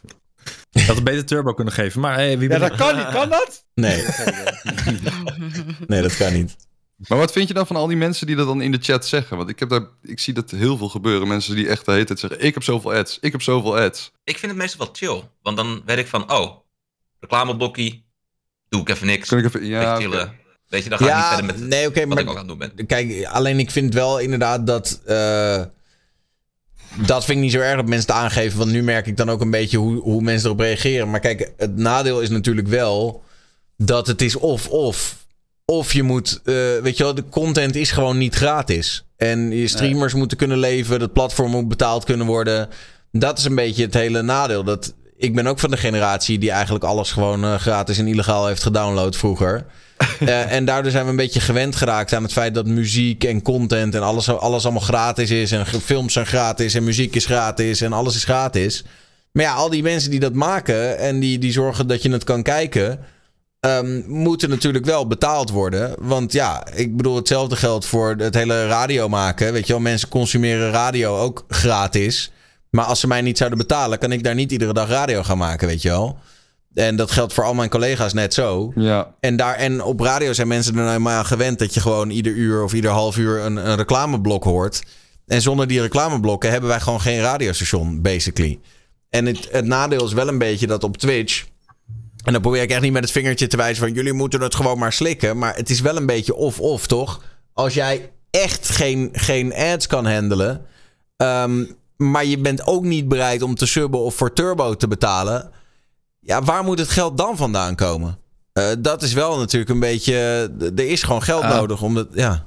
[0.72, 2.00] Ik had een beter turbo kunnen geven.
[2.00, 3.08] Maar hey, wie Ja, dat kan niet.
[3.08, 3.64] Kan dat?
[3.74, 4.04] Nee.
[5.86, 6.56] nee, dat kan niet.
[6.96, 9.06] Maar wat vind je dan van al die mensen die dat dan in de chat
[9.06, 9.36] zeggen?
[9.36, 11.28] Want ik, heb daar, ik zie dat heel veel gebeuren.
[11.28, 14.12] Mensen die echt de hele tijd zeggen, ik heb zoveel ads, ik heb zoveel ads.
[14.24, 15.28] Ik vind het meestal wel chill.
[15.42, 16.56] Want dan weet ik van, oh,
[17.20, 18.04] reclameblokkie.
[18.68, 19.28] Doe ik even niks.
[19.28, 20.34] Kun ik even, ja, chillen.
[20.68, 22.58] Weet je, dan ga ik niet verder met nee, wat maar ik ook aan het
[22.58, 22.86] doen ben.
[22.86, 25.00] Kijk, alleen ik vind wel inderdaad dat.
[25.04, 25.62] eh,
[26.96, 28.58] dat vind ik niet zo erg dat mensen het aangeven.
[28.58, 31.10] Want nu merk ik dan ook een beetje hoe, hoe mensen erop reageren.
[31.10, 33.24] Maar kijk, het nadeel is natuurlijk wel
[33.76, 35.23] dat het is of-of.
[35.66, 39.04] Of je moet, eh, weet je wel, de content is gewoon niet gratis.
[39.16, 42.68] En je streamers moeten kunnen leven, het platform moet betaald kunnen worden.
[43.12, 44.64] Dat is een beetje het hele nadeel.
[44.64, 48.46] Dat, ik ben ook van de generatie die eigenlijk alles gewoon eh, gratis en illegaal
[48.46, 49.64] heeft gedownload vroeger.
[50.20, 53.42] Eh, en daardoor zijn we een beetje gewend geraakt aan het feit dat muziek en
[53.42, 55.52] content en alles, alles allemaal gratis is.
[55.52, 58.84] En films zijn gratis en muziek is gratis en alles is gratis.
[59.32, 62.24] Maar ja, al die mensen die dat maken en die, die zorgen dat je het
[62.24, 62.98] kan kijken,
[63.64, 65.94] ehm, moeten natuurlijk wel betaald worden.
[65.98, 69.52] Want ja, ik bedoel, hetzelfde geldt voor het hele radio maken.
[69.52, 72.32] Weet je wel, mensen consumeren radio ook gratis.
[72.70, 75.38] Maar als ze mij niet zouden betalen, kan ik daar niet iedere dag radio gaan
[75.38, 76.18] maken, weet je wel.
[76.74, 78.72] En dat geldt voor al mijn collega's net zo.
[78.74, 79.14] Ja.
[79.20, 82.10] En, daar, en op radio zijn mensen er nou eenmaal aan gewend dat je gewoon
[82.10, 84.82] ieder uur of ieder half uur een, een reclameblok hoort.
[85.26, 88.58] En zonder die reclameblokken hebben wij gewoon geen radiostation, basically.
[89.10, 91.44] En het, het nadeel is wel een beetje dat op Twitch.
[92.24, 94.54] En dan probeer ik echt niet met het vingertje te wijzen van jullie moeten het
[94.54, 95.38] gewoon maar slikken.
[95.38, 97.22] Maar het is wel een beetje of-of, toch?
[97.52, 100.64] Als jij echt geen, geen ads kan handelen.
[101.16, 101.64] ehm,
[101.96, 105.50] maar je bent ook niet bereid om te subben of voor turbo te betalen.
[106.20, 108.18] Ja, waar moet het geld dan vandaan komen?
[108.52, 110.14] Eh, dat is wel natuurlijk een beetje.
[110.76, 111.54] Er is gewoon geld Ah.
[111.54, 112.08] nodig om dat.
[112.12, 112.46] Ja.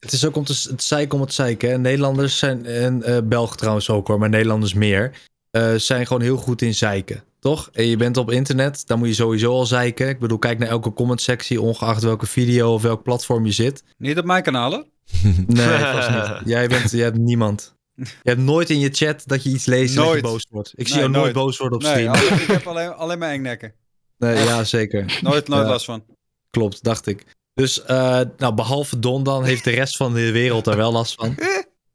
[0.00, 1.70] Het is ook om te, het zeiken om het zeiken.
[1.70, 1.78] hè.
[1.78, 5.10] Nederlanders zijn, en eh Belgen trouwens ook hoor, maar Nederlanders meer,
[5.50, 7.22] eh, zijn gewoon heel goed in zeiken.
[7.42, 7.68] Toch?
[7.72, 10.08] En je bent op internet, dan moet je sowieso al zeiken.
[10.08, 13.84] Ik bedoel, kijk naar elke comment-sectie, ongeacht welke video of welk platform je zit.
[13.98, 14.86] Niet op mijn kanalen?
[15.46, 16.40] Nee, vast niet.
[16.54, 17.74] Jij bent, jij hebt niemand.
[17.94, 20.72] Je hebt nooit in je chat dat je iets leest en dat je boos wordt.
[20.74, 21.46] Ik zie Nee, jou nooit nooit.
[21.46, 22.14] boos worden op Nee, stream.
[22.14, 23.72] alleen- ik heb alleen, alleen maar engnekken.
[24.18, 25.00] Nee, ja, zeker.
[25.22, 25.68] Nooit, nooit Ja.
[25.68, 26.04] last van.
[26.50, 27.24] Klopt, dacht ik.
[27.54, 31.14] Dus, eh, nou, behalve Don dan, heeft de rest van de wereld er wel last
[31.14, 31.38] van.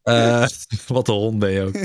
[0.04, 0.46] Eh,
[0.88, 1.76] wat een hond ben je ook.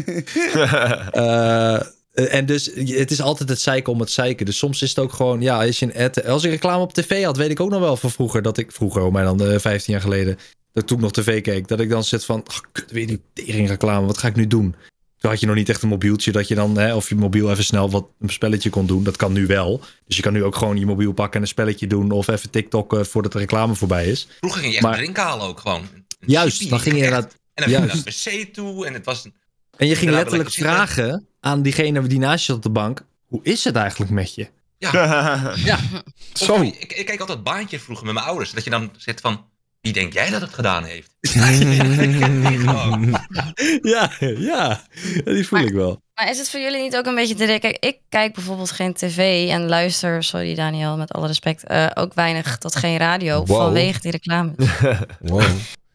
[1.11, 1.81] Eh,
[2.13, 4.47] en dus, het is altijd het zeiken om het zeiken.
[4.47, 6.25] Dus soms is het ook gewoon, ja, als je een ad...
[6.25, 8.73] Als ik reclame op tv had, weet ik ook nog wel van vroeger, dat ik...
[8.73, 10.39] Vroeger, oh, maar dan eh, 15 jaar geleden,
[10.73, 11.69] dat ik toen nog tv keek.
[11.69, 14.75] Dat ik dan zit van, kut, weer die tering reclame, wat ga ik nu doen?
[15.19, 17.51] Toen had je nog niet echt een mobieltje dat je dan, hè, of je mobiel
[17.51, 19.05] even snel wat een spelletje kon doen.
[19.05, 19.81] Dat kan nu wel.
[20.07, 22.11] Dus je kan nu ook gewoon je mobiel pakken en een spelletje doen.
[22.11, 24.29] Of even TikTok eh, voordat de reclame voorbij is.
[24.39, 25.89] Vroeger ging je echt Maar- drinken halen ook gewoon.
[26.21, 27.33] Juist, dan ging je inderdaad.
[27.55, 29.29] En dan ging je naar de wc toe en het was...
[29.77, 30.73] En je ging letterlijk zitten.
[30.75, 33.05] vragen aan diegene die naast je zat op de bank.
[33.27, 34.49] Hoe is het eigenlijk met je?
[34.79, 35.53] Ja.
[35.57, 35.79] ja.
[36.49, 38.51] Of, ik, ik keek altijd baantjes vroeger met mijn ouders.
[38.51, 39.45] Dat je dan zit van,
[39.81, 41.11] wie denk jij dat het gedaan heeft?
[43.93, 44.83] ja, ja,
[45.25, 46.01] die voel ik wel.
[46.15, 47.59] Maar is het voor jullie niet ook een beetje te...
[47.61, 52.15] Kijk, ik kijk bijvoorbeeld geen tv en luister, sorry Daniel, met alle respect, eh, ook
[52.15, 53.57] weinig tot geen radio Wow.
[53.57, 54.53] vanwege die reclame.
[55.21, 55.41] Wow.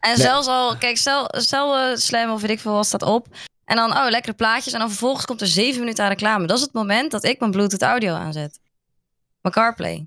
[0.00, 0.16] Nee.
[0.16, 3.26] zelfs al, kijk, stel, stel uh, Slam of weet ik veel wat staat op.
[3.68, 4.72] En dan, oh, lekkere plaatjes.
[4.72, 6.46] En dan vervolgens komt er zeven minuten aan reclame.
[6.46, 8.60] Dat is het moment dat ik mijn Bluetooth audio aanzet.
[9.40, 10.06] Mijn CarPlay.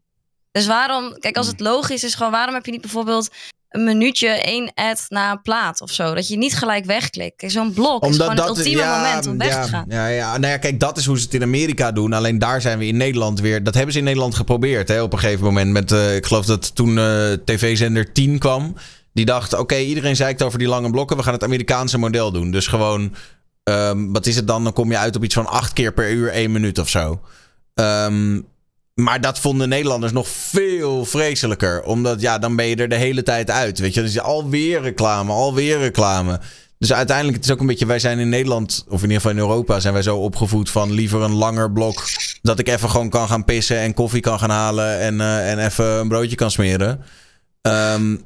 [0.51, 3.29] Dus waarom, kijk, als het logisch is, gewoon waarom heb je niet bijvoorbeeld
[3.69, 6.13] een minuutje één ad na een plaat of zo?
[6.13, 7.51] Dat je niet gelijk wegklikt.
[7.51, 9.85] Zo'n blok is gewoon het ultieme moment om weg ja, te gaan.
[9.87, 12.13] Ja, ja, nou ja, kijk, dat is hoe ze het in Amerika doen.
[12.13, 13.63] Alleen daar zijn we in Nederland weer.
[13.63, 15.71] Dat hebben ze in Nederland geprobeerd hè, op een gegeven moment.
[15.71, 18.75] Met, eh, ik geloof dat toen eh, tv-zender 10 kwam.
[19.13, 21.17] Die dacht, oké, iedereen zeikt over die lange blokken.
[21.17, 22.51] We gaan het Amerikaanse model doen.
[22.51, 23.15] Dus gewoon,
[23.63, 24.63] ehm, wat is het dan?
[24.63, 27.21] Dan kom je uit op iets van acht keer per uur één minuut of zo.
[27.73, 28.41] Ehm,
[28.93, 31.83] maar dat vonden Nederlanders nog veel vreselijker.
[31.83, 33.79] Omdat ja, dan ben je er de hele tijd uit.
[33.79, 36.39] Weet je, dus alweer reclame, alweer reclame.
[36.77, 39.31] Dus uiteindelijk, het is ook een beetje, wij zijn in Nederland, of in ieder geval
[39.31, 42.03] in Europa, zijn wij zo opgevoed van liever een langer blok.
[42.41, 45.65] Dat ik even gewoon kan gaan pissen en koffie kan gaan halen en, eh, en
[45.65, 47.01] even een broodje kan smeren.
[47.61, 48.17] Ehm,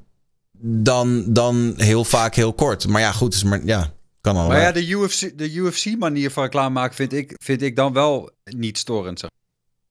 [0.62, 2.88] dan, dan heel vaak heel kort.
[2.88, 3.94] Maar ja, goed, is maar, ja,
[4.26, 4.48] kan al.
[4.48, 8.30] Maar ja, de UFC, de UFC-manier van reclame maken vind ik, vind ik dan wel
[8.44, 9.20] niet storend.
[9.20, 9.30] Zeg.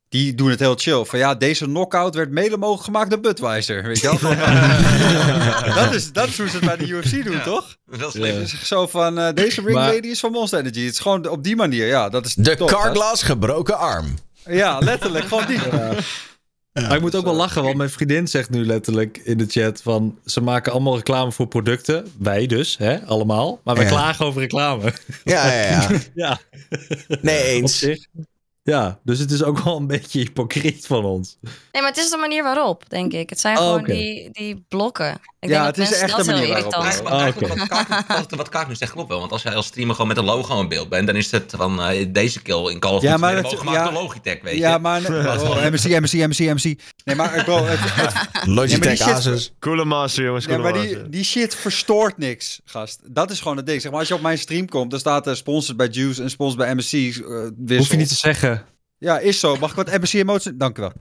[0.09, 1.05] Die doen het heel chill.
[1.05, 3.83] Van ja, deze knockout werd mede mogelijk gemaakt door Budweiser.
[3.83, 4.35] Weet je wel?
[5.85, 7.77] dat, is, dat is hoe ze het bij de UFC doen, toch?
[7.99, 10.81] Dat is is Zo van, eh, deze ring Maar- lady is van Monster Energy.
[10.81, 12.09] Het is gewoon op die manier, ja.
[12.09, 12.69] Dat is de top?
[12.69, 14.15] Carglass gebroken arm.
[14.47, 15.59] Ja, letterlijk, gewoon die.
[16.83, 19.83] Maar ik moet ook wel lachen, want mijn vriendin zegt nu letterlijk in de chat
[19.83, 20.19] van...
[20.25, 22.07] ze maken allemaal reclame voor producten.
[22.19, 23.61] Wij dus, hè, allemaal.
[23.65, 23.91] Maar wij Ja.
[23.91, 24.93] klagen over reclame.
[25.25, 25.91] Ja, ja, ja.
[26.15, 26.39] ja.
[27.21, 27.87] Nee, eens.
[28.67, 31.37] Ja, dus het is ook wel een beetje hypocriet van ons.
[31.41, 33.31] Nee, maar het is de manier waarop, denk ik.
[33.31, 35.21] Het zijn Oh, gewoon die, die blokken.
[35.41, 37.05] Ik Ja, denk het is dat echt mensen de dat manier waarop.
[37.05, 39.19] Maar eigenlijk, wat, Kaak, wat, wat Kaak nu zegt klopt wel.
[39.19, 41.53] Want als jij als streamer gewoon met een logo in beeld bent, dan is het
[41.57, 43.85] van eh, deze kill in Call of Ja, Duty maar mogelijk gemaakt ja.
[43.85, 44.59] door Logitech, weet je.
[44.61, 45.03] Ja, maar...
[45.45, 46.81] Oh, MC, MC, MC, MC.
[47.05, 49.53] Nee, maar bro, het, het, Ja, maar Logitech shit- Asus.
[49.59, 50.45] Coole master, jongens.
[50.45, 51.01] Ja, Coole maar master.
[51.03, 53.01] die, die shit verstoort niks, gast.
[53.05, 53.81] Dat is gewoon het ding.
[53.81, 56.31] Zeg maar, als je op mijn stream komt, dan staat er sponsored bij Juice en
[56.31, 56.93] sponsored bij MSC.
[56.93, 57.79] eh.
[57.79, 58.54] Hoef je niet te zeggen.
[58.99, 59.57] Ja, is zo.
[59.57, 60.53] Mag ik wat MSC emoties?
[60.57, 60.93] Dank u wel.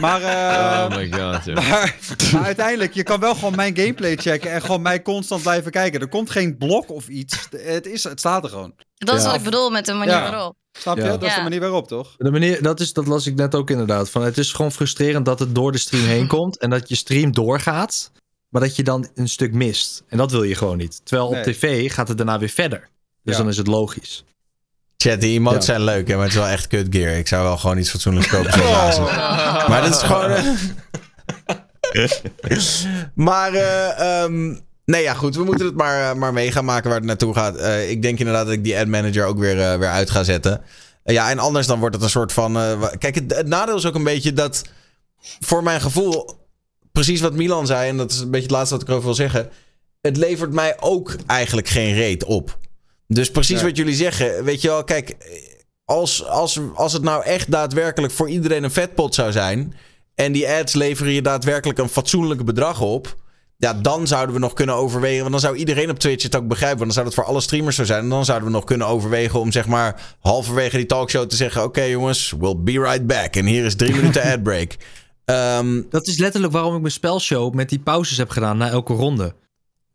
[0.00, 1.96] Maar, eh, Oh my god, maar,
[2.32, 6.00] maar uiteindelijk, je kan wel gewoon mijn gameplay checken en gewoon mij constant blijven kijken.
[6.00, 7.48] Er komt geen blok of iets.
[7.56, 8.74] Het, is, het staat er gewoon.
[8.94, 9.26] Dat is Ja.
[9.28, 10.30] wat ik bedoel met de manier Ja.
[10.30, 10.56] waarop.
[10.78, 11.02] Snap je?
[11.02, 11.08] Ja.
[11.16, 12.14] Dat is de manier waarop, toch?
[12.16, 14.10] De manier, dat, is, dat las ik net ook inderdaad.
[14.10, 16.58] Van, het is gewoon frustrerend dat het door de stream heen komt.
[16.58, 18.10] En dat je stream doorgaat.
[18.48, 20.02] Maar dat je dan een stuk mist.
[20.08, 21.00] En dat wil je gewoon niet.
[21.04, 21.42] Terwijl op Nee.
[21.44, 22.88] tv gaat het daarna weer verder.
[23.22, 23.40] Dus Ja.
[23.42, 24.24] dan is het logisch.
[25.10, 25.72] Chat, die emotes Ja.
[25.72, 27.16] zijn leuk, hè, maar het is wel echt kut gear.
[27.16, 28.98] Ik zou wel gewoon iets fatsoenlijks kopen Asus.
[29.68, 30.30] Maar dat is gewoon...
[30.30, 30.44] eh,
[33.14, 34.54] maar, eh, ehm,
[34.84, 35.36] nee ja, goed.
[35.36, 37.56] We moeten het maar, eh, maar mee gaan maken waar het naartoe gaat.
[37.56, 40.60] Eh, ik denk inderdaad dat ik die ad manager ook weer, weer uit ga zetten.
[41.04, 42.56] Ja, en anders dan wordt het een soort van...
[42.56, 44.62] eh, kijk, het, het nadeel is ook een beetje dat...
[45.40, 46.38] Voor mijn gevoel,
[46.92, 47.88] precies wat Milan zei...
[47.88, 49.48] en dat is een beetje het laatste wat ik erover wil zeggen...
[50.00, 52.58] het levert mij ook eigenlijk geen reet op.
[53.08, 54.44] Dus precies wat jullie zeggen.
[54.44, 55.16] Weet je wel, kijk...
[55.84, 59.74] Als, als, als het nou echt daadwerkelijk voor iedereen een vetpot zou zijn...
[60.14, 63.16] en die ads leveren je daadwerkelijk een fatsoenlijk bedrag op...
[63.58, 65.20] Ja, dan zouden we nog kunnen overwegen.
[65.20, 66.78] Want dan zou iedereen op Twitch het ook begrijpen.
[66.78, 68.02] Want dan zou het voor alle streamers zo zijn.
[68.02, 71.62] En dan zouden we nog kunnen overwegen om zeg maar halverwege die talkshow te zeggen:
[71.62, 73.36] Oké jongens, we'll be right back.
[73.36, 74.76] En hier is drie minuten adbreak.
[75.24, 78.92] Ehm Dat is letterlijk waarom ik mijn spelshow met die pauzes heb gedaan na elke
[78.92, 79.34] ronde.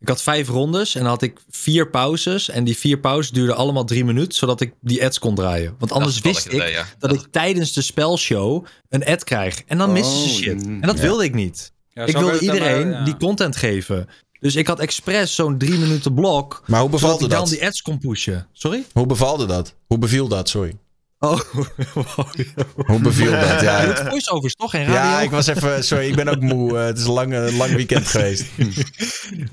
[0.02, 2.50] Ik had vijf rondes en dan had ik vier pauzes.
[2.50, 5.76] En die vier pauzes duurden allemaal drie minuten, zodat ik die ads kon draaien.
[5.80, 6.86] Want anders wist dat ik ja.
[7.00, 9.64] dat ik tijdens de spelshow een ad krijg.
[9.66, 10.64] En dan missen ze Oh, shit.
[10.66, 11.02] En dat ja.
[11.02, 11.72] wilde ik niet.
[11.94, 13.04] Ja, ik wilde iedereen ja.
[13.04, 14.08] die content geven.
[14.40, 16.64] Dus ik had expres zo'n drie minuten blok.
[16.68, 17.50] maar hoe Zodat bevalde ik dan dat?
[17.50, 18.48] die ads kon pushen.
[18.52, 18.84] Sorry?
[18.94, 19.74] Hoe bevalde dat?
[19.88, 20.50] Hoe beviel dat?
[20.50, 20.78] Sorry.
[21.24, 21.40] Oh,
[22.88, 23.60] Hoe beviel dat?
[23.60, 24.72] Je Ja, doet voiceovers toch?
[24.72, 24.96] Geen radio?
[24.96, 25.84] ja ik was even.
[25.84, 26.78] Sorry, ik ben ook moe.
[26.78, 28.46] Eh, het is een lang, lang weekend geweest.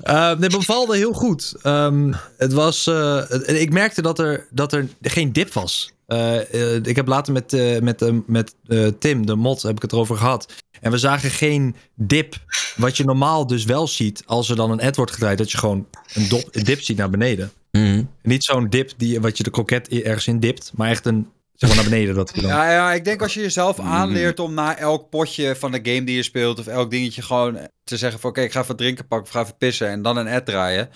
[0.01, 1.53] Eh, nee, bevalde heel goed.
[1.61, 5.91] Ehm, het was, eh, ik merkte dat er, dat er geen dip was.
[6.07, 9.75] Eh, eh, ik heb later met, eh, met, eh, met eh, Tim, de mod, heb
[9.75, 10.53] ik het erover gehad.
[10.81, 12.35] En we zagen geen dip.
[12.75, 15.37] Wat je normaal dus wel ziet als er dan een ad wordt gedraaid.
[15.37, 17.51] Dat je gewoon een, dop, een dip ziet naar beneden.
[17.71, 18.03] Mhm.
[18.21, 20.71] Niet zo'n dip die, wat je de kroket ergens in dipt.
[20.75, 21.27] Maar echt een,
[21.59, 22.15] zeg maar naar beneden.
[22.15, 22.45] Dat dan...
[22.45, 26.03] Ja, ja, ik denk als je jezelf aanleert om na elk potje van de game
[26.03, 26.59] die je speelt...
[26.59, 28.29] of elk dingetje gewoon te zeggen van...
[28.29, 29.87] oké, ik ga even drinken pakken of ga even pissen...
[29.89, 30.89] en dan een ad draaien.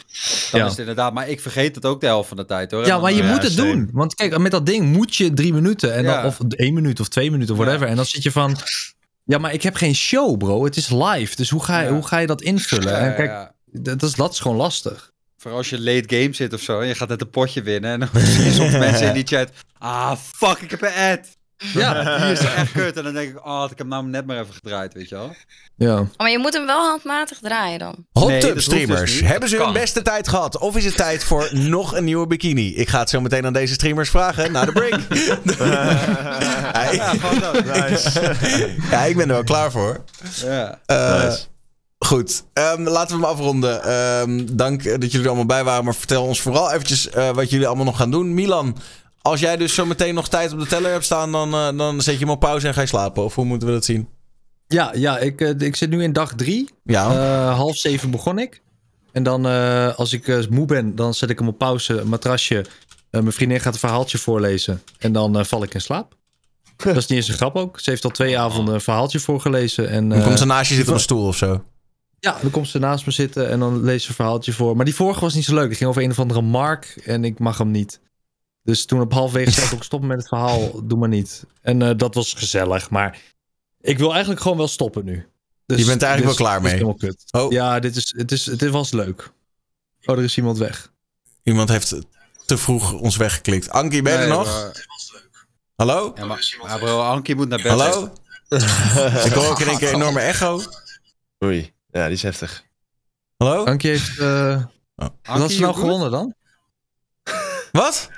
[0.51, 0.65] Dan Ja.
[0.65, 1.13] is het inderdaad...
[1.13, 2.85] Maar ik vergeet het ook de helft van de tijd, hoor.
[2.85, 3.67] Ja, maar je moet het same.
[3.71, 3.89] doen.
[3.93, 5.93] Want kijk, met dat ding moet je drie minuten.
[5.93, 6.25] En dan, Ja.
[6.25, 7.83] Of één minuut of twee minuten of whatever.
[7.85, 7.89] Ja.
[7.91, 8.57] En dan zit je van...
[9.25, 10.63] Ja, maar ik heb geen show, bro.
[10.63, 11.35] Het is live.
[11.35, 11.93] Dus hoe ga je, Ja.
[11.93, 12.91] hoe ga je dat invullen?
[12.91, 13.53] Ja, en kijk, ja.
[13.71, 15.11] Dat, is, dat is gewoon lastig.
[15.43, 16.79] Vooral als je late game zit of zo...
[16.79, 17.91] en je gaat net een potje winnen...
[17.91, 19.49] en dan zie je soms mensen in die chat...
[19.77, 21.19] Ah, fuck, ik heb een ad.
[21.73, 22.17] Ja.
[22.19, 22.97] Die is echt kut.
[22.97, 23.45] En dan denk ik...
[23.45, 25.35] Oh, had ik hem nou net maar even gedraaid, weet je wel.
[25.75, 26.07] Ja.
[26.17, 28.05] Maar je moet hem wel handmatig draaien dan.
[28.11, 29.01] Hot Nee, tub streamers.
[29.11, 29.29] dus niet.
[29.29, 30.57] Hebben ze hun beste tijd gehad?
[30.57, 32.75] Of is het tijd voor nog een nieuwe bikini?
[32.75, 34.99] Ik ga het zo meteen aan deze streamers vragen na de break.
[36.73, 38.13] Ja, ik- Ja, gewoon dat.
[38.91, 40.03] ja, ik ben er wel klaar voor.
[40.43, 40.79] Ja.
[40.85, 41.33] Eh,
[42.05, 43.83] Goed, Ehm, laten we hem afronden.
[43.83, 45.83] Ehm, dank eh, dat jullie er allemaal bij waren.
[45.83, 48.33] Maar vertel ons vooral eventjes eh, wat jullie allemaal nog gaan doen.
[48.33, 48.77] Milan,
[49.21, 51.31] als jij dus zo meteen nog tijd op de teller hebt staan...
[51.31, 53.23] dan, eh, dan zet je hem op pauze en ga je slapen.
[53.23, 54.07] Of hoe moeten we dat zien?
[54.67, 56.69] Ja, ja ik, ik zit nu in dag drie.
[56.83, 57.13] Ja,
[57.51, 58.61] half zeven begon ik.
[59.11, 59.45] En dan
[59.95, 62.65] als ik moe ben, dan zet ik hem op pauze, een matrasje.
[63.09, 64.81] Mijn vriendin gaat een verhaaltje voorlezen.
[64.99, 66.15] En dan val ik in slaap.
[66.83, 67.79] Dat is niet eens een grap ook.
[67.79, 69.89] Ze heeft al twee avonden een verhaaltje voorgelezen.
[69.89, 71.63] En, dan komt ze naast je zitten op een stoel of zo.
[72.23, 74.75] Ja, dan komt ze naast me zitten en dan leest ze een verhaaltje voor.
[74.75, 75.67] Maar die vorige was niet zo leuk.
[75.67, 77.99] Die ging over een of andere Mark en ik mag hem niet.
[78.63, 80.85] Dus toen op halfwege zei ik ook stoppen met het verhaal.
[80.85, 81.43] Doe maar niet.
[81.61, 82.89] En eh, dat was gezellig.
[82.89, 83.21] Maar
[83.81, 85.27] ik wil eigenlijk gewoon wel stoppen nu.
[85.65, 86.71] Dus Je bent er eigenlijk dit wel klaar dit mee?
[86.73, 87.23] helemaal kut.
[87.31, 87.51] Oh.
[87.51, 89.31] Ja, dit, is, het, is, het was leuk.
[90.05, 90.91] Oh, er is iemand weg.
[91.43, 91.95] Iemand heeft
[92.45, 93.69] te vroeg ons weggeklikt.
[93.69, 94.45] Ankie, ben je er Nee, nog?
[94.45, 94.85] maar-
[95.75, 96.11] Hallo?
[96.15, 97.71] Ja, maar, ja, bro, Ankie moet naar bed.
[97.71, 98.13] Hallo?
[99.25, 100.61] Ik hoor ook in één keer een enorme echo.
[101.43, 102.63] Oei, ja, die is heftig.
[103.37, 103.65] Hallo?
[103.65, 104.19] Ankie heeft...
[104.19, 104.63] eh
[104.95, 106.33] wat had ze nou gewonnen dan?
[107.71, 108.09] Wat?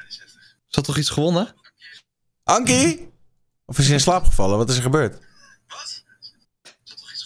[0.68, 1.54] Ze had toch iets gewonnen?
[2.44, 3.12] Ankie?
[3.66, 4.58] Of is ze in slaap gevallen?
[4.58, 5.18] Wat is er gebeurd?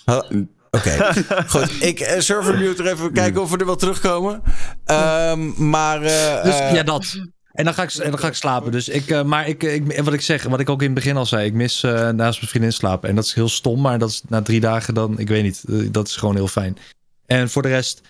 [0.05, 0.29] Wat?
[0.71, 1.13] Oké,
[1.53, 1.83] goed.
[1.83, 4.43] Ik uh, server mute er even kijken of we er wel terugkomen.
[4.85, 6.01] Ehm, maar...
[6.01, 7.15] eh, Dus eh, ja, dat.
[7.59, 8.71] En dan ga ik, en dan ga ik slapen.
[8.71, 10.95] Dus ik, eh, maar ik, ik, en wat ik zeg, wat ik ook in het
[10.95, 13.09] begin al zei, ik mis eh, naast mijn vriendin slapen.
[13.09, 15.63] En dat is heel stom, maar dat is na drie dagen dan, ik weet niet,
[15.67, 16.77] eh, dat is gewoon heel fijn.
[17.25, 18.01] En voor de rest,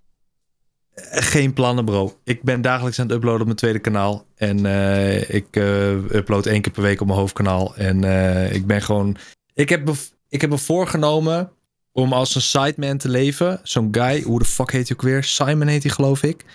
[0.93, 2.17] eh, geen plannen, bro.
[2.23, 4.25] Ik ben dagelijks aan het uploaden op mijn tweede kanaal.
[4.35, 7.75] En eh, ik eh, upload één keer per week op mijn hoofdkanaal.
[7.75, 9.17] En eh, ik ben gewoon.
[9.53, 9.89] Ik heb,
[10.29, 11.51] ik heb me voorgenomen
[11.91, 13.59] om als een sideman te leven.
[13.63, 15.23] Zo'n guy, hoe de fuck heet hij ook weer?
[15.23, 16.45] Simon heet hij, geloof ik.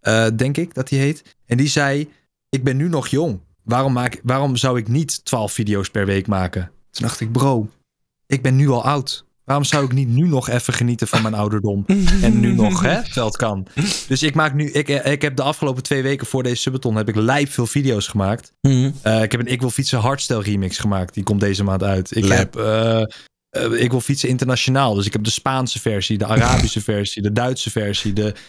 [0.00, 1.22] Eh, denk ik dat hij heet.
[1.46, 2.08] En die zei:
[2.52, 3.40] Ik ben nu nog jong.
[3.62, 6.70] Waarom, maak, waarom zou ik niet 12 video's per week maken?
[6.90, 7.68] Toen dacht ik: Bro,
[8.26, 9.24] ik ben nu al oud.
[9.44, 11.84] Waarom zou ik niet nu nog even genieten van mijn ouderdom?
[12.22, 13.00] en nu nog, hè?
[13.22, 13.66] Het kan.
[14.08, 14.70] Dus ik maak nu.
[14.70, 18.06] Ik, ik heb de afgelopen twee weken voor deze subathon heb ik lijp veel video's
[18.08, 18.52] gemaakt.
[18.60, 18.90] Mhm.
[19.02, 21.14] Eh, ik heb een Ik wil fietsen hardstyle remix gemaakt.
[21.14, 22.16] Die komt deze maand uit.
[22.16, 22.54] Ik Lijp.
[22.54, 22.64] heb.
[22.64, 23.02] eh,
[23.48, 24.94] eh, ik wil fietsen internationaal.
[24.94, 28.40] Dus ik heb de Spaanse versie, de Arabische versie, de Duitse versie, de, eh,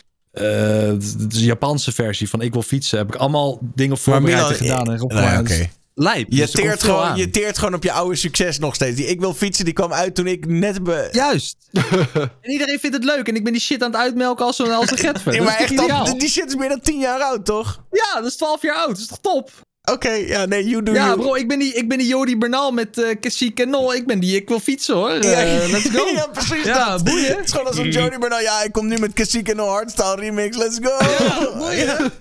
[0.41, 2.97] de, de Japanse versie van Ik wil fietsen.
[2.97, 4.87] Heb ik allemaal dingen voorbereid en gedaan.
[4.87, 5.47] En eh, opgemaakt.
[5.49, 5.67] nou ja, Dus.
[5.95, 6.27] Lijp.
[6.29, 8.95] Je Dus er teert, gewoon, je teert gewoon op je oude succes nog steeds.
[8.95, 10.83] Die Ik wil fietsen, die kwam uit toen ik net...
[10.83, 11.09] Be...
[11.11, 11.57] Juist.
[12.41, 13.27] en iedereen vindt het leuk.
[13.27, 15.31] En ik ben die shit aan het uitmelken als een, als een getver.
[15.31, 17.83] Nee, Dat maar echt al, die shit is meer dan 10 jaar oud, toch?
[17.91, 18.87] Ja, dat is 12 jaar oud.
[18.87, 19.51] Dat is toch top?
[19.91, 21.19] Oké, ja, nee, you do Ja, you.
[21.19, 23.93] bro, ik ben die, ik ben die Jody Bernal met uh, Cassie Canol.
[23.93, 25.11] Ik ben die, ik wil fietsen hoor.
[25.11, 26.05] Ja, Eh, let's go.
[26.07, 27.03] ja, precies Ja, dat.
[27.03, 27.35] boeien.
[27.35, 28.39] Het is gewoon als een Jody Bernal.
[28.39, 30.57] Ja, ik kom nu met Kasika en Hardstyle remix.
[30.57, 31.23] Let's go.
[31.23, 32.11] Ja, boeien.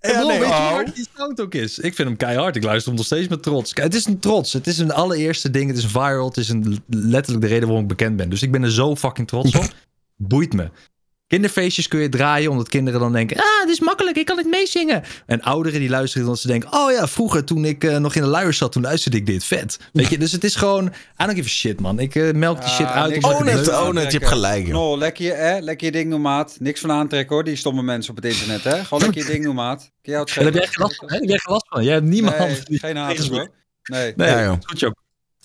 [0.00, 0.38] En Ja, bro, nee.
[0.38, 1.78] weet je hoe hard die sound ook is?
[1.78, 2.56] Ik vind hem keihard.
[2.56, 3.72] Ik luister hem nog steeds met trots.
[3.72, 4.52] Kijk, Het is een trots.
[4.52, 5.68] Het is een allereerste ding.
[5.68, 6.26] Het is viral.
[6.28, 8.30] Het is een, letterlijk de reden waarom ik bekend ben.
[8.30, 9.64] Dus ik ben er zo fucking trots op.
[10.16, 10.70] Boeit me.
[11.32, 13.36] Kinderfeestjes kun je draaien omdat kinderen dan denken...
[13.36, 15.02] Ah, dit is makkelijk, ik kan het meezingen.
[15.26, 16.72] En ouderen die luisteren omdat ze denken...
[16.72, 19.44] Oh ja, vroeger toen ik eh, nog in de luier zat, toen luisterde ik dit.
[19.44, 19.78] Vet.
[19.92, 20.86] Weet je, dus het is gewoon...
[20.86, 21.98] I don't give a shit, man.
[21.98, 23.24] Ik eh, melk die shit uit.
[23.24, 23.76] Own it, leuk vind.
[23.78, 24.12] own it.
[24.12, 24.74] Je hebt gelijk, joh.
[24.74, 25.58] No, lekker je, hè?
[25.58, 26.56] lekker je ding doen, maat.
[26.60, 28.84] Niks van aantrekken, hoor, die stomme mensen op het internet, hè?
[28.84, 29.90] Gewoon lekker je ding doen, maat.
[30.02, 31.14] Kun je het daar heb jij geen last van, hè?
[31.16, 31.84] Heb jij geen last van.
[31.84, 32.38] Jij hebt niemand...
[32.38, 33.50] Nee, geen haters, hoor.
[33.82, 34.12] Nee.
[34.16, 34.56] Nee, Ja, joh.
[34.60, 34.92] goed, joh.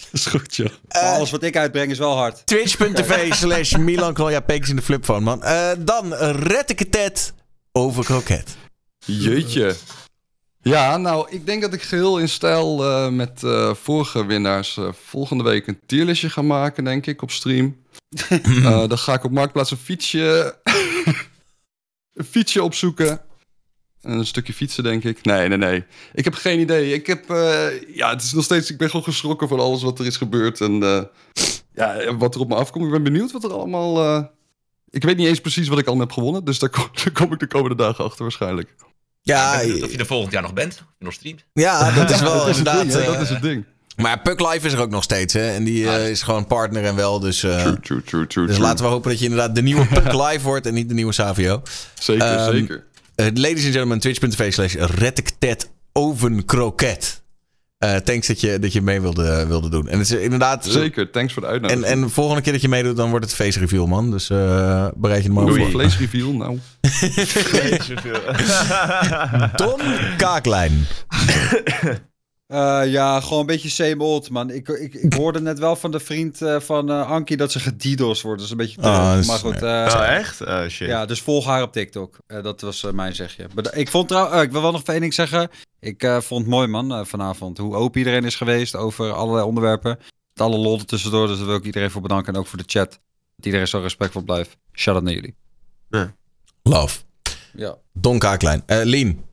[0.12, 0.70] is goed, joh.
[0.88, 2.46] Maar alles wat ik uitbreng is wel hard.
[2.46, 5.44] Twitch.tv slash Milan Peeks in de flipphone, man.
[5.44, 7.34] Eh, dan red ik het tet
[7.72, 8.56] over kroket.
[9.06, 9.76] Jeetje.
[10.62, 14.94] Ja, nou, ik denk dat ik geheel in stijl eh, met eh, vorige winnaars eh,
[14.94, 17.76] volgende week een tierlistje ga maken, denk ik, op stream.
[18.30, 20.56] Eh, dan ga ik op Marktplaats een fietsje,
[22.14, 23.22] een fietsje opzoeken.
[24.08, 25.24] Een stukje fietsen, denk ik.
[25.26, 25.84] Nee, nee, nee.
[26.14, 26.94] Ik heb geen idee.
[26.94, 30.00] Ik heb, eh, ja, het is nog steeds, ik ben gewoon geschrokken van alles wat
[30.00, 30.62] er is gebeurd.
[30.62, 31.02] En eh,
[31.74, 32.86] ja, wat er op me afkomt.
[32.86, 34.04] Ik ben benieuwd wat er allemaal...
[34.04, 34.24] eh,
[34.90, 36.44] Ik weet niet eens precies wat ik allemaal heb gewonnen.
[36.46, 38.76] Dus daar kom, daar kom ik de komende dagen achter waarschijnlijk.
[39.22, 40.74] Ja, of je er volgend jaar nog bent.
[40.74, 41.44] Of je nog streamt.
[41.54, 42.92] ja, dat is wel dat is het inderdaad...
[43.04, 43.66] ding, dat is het ding.
[43.96, 45.50] Maar Puck Life is er ook nog steeds, hè?
[45.52, 47.44] En die eh, is gewoon partner en wel, dus...
[47.44, 48.46] eh, True, true, true, true.
[48.48, 50.94] Dus laten we hopen dat je inderdaad de nieuwe Puck Live wordt en niet de
[50.94, 51.62] nieuwe Savio.
[52.00, 52.86] Zeker, Ehm, zeker.
[53.18, 57.22] Eh, ladies and gentlemen, twitch.tv slash rediktet ovenkroket.
[57.78, 59.88] Eh thanks dat je, dat je mee wilde, wilde doen.
[59.88, 60.66] En het is inderdaad...
[60.66, 61.86] Zeker, thanks voor de En, uitnodiging.
[61.94, 64.12] en de volgende keer dat je meedoet, dan wordt het face reveal, man.
[64.12, 65.70] Dus eh, bereid je er maar op Oei, voor.
[65.70, 66.60] vleesreveal, nou.
[69.56, 69.80] Don
[70.18, 70.88] Kaaklijn.
[72.48, 74.50] Eh, ja, gewoon een beetje same old, man.
[74.50, 78.22] Ik, ik, ik hoorde net wel van de vriend eh, van Ankie dat ze gedidos
[78.22, 78.38] wordt.
[78.38, 78.82] Dat is een beetje.
[78.82, 79.62] Oh, maar goed.
[79.62, 80.42] eh, Oh, echt?
[80.42, 80.88] Oh, shit.
[80.88, 82.18] Ja, dus volg haar op TikTok.
[82.28, 83.48] Eh, dat was eh, mijn zegje.
[83.56, 85.50] Maar Ik vond trouw, ik wil wel nog één ding zeggen.
[85.80, 87.58] Ik eh, vond het mooi, man, vanavond.
[87.58, 89.98] Hoe open iedereen is geweest over allerlei onderwerpen.
[90.34, 91.28] Met alle lol er tussendoor.
[91.28, 92.34] Dus daar wil ik iedereen voor bedanken.
[92.34, 92.90] En ook voor de chat.
[93.36, 94.58] Dat iedereen zo respectvol blijft.
[94.74, 95.36] Shout-out naar jullie.
[96.64, 97.00] Love.
[97.54, 97.76] Ja.
[97.94, 98.64] Don Kaaklijn.
[98.66, 99.26] Eh Lien.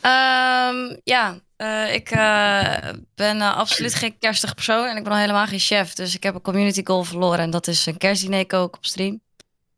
[0.00, 2.74] Ehm, ja, eh, ik eh,
[3.14, 5.94] ben eh, absoluut geen kerstig persoon en ik ben al helemaal geen chef.
[5.94, 9.20] Dus ik heb een community goal verloren en dat is een kerstdiner koken op stream.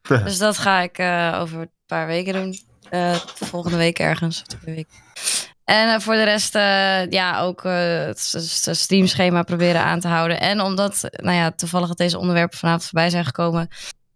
[0.25, 0.99] dus dat ga ik
[1.41, 2.59] over een paar weken doen.
[3.35, 4.43] Volgende week ergens.
[4.65, 4.87] weken.
[5.65, 6.53] En voor de rest,
[7.13, 10.41] ja, ook het, het- het streamschema proberen aan te houden.
[10.41, 13.69] En omdat, nou ja, toevallig dat deze onderwerpen vanavond voorbij zijn gekomen.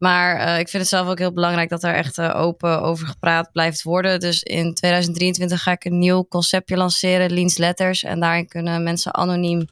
[0.02, 3.06] Maar eh, ik vind het zelf ook heel belangrijk dat er echt eh, open over
[3.06, 4.20] gepraat blijft worden.
[4.20, 8.02] Dus in 2023 ga ik een nieuw conceptje lanceren, Leans Letters.
[8.02, 9.66] En daarin kunnen mensen anoniem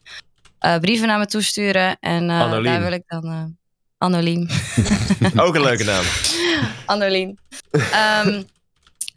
[0.58, 1.96] eh, brieven naar me toesturen.
[2.00, 2.64] En eh, Anoniem.
[2.64, 3.24] daar wil ik dan...
[3.24, 3.42] eh,
[3.98, 4.50] Annolien.
[5.36, 6.04] Ook een leuke naam.
[6.86, 7.38] Annolien.
[7.70, 8.42] Ehm,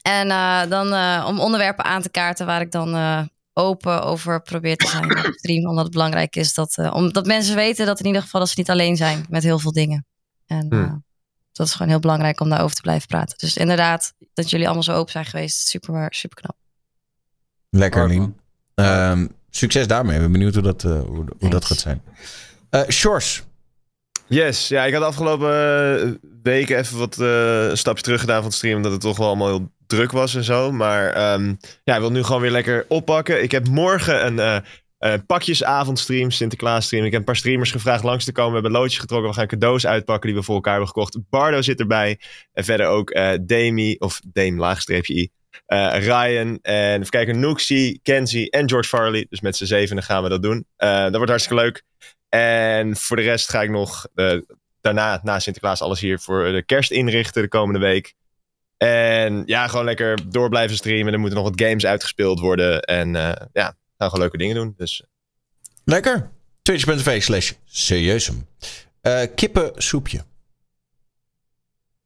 [0.02, 3.22] en eh, dan eh, om onderwerpen aan te kaarten waar ik dan eh,
[3.54, 5.68] open over probeer te zijn op stream.
[5.68, 8.56] Omdat het belangrijk is dat, eh, omdat mensen weten dat in ieder geval dat ze
[8.58, 10.06] niet alleen zijn met heel veel dingen.
[10.48, 11.03] En Hmm.
[11.54, 13.38] Dat is gewoon heel belangrijk om daarover te blijven praten.
[13.38, 15.68] Dus inderdaad, dat jullie allemaal zo open zijn geweest.
[15.68, 16.56] Super, super knap.
[17.70, 18.36] Lekker, Lien.
[18.76, 20.16] Ehm, succes daarmee.
[20.16, 22.02] Ik ben benieuwd hoe dat, eh, hoe, hoe dat gaat zijn.
[22.70, 23.44] Eh Shores.
[24.28, 26.12] Yes, ja, ik had de afgelopen eh,
[26.44, 29.28] weken even wat eh, een stapje terug gedaan van het stream, omdat het toch wel
[29.28, 30.72] allemaal heel druk was en zo.
[30.72, 33.44] Maar ehm, ja, ik wil nu gewoon weer lekker oppakken.
[33.44, 34.64] Ik heb morgen een
[35.04, 37.06] eh eh, pakjesavondstream, Sinterklaas stream.
[37.06, 38.54] Ik heb een paar streamers gevraagd langs te komen.
[38.54, 39.30] We hebben loodjes getrokken.
[39.30, 41.18] We gaan cadeaus uitpakken die we voor elkaar hebben gekocht.
[41.30, 42.20] Bardo zit erbij.
[42.54, 45.30] En verder ook eh Demi, of Dame laagstreepje I.
[45.66, 49.26] eh, Ryan en even kijken, Nooksy, Kenzie en George Farley.
[49.30, 50.66] Dus met z'n zevenen gaan we dat doen.
[50.78, 51.84] Dat wordt hartstikke leuk.
[52.30, 54.08] En voor de rest ga ik nog
[54.82, 58.14] daarna, na Sinterklaas, alles hier voor de kerst inrichten de komende week.
[58.78, 61.14] En ja, gewoon lekker door blijven streamen.
[61.14, 62.82] Er moeten nog wat games uitgespeeld worden.
[62.82, 63.12] En
[63.54, 64.74] ja, gaan gewoon leuke dingen doen.
[64.78, 65.04] Dus
[65.86, 66.32] Lekker.
[66.62, 68.48] Twitch.tv slash serieusem.
[69.02, 70.26] Eh kippensoepje.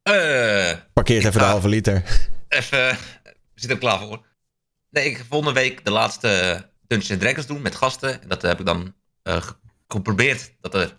[0.04, 2.04] Eh, Parkeert even de halve liter.
[2.50, 2.88] even,
[3.24, 4.26] we zitten er klaar voor.
[4.90, 8.22] Nee, ik ga volgende week de laatste Dungeons Dragons doen met gasten.
[8.22, 9.56] En dat heb ik dan eh, ge-
[9.88, 10.98] geprobeerd dat er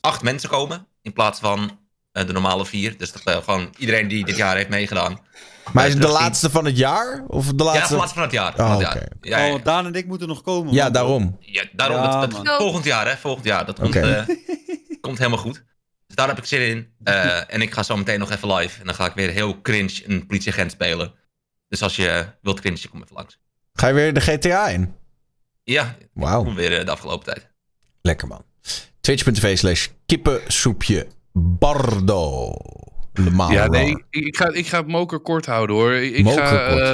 [0.00, 1.80] acht mensen komen in plaats van
[2.12, 2.96] eh, de normale vier.
[2.98, 5.20] Dus dat, eh, gewoon iedereen die dit jaar heeft meegedaan.
[5.72, 7.24] Maar is het de laatste van het jaar?
[7.26, 7.88] Of de Ja, laatste?
[7.92, 8.50] de laatste van het jaar.
[8.52, 8.98] Oh, Van het oké.
[8.98, 9.08] jaar.
[9.20, 10.72] Ja, ja, Oh, want Daan en ik moeten nog komen.
[10.74, 10.92] Ja, man.
[10.92, 11.36] daarom.
[11.40, 11.96] ja, daarom.
[11.96, 12.56] Ja, dat, dat- man.
[12.56, 13.16] volgend jaar, hè?
[13.16, 13.66] Volgend jaar.
[13.66, 14.24] Dat komt, Oké.
[14.28, 14.36] eh,
[15.00, 15.64] komt helemaal goed.
[16.06, 16.88] Dus daar heb ik zin in.
[17.02, 18.80] Eh, en ik ga zo meteen nog even live.
[18.80, 21.12] En dan ga ik weer heel cringe een politieagent spelen.
[21.68, 23.38] Dus als je wilt cringe, kom even langs.
[23.72, 24.94] Ga je weer de GTA in?
[25.64, 26.42] Ja, Wauw.
[26.44, 27.48] kom weer eh, de afgelopen tijd.
[28.02, 28.44] Lekker man.
[29.00, 32.52] Twitch.tv slash kippensoepje bardo.
[33.12, 33.52] Normaal.
[33.52, 34.00] Ja, nee, raw.
[34.10, 35.92] ik, ik, ga, ik ga het moker kort houden hoor.
[35.92, 36.92] Ik, ik ga, eh,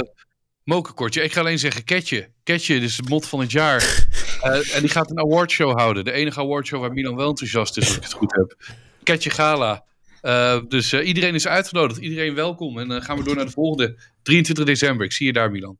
[0.63, 1.13] mokerkort.
[1.13, 2.29] Ja, ik ga alleen zeggen Ketje.
[2.43, 3.85] Ketje, dus de mot van het jaar.
[4.37, 6.05] Eh, en die gaat een awardshow houden.
[6.05, 8.55] De enige awardshow waar Milan wel enthousiast is, als ik het goed heb.
[9.03, 9.83] Ketje Gala.
[10.21, 11.99] Eh, dus eh, iedereen is uitgenodigd.
[11.99, 12.79] Iedereen welkom.
[12.79, 13.97] En dan gaan we door naar de volgende.
[14.23, 15.05] 23 december.
[15.05, 15.77] Ik zie je daar, Milan.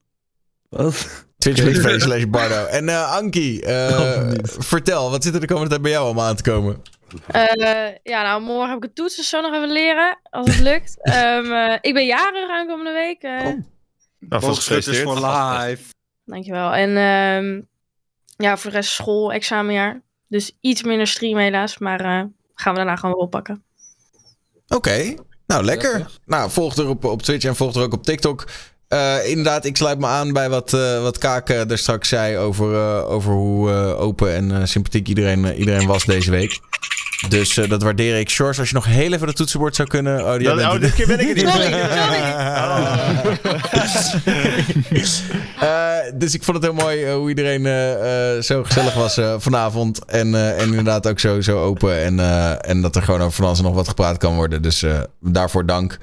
[1.38, 2.66] Twitch.tv slash bardo.
[2.66, 3.18] En eh,
[3.64, 6.82] eh, Oh, vertel, wat zit er de komende tijd bij jou allemaal aan te komen?
[7.28, 10.60] Eh, ja, nou, morgen heb ik een toets, dus zo nog even leren, als het
[10.72, 10.98] lukt.
[11.02, 13.22] Ehm, eh, ik ben jarig aankomende week.
[13.22, 13.56] eh, nou,
[14.30, 15.20] vast Boogschutters gefeliciteerd.
[15.20, 15.84] voor live.
[16.26, 16.72] Dankjewel.
[16.74, 17.62] En ehm,
[18.48, 20.02] ja, voor de rest school, examenjaar.
[20.28, 23.64] Dus iets minder stream helaas, maar eh, gaan we daarna gewoon weer oppakken.
[24.68, 25.14] Oké,
[25.48, 26.06] nou lekker.
[26.26, 28.48] Nou, volg er op, op Twitch en volg er ook op TikTok.
[28.88, 32.74] Eh, inderdaad, ik sluit me aan bij wat, eh, wat Kaak er straks zei over,
[32.76, 36.60] eh, over hoe eh, open en eh, sympathiek iedereen, iedereen was deze week.
[37.30, 38.30] Dus eh, dat waardeer ik.
[38.30, 40.20] Shores, als je nog heel even de toetsenbord zou kunnen.
[40.20, 40.82] Oh, oh, het.
[40.82, 41.50] dit keer ben ik het niet.
[43.94, 45.26] Sorry,
[45.60, 47.64] Eh, dus ik vond het heel mooi eh, hoe iedereen
[48.44, 50.06] zo gezellig was vanavond.
[50.06, 52.04] En, en inderdaad ook zo, zo open.
[52.04, 52.20] En,
[52.62, 54.62] en dat er gewoon over van alles nog wat gepraat kan worden.
[54.62, 54.86] Dus
[55.22, 55.98] daarvoor dank.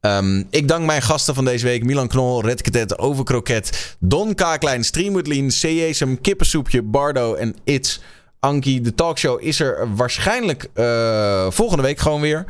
[0.00, 1.84] Ehm, ik dank mijn gasten van deze week.
[1.84, 8.00] Milan Knol, Red Cadet, Overkroket, Don Kaaklijn, Streamwoodlien, Seesem, Kippensoepje, Bardo en It's.
[8.44, 12.44] Ankie, de talkshow is er waarschijnlijk eh, volgende week gewoon weer.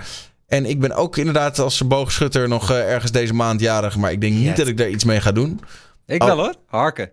[0.47, 3.97] En ik ben ook inderdaad als boogschutter nog eh, ergens deze maand jarig.
[3.97, 5.61] Maar ik denk niet dat ik daar iets mee ga doen.
[6.07, 6.29] Ik Oh.
[6.29, 6.55] wel hoor.
[6.67, 7.11] Harken.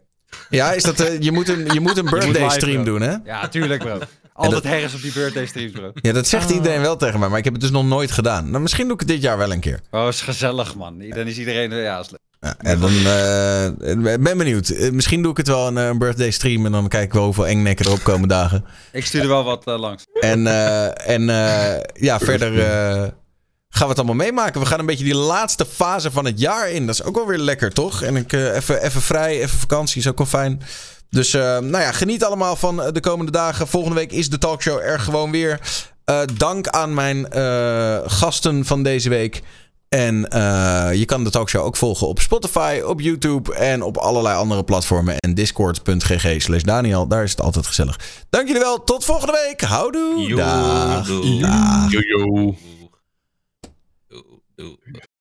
[0.49, 2.91] Ja, is dat, eh, je, moet een, je moet een birthday live, stream bro.
[2.91, 3.15] doen, hè?
[3.23, 3.99] Ja, tuurlijk bro.
[4.45, 5.91] Altijd herres op die birthday streams bro.
[5.93, 8.49] Ja, dat zegt iedereen wel tegen mij, maar ik heb het dus nog nooit gedaan.
[8.49, 9.79] Nou, misschien doe ik het dit jaar wel een keer.
[9.91, 10.99] Oh, is gezellig man.
[11.09, 12.19] Dan is iedereen, ja, is leuk.
[12.41, 14.69] Ja, en dan eh, ben benieuwd.
[14.69, 17.13] Eh, misschien doe ik het wel een, eh, een birthday stream en dan kijk ik
[17.13, 18.65] wel hoeveel engnekken er opkomen dagen.
[18.91, 20.03] Ik stuur er wel wat langs.
[20.19, 23.07] En, eh, en eh, ja, verder eh,
[23.69, 24.61] gaan we het allemaal meemaken.
[24.61, 26.85] We gaan een beetje die laatste fase van het jaar in.
[26.85, 28.01] Dat is ook wel weer lekker, toch?
[28.01, 30.61] En ik eh, even, even vrij, even vakantie is ook wel fijn.
[31.09, 33.67] Dus eh, nou ja, geniet allemaal van eh, de komende dagen.
[33.67, 35.59] Volgende week is de talkshow er gewoon weer.
[36.37, 37.27] Dank aan mijn
[38.05, 39.41] gasten van deze week.
[39.89, 40.15] En
[40.93, 45.17] je kan de talkshow ook volgen op Spotify, op YouTube en op allerlei andere platformen.
[45.17, 47.99] En discord.gg slash Daniel, daar is het altijd gezellig.
[48.29, 49.61] Dank jullie wel, tot volgende week.
[49.61, 50.21] Houdoe.
[50.27, 51.07] Yo, Dag.
[51.07, 51.39] doei.
[51.39, 51.91] Dag.
[51.91, 52.55] Yo, yo.
[54.59, 54.77] Ooh.